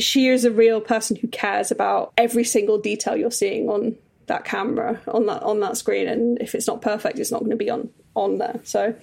she 0.00 0.28
is 0.28 0.44
a 0.44 0.50
real 0.50 0.80
person 0.80 1.16
who 1.16 1.28
cares 1.28 1.70
about 1.70 2.12
every 2.16 2.44
single 2.44 2.78
detail 2.78 3.16
you're 3.16 3.30
seeing 3.30 3.68
on 3.68 3.96
that 4.26 4.44
camera 4.44 5.00
on 5.08 5.26
that 5.26 5.42
on 5.42 5.60
that 5.60 5.76
screen 5.76 6.08
and 6.08 6.40
if 6.40 6.54
it's 6.54 6.66
not 6.66 6.82
perfect 6.82 7.18
it's 7.18 7.32
not 7.32 7.40
going 7.40 7.50
to 7.50 7.56
be 7.56 7.70
on 7.70 7.88
on 8.14 8.38
there. 8.38 8.60
So 8.64 8.94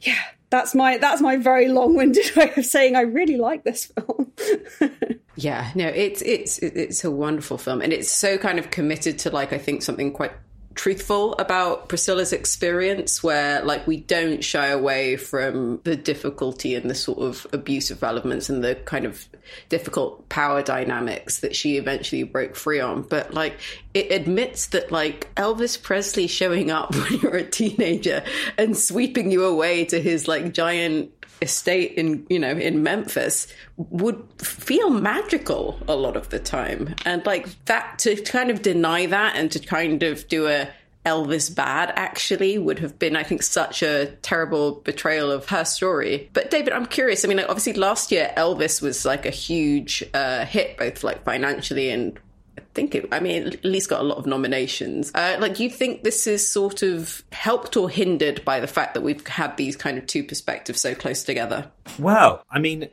yeah 0.00 0.22
that's 0.50 0.74
my 0.74 0.98
that's 0.98 1.20
my 1.20 1.36
very 1.36 1.68
long-winded 1.68 2.24
way 2.36 2.52
of 2.56 2.64
saying 2.64 2.94
i 2.96 3.00
really 3.00 3.36
like 3.36 3.64
this 3.64 3.86
film. 3.86 4.32
Yeah 5.38 5.70
no 5.74 5.86
it's 5.86 6.22
it's 6.22 6.58
it's 6.60 7.04
a 7.04 7.10
wonderful 7.10 7.58
film 7.58 7.82
and 7.82 7.92
it's 7.92 8.10
so 8.10 8.38
kind 8.38 8.58
of 8.58 8.70
committed 8.70 9.18
to 9.20 9.30
like 9.30 9.52
i 9.52 9.58
think 9.58 9.82
something 9.82 10.10
quite 10.10 10.32
truthful 10.76 11.32
about 11.34 11.88
Priscilla's 11.88 12.32
experience, 12.32 13.22
where 13.22 13.62
like 13.64 13.86
we 13.86 13.96
don't 13.96 14.44
shy 14.44 14.68
away 14.68 15.16
from 15.16 15.80
the 15.82 15.96
difficulty 15.96 16.74
and 16.74 16.88
the 16.88 16.94
sort 16.94 17.18
of 17.18 17.46
abusive 17.52 18.04
elements 18.04 18.48
and 18.48 18.62
the 18.62 18.76
kind 18.76 19.04
of 19.04 19.26
difficult 19.68 20.28
power 20.28 20.62
dynamics 20.62 21.40
that 21.40 21.56
she 21.56 21.76
eventually 21.76 22.22
broke 22.22 22.54
free 22.54 22.78
on. 22.78 23.02
But 23.02 23.34
like 23.34 23.58
it 23.94 24.12
admits 24.12 24.66
that 24.66 24.92
like 24.92 25.34
Elvis 25.36 25.82
Presley 25.82 26.26
showing 26.26 26.70
up 26.70 26.94
when 26.94 27.20
you're 27.20 27.36
a 27.36 27.44
teenager 27.44 28.22
and 28.58 28.76
sweeping 28.76 29.30
you 29.30 29.44
away 29.44 29.86
to 29.86 30.00
his 30.00 30.28
like 30.28 30.52
giant 30.52 31.15
estate 31.42 31.92
in 31.92 32.26
you 32.30 32.38
know 32.38 32.52
in 32.52 32.82
Memphis 32.82 33.46
would 33.76 34.22
feel 34.38 34.90
magical 34.90 35.78
a 35.88 35.94
lot 35.94 36.16
of 36.16 36.30
the 36.30 36.38
time. 36.38 36.94
And 37.04 37.24
like 37.26 37.48
that 37.66 37.98
to 38.00 38.16
kind 38.22 38.50
of 38.50 38.62
deny 38.62 39.06
that 39.06 39.36
and 39.36 39.50
to 39.52 39.58
kind 39.58 40.02
of 40.02 40.28
do 40.28 40.46
a 40.46 40.68
Elvis 41.04 41.54
bad 41.54 41.92
actually 41.94 42.58
would 42.58 42.80
have 42.80 42.98
been 42.98 43.14
I 43.14 43.22
think 43.22 43.42
such 43.42 43.82
a 43.82 44.06
terrible 44.22 44.80
betrayal 44.84 45.30
of 45.30 45.48
her 45.50 45.64
story. 45.64 46.28
But 46.32 46.50
David 46.50 46.72
I'm 46.72 46.86
curious. 46.86 47.24
I 47.24 47.28
mean 47.28 47.36
like, 47.36 47.48
obviously 47.48 47.74
last 47.74 48.10
year 48.10 48.32
Elvis 48.36 48.82
was 48.82 49.04
like 49.04 49.24
a 49.24 49.30
huge 49.30 50.02
uh, 50.14 50.44
hit 50.44 50.76
both 50.76 51.04
like 51.04 51.22
financially 51.24 51.90
and 51.90 52.18
I 52.58 52.62
think 52.74 52.94
it, 52.94 53.08
I 53.12 53.20
mean, 53.20 53.46
at 53.48 53.64
least 53.64 53.88
got 53.88 54.00
a 54.00 54.04
lot 54.04 54.18
of 54.18 54.26
nominations. 54.26 55.10
Uh, 55.14 55.36
like, 55.38 55.60
you 55.60 55.70
think 55.70 56.04
this 56.04 56.26
is 56.26 56.48
sort 56.48 56.82
of 56.82 57.24
helped 57.32 57.76
or 57.76 57.88
hindered 57.88 58.44
by 58.44 58.60
the 58.60 58.66
fact 58.66 58.94
that 58.94 59.02
we've 59.02 59.26
had 59.26 59.56
these 59.56 59.76
kind 59.76 59.98
of 59.98 60.06
two 60.06 60.24
perspectives 60.24 60.80
so 60.80 60.94
close 60.94 61.22
together? 61.22 61.70
Well, 61.98 62.44
I 62.50 62.58
mean, 62.58 62.88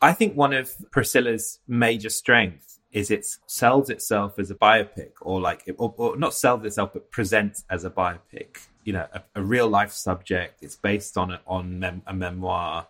I 0.00 0.12
think 0.12 0.36
one 0.36 0.52
of 0.52 0.72
Priscilla's 0.90 1.60
major 1.66 2.10
strengths 2.10 2.80
is 2.92 3.10
it 3.10 3.26
sells 3.46 3.90
itself 3.90 4.38
as 4.38 4.50
a 4.52 4.54
biopic, 4.54 5.10
or 5.20 5.40
like, 5.40 5.68
or, 5.78 5.92
or 5.96 6.16
not 6.16 6.32
sells 6.32 6.64
itself, 6.64 6.92
but 6.92 7.10
presents 7.10 7.64
as 7.68 7.84
a 7.84 7.90
biopic. 7.90 8.58
You 8.84 8.92
know, 8.92 9.06
a, 9.12 9.22
a 9.34 9.42
real 9.42 9.68
life 9.68 9.92
subject. 9.92 10.62
It's 10.62 10.76
based 10.76 11.18
on 11.18 11.32
a, 11.32 11.40
on 11.46 11.80
mem- 11.80 12.02
a 12.06 12.14
memoir. 12.14 12.86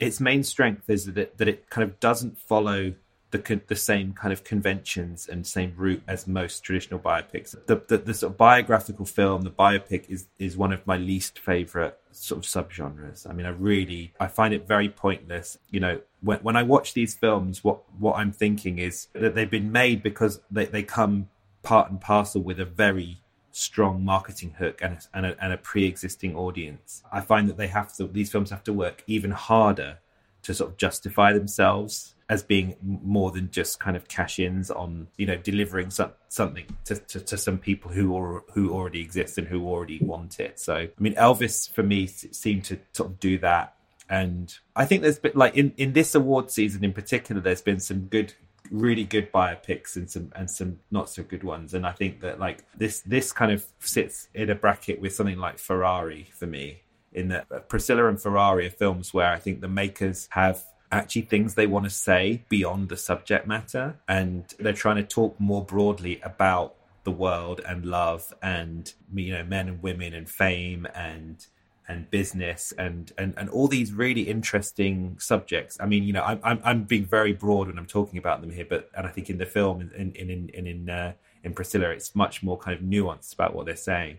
Its 0.00 0.20
main 0.20 0.42
strength 0.42 0.90
is 0.90 1.06
that 1.06 1.18
it, 1.18 1.38
that 1.38 1.48
it 1.48 1.70
kind 1.70 1.88
of 1.88 2.00
doesn't 2.00 2.38
follow 2.38 2.94
the 3.30 3.60
the 3.66 3.76
same 3.76 4.12
kind 4.12 4.32
of 4.32 4.42
conventions 4.42 5.28
and 5.28 5.46
same 5.46 5.74
route 5.76 6.02
as 6.08 6.26
most 6.26 6.60
traditional 6.60 6.98
biopics. 6.98 7.54
The, 7.66 7.82
the, 7.86 7.98
the 7.98 8.14
sort 8.14 8.32
of 8.32 8.38
biographical 8.38 9.04
film, 9.04 9.42
the 9.42 9.50
biopic, 9.50 10.08
is 10.08 10.26
is 10.38 10.56
one 10.56 10.72
of 10.72 10.86
my 10.86 10.96
least 10.96 11.38
favorite 11.38 11.98
sort 12.10 12.44
of 12.44 12.50
subgenres. 12.50 13.28
I 13.28 13.32
mean, 13.32 13.46
I 13.46 13.50
really 13.50 14.12
I 14.18 14.28
find 14.28 14.54
it 14.54 14.66
very 14.66 14.88
pointless. 14.88 15.58
You 15.70 15.80
know, 15.80 16.00
when 16.22 16.38
when 16.38 16.56
I 16.56 16.62
watch 16.62 16.94
these 16.94 17.14
films, 17.14 17.62
what 17.62 17.80
what 17.98 18.16
I'm 18.16 18.32
thinking 18.32 18.78
is 18.78 19.08
that 19.12 19.34
they've 19.34 19.50
been 19.50 19.72
made 19.72 20.02
because 20.02 20.40
they 20.50 20.64
they 20.64 20.82
come 20.82 21.28
part 21.62 21.90
and 21.90 22.00
parcel 22.00 22.42
with 22.42 22.58
a 22.58 22.64
very 22.64 23.18
strong 23.50 24.04
marketing 24.04 24.54
hook 24.58 24.78
and 24.80 24.94
a, 24.94 25.00
and 25.12 25.26
a, 25.26 25.44
and 25.44 25.52
a 25.52 25.58
pre-existing 25.58 26.34
audience. 26.34 27.02
I 27.12 27.20
find 27.20 27.48
that 27.48 27.58
they 27.58 27.66
have 27.66 27.94
to 27.96 28.06
these 28.06 28.30
films 28.30 28.50
have 28.50 28.64
to 28.64 28.72
work 28.72 29.02
even 29.06 29.32
harder 29.32 29.98
to 30.42 30.54
sort 30.54 30.70
of 30.70 30.76
justify 30.78 31.32
themselves 31.32 32.14
as 32.28 32.42
being 32.42 32.76
more 32.82 33.30
than 33.30 33.50
just 33.50 33.80
kind 33.80 33.96
of 33.96 34.06
cash-ins 34.06 34.70
on 34.70 35.08
you 35.16 35.26
know 35.26 35.36
delivering 35.36 35.90
some, 35.90 36.12
something 36.28 36.66
to, 36.84 36.96
to, 36.96 37.20
to, 37.20 37.38
some 37.38 37.56
people 37.58 37.90
who 37.90 38.12
or, 38.12 38.44
who 38.52 38.72
already 38.72 39.00
exist 39.00 39.38
and 39.38 39.48
who 39.48 39.66
already 39.66 39.98
want 40.00 40.38
it. 40.38 40.60
So 40.60 40.74
I 40.74 40.90
mean, 40.98 41.14
Elvis 41.14 41.70
for 41.70 41.82
me 41.82 42.06
seemed 42.06 42.64
to 42.64 42.78
sort 42.92 43.10
of 43.10 43.20
do 43.20 43.38
that, 43.38 43.74
and 44.10 44.54
I 44.76 44.84
think 44.84 45.02
there's 45.02 45.18
been 45.18 45.32
like 45.34 45.56
in 45.56 45.72
in 45.76 45.92
this 45.92 46.14
award 46.14 46.50
season 46.50 46.84
in 46.84 46.92
particular, 46.92 47.40
there's 47.40 47.62
been 47.62 47.80
some 47.80 48.02
good 48.02 48.34
really 48.70 49.04
good 49.04 49.32
biopics 49.32 49.96
and 49.96 50.10
some 50.10 50.30
and 50.36 50.50
some 50.50 50.78
not 50.90 51.08
so 51.08 51.22
good 51.22 51.42
ones 51.42 51.72
and 51.72 51.86
i 51.86 51.92
think 51.92 52.20
that 52.20 52.38
like 52.38 52.64
this 52.76 53.00
this 53.00 53.32
kind 53.32 53.50
of 53.50 53.64
sits 53.80 54.28
in 54.34 54.50
a 54.50 54.54
bracket 54.54 55.00
with 55.00 55.14
something 55.14 55.38
like 55.38 55.58
ferrari 55.58 56.28
for 56.34 56.46
me 56.46 56.82
in 57.12 57.28
that 57.28 57.46
uh, 57.50 57.60
priscilla 57.60 58.08
and 58.08 58.20
ferrari 58.20 58.66
are 58.66 58.70
films 58.70 59.14
where 59.14 59.32
i 59.32 59.38
think 59.38 59.62
the 59.62 59.68
makers 59.68 60.28
have 60.32 60.62
actually 60.90 61.22
things 61.22 61.54
they 61.54 61.66
want 61.66 61.84
to 61.84 61.90
say 61.90 62.42
beyond 62.48 62.88
the 62.88 62.96
subject 62.96 63.46
matter 63.46 63.96
and 64.08 64.54
they're 64.58 64.72
trying 64.72 64.96
to 64.96 65.02
talk 65.02 65.38
more 65.38 65.64
broadly 65.64 66.20
about 66.22 66.74
the 67.04 67.10
world 67.10 67.60
and 67.66 67.84
love 67.84 68.34
and 68.42 68.94
you 69.14 69.32
know 69.32 69.44
men 69.44 69.68
and 69.68 69.82
women 69.82 70.14
and 70.14 70.28
fame 70.28 70.86
and 70.94 71.46
and 71.88 72.10
business 72.10 72.72
and 72.76 73.12
and 73.16 73.32
and 73.38 73.48
all 73.48 73.66
these 73.66 73.92
really 73.92 74.22
interesting 74.22 75.16
subjects. 75.18 75.78
I 75.80 75.86
mean, 75.86 76.04
you 76.04 76.12
know, 76.12 76.22
I'm 76.22 76.38
I'm, 76.44 76.60
I'm 76.62 76.84
being 76.84 77.06
very 77.06 77.32
broad 77.32 77.68
when 77.68 77.78
I'm 77.78 77.86
talking 77.86 78.18
about 78.18 78.42
them 78.42 78.50
here, 78.50 78.66
but 78.68 78.90
and 78.94 79.06
I 79.06 79.10
think 79.10 79.30
in 79.30 79.38
the 79.38 79.46
film 79.46 79.90
in 79.96 80.12
in 80.12 80.30
in 80.30 80.66
in 80.66 80.90
uh, 80.90 81.12
in 81.42 81.54
Priscilla, 81.54 81.88
it's 81.88 82.14
much 82.14 82.42
more 82.42 82.58
kind 82.58 82.76
of 82.76 82.84
nuanced 82.84 83.32
about 83.32 83.54
what 83.54 83.64
they're 83.64 83.76
saying. 83.76 84.18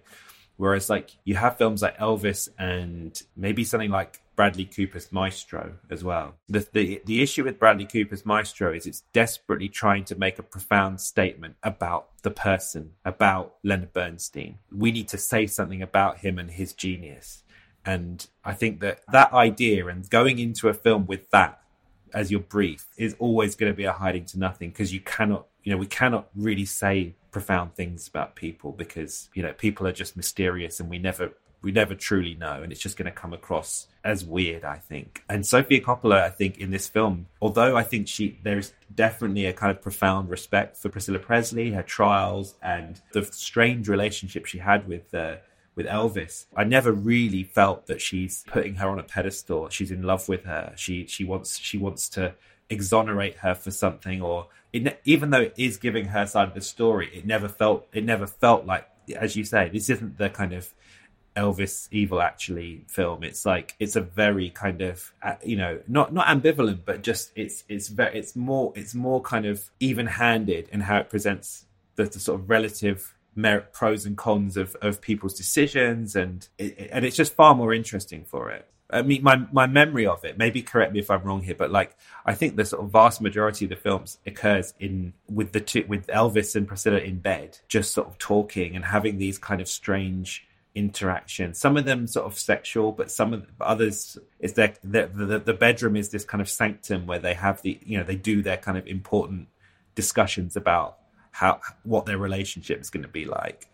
Whereas, 0.59 0.89
like 0.89 1.11
you 1.23 1.35
have 1.35 1.57
films 1.57 1.81
like 1.81 1.97
Elvis 1.99 2.49
and 2.59 3.23
maybe 3.37 3.63
something 3.63 3.91
like 3.91 4.19
Bradley 4.35 4.65
Cooper's 4.65 5.09
Maestro 5.09 5.77
as 5.89 6.03
well. 6.03 6.35
The, 6.49 6.67
the 6.73 7.01
the 7.05 7.21
issue 7.21 7.45
with 7.45 7.57
Bradley 7.57 7.85
Cooper's 7.85 8.25
Maestro 8.25 8.73
is 8.73 8.85
it's 8.85 9.03
desperately 9.13 9.69
trying 9.69 10.03
to 10.03 10.15
make 10.15 10.37
a 10.37 10.43
profound 10.43 10.99
statement 10.99 11.55
about 11.63 12.09
the 12.23 12.31
person, 12.31 12.91
about 13.05 13.55
Leonard 13.63 13.93
Bernstein. 13.93 14.57
We 14.69 14.91
need 14.91 15.07
to 15.07 15.17
say 15.17 15.47
something 15.47 15.81
about 15.81 16.17
him 16.17 16.37
and 16.37 16.51
his 16.51 16.73
genius. 16.73 17.43
And 17.85 18.27
I 18.43 18.51
think 18.51 18.81
that 18.81 18.99
that 19.13 19.31
idea 19.31 19.87
and 19.87 20.09
going 20.09 20.39
into 20.39 20.67
a 20.67 20.73
film 20.73 21.05
with 21.05 21.29
that 21.29 21.61
as 22.13 22.31
your 22.31 22.41
brief 22.41 22.85
is 22.97 23.15
always 23.17 23.55
going 23.55 23.71
to 23.71 23.77
be 23.77 23.85
a 23.85 23.93
hiding 23.93 24.25
to 24.25 24.39
nothing 24.39 24.71
because 24.71 24.93
you 24.93 24.99
cannot, 24.99 25.47
you 25.63 25.71
know, 25.71 25.77
we 25.77 25.85
cannot 25.87 26.27
really 26.35 26.65
say 26.65 27.15
profound 27.31 27.75
things 27.75 28.07
about 28.07 28.35
people 28.35 28.71
because, 28.71 29.29
you 29.33 29.43
know, 29.43 29.53
people 29.53 29.87
are 29.87 29.91
just 29.91 30.17
mysterious 30.17 30.79
and 30.79 30.89
we 30.89 30.97
never 30.97 31.31
we 31.61 31.71
never 31.71 31.93
truly 31.93 32.35
know 32.35 32.63
and 32.63 32.71
it's 32.71 32.79
just 32.81 32.95
going 32.95 33.05
to 33.05 33.11
come 33.11 33.33
across 33.33 33.87
as 34.05 34.23
weird 34.23 34.63
i 34.63 34.77
think 34.77 35.23
and 35.27 35.45
sofia 35.45 35.81
coppola 35.81 36.21
i 36.21 36.29
think 36.29 36.57
in 36.57 36.71
this 36.71 36.87
film 36.87 37.27
although 37.41 37.75
i 37.75 37.83
think 37.83 38.07
she 38.07 38.39
there's 38.43 38.73
definitely 38.95 39.45
a 39.45 39.51
kind 39.51 39.69
of 39.69 39.81
profound 39.81 40.29
respect 40.29 40.77
for 40.77 40.87
priscilla 40.87 41.19
presley 41.19 41.71
her 41.71 41.83
trials 41.83 42.55
and 42.61 43.01
the 43.11 43.23
strange 43.25 43.89
relationship 43.89 44.45
she 44.45 44.59
had 44.59 44.87
with 44.87 45.13
uh, 45.13 45.35
with 45.79 45.87
Elvis, 45.87 46.45
I 46.57 46.65
never 46.65 46.91
really 46.91 47.45
felt 47.45 47.87
that 47.87 48.01
she's 48.01 48.43
putting 48.47 48.75
her 48.75 48.89
on 48.89 48.99
a 48.99 49.03
pedestal. 49.03 49.69
She's 49.69 49.91
in 49.91 50.03
love 50.03 50.27
with 50.27 50.43
her. 50.43 50.73
She 50.75 51.07
she 51.07 51.23
wants 51.23 51.57
she 51.57 51.77
wants 51.77 52.09
to 52.09 52.35
exonerate 52.69 53.37
her 53.37 53.55
for 53.55 53.71
something, 53.71 54.21
or 54.21 54.47
it, 54.73 55.01
even 55.05 55.29
though 55.29 55.41
it 55.41 55.53
is 55.57 55.77
giving 55.77 56.05
her 56.05 56.25
side 56.25 56.47
of 56.47 56.53
the 56.53 56.61
story, 56.61 57.09
it 57.13 57.25
never 57.25 57.47
felt 57.47 57.87
it 57.93 58.03
never 58.03 58.27
felt 58.27 58.65
like, 58.65 58.87
as 59.15 59.35
you 59.35 59.43
say, 59.43 59.69
this 59.69 59.89
isn't 59.89 60.17
the 60.17 60.29
kind 60.29 60.53
of 60.53 60.73
Elvis 61.35 61.87
Evil 61.91 62.21
actually 62.21 62.83
film. 62.87 63.23
It's 63.23 63.45
like 63.45 63.75
it's 63.79 63.95
a 63.95 64.01
very 64.01 64.49
kind 64.49 64.81
of 64.81 65.13
uh, 65.23 65.35
you 65.43 65.55
know 65.55 65.79
not 65.87 66.13
not 66.13 66.27
ambivalent, 66.27 66.81
but 66.85 67.01
just 67.01 67.31
it's 67.35 67.63
it's 67.69 67.87
very 67.87 68.17
it's 68.17 68.35
more 68.35 68.73
it's 68.75 68.93
more 68.93 69.21
kind 69.21 69.45
of 69.45 69.69
even 69.79 70.07
handed 70.07 70.69
in 70.71 70.81
how 70.81 70.97
it 70.97 71.09
presents 71.09 71.65
the, 71.95 72.05
the 72.05 72.19
sort 72.19 72.39
of 72.39 72.49
relative 72.49 73.15
merit 73.35 73.71
pros 73.73 74.05
and 74.05 74.17
cons 74.17 74.57
of, 74.57 74.75
of 74.81 74.99
people's 75.01 75.33
decisions 75.33 76.15
and 76.15 76.47
it, 76.57 76.89
and 76.91 77.05
it's 77.05 77.15
just 77.15 77.33
far 77.33 77.55
more 77.55 77.73
interesting 77.73 78.25
for 78.25 78.49
it 78.49 78.67
I 78.91 79.03
mean, 79.03 79.21
my 79.23 79.45
my 79.51 79.67
memory 79.67 80.07
of 80.07 80.25
it. 80.25 80.37
Maybe 80.37 80.61
correct 80.61 80.93
me 80.93 80.99
if 80.99 81.11
I'm 81.11 81.21
wrong 81.23 81.41
here, 81.41 81.55
but 81.55 81.71
like 81.71 81.95
I 82.25 82.33
think 82.33 82.55
the 82.55 82.65
sort 82.65 82.83
of 82.83 82.89
vast 82.89 83.21
majority 83.21 83.65
of 83.65 83.69
the 83.69 83.75
films 83.75 84.17
occurs 84.25 84.73
in 84.79 85.13
with 85.29 85.51
the 85.51 85.59
two 85.59 85.85
with 85.87 86.07
Elvis 86.07 86.55
and 86.55 86.67
Priscilla 86.67 86.97
in 86.97 87.19
bed, 87.19 87.59
just 87.67 87.93
sort 87.93 88.07
of 88.07 88.17
talking 88.17 88.75
and 88.75 88.85
having 88.85 89.17
these 89.17 89.37
kind 89.37 89.61
of 89.61 89.67
strange 89.67 90.47
interactions. 90.73 91.59
Some 91.59 91.77
of 91.77 91.85
them 91.85 92.07
sort 92.07 92.25
of 92.25 92.37
sexual, 92.37 92.91
but 92.91 93.11
some 93.11 93.33
of 93.33 93.41
the, 93.41 93.63
others 93.63 94.17
is 94.39 94.53
that 94.53 94.79
the, 94.83 95.09
the 95.13 95.39
the 95.39 95.53
bedroom 95.53 95.95
is 95.95 96.09
this 96.09 96.25
kind 96.25 96.41
of 96.41 96.49
sanctum 96.49 97.05
where 97.05 97.19
they 97.19 97.35
have 97.35 97.61
the 97.61 97.79
you 97.85 97.97
know 97.97 98.03
they 98.03 98.15
do 98.15 98.41
their 98.41 98.57
kind 98.57 98.77
of 98.77 98.87
important 98.87 99.47
discussions 99.95 100.55
about 100.55 100.97
how 101.31 101.59
what 101.83 102.05
their 102.05 102.17
relationship 102.17 102.81
is 102.81 102.89
going 102.89 103.03
to 103.03 103.09
be 103.09 103.25
like. 103.25 103.67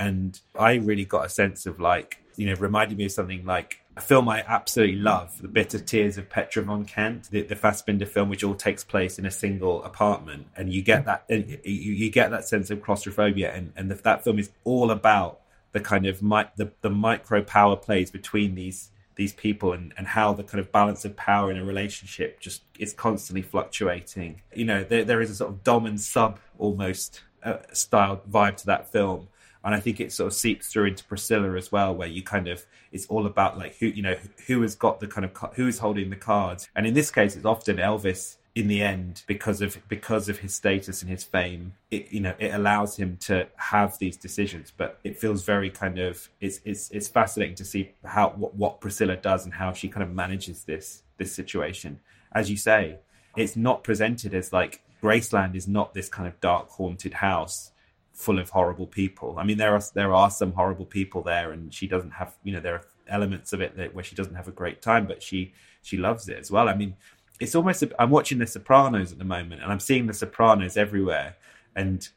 And 0.00 0.38
I 0.58 0.74
really 0.74 1.04
got 1.04 1.26
a 1.26 1.28
sense 1.28 1.66
of 1.66 1.80
like, 1.80 2.18
you 2.36 2.46
know, 2.46 2.54
reminded 2.54 2.96
me 2.96 3.06
of 3.06 3.12
something 3.12 3.44
like 3.44 3.80
a 3.98 4.00
film 4.00 4.28
I 4.28 4.44
absolutely 4.46 4.96
love, 4.96 5.42
The 5.42 5.48
Bitter 5.48 5.78
Tears 5.78 6.18
of 6.18 6.30
Petra 6.30 6.62
von 6.62 6.84
Kant, 6.84 7.30
the, 7.30 7.42
the 7.42 7.56
Fassbinder 7.56 8.06
film, 8.06 8.28
which 8.28 8.44
all 8.44 8.54
takes 8.54 8.84
place 8.84 9.18
in 9.18 9.26
a 9.26 9.30
single 9.30 9.82
apartment, 9.84 10.46
and 10.56 10.72
you 10.72 10.82
get 10.82 11.04
that, 11.04 11.24
you, 11.28 11.58
you 11.64 12.10
get 12.10 12.30
that 12.30 12.46
sense 12.46 12.70
of 12.70 12.82
claustrophobia, 12.82 13.52
and 13.52 13.72
and 13.76 13.90
the, 13.90 13.96
that 13.96 14.24
film 14.24 14.38
is 14.38 14.50
all 14.64 14.90
about 14.90 15.40
the 15.72 15.80
kind 15.80 16.06
of 16.06 16.22
mi- 16.22 16.50
the 16.56 16.70
the 16.80 16.90
micro 16.90 17.42
power 17.42 17.76
plays 17.76 18.10
between 18.10 18.54
these 18.54 18.90
these 19.16 19.32
people 19.32 19.72
and, 19.72 19.92
and 19.98 20.06
how 20.06 20.32
the 20.32 20.44
kind 20.44 20.60
of 20.60 20.70
balance 20.70 21.04
of 21.04 21.16
power 21.16 21.50
in 21.50 21.58
a 21.58 21.64
relationship 21.64 22.38
just 22.38 22.62
is 22.78 22.92
constantly 22.92 23.42
fluctuating. 23.42 24.40
You 24.54 24.64
know, 24.64 24.84
there, 24.84 25.04
there 25.04 25.20
is 25.20 25.30
a 25.30 25.34
sort 25.34 25.50
of 25.50 25.64
dom 25.64 25.86
and 25.86 26.00
sub 26.00 26.38
almost 26.56 27.22
uh, 27.42 27.58
style 27.72 28.22
vibe 28.30 28.56
to 28.58 28.66
that 28.66 28.92
film. 28.92 29.26
And 29.68 29.74
I 29.74 29.80
think 29.80 30.00
it 30.00 30.14
sort 30.14 30.28
of 30.28 30.32
seeps 30.32 30.68
through 30.68 30.86
into 30.86 31.04
Priscilla 31.04 31.54
as 31.54 31.70
well, 31.70 31.94
where 31.94 32.08
you 32.08 32.22
kind 32.22 32.48
of 32.48 32.64
it's 32.90 33.04
all 33.08 33.26
about 33.26 33.58
like 33.58 33.76
who 33.76 33.88
you 33.88 34.00
know 34.00 34.16
who 34.46 34.62
has 34.62 34.74
got 34.74 34.98
the 34.98 35.06
kind 35.06 35.26
of 35.26 35.54
who 35.56 35.66
is 35.66 35.78
holding 35.78 36.08
the 36.08 36.16
cards. 36.16 36.70
And 36.74 36.86
in 36.86 36.94
this 36.94 37.10
case, 37.10 37.36
it's 37.36 37.44
often 37.44 37.76
Elvis 37.76 38.36
in 38.54 38.66
the 38.68 38.80
end 38.80 39.24
because 39.26 39.60
of 39.60 39.76
because 39.86 40.30
of 40.30 40.38
his 40.38 40.54
status 40.54 41.02
and 41.02 41.10
his 41.10 41.22
fame 41.22 41.74
it 41.90 42.10
you 42.10 42.18
know 42.18 42.34
it 42.38 42.54
allows 42.54 42.96
him 42.96 43.18
to 43.18 43.46
have 43.56 43.98
these 43.98 44.16
decisions. 44.16 44.72
But 44.74 44.98
it 45.04 45.18
feels 45.18 45.44
very 45.44 45.68
kind 45.68 45.98
of 45.98 46.30
it's 46.40 46.60
it's 46.64 46.90
it's 46.90 47.08
fascinating 47.08 47.56
to 47.56 47.64
see 47.66 47.90
how 48.06 48.30
what, 48.30 48.54
what 48.54 48.80
Priscilla 48.80 49.16
does 49.18 49.44
and 49.44 49.52
how 49.52 49.74
she 49.74 49.90
kind 49.90 50.02
of 50.02 50.14
manages 50.14 50.64
this 50.64 51.02
this 51.18 51.34
situation. 51.34 52.00
As 52.32 52.48
you 52.48 52.56
say 52.56 53.00
it's 53.36 53.54
not 53.54 53.84
presented 53.84 54.32
as 54.32 54.50
like 54.50 54.80
Graceland 55.02 55.54
is 55.54 55.68
not 55.68 55.92
this 55.92 56.08
kind 56.08 56.26
of 56.26 56.40
dark 56.40 56.70
haunted 56.70 57.12
house 57.12 57.72
full 58.18 58.38
of 58.38 58.50
horrible 58.50 58.86
people 58.86 59.36
i 59.38 59.44
mean 59.44 59.56
there 59.56 59.74
are 59.74 59.82
there 59.94 60.12
are 60.12 60.30
some 60.30 60.52
horrible 60.52 60.84
people 60.84 61.22
there 61.22 61.52
and 61.52 61.72
she 61.72 61.86
doesn't 61.86 62.10
have 62.10 62.36
you 62.42 62.52
know 62.52 62.60
there 62.60 62.74
are 62.74 62.84
elements 63.06 63.52
of 63.52 63.60
it 63.60 63.76
that, 63.76 63.94
where 63.94 64.04
she 64.04 64.16
doesn't 64.16 64.34
have 64.34 64.48
a 64.48 64.52
great 64.52 64.82
time 64.82 65.06
but 65.06 65.22
she 65.22 65.52
she 65.82 65.96
loves 65.96 66.28
it 66.28 66.36
as 66.36 66.50
well 66.50 66.68
i 66.68 66.74
mean 66.74 66.94
it's 67.40 67.54
almost 67.54 67.84
I'm 67.98 68.10
watching 68.10 68.38
The 68.38 68.46
Sopranos 68.46 69.12
at 69.12 69.18
the 69.18 69.24
moment, 69.24 69.62
and 69.62 69.70
I'm 69.70 69.80
seeing 69.80 70.06
The 70.06 70.14
Sopranos 70.14 70.76
everywhere. 70.76 71.36
And 71.76 72.08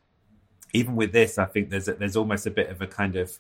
even 0.73 0.95
with 0.95 1.11
this, 1.11 1.37
I 1.37 1.45
think 1.45 1.69
there's 1.69 1.87
a, 1.87 1.93
there's 1.93 2.15
almost 2.15 2.47
a 2.47 2.51
bit 2.51 2.69
of 2.69 2.81
a 2.81 2.87
kind 2.87 3.15
of 3.15 3.37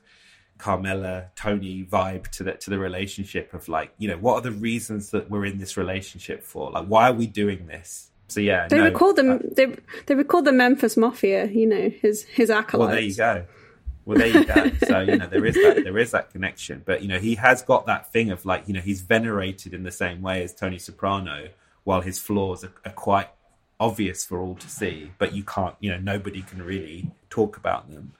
Carmela 0.57 1.25
Tony 1.35 1.83
vibe 1.83 2.27
to 2.29 2.43
the 2.43 2.53
to 2.53 2.69
the 2.69 2.77
relationship 2.77 3.53
of 3.53 3.67
like 3.67 3.93
you 3.97 4.07
know 4.07 4.17
what 4.17 4.35
are 4.35 4.41
the 4.41 4.51
reasons 4.51 5.09
that 5.09 5.29
we're 5.29 5.45
in 5.45 5.57
this 5.57 5.75
relationship 5.75 6.43
for? 6.43 6.69
Like 6.69 6.85
why 6.85 7.09
are 7.09 7.13
we 7.13 7.25
doing 7.25 7.65
this? 7.65 8.10
So 8.31 8.39
yeah, 8.39 8.67
they 8.67 8.77
no, 8.77 8.85
record 8.85 9.15
them. 9.15 9.31
Uh, 9.31 9.37
they 9.51 9.75
they 10.05 10.15
record 10.15 10.45
the 10.45 10.51
Memphis 10.51 10.97
Mafia. 10.97 11.45
You 11.47 11.67
know 11.67 11.89
his 11.89 12.23
his 12.23 12.49
acolytes. 12.49 12.87
Well, 12.87 12.95
there 12.95 13.01
you 13.01 13.15
go. 13.15 13.45
Well, 14.05 14.17
there 14.17 14.27
you 14.27 14.45
go. 14.45 14.71
so 14.87 14.99
you 14.99 15.17
know 15.17 15.27
there 15.27 15.45
is 15.45 15.55
that 15.55 15.81
there 15.83 15.97
is 15.97 16.11
that 16.11 16.31
connection, 16.31 16.81
but 16.85 17.01
you 17.01 17.07
know 17.07 17.19
he 17.19 17.35
has 17.35 17.61
got 17.61 17.85
that 17.85 18.11
thing 18.11 18.31
of 18.31 18.45
like 18.45 18.67
you 18.67 18.73
know 18.73 18.81
he's 18.81 19.01
venerated 19.01 19.73
in 19.73 19.83
the 19.83 19.91
same 19.91 20.21
way 20.21 20.43
as 20.43 20.53
Tony 20.53 20.79
Soprano, 20.79 21.49
while 21.83 22.01
his 22.01 22.19
flaws 22.19 22.63
are, 22.63 22.73
are 22.85 22.93
quite 22.93 23.29
obvious 23.81 24.23
for 24.23 24.39
all 24.39 24.55
to 24.55 24.69
see, 24.69 25.11
but 25.17 25.33
you 25.33 25.43
can't, 25.43 25.75
you 25.79 25.89
know, 25.89 25.97
nobody 25.97 26.43
can 26.43 26.61
really 26.61 27.11
talk 27.31 27.57
about 27.57 27.89
them. 27.89 28.13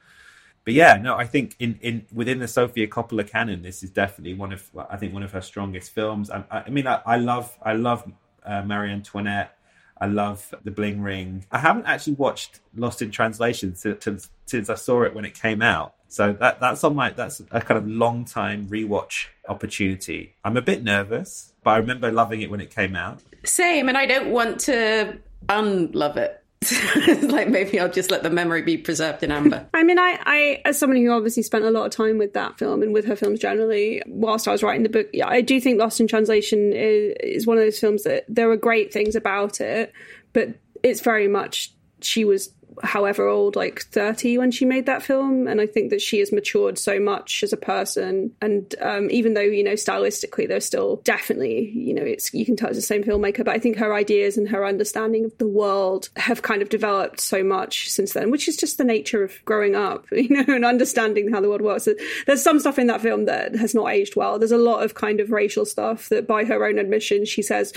But 0.65 0.73
yeah, 0.73 0.97
no, 0.97 1.15
I 1.15 1.25
think 1.25 1.55
in, 1.59 1.79
in 1.81 2.05
within 2.11 2.39
the 2.39 2.47
Sofia 2.47 2.87
Coppola 2.87 3.27
canon, 3.27 3.61
this 3.61 3.81
is 3.83 3.89
definitely 3.89 4.33
one 4.33 4.51
of 4.51 4.69
I 4.89 4.97
think 4.97 5.13
one 5.13 5.23
of 5.23 5.31
her 5.31 5.41
strongest 5.41 5.91
films. 5.91 6.29
I, 6.29 6.43
I 6.49 6.69
mean, 6.69 6.85
I, 6.85 7.01
I, 7.05 7.17
love 7.17 7.57
I 7.63 7.73
love 7.73 8.11
uh, 8.45 8.61
Marie 8.63 8.91
Antoinette. 8.91 9.57
I 10.01 10.07
love 10.07 10.53
The 10.63 10.71
Bling 10.71 11.01
Ring. 11.01 11.45
I 11.51 11.59
haven't 11.59 11.85
actually 11.85 12.13
watched 12.13 12.59
Lost 12.75 13.03
in 13.03 13.11
Translation 13.11 13.75
since, 13.75 14.29
since 14.47 14.69
I 14.69 14.75
saw 14.75 15.03
it 15.03 15.13
when 15.13 15.25
it 15.25 15.35
came 15.35 15.61
out. 15.61 15.93
So 16.07 16.33
that 16.33 16.59
that's 16.59 16.83
on 16.83 16.95
my 16.95 17.11
that's 17.11 17.41
a 17.51 17.61
kind 17.61 17.77
of 17.77 17.87
long 17.87 18.25
time 18.25 18.67
rewatch 18.67 19.27
opportunity. 19.47 20.35
I'm 20.43 20.57
a 20.57 20.61
bit 20.61 20.83
nervous, 20.83 21.53
but 21.63 21.71
I 21.71 21.77
remember 21.77 22.11
loving 22.11 22.41
it 22.41 22.51
when 22.51 22.59
it 22.59 22.69
came 22.69 22.97
out. 22.97 23.21
Same, 23.45 23.87
and 23.87 23.97
I 23.97 24.07
don't 24.07 24.29
want 24.31 24.59
to 24.61 25.19
unlove 25.47 26.17
it. 26.17 26.40
like 27.23 27.49
maybe 27.49 27.79
I'll 27.79 27.89
just 27.89 28.11
let 28.11 28.21
the 28.21 28.29
memory 28.29 28.61
be 28.61 28.77
preserved 28.77 29.23
in 29.23 29.31
amber. 29.31 29.67
I 29.73 29.83
mean, 29.83 29.97
I, 29.97 30.19
I, 30.23 30.61
as 30.65 30.77
someone 30.77 30.97
who 30.97 31.11
obviously 31.11 31.43
spent 31.43 31.65
a 31.65 31.71
lot 31.71 31.85
of 31.85 31.91
time 31.91 32.17
with 32.17 32.33
that 32.33 32.59
film 32.59 32.83
and 32.83 32.93
with 32.93 33.05
her 33.05 33.15
films 33.15 33.39
generally, 33.39 34.01
whilst 34.05 34.47
I 34.47 34.51
was 34.51 34.61
writing 34.61 34.83
the 34.83 34.89
book, 34.89 35.07
yeah, 35.11 35.27
I 35.27 35.41
do 35.41 35.59
think 35.59 35.79
Lost 35.79 35.99
in 35.99 36.07
Translation 36.07 36.71
is, 36.71 37.15
is 37.21 37.47
one 37.47 37.57
of 37.57 37.63
those 37.63 37.79
films 37.79 38.03
that 38.03 38.25
there 38.29 38.49
are 38.51 38.57
great 38.57 38.93
things 38.93 39.15
about 39.15 39.59
it, 39.59 39.91
but 40.33 40.49
it's 40.83 41.01
very 41.01 41.27
much 41.27 41.73
she 42.01 42.25
was 42.25 42.51
however 42.83 43.27
old, 43.27 43.55
like 43.55 43.81
30 43.81 44.37
when 44.37 44.51
she 44.51 44.65
made 44.65 44.85
that 44.85 45.03
film. 45.03 45.47
And 45.47 45.61
I 45.61 45.67
think 45.67 45.89
that 45.89 46.01
she 46.01 46.19
has 46.19 46.31
matured 46.31 46.77
so 46.77 46.99
much 46.99 47.43
as 47.43 47.53
a 47.53 47.57
person. 47.57 48.31
And 48.41 48.73
um, 48.81 49.09
even 49.11 49.33
though, 49.33 49.41
you 49.41 49.63
know, 49.63 49.73
stylistically, 49.73 50.47
there's 50.47 50.65
still 50.65 50.97
definitely, 51.03 51.69
you 51.69 51.93
know, 51.93 52.03
it's, 52.03 52.33
you 52.33 52.45
can 52.45 52.55
tell 52.55 52.69
it's 52.69 52.77
the 52.77 52.81
same 52.81 53.03
filmmaker, 53.03 53.43
but 53.45 53.49
I 53.49 53.59
think 53.59 53.77
her 53.77 53.93
ideas 53.93 54.37
and 54.37 54.49
her 54.49 54.65
understanding 54.65 55.25
of 55.25 55.37
the 55.37 55.47
world 55.47 56.09
have 56.15 56.41
kind 56.41 56.61
of 56.61 56.69
developed 56.69 57.19
so 57.19 57.43
much 57.43 57.89
since 57.89 58.13
then, 58.13 58.31
which 58.31 58.47
is 58.47 58.57
just 58.57 58.77
the 58.77 58.83
nature 58.83 59.23
of 59.23 59.33
growing 59.45 59.75
up, 59.75 60.05
you 60.11 60.29
know, 60.29 60.45
and 60.47 60.65
understanding 60.65 61.31
how 61.31 61.41
the 61.41 61.49
world 61.49 61.61
works. 61.61 61.87
There's 62.25 62.43
some 62.43 62.59
stuff 62.59 62.79
in 62.79 62.87
that 62.87 63.01
film 63.01 63.25
that 63.25 63.55
has 63.55 63.75
not 63.75 63.91
aged 63.91 64.15
well. 64.15 64.39
There's 64.39 64.51
a 64.51 64.57
lot 64.57 64.83
of 64.83 64.95
kind 64.95 65.19
of 65.19 65.31
racial 65.31 65.65
stuff 65.65 66.09
that 66.09 66.27
by 66.27 66.45
her 66.45 66.65
own 66.65 66.77
admission, 66.77 67.25
she 67.25 67.41
says, 67.41 67.73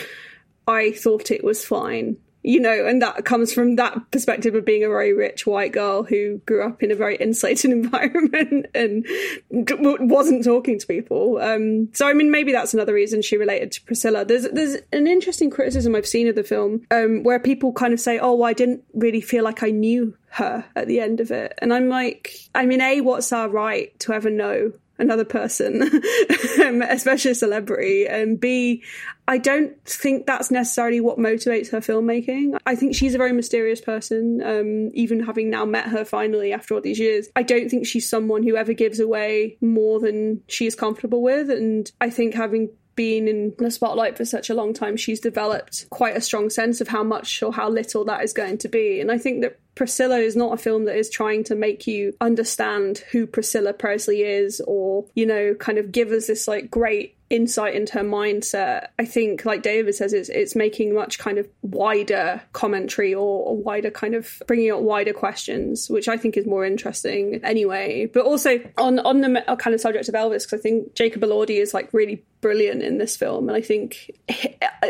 I 0.66 0.92
thought 0.92 1.30
it 1.30 1.44
was 1.44 1.64
fine 1.64 2.16
you 2.44 2.60
know, 2.60 2.86
and 2.86 3.00
that 3.00 3.24
comes 3.24 3.54
from 3.54 3.76
that 3.76 3.98
perspective 4.10 4.54
of 4.54 4.66
being 4.66 4.84
a 4.84 4.88
very 4.88 5.14
rich 5.14 5.46
white 5.46 5.72
girl 5.72 6.02
who 6.02 6.38
grew 6.44 6.62
up 6.62 6.82
in 6.82 6.90
a 6.90 6.94
very 6.94 7.16
insulated 7.16 7.70
environment 7.72 8.66
and 8.74 9.06
wasn't 9.50 10.44
talking 10.44 10.78
to 10.78 10.86
people. 10.86 11.38
Um, 11.38 11.88
so, 11.94 12.06
I 12.06 12.12
mean, 12.12 12.30
maybe 12.30 12.52
that's 12.52 12.74
another 12.74 12.92
reason 12.92 13.22
she 13.22 13.38
related 13.38 13.72
to 13.72 13.82
Priscilla. 13.82 14.26
There's 14.26 14.46
there's 14.50 14.76
an 14.92 15.06
interesting 15.06 15.48
criticism 15.48 15.94
I've 15.94 16.06
seen 16.06 16.28
of 16.28 16.34
the 16.34 16.44
film 16.44 16.82
um, 16.90 17.22
where 17.22 17.40
people 17.40 17.72
kind 17.72 17.94
of 17.94 18.00
say, 18.00 18.18
"Oh, 18.18 18.34
well, 18.34 18.50
I 18.50 18.52
didn't 18.52 18.84
really 18.92 19.22
feel 19.22 19.42
like 19.42 19.62
I 19.62 19.70
knew 19.70 20.14
her 20.32 20.66
at 20.76 20.86
the 20.86 21.00
end 21.00 21.20
of 21.20 21.30
it," 21.30 21.54
and 21.58 21.72
I'm 21.72 21.88
like, 21.88 22.34
I 22.54 22.66
mean, 22.66 22.82
a, 22.82 23.00
what's 23.00 23.32
our 23.32 23.48
right 23.48 23.98
to 24.00 24.12
ever 24.12 24.28
know 24.28 24.72
another 24.98 25.24
person, 25.24 25.82
um, 26.62 26.82
especially 26.82 27.32
a 27.32 27.34
celebrity. 27.34 28.06
And 28.06 28.38
B, 28.38 28.82
I 29.26 29.38
don't 29.38 29.72
think 29.84 30.26
that's 30.26 30.50
necessarily 30.50 31.00
what 31.00 31.18
motivates 31.18 31.70
her 31.70 31.80
filmmaking. 31.80 32.58
I 32.66 32.76
think 32.76 32.94
she's 32.94 33.14
a 33.14 33.18
very 33.18 33.32
mysterious 33.32 33.80
person, 33.80 34.42
um, 34.42 34.90
even 34.94 35.20
having 35.20 35.50
now 35.50 35.64
met 35.64 35.88
her 35.88 36.04
finally 36.04 36.52
after 36.52 36.74
all 36.74 36.80
these 36.80 36.98
years. 36.98 37.28
I 37.34 37.42
don't 37.42 37.68
think 37.68 37.86
she's 37.86 38.08
someone 38.08 38.42
who 38.42 38.56
ever 38.56 38.72
gives 38.72 39.00
away 39.00 39.56
more 39.60 39.98
than 39.98 40.42
she 40.46 40.66
is 40.66 40.74
comfortable 40.74 41.22
with. 41.22 41.50
And 41.50 41.90
I 42.00 42.10
think 42.10 42.34
having 42.34 42.70
been 42.94 43.28
in 43.28 43.54
the 43.58 43.70
spotlight 43.70 44.16
for 44.16 44.24
such 44.24 44.50
a 44.50 44.54
long 44.54 44.72
time, 44.72 44.96
she's 44.96 45.20
developed 45.20 45.88
quite 45.90 46.16
a 46.16 46.20
strong 46.20 46.50
sense 46.50 46.80
of 46.80 46.88
how 46.88 47.02
much 47.02 47.42
or 47.42 47.52
how 47.52 47.68
little 47.68 48.04
that 48.04 48.22
is 48.22 48.32
going 48.32 48.58
to 48.58 48.68
be. 48.68 49.00
And 49.00 49.10
I 49.10 49.18
think 49.18 49.42
that 49.42 49.58
Priscilla 49.74 50.18
is 50.18 50.36
not 50.36 50.54
a 50.54 50.56
film 50.56 50.84
that 50.84 50.96
is 50.96 51.10
trying 51.10 51.44
to 51.44 51.54
make 51.54 51.86
you 51.86 52.14
understand 52.20 52.98
who 53.10 53.26
Priscilla 53.26 53.72
Presley 53.72 54.22
is 54.22 54.62
or, 54.66 55.04
you 55.14 55.26
know, 55.26 55.54
kind 55.54 55.78
of 55.78 55.90
give 55.90 56.10
us 56.10 56.28
this 56.28 56.46
like 56.46 56.70
great 56.70 57.16
insight 57.34 57.74
into 57.74 57.94
her 57.94 58.04
mindset. 58.04 58.88
I 58.98 59.04
think, 59.04 59.44
like 59.44 59.62
David 59.62 59.94
says, 59.94 60.12
it's 60.12 60.28
it's 60.28 60.54
making 60.54 60.94
much 60.94 61.18
kind 61.18 61.38
of 61.38 61.48
wider 61.62 62.40
commentary 62.52 63.14
or, 63.14 63.46
or 63.46 63.56
wider 63.56 63.90
kind 63.90 64.14
of 64.14 64.42
bringing 64.46 64.70
up 64.70 64.80
wider 64.80 65.12
questions, 65.12 65.90
which 65.90 66.08
I 66.08 66.16
think 66.16 66.36
is 66.36 66.46
more 66.46 66.64
interesting 66.64 67.40
anyway. 67.42 68.06
But 68.06 68.24
also 68.24 68.60
on 68.78 68.98
on 69.00 69.20
the 69.20 69.44
kind 69.58 69.74
of 69.74 69.80
subject 69.80 70.08
of 70.08 70.14
Elvis, 70.14 70.44
because 70.44 70.54
I 70.54 70.58
think 70.58 70.94
Jacob 70.94 71.22
Elordi 71.22 71.60
is 71.60 71.74
like 71.74 71.92
really 71.92 72.24
brilliant 72.40 72.82
in 72.82 72.98
this 72.98 73.16
film, 73.16 73.48
and 73.48 73.56
I 73.56 73.62
think 73.62 74.10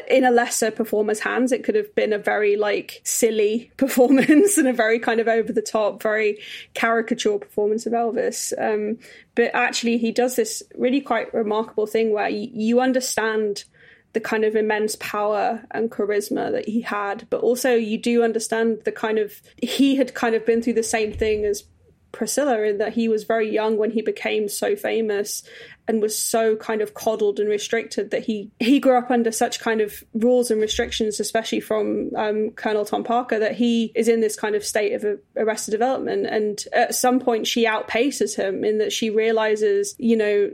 in 0.08 0.24
a 0.24 0.30
lesser 0.30 0.70
performer's 0.70 1.20
hands, 1.20 1.52
it 1.52 1.64
could 1.64 1.74
have 1.74 1.94
been 1.94 2.12
a 2.12 2.18
very 2.18 2.56
like 2.56 3.00
silly 3.04 3.70
performance 3.76 4.58
and 4.58 4.68
a 4.68 4.72
very 4.72 4.98
kind 4.98 5.20
of 5.20 5.28
over 5.28 5.52
the 5.52 5.62
top, 5.62 6.02
very 6.02 6.38
caricature 6.74 7.38
performance 7.38 7.86
of 7.86 7.92
Elvis. 7.92 8.52
Um, 8.58 8.98
but 9.34 9.50
actually, 9.54 9.98
he 9.98 10.12
does 10.12 10.36
this 10.36 10.62
really 10.76 11.00
quite 11.00 11.32
remarkable 11.34 11.86
thing 11.86 12.12
where 12.12 12.28
you, 12.28 12.48
you 12.52 12.80
understand 12.80 13.64
the 14.12 14.20
kind 14.20 14.44
of 14.44 14.54
immense 14.54 14.96
power 14.96 15.64
and 15.72 15.90
charisma 15.90 16.52
that 16.52 16.68
he 16.68 16.80
had, 16.80 17.26
but 17.30 17.40
also 17.40 17.74
you 17.74 17.98
do 17.98 18.22
understand 18.22 18.78
the 18.84 18.92
kind 18.92 19.18
of 19.18 19.42
he 19.60 19.96
had 19.96 20.14
kind 20.14 20.34
of 20.34 20.46
been 20.46 20.62
through 20.62 20.74
the 20.74 20.82
same 20.84 21.12
thing 21.12 21.44
as 21.44 21.64
Priscilla 22.14 22.62
in 22.62 22.78
that 22.78 22.94
he 22.94 23.08
was 23.08 23.24
very 23.24 23.50
young 23.50 23.76
when 23.76 23.90
he 23.90 24.00
became 24.00 24.48
so 24.48 24.76
famous 24.76 25.42
and 25.86 26.00
was 26.00 26.16
so 26.16 26.56
kind 26.56 26.80
of 26.80 26.94
coddled 26.94 27.38
and 27.38 27.48
restricted 27.48 28.10
that 28.10 28.24
he 28.24 28.50
he 28.60 28.80
grew 28.80 28.96
up 28.96 29.10
under 29.10 29.30
such 29.30 29.60
kind 29.60 29.80
of 29.80 30.02
rules 30.14 30.50
and 30.50 30.60
restrictions, 30.60 31.20
especially 31.20 31.60
from 31.60 32.10
um, 32.16 32.50
Colonel 32.52 32.84
Tom 32.84 33.04
Parker, 33.04 33.38
that 33.38 33.56
he 33.56 33.92
is 33.94 34.08
in 34.08 34.20
this 34.20 34.36
kind 34.36 34.54
of 34.54 34.64
state 34.64 34.92
of 34.92 35.18
arrested 35.36 35.72
development. 35.72 36.26
And 36.26 36.64
at 36.72 36.94
some 36.94 37.20
point, 37.20 37.46
she 37.46 37.66
outpaces 37.66 38.36
him 38.36 38.64
in 38.64 38.78
that 38.78 38.92
she 38.92 39.10
realizes, 39.10 39.94
you 39.98 40.16
know, 40.16 40.52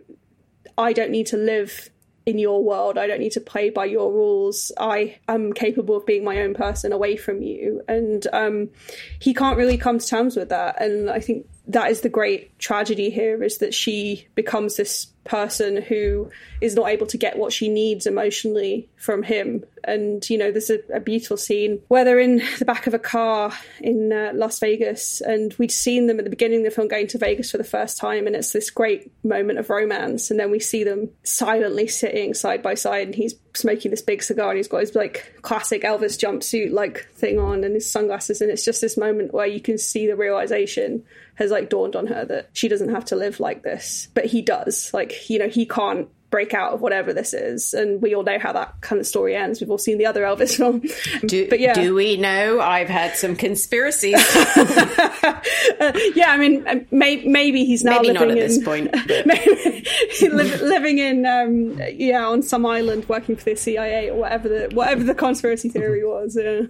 I 0.79 0.93
don't 0.93 1.11
need 1.11 1.27
to 1.27 1.37
live 1.37 1.90
in 2.27 2.39
your 2.39 2.63
world. 2.63 2.99
I 2.99 3.07
don't 3.07 3.21
need 3.21 3.33
to 3.33 3.41
play 3.41 3.71
by 3.71 3.87
your 3.87 4.13
rules. 4.13 4.73
I 4.79 5.19
am 5.29 5.53
capable 5.53 5.97
of 5.97 6.07
being 6.07 6.25
my 6.25 6.43
own 6.43 6.55
person 6.55 6.93
away 6.93 7.17
from 7.17 7.43
you. 7.43 7.83
And 7.89 8.27
um, 8.33 8.71
he 9.19 9.35
can't 9.35 9.57
really 9.57 9.79
come 9.79 9.99
to 9.99 10.07
terms 10.07 10.37
with 10.37 10.51
that. 10.51 10.81
And 10.81 11.11
I 11.11 11.21
think 11.21 11.47
that 11.69 11.91
is 11.91 12.01
the 12.01 12.09
great 12.09 12.59
tragedy 12.59 13.11
here 13.11 13.43
is 13.43 13.59
that 13.59 13.75
she 13.75 14.27
becomes 14.35 14.77
this 14.77 15.07
person 15.25 15.81
who 15.81 16.31
is 16.61 16.75
not 16.75 16.89
able 16.89 17.07
to 17.07 17.19
get 17.19 17.39
what 17.39 17.53
she 17.53 17.69
needs 17.69 18.07
emotionally 18.07 18.89
from 18.97 19.23
him. 19.23 19.65
And, 19.85 20.29
you 20.29 20.39
know, 20.39 20.51
there's 20.51 20.71
a, 20.71 20.81
a 20.93 21.01
beautiful 21.01 21.37
scene 21.37 21.83
where 21.89 22.05
they're 22.05 22.19
in 22.19 22.43
the 22.59 22.65
back 22.65 22.87
of 22.87 22.95
a 22.95 22.99
car 22.99 23.53
in 23.81 24.13
uh, 24.13 24.33
Las 24.35 24.59
Vegas, 24.59 25.21
and 25.21 25.55
we'd 25.55 25.73
seen 25.73 26.07
them 26.07 26.19
at 26.19 26.25
the 26.25 26.31
beginning 26.31 26.59
of 26.59 26.65
the 26.65 26.71
film 26.71 26.89
going 26.89 27.07
to 27.09 27.19
Vegas 27.19 27.51
for 27.51 27.59
the 27.59 27.65
first 27.65 27.99
time, 27.99 28.27
and 28.27 28.37
it's 28.37 28.53
this 28.53 28.71
great 28.71 29.11
moment 29.25 29.59
of 29.59 29.71
romance. 29.71 30.31
And 30.31 30.39
then 30.39 30.51
we 30.51 30.61
see 30.61 30.85
them 30.85 31.11
silently 31.23 31.87
sitting 31.89 32.35
side 32.35 32.63
by 32.63 32.75
side, 32.75 33.07
and 33.09 33.15
he's 33.15 33.35
smoking 33.55 33.91
this 33.91 34.03
big 34.03 34.23
cigar, 34.23 34.51
and 34.51 34.57
he's 34.57 34.69
got 34.69 34.81
his 34.81 34.95
like 34.95 35.35
classic 35.43 35.83
Elvis 35.83 36.19
jumpsuit 36.19 36.73
like 36.73 37.09
thing 37.15 37.39
on 37.39 37.65
and 37.65 37.75
his 37.75 37.91
sunglasses, 37.91 38.41
and 38.41 38.51
it's 38.51 38.65
just 38.65 38.81
this 38.81 38.97
moment 38.97 39.35
where 39.35 39.47
you 39.47 39.61
can 39.61 39.79
see 39.79 40.07
the 40.07 40.17
realization 40.17 41.05
has 41.35 41.51
like 41.51 41.71
dawned 41.71 41.97
on 41.97 42.07
her 42.07 42.25
that 42.27 42.51
she 42.53 42.69
doesn't 42.69 42.91
have 42.91 43.05
to 43.07 43.17
live 43.17 43.41
like 43.41 43.63
this, 43.63 44.09
but 44.15 44.27
he 44.27 44.43
does. 44.43 44.91
Like, 44.93 45.31
you 45.31 45.39
know, 45.39 45.49
he 45.49 45.65
can't 45.65 46.09
break 46.31 46.55
out 46.55 46.73
of 46.73 46.81
whatever 46.81 47.13
this 47.13 47.35
is. 47.35 47.75
And 47.75 48.01
we 48.01 48.15
all 48.15 48.23
know 48.23 48.39
how 48.39 48.53
that 48.53 48.81
kind 48.81 49.01
of 49.01 49.07
story 49.07 49.35
ends. 49.35 49.61
We've 49.61 49.71
all 49.71 49.79
seen 49.79 49.99
the 49.99 50.07
other 50.07 50.23
Elvis 50.23 50.57
film. 50.57 50.83
Do, 51.27 51.49
but 51.49 51.61
yeah. 51.61 51.75
do 51.75 51.95
we 51.95 52.17
know? 52.17 52.61
I've 52.61 52.89
had 52.89 53.17
some 53.17 53.35
conspiracies. 53.37 54.15
uh, 54.37 55.41
yeah, 56.15 56.31
I 56.31 56.37
mean, 56.39 56.67
uh, 56.67 56.77
may, 56.91 57.25
maybe 57.25 57.65
he's 57.65 57.85
now 57.85 58.01
maybe 58.01 58.13
living 58.13 58.29
not 58.29 58.31
at 58.31 58.39
in, 58.39 58.49
this 58.49 58.65
point. 58.65 58.93
li- 60.23 60.57
living 60.57 60.99
in, 60.99 61.27
um, 61.27 61.81
yeah, 61.95 62.27
on 62.27 62.43
some 62.43 62.65
island 62.65 63.09
working 63.09 63.37
for 63.37 63.45
the 63.45 63.57
CIA 63.57 64.11
or 64.11 64.21
whatever 64.21 64.49
the 64.49 64.71
whatever 64.75 65.03
the 65.03 65.15
conspiracy 65.15 65.69
theory 65.69 66.05
was. 66.05 66.39
Yeah. 66.41 66.63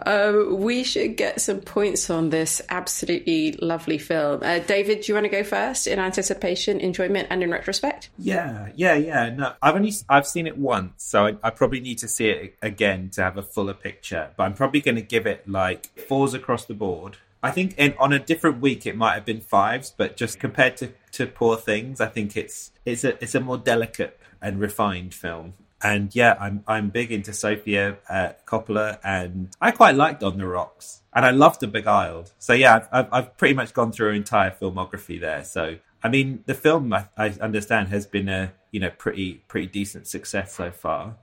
uh, 0.00 0.44
we 0.50 0.82
should 0.82 1.16
get 1.16 1.40
some 1.40 1.60
points 1.60 2.10
on 2.10 2.30
this 2.30 2.60
absolutely 2.68 3.52
lovely 3.52 3.98
film. 3.98 4.40
Uh, 4.42 4.58
David, 4.58 5.02
do 5.02 5.12
you 5.12 5.14
want 5.14 5.24
to 5.24 5.30
go 5.30 5.44
first 5.44 5.86
in 5.86 5.98
anticipation, 5.98 6.80
enjoyment, 6.80 7.28
and 7.30 7.42
in 7.42 7.50
retrospect? 7.50 8.10
Yeah. 8.18 8.55
Yeah, 8.74 8.94
yeah, 8.94 9.30
No, 9.30 9.54
I've 9.62 9.74
only 9.74 9.92
I've 10.08 10.26
seen 10.26 10.46
it 10.46 10.58
once, 10.58 11.04
so 11.04 11.26
I, 11.26 11.36
I, 11.42 11.50
probably 11.50 11.80
need 11.80 11.98
to 11.98 12.08
see 12.08 12.28
it 12.28 12.56
again 12.62 13.10
to 13.10 13.22
have 13.22 13.36
a 13.36 13.42
fuller 13.42 13.74
picture. 13.74 14.30
But 14.36 14.44
I'm 14.44 14.54
probably 14.54 14.80
going 14.80 14.96
to 14.96 15.02
give 15.02 15.26
it 15.26 15.48
like 15.48 15.86
fours 16.08 16.34
across 16.34 16.64
the 16.64 16.74
board. 16.74 17.16
I 17.42 17.50
think 17.50 17.74
in, 17.78 17.94
on 17.98 18.12
a 18.12 18.18
different 18.18 18.60
week 18.60 18.86
it 18.86 18.96
might 18.96 19.14
have 19.14 19.24
been 19.24 19.40
fives, 19.40 19.94
but 19.96 20.16
just 20.16 20.40
compared 20.40 20.76
to, 20.78 20.92
to 21.12 21.26
Poor 21.26 21.56
Things, 21.56 22.00
I 22.00 22.06
think 22.06 22.36
it's 22.36 22.72
it's 22.84 23.04
a 23.04 23.22
it's 23.22 23.34
a 23.34 23.40
more 23.40 23.58
delicate 23.58 24.18
and 24.42 24.60
refined 24.60 25.14
film. 25.14 25.54
And 25.82 26.14
yeah, 26.14 26.36
I'm 26.40 26.64
I'm 26.66 26.88
big 26.88 27.12
into 27.12 27.32
Sofia 27.32 27.98
uh, 28.08 28.30
Coppola, 28.46 28.98
and 29.04 29.50
I 29.60 29.70
quite 29.70 29.94
liked 29.94 30.22
On 30.22 30.38
the 30.38 30.46
Rocks, 30.46 31.02
and 31.14 31.24
I 31.24 31.30
loved 31.30 31.60
The 31.60 31.68
Beguiled. 31.68 32.32
So 32.38 32.52
yeah, 32.52 32.76
I've, 32.76 32.88
I've, 32.92 33.08
I've 33.12 33.36
pretty 33.36 33.54
much 33.54 33.74
gone 33.74 33.92
through 33.92 34.08
her 34.08 34.12
entire 34.14 34.50
filmography 34.50 35.20
there. 35.20 35.44
So 35.44 35.76
I 36.02 36.08
mean, 36.08 36.44
the 36.46 36.54
film 36.54 36.92
I, 36.92 37.08
I 37.16 37.34
understand 37.40 37.88
has 37.88 38.06
been 38.06 38.28
a 38.28 38.52
you 38.70 38.80
know 38.80 38.90
pretty 38.90 39.42
pretty 39.48 39.66
decent 39.66 40.06
success 40.06 40.54
so 40.54 40.70
far, 40.70 41.16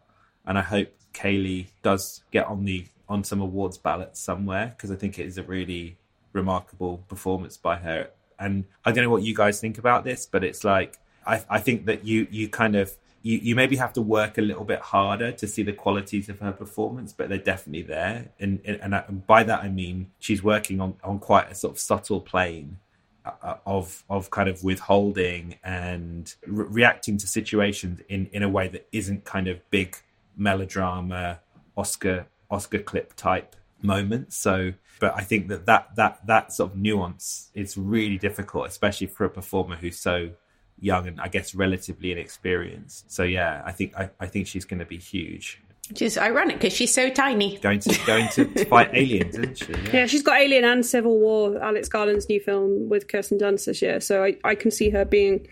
and 0.45 0.58
I 0.58 0.62
hope 0.62 0.90
Cailee 1.14 1.68
does 1.82 2.24
get 2.32 2.48
on 2.48 2.66
the 2.66 2.88
on 3.08 3.24
some 3.24 3.41
awards 3.41 3.78
ballots 3.78 4.20
somewhere 4.20 4.74
because 4.76 4.91
I 4.91 4.95
think 4.95 5.20
it 5.20 5.26
is 5.26 5.38
a 5.38 5.44
really 5.44 5.98
remarkable 6.32 6.98
performance 7.08 7.58
by 7.58 7.78
her. 7.78 8.10
And 8.40 8.66
I 8.84 8.91
don't 8.91 9.04
know 9.04 9.10
what 9.10 9.24
you 9.24 9.36
guys 9.36 9.62
think 9.62 9.78
about 9.78 10.04
this, 10.04 10.26
but 10.26 10.44
it's 10.44 10.64
like 10.64 10.98
I, 11.26 11.44
I 11.50 11.60
think 11.60 11.86
that 11.86 12.06
you 12.06 12.28
you 12.32 12.50
kind 12.50 12.76
of 12.76 12.98
you, 13.22 13.38
you 13.38 13.56
maybe 13.56 13.78
have 13.78 13.94
to 13.94 14.02
work 14.02 14.38
a 14.38 14.41
little 14.41 14.66
bit 14.66 14.80
harder 14.80 15.32
to 15.32 15.48
see 15.48 15.64
the 15.64 15.72
qualities 15.72 16.28
of 16.28 16.40
her 16.40 16.52
performance, 16.52 17.14
but 17.14 17.30
they're 17.30 17.38
definitely 17.38 17.84
there. 17.84 18.30
And 18.40 18.60
and, 18.66 18.82
and, 18.82 18.95
I, 18.95 19.04
and 19.08 19.26
by 19.26 19.44
that 19.44 19.64
I 19.64 19.70
mean 19.70 20.12
she's 20.20 20.44
working 20.44 20.82
on, 20.82 20.95
on 21.04 21.20
quite 21.20 21.52
a 21.52 21.56
sort 21.56 21.76
of 21.76 21.80
subtle 21.80 22.20
plane 22.20 22.80
Uh, 23.26 23.32
uh, 23.41 23.58
of 23.66 24.04
of 24.10 24.30
kind 24.32 24.50
of 24.50 24.66
withholding 24.66 25.56
and 25.64 26.36
re- 26.45 26.66
reacting 26.70 27.18
to 27.18 27.26
situations 27.26 28.02
in 28.10 28.28
in 28.34 28.44
a 28.44 28.50
way 28.50 28.68
that 28.68 28.86
isn't 28.91 29.24
kind 29.24 29.48
of 29.48 29.62
big 29.70 29.95
melodrama 30.36 31.40
Oscar 31.78 32.28
Oscar 32.52 32.80
clip 32.80 33.16
type 33.16 33.56
moments. 33.82 34.36
So, 34.36 34.74
but 35.00 35.14
I 35.16 35.22
think 35.22 35.48
that 35.48 35.66
that 35.68 35.95
that 35.95 36.28
that 36.28 36.52
sort 36.52 36.72
of 36.72 36.78
nuance 36.78 37.50
is 37.54 37.78
really 37.78 38.18
difficult, 38.18 38.68
especially 38.68 39.08
for 39.08 39.24
a 39.24 39.30
performer 39.30 39.78
who's 39.78 39.98
so 39.98 40.32
young 40.80 41.08
and 41.08 41.22
I 41.22 41.30
guess 41.30 41.56
relatively 41.56 42.12
inexperienced. 42.12 43.10
So 43.10 43.24
yeah, 43.24 43.62
I 43.66 43.72
think 43.72 43.95
I, 43.95 44.10
I 44.20 44.28
think 44.28 44.48
she's 44.48 44.66
going 44.66 44.80
to 44.80 44.86
be 44.86 44.98
huge. 44.98 45.62
Which 45.94 46.02
is 46.02 46.18
ironic 46.18 46.56
because 46.56 46.74
she's 46.74 46.91
so 46.91 47.11
tiny. 47.11 47.60
Going 47.60 47.80
to 47.82 48.06
going 48.07 48.28
to, 48.30 48.45
to 48.45 48.65
fight 48.65 48.90
aliens, 48.94 49.38
isn't 49.38 49.57
she? 49.60 49.72
Yeah. 49.72 49.90
yeah. 49.94 50.06
she's 50.07 50.24
got 50.24 50.41
Alien 50.41 50.64
and 50.64 50.84
Civil 50.84 51.20
War, 51.20 51.61
Alex 51.61 51.88
Garland's 51.88 52.28
new 52.28 52.40
film 52.40 52.90
with 52.90 53.07
Kirsten 53.07 53.38
Dunst 53.38 53.65
this 53.65 53.80
year. 53.80 53.99
So 53.99 54.24
I, 54.24 54.36
I 54.44 54.56
can 54.56 54.72
see 54.72 54.90
her 54.90 55.06
being 55.06 55.48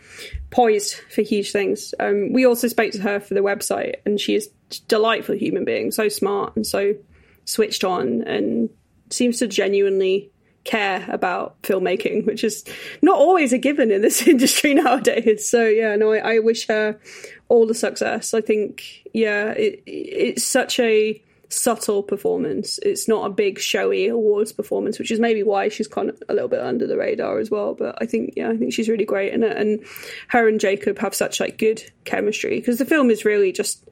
poised 0.49 0.95
for 0.95 1.21
huge 1.21 1.51
things. 1.51 1.93
Um, 1.99 2.33
we 2.33 2.47
also 2.47 2.67
spoke 2.67 2.91
to 2.93 3.01
her 3.03 3.19
for 3.19 3.35
the 3.35 3.41
website, 3.41 3.97
and 4.03 4.19
she 4.19 4.33
is 4.33 4.49
a 4.71 4.75
delightful 4.87 5.35
human 5.35 5.63
being, 5.63 5.91
so 5.91 6.09
smart 6.09 6.55
and 6.55 6.65
so 6.65 6.95
switched 7.45 7.83
on, 7.83 8.23
and 8.23 8.71
seems 9.11 9.37
to 9.37 9.47
genuinely 9.47 10.31
care 10.63 11.05
about 11.09 11.61
filmmaking, 11.63 12.25
which 12.25 12.43
is 12.43 12.63
not 13.01 13.17
always 13.17 13.53
a 13.53 13.57
given 13.57 13.91
in 13.91 14.01
this 14.01 14.27
industry 14.27 14.73
nowadays. 14.73 15.49
So 15.49 15.65
yeah, 15.65 15.95
no, 15.95 16.13
I, 16.13 16.35
I 16.35 16.39
wish 16.39 16.67
her 16.67 16.99
all 17.49 17.67
the 17.67 17.73
success. 17.73 18.33
I 18.33 18.41
think 18.41 19.03
yeah, 19.13 19.51
it, 19.51 19.83
it's 19.85 20.45
such 20.45 20.79
a 20.79 21.21
subtle 21.49 22.01
performance. 22.01 22.79
It's 22.79 23.07
not 23.07 23.25
a 23.25 23.29
big 23.29 23.59
showy 23.59 24.07
awards 24.07 24.51
performance, 24.51 24.99
which 24.99 25.11
is 25.11 25.19
maybe 25.19 25.43
why 25.43 25.67
she's 25.69 25.87
kind 25.87 26.09
of 26.09 26.21
a 26.29 26.33
little 26.33 26.47
bit 26.47 26.61
under 26.61 26.87
the 26.87 26.97
radar 26.97 27.39
as 27.39 27.51
well. 27.51 27.73
But 27.73 27.97
I 28.01 28.05
think 28.05 28.33
yeah, 28.37 28.49
I 28.49 28.57
think 28.57 28.73
she's 28.73 28.89
really 28.89 29.05
great 29.05 29.33
in 29.33 29.43
it, 29.43 29.57
and 29.57 29.83
her 30.29 30.47
and 30.47 30.59
Jacob 30.59 30.99
have 30.99 31.15
such 31.15 31.39
like 31.39 31.57
good 31.57 31.83
chemistry 32.05 32.59
because 32.59 32.77
the 32.77 32.85
film 32.85 33.09
is 33.09 33.25
really 33.25 33.51
just 33.51 33.83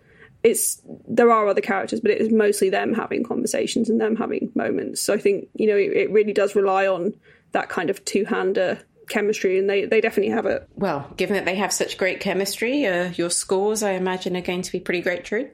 it's 0.44 0.82
there 1.08 1.32
are 1.32 1.48
other 1.48 1.62
characters, 1.62 2.00
but 2.00 2.12
it 2.12 2.22
is 2.22 2.32
mostly 2.32 2.70
them 2.70 2.94
having 2.94 3.24
conversations 3.24 3.90
and 3.90 4.00
them 4.00 4.16
having 4.16 4.52
moments. 4.56 5.02
So 5.02 5.14
I 5.14 5.18
think 5.18 5.50
you 5.54 5.68
know 5.68 5.76
it, 5.76 5.92
it 5.92 6.12
really 6.12 6.34
does 6.34 6.56
rely 6.56 6.88
on 6.88 7.14
that 7.52 7.70
kind 7.70 7.90
of 7.90 8.04
two 8.06 8.26
hander 8.26 8.80
chemistry, 9.10 9.60
and 9.60 9.70
they 9.70 9.86
they 9.86 10.02
definitely 10.02 10.32
have 10.32 10.46
it. 10.46 10.68
Well, 10.76 11.12
given 11.18 11.36
that 11.36 11.46
they 11.46 11.56
have 11.56 11.74
such 11.74 11.98
great 11.98 12.20
chemistry, 12.20 12.86
uh, 12.86 13.12
your 13.12 13.30
scores, 13.30 13.84
I 13.84 13.92
imagine, 13.92 14.38
are 14.38 14.42
going 14.42 14.62
to 14.62 14.72
be 14.72 14.80
pretty 14.80 15.02
great, 15.02 15.26
True. 15.26 15.50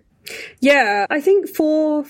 Yeah, 0.59 1.05
I 1.09 1.21
think 1.21 1.49
four, 1.49 2.05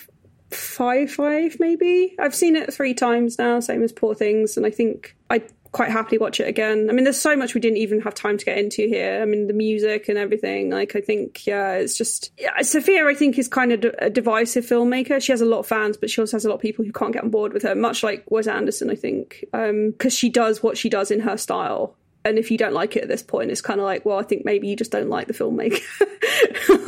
five, 0.51 1.11
five, 1.11 1.57
maybe. 1.59 2.15
I've 2.19 2.35
seen 2.35 2.55
it 2.55 2.73
three 2.73 2.93
times 2.93 3.37
now, 3.37 3.59
same 3.59 3.83
as 3.83 3.91
Poor 3.91 4.15
Things, 4.15 4.57
and 4.57 4.65
I 4.65 4.71
think 4.71 5.15
I 5.29 5.43
quite 5.75 5.91
happily 5.91 6.17
watch 6.17 6.39
it 6.39 6.47
again. 6.47 6.89
I 6.89 6.93
mean, 6.93 7.03
there's 7.03 7.19
so 7.19 7.35
much 7.35 7.53
we 7.53 7.59
didn't 7.59 7.79
even 7.79 7.99
have 7.99 8.15
time 8.15 8.37
to 8.37 8.45
get 8.45 8.57
into 8.57 8.87
here. 8.87 9.21
I 9.21 9.25
mean, 9.25 9.47
the 9.47 9.53
music 9.53 10.07
and 10.07 10.17
everything. 10.17 10.69
Like, 10.69 10.95
I 10.95 11.01
think, 11.01 11.45
yeah, 11.45 11.73
it's 11.73 11.97
just 11.97 12.31
yeah, 12.37 12.61
Sofia. 12.61 13.05
I 13.05 13.13
think 13.13 13.37
is 13.37 13.49
kind 13.49 13.73
of 13.73 13.93
a 13.99 14.09
divisive 14.09 14.65
filmmaker. 14.65 15.21
She 15.21 15.33
has 15.33 15.41
a 15.41 15.45
lot 15.45 15.59
of 15.59 15.67
fans, 15.67 15.97
but 15.97 16.09
she 16.09 16.21
also 16.21 16.37
has 16.37 16.45
a 16.45 16.49
lot 16.49 16.55
of 16.55 16.61
people 16.61 16.85
who 16.85 16.93
can't 16.93 17.11
get 17.11 17.25
on 17.25 17.29
board 17.29 17.51
with 17.51 17.63
her. 17.63 17.75
Much 17.75 18.03
like 18.03 18.23
Wes 18.31 18.47
Anderson, 18.47 18.89
I 18.89 18.95
think, 18.95 19.43
because 19.51 19.69
um, 19.69 20.09
she 20.09 20.29
does 20.29 20.63
what 20.63 20.77
she 20.77 20.87
does 20.87 21.11
in 21.11 21.19
her 21.19 21.35
style 21.35 21.97
and 22.25 22.39
if 22.39 22.49
you 22.49 22.57
don't 22.57 22.73
like 22.73 22.95
it 22.95 23.03
at 23.03 23.07
this 23.07 23.21
point, 23.21 23.51
it's 23.51 23.61
kind 23.61 23.79
of 23.79 23.85
like, 23.85 24.03
well, 24.03 24.17
I 24.17 24.23
think 24.23 24.43
maybe 24.45 24.67
you 24.67 24.75
just 24.75 24.91
don't 24.91 25.09
like 25.09 25.27
the 25.27 25.33
filmmaker. 25.33 25.79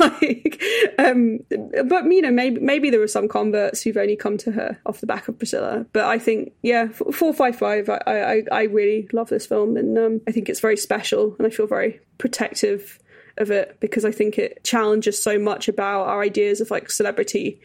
like, 0.00 0.60
um, 0.98 1.38
but 1.88 2.04
you 2.06 2.22
know, 2.22 2.32
maybe 2.32 2.60
maybe 2.60 2.90
there 2.90 3.00
are 3.00 3.08
some 3.08 3.28
converts 3.28 3.80
who've 3.80 3.96
only 3.96 4.16
come 4.16 4.36
to 4.38 4.50
her 4.50 4.80
off 4.84 5.00
the 5.00 5.06
back 5.06 5.28
of 5.28 5.38
Priscilla. 5.38 5.86
But 5.92 6.06
I 6.06 6.18
think, 6.18 6.54
yeah, 6.62 6.88
four 6.88 7.32
five 7.32 7.56
five. 7.56 7.88
I 7.88 8.00
I, 8.06 8.42
I 8.50 8.62
really 8.64 9.08
love 9.12 9.28
this 9.28 9.46
film, 9.46 9.76
and 9.76 9.96
um, 9.96 10.20
I 10.26 10.32
think 10.32 10.48
it's 10.48 10.60
very 10.60 10.76
special, 10.76 11.36
and 11.38 11.46
I 11.46 11.50
feel 11.50 11.68
very 11.68 12.00
protective 12.18 12.98
of 13.36 13.52
it 13.52 13.78
because 13.78 14.04
I 14.04 14.10
think 14.10 14.38
it 14.38 14.64
challenges 14.64 15.22
so 15.22 15.38
much 15.38 15.68
about 15.68 16.08
our 16.08 16.20
ideas 16.20 16.60
of 16.60 16.72
like 16.72 16.90
celebrity 16.90 17.60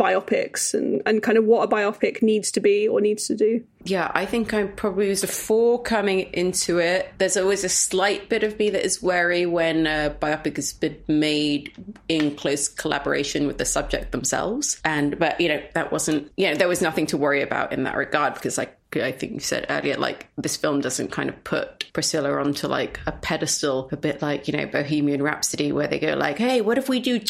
biopics 0.00 0.72
and, 0.72 1.02
and 1.04 1.22
kind 1.22 1.36
of 1.36 1.44
what 1.44 1.62
a 1.62 1.68
biopic 1.68 2.22
needs 2.22 2.50
to 2.52 2.60
be 2.60 2.88
or 2.88 3.02
needs 3.02 3.26
to 3.26 3.36
do. 3.36 3.62
Yeah, 3.84 4.10
I 4.14 4.24
think 4.24 4.54
I'm 4.54 4.72
probably 4.72 5.08
was 5.08 5.22
a 5.22 5.26
four 5.26 5.82
coming 5.82 6.20
into 6.32 6.78
it. 6.78 7.12
There's 7.18 7.36
always 7.36 7.64
a 7.64 7.68
slight 7.68 8.28
bit 8.28 8.42
of 8.42 8.58
me 8.58 8.70
that 8.70 8.84
is 8.84 9.02
wary 9.02 9.44
when 9.44 9.86
a 9.86 10.16
biopic 10.18 10.56
has 10.56 10.72
been 10.72 10.96
made 11.06 11.72
in 12.08 12.34
close 12.34 12.66
collaboration 12.68 13.46
with 13.46 13.58
the 13.58 13.64
subject 13.66 14.12
themselves. 14.12 14.80
And, 14.84 15.18
but, 15.18 15.40
you 15.40 15.48
know, 15.48 15.62
that 15.74 15.92
wasn't, 15.92 16.32
you 16.36 16.48
know, 16.48 16.54
there 16.54 16.68
was 16.68 16.80
nothing 16.80 17.06
to 17.06 17.18
worry 17.18 17.42
about 17.42 17.72
in 17.72 17.84
that 17.84 17.96
regard 17.96 18.34
because, 18.34 18.56
like, 18.56 18.76
I 18.96 19.12
think 19.12 19.34
you 19.34 19.40
said 19.40 19.66
earlier, 19.68 19.96
like 19.96 20.28
this 20.36 20.56
film 20.56 20.80
doesn't 20.80 21.12
kind 21.12 21.28
of 21.28 21.44
put 21.44 21.92
Priscilla 21.92 22.32
onto 22.32 22.66
like 22.66 22.98
a 23.06 23.12
pedestal, 23.12 23.88
a 23.92 23.96
bit 23.96 24.20
like 24.20 24.48
you 24.48 24.56
know 24.56 24.66
Bohemian 24.66 25.22
Rhapsody, 25.22 25.72
where 25.72 25.86
they 25.86 25.98
go 25.98 26.14
like, 26.14 26.38
"Hey, 26.38 26.60
what 26.60 26.78
if 26.78 26.88
we 26.88 27.00
do?" 27.00 27.20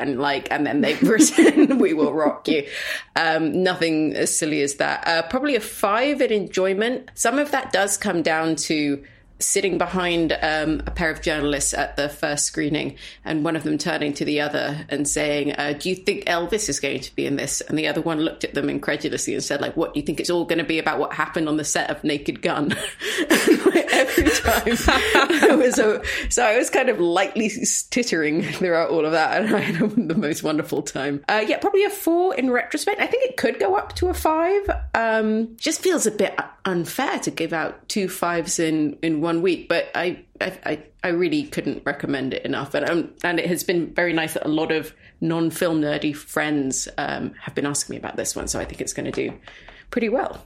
and 0.00 0.18
like, 0.18 0.50
and 0.50 0.66
then 0.66 0.80
they've 0.80 1.00
written 1.02 1.78
"We 1.78 1.94
Will 1.94 2.12
Rock 2.12 2.48
You." 2.48 2.66
Um, 3.14 3.62
nothing 3.62 4.14
as 4.14 4.36
silly 4.36 4.62
as 4.62 4.74
that. 4.76 5.06
Uh, 5.06 5.22
probably 5.22 5.54
a 5.54 5.60
five 5.60 6.20
in 6.20 6.32
enjoyment. 6.32 7.10
Some 7.14 7.38
of 7.38 7.52
that 7.52 7.72
does 7.72 7.96
come 7.96 8.22
down 8.22 8.56
to 8.56 9.04
sitting 9.38 9.78
behind 9.78 10.32
um, 10.42 10.82
a 10.86 10.90
pair 10.90 11.10
of 11.10 11.20
journalists 11.20 11.74
at 11.74 11.96
the 11.96 12.08
first 12.08 12.46
screening, 12.46 12.96
and 13.24 13.44
one 13.44 13.56
of 13.56 13.64
them 13.64 13.78
turning 13.78 14.12
to 14.14 14.24
the 14.24 14.40
other 14.40 14.86
and 14.88 15.08
saying, 15.08 15.52
uh, 15.52 15.74
"Do 15.78 15.88
you 15.88 15.96
think 15.96 16.24
Elvis 16.24 16.68
is 16.68 16.80
going 16.80 17.00
to 17.00 17.14
be 17.14 17.26
in 17.26 17.36
this?" 17.36 17.60
And 17.60 17.78
the 17.78 17.88
other 17.88 18.00
one 18.00 18.20
looked 18.20 18.44
at 18.44 18.54
them 18.54 18.68
incredulously 18.68 19.34
and 19.34 19.42
said, 19.42 19.60
"Like, 19.60 19.76
what 19.76 19.94
do 19.94 20.00
you 20.00 20.06
think 20.06 20.20
it's 20.20 20.30
all 20.30 20.44
going 20.44 20.58
to 20.58 20.64
be 20.64 20.78
about? 20.78 20.98
What 20.98 21.12
happened 21.12 21.48
on 21.48 21.56
the 21.56 21.64
set 21.64 21.90
of 21.90 22.02
Naked 22.04 22.42
Gun?" 22.42 22.72
Every 23.96 24.30
time, 24.30 25.58
was 25.58 25.74
so, 25.74 26.02
so 26.28 26.44
I 26.44 26.56
was 26.56 26.70
kind 26.70 26.88
of 26.88 27.00
lightly 27.00 27.50
tittering 27.90 28.42
throughout 28.42 28.90
all 28.90 29.04
of 29.04 29.12
that, 29.12 29.42
and 29.42 29.54
I 29.54 29.60
had 29.60 30.08
the 30.08 30.14
most 30.14 30.42
wonderful 30.42 30.82
time. 30.82 31.24
Uh, 31.28 31.44
yeah, 31.46 31.58
probably 31.58 31.84
a 31.84 31.90
four 31.90 32.34
in 32.34 32.50
retrospect. 32.50 33.00
I 33.00 33.06
think 33.06 33.24
it 33.24 33.36
could 33.36 33.58
go 33.58 33.76
up 33.76 33.94
to 33.96 34.08
a 34.08 34.14
five. 34.14 34.68
Um, 34.94 35.56
just 35.56 35.82
feels 35.82 36.06
a 36.06 36.10
bit 36.10 36.38
unfair 36.66 37.20
to 37.20 37.30
give 37.30 37.52
out 37.52 37.88
two 37.88 38.08
fives 38.08 38.58
in 38.58 38.98
in 39.00 39.20
one 39.20 39.40
week, 39.40 39.68
but 39.68 39.88
I 39.94 40.24
I, 40.40 40.82
I 41.02 41.08
really 41.08 41.44
couldn't 41.44 41.82
recommend 41.86 42.34
it 42.34 42.44
enough, 42.44 42.74
and 42.74 42.90
um, 42.90 43.14
and 43.24 43.38
it 43.38 43.46
has 43.46 43.64
been 43.64 43.94
very 43.94 44.12
nice 44.12 44.34
that 44.34 44.44
a 44.44 44.48
lot 44.48 44.72
of 44.72 44.92
non 45.20 45.50
film 45.50 45.80
nerdy 45.80 46.14
friends 46.14 46.88
um, 46.98 47.34
have 47.40 47.54
been 47.54 47.66
asking 47.66 47.94
me 47.94 47.98
about 47.98 48.16
this 48.16 48.36
one, 48.36 48.48
so 48.48 48.60
I 48.60 48.64
think 48.64 48.80
it's 48.80 48.92
going 48.92 49.10
to 49.10 49.12
do 49.12 49.32
pretty 49.90 50.08
well. 50.08 50.44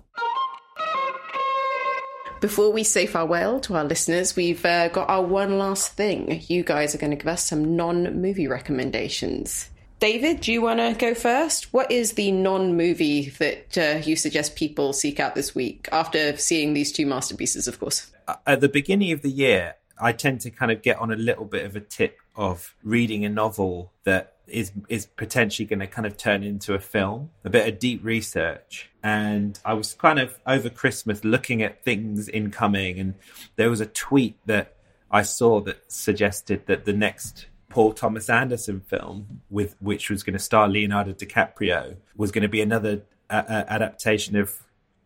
Before 2.41 2.73
we 2.73 2.85
say 2.85 3.07
farewell 3.07 3.61
to 3.61 3.75
our 3.75 3.85
listeners, 3.85 4.35
we've 4.35 4.65
uh, 4.65 4.89
got 4.89 5.11
our 5.11 5.23
one 5.23 5.59
last 5.59 5.93
thing. 5.93 6.43
You 6.49 6.63
guys 6.63 6.95
are 6.95 6.99
going 6.99 7.11
to 7.11 7.17
give 7.17 7.27
us 7.27 7.45
some 7.45 7.77
non 7.77 8.21
movie 8.21 8.47
recommendations. 8.47 9.69
David, 10.01 10.41
do 10.41 10.51
you 10.51 10.63
want 10.63 10.81
to 10.81 10.95
go 10.99 11.15
first? 11.15 11.75
What 11.75 11.93
is 11.93 12.15
the 12.15 12.33
non 12.33 12.75
movie 12.75 13.29
that 13.39 13.77
uh, 13.77 14.01
you 14.03 14.17
suggest 14.17 14.57
people 14.57 14.95
seek 14.95 15.21
out 15.21 15.35
this 15.35 15.55
week 15.55 15.91
after 15.93 16.39
seeing 16.39 16.73
these 16.73 16.91
two 16.91 17.05
masterpieces, 17.05 17.69
of 17.69 17.79
course? 17.79 18.11
At 18.47 18.63
the 18.63 18.71
beginning 18.71 19.13
of 19.13 19.21
the 19.21 19.31
year, 19.31 19.75
I 20.01 20.13
tend 20.13 20.41
to 20.41 20.51
kind 20.51 20.73
of 20.73 20.81
get 20.81 20.97
on 20.97 21.13
a 21.13 21.17
little 21.17 21.45
bit 21.45 21.67
of 21.67 21.77
a 21.77 21.81
tip 21.81 22.17
of 22.35 22.75
reading 22.83 23.27
a 23.27 23.29
novel 23.29 23.93
that 24.05 24.37
is 24.47 24.73
is 24.89 25.05
potentially 25.05 25.67
going 25.67 25.81
to 25.81 25.87
kind 25.87 26.07
of 26.07 26.17
turn 26.17 26.45
into 26.45 26.73
a 26.73 26.81
film, 26.81 27.29
a 27.45 27.51
bit 27.51 27.69
of 27.69 27.79
deep 27.79 28.03
research. 28.03 28.91
And 29.03 29.61
I 29.67 29.75
was 29.75 29.93
kind 29.93 30.19
of 30.19 30.39
over 30.47 30.71
Christmas 30.71 31.25
looking 31.25 31.63
at 31.63 31.85
things 31.85 32.27
incoming, 32.27 32.99
and 32.99 33.15
there 33.57 33.69
was 33.69 33.83
a 33.83 33.87
tweet 33.87 34.39
that 34.47 34.77
I 35.11 35.23
saw 35.23 35.61
that 35.61 35.93
suggested 35.93 36.67
that 36.69 36.87
the 36.87 36.95
next 36.95 37.47
Paul 37.71 37.93
Thomas 37.93 38.29
Anderson 38.29 38.81
film, 38.81 39.41
with 39.49 39.77
which 39.81 40.11
was 40.11 40.23
going 40.23 40.35
to 40.35 40.39
star 40.39 40.69
Leonardo 40.69 41.13
DiCaprio, 41.13 41.97
was 42.17 42.31
going 42.31 42.43
to 42.43 42.49
be 42.49 42.61
another 42.61 43.03
uh, 43.31 43.65
adaptation 43.69 44.37
of 44.37 44.59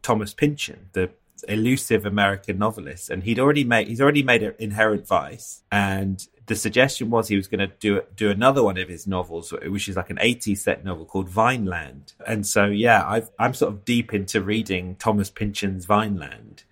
Thomas 0.02 0.34
Pynchon, 0.34 0.88
the 0.92 1.10
elusive 1.46 2.06
American 2.06 2.58
novelist, 2.58 3.10
and 3.10 3.22
he'd 3.22 3.38
already 3.38 3.64
made 3.64 3.88
he's 3.88 4.00
already 4.00 4.22
made 4.22 4.42
an 4.42 4.54
Inherent 4.58 5.06
Vice, 5.06 5.62
and 5.70 6.26
the 6.46 6.54
suggestion 6.54 7.10
was 7.10 7.28
he 7.28 7.36
was 7.36 7.46
going 7.46 7.60
to 7.60 7.74
do 7.78 8.02
do 8.16 8.30
another 8.30 8.62
one 8.62 8.78
of 8.78 8.88
his 8.88 9.06
novels, 9.06 9.52
which 9.66 9.88
is 9.88 9.96
like 9.96 10.10
an 10.10 10.16
80s 10.16 10.58
set 10.58 10.84
novel 10.84 11.04
called 11.04 11.28
Vineland. 11.28 12.12
And 12.26 12.46
so, 12.46 12.66
yeah, 12.66 13.02
i 13.02 13.22
am 13.38 13.54
sort 13.54 13.72
of 13.72 13.84
deep 13.84 14.12
into 14.12 14.42
reading 14.42 14.96
Thomas 14.96 15.30
Pynchon's 15.30 15.86
Vineland, 15.86 16.64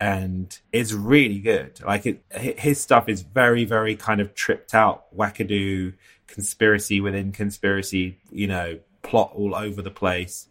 and 0.00 0.58
it's 0.72 0.92
really 0.92 1.38
good. 1.38 1.80
Like 1.84 2.06
it, 2.06 2.24
his 2.32 2.80
stuff 2.80 3.08
is 3.08 3.20
very, 3.20 3.64
very 3.64 3.94
kind 3.94 4.20
of 4.20 4.34
tripped 4.34 4.74
out, 4.74 5.14
wackadoo, 5.14 5.92
conspiracy 6.26 7.00
within 7.00 7.32
conspiracy, 7.32 8.18
you 8.32 8.46
know, 8.46 8.78
plot 9.02 9.32
all 9.34 9.54
over 9.54 9.82
the 9.82 9.90
place. 9.90 10.48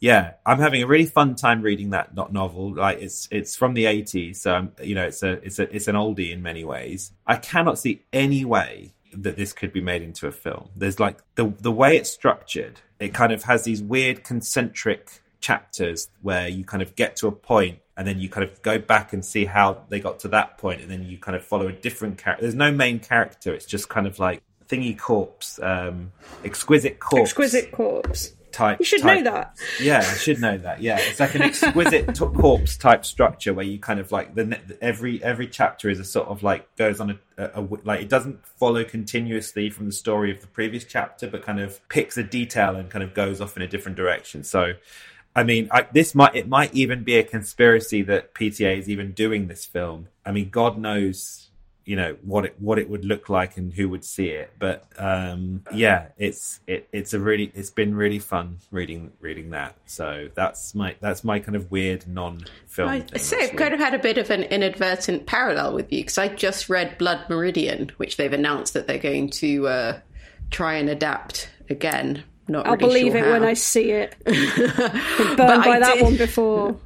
Yeah, 0.00 0.34
I'm 0.44 0.58
having 0.58 0.82
a 0.82 0.86
really 0.86 1.06
fun 1.06 1.34
time 1.34 1.62
reading 1.62 1.90
that 1.90 2.14
novel. 2.14 2.74
Like 2.74 3.00
it's 3.00 3.28
it's 3.30 3.56
from 3.56 3.74
the 3.74 3.84
80s, 3.84 4.36
so 4.36 4.54
I'm, 4.54 4.72
you 4.82 4.94
know 4.94 5.04
it's 5.04 5.22
a 5.22 5.32
it's 5.32 5.58
a 5.58 5.74
it's 5.74 5.88
an 5.88 5.94
oldie 5.94 6.32
in 6.32 6.42
many 6.42 6.64
ways. 6.64 7.12
I 7.26 7.36
cannot 7.36 7.78
see 7.78 8.04
any 8.12 8.44
way 8.44 8.94
that 9.12 9.36
this 9.36 9.52
could 9.52 9.72
be 9.72 9.80
made 9.80 10.02
into 10.02 10.26
a 10.26 10.32
film. 10.32 10.70
There's 10.74 10.98
like 10.98 11.18
the 11.34 11.52
the 11.60 11.72
way 11.72 11.96
it's 11.96 12.10
structured. 12.10 12.80
It 12.98 13.12
kind 13.12 13.32
of 13.32 13.42
has 13.44 13.64
these 13.64 13.82
weird 13.82 14.24
concentric 14.24 15.20
chapters 15.40 16.08
where 16.22 16.48
you 16.48 16.64
kind 16.64 16.82
of 16.82 16.94
get 16.96 17.16
to 17.16 17.26
a 17.26 17.32
point 17.32 17.78
and 17.96 18.06
then 18.06 18.20
you 18.20 18.28
kind 18.28 18.48
of 18.48 18.62
go 18.62 18.78
back 18.78 19.12
and 19.12 19.24
see 19.24 19.44
how 19.44 19.82
they 19.88 20.00
got 20.00 20.18
to 20.20 20.28
that 20.28 20.58
point 20.58 20.80
and 20.80 20.90
then 20.90 21.04
you 21.04 21.18
kind 21.18 21.36
of 21.36 21.44
follow 21.44 21.68
a 21.68 21.72
different 21.72 22.18
character 22.18 22.42
there's 22.42 22.54
no 22.54 22.70
main 22.70 22.98
character 22.98 23.52
it's 23.52 23.66
just 23.66 23.88
kind 23.88 24.06
of 24.06 24.18
like 24.18 24.42
thingy 24.68 24.96
corpse 24.96 25.58
um 25.62 26.12
exquisite 26.44 27.00
corpse 27.00 27.30
exquisite 27.30 27.72
corpse 27.72 28.32
type. 28.52 28.78
You 28.78 28.84
should 28.84 29.02
type- 29.02 29.24
know 29.24 29.32
that. 29.32 29.56
Yeah, 29.80 29.98
I 29.98 30.16
should 30.16 30.40
know 30.40 30.58
that. 30.58 30.80
Yeah, 30.80 30.98
it's 31.00 31.20
like 31.20 31.34
an 31.34 31.42
exquisite 31.42 32.14
t- 32.14 32.26
corpse 32.26 32.76
type 32.76 33.04
structure 33.04 33.54
where 33.54 33.64
you 33.64 33.78
kind 33.78 34.00
of 34.00 34.12
like 34.12 34.34
the 34.34 34.58
every 34.80 35.22
every 35.22 35.48
chapter 35.48 35.88
is 35.88 35.98
a 35.98 36.04
sort 36.04 36.28
of 36.28 36.42
like 36.42 36.74
goes 36.76 37.00
on 37.00 37.18
a 37.38 37.60
like 37.84 38.02
it 38.02 38.08
doesn't 38.08 38.44
follow 38.46 38.84
continuously 38.84 39.70
from 39.70 39.86
the 39.86 39.92
story 39.92 40.30
of 40.30 40.40
the 40.40 40.46
previous 40.46 40.84
chapter, 40.84 41.26
but 41.26 41.42
kind 41.42 41.60
of 41.60 41.86
picks 41.88 42.16
a 42.16 42.22
detail 42.22 42.76
and 42.76 42.90
kind 42.90 43.02
of 43.02 43.14
goes 43.14 43.40
off 43.40 43.56
in 43.56 43.62
a 43.62 43.68
different 43.68 43.96
direction. 43.96 44.44
So. 44.44 44.74
I 45.34 45.44
mean, 45.44 45.68
I, 45.70 45.86
this 45.92 46.14
might 46.14 46.34
it 46.34 46.48
might 46.48 46.74
even 46.74 47.04
be 47.04 47.16
a 47.16 47.22
conspiracy 47.22 48.02
that 48.02 48.34
PTA 48.34 48.78
is 48.78 48.88
even 48.88 49.12
doing 49.12 49.46
this 49.46 49.64
film. 49.64 50.08
I 50.26 50.32
mean, 50.32 50.50
God 50.50 50.76
knows, 50.76 51.50
you 51.84 51.96
know 51.96 52.16
what 52.22 52.44
it 52.44 52.56
what 52.58 52.78
it 52.78 52.90
would 52.90 53.04
look 53.04 53.28
like 53.28 53.56
and 53.56 53.72
who 53.72 53.88
would 53.88 54.04
see 54.04 54.28
it. 54.28 54.52
But 54.58 54.84
um, 54.98 55.62
yeah, 55.72 56.08
it's 56.18 56.60
it, 56.66 56.88
it's 56.92 57.14
a 57.14 57.20
really 57.20 57.52
it's 57.54 57.70
been 57.70 57.94
really 57.94 58.18
fun 58.18 58.58
reading 58.72 59.12
reading 59.20 59.50
that. 59.50 59.76
So 59.86 60.30
that's 60.34 60.74
my 60.74 60.96
that's 61.00 61.22
my 61.22 61.38
kind 61.38 61.54
of 61.54 61.70
weird 61.70 62.08
non 62.08 62.40
film. 62.66 62.88
Say 63.16 63.44
I've 63.44 63.56
kind 63.56 63.72
of 63.72 63.78
had 63.78 63.94
a 63.94 64.00
bit 64.00 64.18
of 64.18 64.30
an 64.30 64.42
inadvertent 64.42 65.26
parallel 65.26 65.74
with 65.74 65.92
you 65.92 66.00
because 66.00 66.18
I 66.18 66.26
just 66.28 66.68
read 66.68 66.98
Blood 66.98 67.30
Meridian, 67.30 67.92
which 67.98 68.16
they've 68.16 68.32
announced 68.32 68.74
that 68.74 68.88
they're 68.88 68.98
going 68.98 69.30
to 69.30 69.68
uh, 69.68 70.00
try 70.50 70.74
and 70.74 70.88
adapt 70.88 71.50
again. 71.68 72.24
Not 72.50 72.66
I'll 72.66 72.76
really 72.76 73.04
believe 73.04 73.12
sure 73.12 73.26
it 73.28 73.30
when. 73.32 73.44
I 73.44 73.54
see 73.54 73.90
it. 73.92 74.16
Been 74.24 74.34
burned 74.66 75.36
But 75.36 75.64
by 75.64 75.76
I 75.76 75.78
that 75.80 75.94
did- 75.94 76.02
one 76.02 76.16
before. 76.16 76.76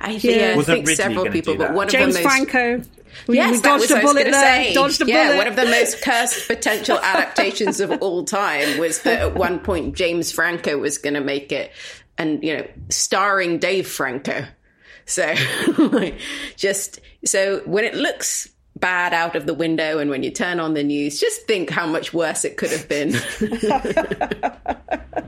I, 0.00 0.10
Yeah. 0.12 0.30
yeah, 0.30 0.50
I 0.58 0.62
think 0.62 0.86
Ridley 0.86 0.94
several 0.94 1.26
people, 1.30 1.54
but 1.56 1.68
that? 1.68 1.74
one 1.74 1.86
of 1.86 1.92
James 1.92 2.16
the 2.16 2.22
most 2.22 2.32
Franco. 2.50 2.82
We- 3.26 3.36
yes, 3.36 3.50
we 3.50 3.56
that 3.58 3.62
dodged 3.62 3.80
was 3.82 3.90
a 3.90 3.94
what 3.94 4.02
bullet 4.02 4.24
there, 4.24 4.32
Say. 4.64 4.74
dodged 4.74 5.02
a 5.02 5.06
yeah, 5.06 5.24
bullet. 5.28 5.36
one 5.38 5.46
of 5.48 5.56
the 5.56 5.64
most 5.64 6.02
cursed 6.04 6.46
potential 6.46 6.98
adaptations 6.98 7.80
of 7.80 7.90
all 8.02 8.24
time 8.24 8.78
was 8.78 9.02
that 9.02 9.20
at 9.20 9.34
one 9.34 9.58
point 9.60 9.94
James 9.96 10.30
Franco 10.30 10.76
was 10.78 10.98
going 10.98 11.14
to 11.14 11.20
make 11.20 11.50
it, 11.52 11.72
and 12.16 12.42
you 12.44 12.56
know, 12.58 12.66
starring 12.90 13.58
Dave 13.58 13.88
Franco. 13.88 14.44
So, 15.06 15.34
like, 15.78 16.18
just 16.56 17.00
so 17.24 17.60
when 17.64 17.84
it 17.84 17.94
looks 17.94 18.48
bad 18.80 19.12
out 19.14 19.36
of 19.36 19.46
the 19.46 19.54
window 19.54 19.98
and 19.98 20.10
when 20.10 20.22
you 20.22 20.30
turn 20.30 20.60
on 20.60 20.74
the 20.74 20.82
news, 20.82 21.20
just 21.20 21.46
think 21.46 21.70
how 21.70 21.86
much 21.86 22.12
worse 22.12 22.44
it 22.44 22.56
could 22.56 22.70
have 22.70 22.88
been. 22.88 23.14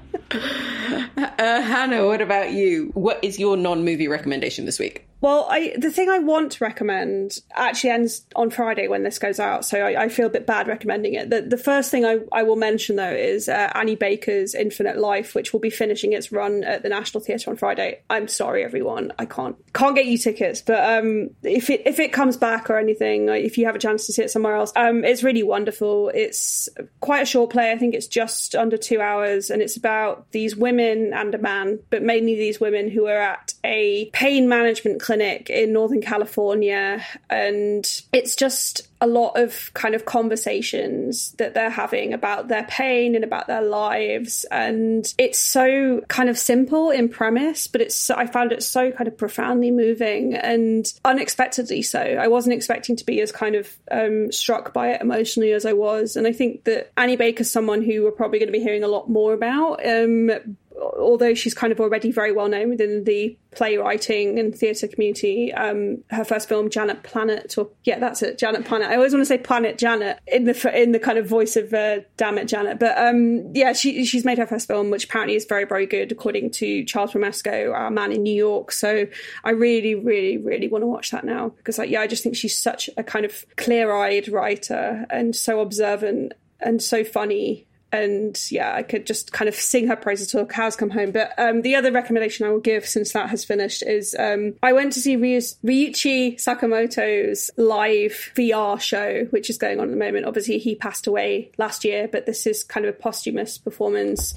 uh, 1.16 1.28
Hannah, 1.39 2.07
what 2.07 2.20
about 2.20 2.52
you? 2.52 2.90
What 2.94 3.23
is 3.23 3.39
your 3.39 3.57
non-movie 3.57 4.09
recommendation 4.09 4.65
this 4.66 4.78
week? 4.78 5.07
Well, 5.20 5.47
I 5.51 5.74
the 5.77 5.90
thing 5.90 6.09
I 6.09 6.19
want 6.19 6.52
to 6.52 6.65
recommend 6.65 7.40
actually 7.52 7.90
ends 7.90 8.24
on 8.35 8.48
Friday 8.48 8.89
when 8.89 9.02
this 9.02 9.19
goes 9.19 9.39
out, 9.39 9.66
so 9.66 9.78
I, 9.78 10.05
I 10.05 10.09
feel 10.09 10.27
a 10.27 10.31
bit 10.31 10.47
bad 10.47 10.66
recommending 10.66 11.12
it. 11.15 11.28
The, 11.28 11.43
the 11.43 11.59
first 11.59 11.90
thing 11.90 12.07
I, 12.07 12.20
I 12.32 12.43
will 12.43 12.57
mention 12.57 12.97
though 12.97 13.12
is 13.12 13.48
uh, 13.48 13.70
Annie 13.74 13.97
Baker's 13.97 14.55
Infinite 14.55 14.97
Life, 14.97 15.35
which 15.35 15.52
will 15.52 15.61
be 15.61 15.69
finishing 15.69 16.15
its 16.15 16.32
run 16.32 16.65
at 16.65 16.82
the 16.82 16.89
National 16.89 17.23
Theatre 17.23 17.51
on 17.51 17.57
Friday. 17.57 18.01
I'm 18.09 18.28
sorry, 18.28 18.65
everyone, 18.65 19.12
I 19.19 19.27
can't 19.27 19.57
can't 19.74 19.94
get 19.94 20.07
you 20.07 20.16
tickets, 20.16 20.62
but 20.62 20.82
um, 20.82 21.31
if 21.43 21.69
it 21.69 21.82
if 21.85 21.98
it 21.98 22.15
comes 22.15 22.39
back 22.39 22.70
or 22.70 22.78
anything, 22.78 23.28
if 23.28 23.59
you 23.59 23.66
have 23.66 23.77
a 23.77 23.81
chance 23.81 24.07
to 24.07 24.15
see 24.15 24.23
it 24.23 24.31
somewhere 24.31 24.57
else, 24.57 24.73
um, 24.74 25.05
it's 25.05 25.23
really 25.23 25.43
wonderful. 25.43 26.11
It's 26.15 26.70
quite 27.01 27.20
a 27.20 27.27
short 27.27 27.51
play. 27.51 27.73
I 27.73 27.77
think 27.77 27.94
it's 27.94 28.07
just 28.07 28.55
under 28.55 28.78
two 28.78 29.02
hours, 29.02 29.51
and 29.51 29.61
it's 29.61 29.77
about 29.77 30.19
these 30.30 30.56
women 30.56 31.12
and 31.12 31.34
a 31.34 31.38
man, 31.38 31.80
but 31.90 32.02
mainly 32.02 32.34
these 32.34 32.60
women 32.60 32.90
who 32.90 33.06
are 33.06 33.18
at 33.20 33.55
a 33.64 34.10
pain 34.12 34.48
management 34.48 35.01
clinic 35.01 35.51
in 35.51 35.72
Northern 35.72 36.02
California. 36.02 37.05
And 37.28 37.86
it's 38.12 38.36
just 38.36 38.89
a 39.01 39.06
lot 39.06 39.32
of 39.36 39.72
kind 39.74 39.94
of 39.94 40.05
conversations 40.05 41.32
that 41.32 41.55
they're 41.55 41.70
having 41.70 42.12
about 42.12 42.48
their 42.48 42.64
pain 42.64 43.14
and 43.14 43.24
about 43.24 43.47
their 43.47 43.62
lives. 43.62 44.44
And 44.51 45.12
it's 45.16 45.39
so 45.39 46.02
kind 46.09 46.28
of 46.28 46.39
simple 46.39 46.90
in 46.90 47.09
premise, 47.09 47.66
but 47.66 47.81
it's, 47.81 48.10
I 48.10 48.27
found 48.27 48.52
it 48.52 48.62
so 48.62 48.90
kind 48.90 49.09
of 49.09 49.16
profoundly 49.16 49.70
moving 49.70 50.35
and 50.35 50.86
unexpectedly 51.05 51.82
so. 51.82 52.01
I 52.01 52.28
wasn't 52.28 52.55
expecting 52.55 52.97
to 52.97 53.06
be 53.06 53.20
as 53.20 53.32
kind 53.32 53.55
of 53.55 53.78
um, 53.90 54.31
struck 54.32 54.72
by 54.74 54.90
it 54.90 55.01
emotionally 55.01 55.52
as 55.52 55.64
I 55.64 55.72
was. 55.72 56.16
And 56.16 56.27
I 56.27 56.32
think 56.32 56.64
that 56.64 56.93
Annie 56.97 57.16
Baker's 57.16 57.51
someone 57.51 57.82
who 57.82 58.05
we're 58.05 58.10
probably 58.10 58.39
going 58.39 58.48
to 58.48 58.59
be 58.59 58.62
hearing 58.62 58.85
a 58.85 58.89
lot 58.89 59.09
more 59.09 59.32
about. 59.32 59.86
Um, 59.86 60.56
although 60.78 61.34
she's 61.34 61.55
kind 61.55 61.72
of 61.72 61.80
already 61.80 62.12
very 62.12 62.32
well 62.32 62.48
known 62.48 62.70
within 62.70 63.05
the 63.05 63.36
playwriting 63.52 64.38
and 64.38 64.56
theatre 64.56 64.86
community, 64.86 65.52
um, 65.52 66.02
her 66.10 66.24
first 66.24 66.48
film, 66.48 66.70
Janet 66.70 67.02
Planet, 67.02 67.56
or 67.59 67.70
yeah, 67.84 67.98
that's 67.98 68.22
it, 68.22 68.38
Janet 68.38 68.64
Planet. 68.64 68.88
I 68.88 68.97
always 68.97 69.12
want 69.12 69.22
to 69.22 69.26
say 69.26 69.38
Planet 69.38 69.78
Janet 69.78 70.20
in 70.26 70.44
the 70.44 70.80
in 70.80 70.92
the 70.92 70.98
kind 70.98 71.18
of 71.18 71.26
voice 71.26 71.56
of 71.56 71.72
uh, 71.74 72.01
Damn 72.16 72.38
it, 72.38 72.47
Janet. 72.47 72.78
But 72.78 72.97
um, 72.98 73.52
yeah, 73.55 73.72
she 73.72 74.05
she's 74.05 74.24
made 74.24 74.38
her 74.38 74.47
first 74.47 74.68
film, 74.68 74.90
which 74.90 75.05
apparently 75.05 75.34
is 75.34 75.44
very 75.44 75.64
very 75.64 75.86
good, 75.86 76.12
according 76.12 76.51
to 76.52 76.84
Charles 76.84 77.12
Bramesco, 77.12 77.72
our 77.74 77.90
man 77.90 78.12
in 78.12 78.22
New 78.22 78.34
York. 78.34 78.72
So 78.72 79.06
I 79.44 79.51
really 79.51 79.94
really 79.94 80.38
really 80.38 80.68
want 80.68 80.82
to 80.82 80.86
watch 80.86 81.10
that 81.10 81.24
now 81.24 81.51
because 81.51 81.78
like 81.78 81.90
yeah, 81.90 82.01
I 82.01 82.06
just 82.06 82.22
think 82.22 82.36
she's 82.36 82.59
such 82.59 82.88
a 82.97 83.02
kind 83.02 83.24
of 83.24 83.44
clear 83.56 83.92
eyed 83.92 84.28
writer 84.28 85.06
and 85.10 85.34
so 85.34 85.60
observant 85.60 86.34
and 86.60 86.82
so 86.82 87.05
funny 87.05 87.66
and 87.92 88.38
yeah, 88.50 88.74
I 88.74 88.82
could 88.82 89.06
just 89.06 89.32
kind 89.32 89.48
of 89.48 89.54
sing 89.54 89.88
her 89.88 89.96
praises 89.96 90.28
till 90.28 90.46
cows 90.46 90.76
come 90.76 90.90
home. 90.90 91.10
But 91.10 91.32
um, 91.38 91.62
the 91.62 91.76
other 91.76 91.90
recommendation 91.90 92.46
I 92.46 92.50
will 92.50 92.60
give, 92.60 92.86
since 92.86 93.12
that 93.12 93.30
has 93.30 93.44
finished, 93.44 93.82
is 93.82 94.14
um, 94.18 94.54
I 94.62 94.72
went 94.72 94.92
to 94.94 95.00
see 95.00 95.16
Ryuichi 95.16 96.36
Sakamoto's 96.36 97.50
live 97.56 98.32
VR 98.36 98.80
show, 98.80 99.24
which 99.30 99.50
is 99.50 99.58
going 99.58 99.80
on 99.80 99.86
at 99.86 99.90
the 99.90 99.96
moment. 99.96 100.26
Obviously, 100.26 100.58
he 100.58 100.74
passed 100.74 101.06
away 101.06 101.50
last 101.58 101.84
year, 101.84 102.08
but 102.08 102.26
this 102.26 102.46
is 102.46 102.62
kind 102.62 102.86
of 102.86 102.94
a 102.94 102.98
posthumous 102.98 103.58
performance 103.58 104.34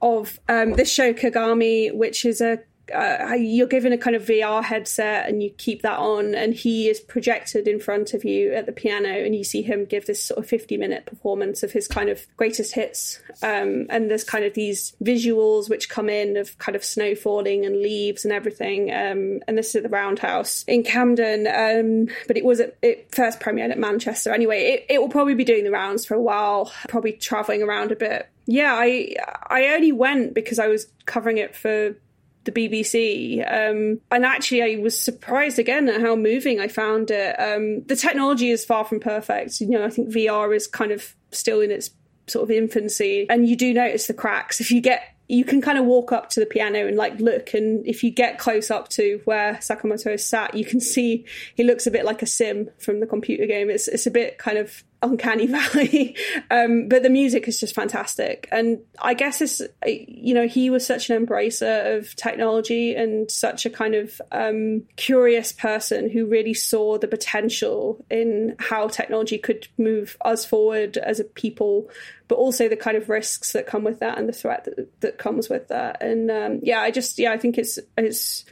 of 0.00 0.38
um, 0.48 0.74
this 0.74 0.92
show 0.92 1.12
Kagami, 1.12 1.92
which 1.94 2.24
is 2.24 2.40
a 2.40 2.60
uh, 2.92 3.34
you're 3.34 3.66
given 3.66 3.92
a 3.92 3.98
kind 3.98 4.16
of 4.16 4.24
VR 4.24 4.62
headset 4.62 5.28
and 5.28 5.42
you 5.42 5.50
keep 5.50 5.82
that 5.82 5.98
on, 5.98 6.34
and 6.34 6.54
he 6.54 6.88
is 6.88 7.00
projected 7.00 7.66
in 7.66 7.80
front 7.80 8.14
of 8.14 8.24
you 8.24 8.52
at 8.52 8.66
the 8.66 8.72
piano, 8.72 9.08
and 9.08 9.34
you 9.34 9.44
see 9.44 9.62
him 9.62 9.84
give 9.84 10.06
this 10.06 10.22
sort 10.22 10.38
of 10.38 10.46
50 10.46 10.76
minute 10.76 11.06
performance 11.06 11.62
of 11.62 11.72
his 11.72 11.88
kind 11.88 12.08
of 12.08 12.26
greatest 12.36 12.74
hits. 12.74 13.20
Um, 13.42 13.86
and 13.90 14.10
there's 14.10 14.24
kind 14.24 14.44
of 14.44 14.54
these 14.54 14.94
visuals 15.02 15.68
which 15.68 15.88
come 15.88 16.08
in 16.08 16.36
of 16.36 16.56
kind 16.58 16.76
of 16.76 16.84
snow 16.84 17.14
falling 17.14 17.64
and 17.64 17.80
leaves 17.80 18.24
and 18.24 18.32
everything. 18.32 18.92
Um, 18.92 19.40
and 19.48 19.56
this 19.56 19.70
is 19.70 19.76
at 19.76 19.82
the 19.82 19.88
Roundhouse 19.88 20.64
in 20.64 20.82
Camden, 20.82 21.46
um, 21.46 22.14
but 22.26 22.36
it 22.36 22.44
was 22.44 22.60
at, 22.60 22.76
it 22.82 23.14
first 23.14 23.40
premiered 23.40 23.70
at 23.70 23.78
Manchester. 23.78 24.32
Anyway, 24.32 24.60
it, 24.60 24.86
it 24.88 25.00
will 25.00 25.08
probably 25.08 25.34
be 25.34 25.44
doing 25.44 25.64
the 25.64 25.70
rounds 25.70 26.04
for 26.04 26.14
a 26.14 26.22
while, 26.22 26.72
probably 26.88 27.12
traveling 27.12 27.62
around 27.62 27.92
a 27.92 27.96
bit. 27.96 28.28
Yeah, 28.46 28.74
I 28.74 29.14
I 29.48 29.68
only 29.68 29.92
went 29.92 30.34
because 30.34 30.58
I 30.58 30.68
was 30.68 30.88
covering 31.06 31.38
it 31.38 31.54
for 31.54 31.94
the 32.44 32.52
BBC. 32.52 33.40
Um, 33.40 34.00
and 34.10 34.24
actually, 34.24 34.62
I 34.62 34.80
was 34.80 34.98
surprised 34.98 35.58
again 35.58 35.88
at 35.88 36.00
how 36.00 36.16
moving 36.16 36.60
I 36.60 36.68
found 36.68 37.10
it. 37.10 37.38
Um, 37.38 37.82
the 37.84 37.96
technology 37.96 38.50
is 38.50 38.64
far 38.64 38.84
from 38.84 39.00
perfect. 39.00 39.60
You 39.60 39.70
know, 39.70 39.84
I 39.84 39.90
think 39.90 40.08
VR 40.08 40.54
is 40.54 40.66
kind 40.66 40.92
of 40.92 41.14
still 41.30 41.60
in 41.60 41.70
its 41.70 41.90
sort 42.26 42.44
of 42.44 42.50
infancy, 42.50 43.26
and 43.28 43.48
you 43.48 43.56
do 43.56 43.72
notice 43.72 44.06
the 44.06 44.14
cracks. 44.14 44.60
If 44.60 44.70
you 44.70 44.80
get 44.80 45.02
you 45.28 45.44
can 45.46 45.62
kind 45.62 45.78
of 45.78 45.86
walk 45.86 46.12
up 46.12 46.28
to 46.28 46.40
the 46.40 46.46
piano 46.46 46.86
and 46.86 46.96
like 46.96 47.18
look 47.18 47.54
and 47.54 47.86
if 47.86 48.04
you 48.04 48.10
get 48.10 48.38
close 48.38 48.70
up 48.70 48.88
to 48.90 49.20
where 49.24 49.54
Sakamoto 49.54 50.12
is 50.12 50.26
sat 50.26 50.54
you 50.54 50.64
can 50.64 50.78
see 50.78 51.24
he 51.54 51.64
looks 51.64 51.86
a 51.86 51.90
bit 51.90 52.04
like 52.04 52.20
a 52.20 52.26
sim 52.26 52.68
from 52.78 53.00
the 53.00 53.06
computer 53.06 53.46
game 53.46 53.70
it's 53.70 53.88
it's 53.88 54.06
a 54.06 54.10
bit 54.10 54.36
kind 54.36 54.58
of 54.58 54.84
uncanny 55.02 55.46
valley. 55.48 56.16
Um, 56.50 56.88
but 56.88 57.02
the 57.02 57.10
music 57.10 57.48
is 57.48 57.60
just 57.60 57.74
fantastic. 57.74 58.48
And 58.52 58.78
i 59.00 59.14
guess 59.14 59.40
it's 59.40 59.62
you 59.86 60.34
know 60.34 60.46
he 60.46 60.70
was 60.70 60.86
such 60.86 61.10
an 61.10 61.26
embracer 61.26 61.96
of 61.96 62.14
technology 62.16 62.94
and 62.94 63.30
such 63.30 63.66
a 63.66 63.70
kind 63.70 63.94
of 63.94 64.20
um, 64.30 64.84
curious 64.96 65.52
person 65.52 66.08
who 66.08 66.26
really 66.26 66.54
saw 66.54 66.98
the 66.98 67.08
potential 67.08 68.04
in 68.10 68.54
how 68.58 68.88
technology 68.88 69.38
could 69.38 69.68
move 69.78 70.16
us 70.24 70.44
forward 70.44 70.96
as 70.96 71.20
a 71.20 71.24
people 71.24 71.88
but 72.28 72.36
also 72.36 72.68
the 72.68 72.76
kind 72.76 72.96
of 72.96 73.08
risks 73.08 73.52
that 73.52 73.66
come 73.66 73.84
with 73.84 74.00
that 74.00 74.16
and 74.16 74.28
the 74.28 74.32
threat 74.32 74.64
that, 74.64 75.00
that 75.00 75.18
comes 75.18 75.50
with 75.50 75.68
that. 75.68 76.02
And 76.02 76.30
um, 76.30 76.60
yeah 76.62 76.80
i 76.80 76.90
just 76.90 77.18
yeah 77.18 77.32
i 77.32 77.38
think 77.38 77.58
it's 77.58 77.78
it's 77.96 78.44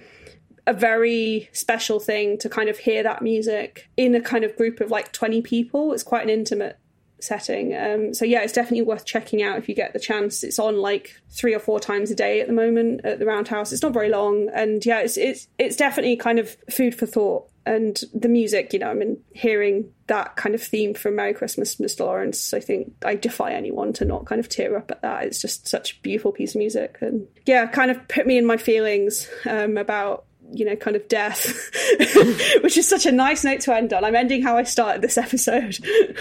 a 0.67 0.73
very 0.73 1.49
special 1.53 2.01
thing 2.01 2.39
to 2.39 2.49
kind 2.49 2.69
of 2.69 2.79
hear 2.79 3.03
that 3.03 3.23
music 3.23 3.89
in 3.97 4.15
a 4.15 4.21
kind 4.21 4.45
of 4.45 4.57
group 4.57 4.81
of 4.81 4.91
like 4.91 5.13
20 5.13 5.43
people. 5.43 5.93
It's 5.93 6.03
quite 6.03 6.23
an 6.23 6.31
intimate 6.31 6.79
setting. 7.23 7.75
Um, 7.75 8.15
so 8.15 8.25
yeah, 8.25 8.43
it's 8.43 8.53
definitely 8.53 8.83
worth 8.83 9.05
checking 9.05 9.43
out 9.43 9.59
if 9.59 9.69
you 9.69 9.75
get 9.75 9.93
the 9.93 10.01
chance. 10.01 10.43
It's 10.43 10.59
on 10.59 10.77
like 10.77 11.21
three 11.31 11.55
or 11.55 11.59
four 11.59 11.81
times 11.81 12.11
a 12.11 12.15
day 12.15 12.41
at 12.41 12.47
the 12.47 12.53
moment 12.53 13.03
at 13.05 13.19
the 13.19 13.27
Roundhouse. 13.27 13.73
It's 13.73 13.83
not 13.83 13.93
very 13.93 14.09
long, 14.09 14.49
and 14.53 14.85
yeah, 14.85 15.01
it's 15.01 15.17
it's 15.17 15.49
it's 15.59 15.77
definitely 15.77 16.17
kind 16.17 16.39
of 16.39 16.57
food 16.71 16.95
for 16.95 17.07
thought. 17.07 17.49
And 17.67 18.01
the 18.15 18.29
music, 18.29 18.73
you 18.73 18.79
know, 18.79 18.91
I 18.91 18.95
mean, 18.95 19.23
hearing 19.33 19.93
that 20.07 20.35
kind 20.37 20.55
of 20.55 20.63
theme 20.63 20.95
from 20.95 21.17
Merry 21.17 21.35
Christmas, 21.35 21.77
Mr. 21.77 22.01
Lawrence, 22.01 22.55
I 22.55 22.59
think 22.59 22.95
I 23.05 23.15
defy 23.15 23.53
anyone 23.53 23.93
to 23.95 24.07
not 24.07 24.25
kind 24.25 24.41
of 24.41 24.49
tear 24.49 24.77
up 24.79 24.91
at 24.91 25.03
that. 25.03 25.25
It's 25.25 25.41
just 25.41 25.69
such 25.69 25.93
a 25.93 26.01
beautiful 26.01 26.33
piece 26.33 26.55
of 26.55 26.59
music, 26.59 26.99
and 27.01 27.27
yeah, 27.47 27.67
kind 27.67 27.91
of 27.91 28.09
put 28.09 28.27
me 28.27 28.39
in 28.39 28.47
my 28.47 28.57
feelings 28.57 29.29
um, 29.47 29.77
about 29.77 30.25
you 30.53 30.65
know, 30.65 30.77
kind 30.77 30.97
of 30.97 31.07
death, 31.09 31.71
which 32.63 32.77
is 32.77 32.89
such 32.89 33.07
a 33.07 33.13
nice 33.13 33.45
note 33.45 33.61
to 33.61 33.75
end 33.75 33.93
on. 33.93 34.05
I'm 34.05 34.15
ending 34.15 34.43
how 34.43 34.57
I 34.57 34.65
started 34.65 35.03
this 35.03 35.17
episode. 35.17 35.79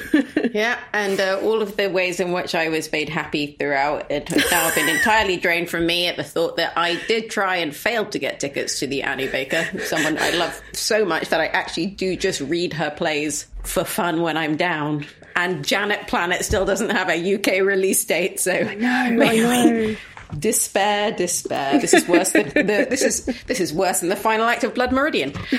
yeah, 0.53 0.80
and 0.93 1.19
uh, 1.19 1.39
all 1.41 1.61
of 1.61 1.77
the 1.77 1.89
ways 1.89 2.19
in 2.19 2.31
which 2.31 2.56
I 2.56 2.69
was 2.69 2.91
made 2.91 3.10
happy 3.10 3.56
throughout 3.60 4.10
it 4.11 4.30
has 4.30 4.51
now 4.51 4.73
been 4.76 4.89
entirely 4.89 5.38
drained 5.38 5.69
from 5.69 5.85
me 5.85 6.07
at 6.07 6.15
the 6.15 6.23
thought 6.23 6.57
that 6.57 6.73
I 6.77 6.95
did 7.07 7.30
try 7.30 7.57
and 7.57 7.76
failed 7.76 8.11
to 8.14 8.19
get 8.19 8.39
tickets 8.39 8.80
to 8.80 8.88
the 8.88 9.03
Annie 9.03 9.27
Baker, 9.27 9.68
someone 9.80 10.18
I 10.18 10.31
love 10.31 10.61
so 10.73 11.06
much 11.06 11.30
that 11.30 11.41
I 11.41 11.47
actually 11.47 11.88
do 11.88 12.15
just 12.15 12.41
read 12.41 12.73
her 12.73 12.91
plays 12.91 13.47
for 13.64 13.84
fun 13.84 14.22
when 14.22 14.38
I'm 14.38 14.57
down. 14.57 15.06
And 15.35 15.65
Janet 15.65 16.07
Planet 16.07 16.43
still 16.43 16.65
doesn't 16.65 16.89
have 16.89 17.10
a 17.10 17.35
UK 17.35 17.65
release 17.65 18.03
date, 18.03 18.39
so 18.39 18.51
I 18.51 18.76
know, 18.76 18.89
I 18.89 19.38
know. 19.38 19.95
Despair, 20.38 21.11
despair. 21.11 21.80
This 21.80 21.93
is 21.93 22.07
worse 22.07 22.31
than 22.31 22.49
the, 22.49 22.88
this 22.89 23.01
is 23.01 23.26
this 23.47 23.60
is 23.60 23.73
worse 23.73 24.01
than 24.01 24.10
the 24.10 24.15
final 24.15 24.45
act 24.45 24.64
of 24.64 24.76
Blood 24.76 24.91
Meridian. 24.91 25.31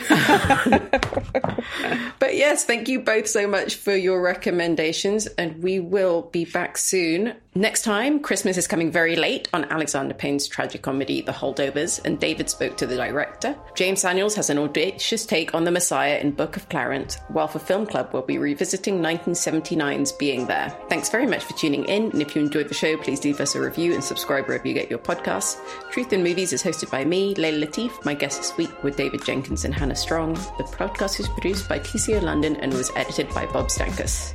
but 2.19 2.37
yes, 2.37 2.65
thank 2.65 2.89
you 2.89 3.01
both 3.01 3.27
so 3.27 3.49
much 3.49 3.75
for 3.75 3.95
your 3.95 4.23
recommendations, 4.23 5.27
and 5.27 5.61
we 5.63 5.81
will 5.81 6.23
be 6.23 6.45
back 6.45 6.79
soon. 6.79 7.35
Next 7.57 7.83
time, 7.83 8.21
Christmas 8.21 8.57
is 8.57 8.69
coming 8.69 8.93
very 8.93 9.17
late 9.17 9.49
on 9.53 9.65
Alexander 9.65 10.15
Payne's 10.15 10.47
tragic 10.47 10.83
comedy 10.83 11.21
The 11.21 11.33
Holdovers, 11.33 12.01
and 12.05 12.21
David 12.21 12.49
spoke 12.49 12.77
to 12.77 12.87
the 12.87 12.95
director. 12.95 13.57
Jeymes 13.75 13.99
Samuel 13.99 14.31
has 14.31 14.51
an 14.51 14.59
audacious 14.59 15.27
take 15.27 15.53
on 15.53 15.65
the 15.65 15.73
Messiah 15.73 16.19
in 16.19 16.31
Book 16.31 16.57
of 16.57 16.69
Clarence, 16.69 17.19
while 17.27 17.49
for 17.49 17.59
Film 17.59 17.87
Club 17.87 18.11
we'll 18.13 18.23
be 18.23 18.39
revisiting 18.39 19.01
1979's 19.01 20.13
Being 20.13 20.47
There. 20.47 20.73
Thanks 20.89 21.09
very 21.09 21.27
much 21.27 21.43
for 21.43 21.55
tuning 21.55 21.87
in, 21.87 22.13
and 22.13 22.23
if 22.23 22.37
you 22.37 22.43
enjoyed 22.43 22.69
the 22.69 22.75
show, 22.75 22.97
please 22.97 23.25
leave 23.25 23.41
us 23.41 23.57
a 23.57 23.61
review 23.61 23.95
and 23.95 24.05
subscribe 24.05 24.47
wherever 24.47 24.69
you 24.69 24.75
get 24.75 24.89
your 24.89 25.01
podcasts. 25.01 25.59
Truth 25.91 26.13
and 26.13 26.23
Movies 26.23 26.53
is 26.53 26.63
hosted 26.63 26.93
by 26.93 27.05
me, 27.05 27.35
Leila 27.35 27.67
Latif. 27.67 28.05
My 28.05 28.15
guests 28.15 28.39
this 28.39 28.57
week 28.59 28.85
were 28.85 28.93
David 28.93 29.25
Jenkins 29.25 29.65
and 29.65 29.75
Hannah 29.75 29.97
Strong. 29.97 30.35
The 30.35 30.69
podcast 30.71 31.19
is 31.19 31.27
produced 31.27 31.69
by 31.69 31.81
TCO 31.81 32.23
London 32.23 32.55
and 32.59 32.73
was 32.73 32.93
edited 32.95 33.29
by 33.31 33.47
Bob 33.47 33.71
Stankus. 33.71 34.35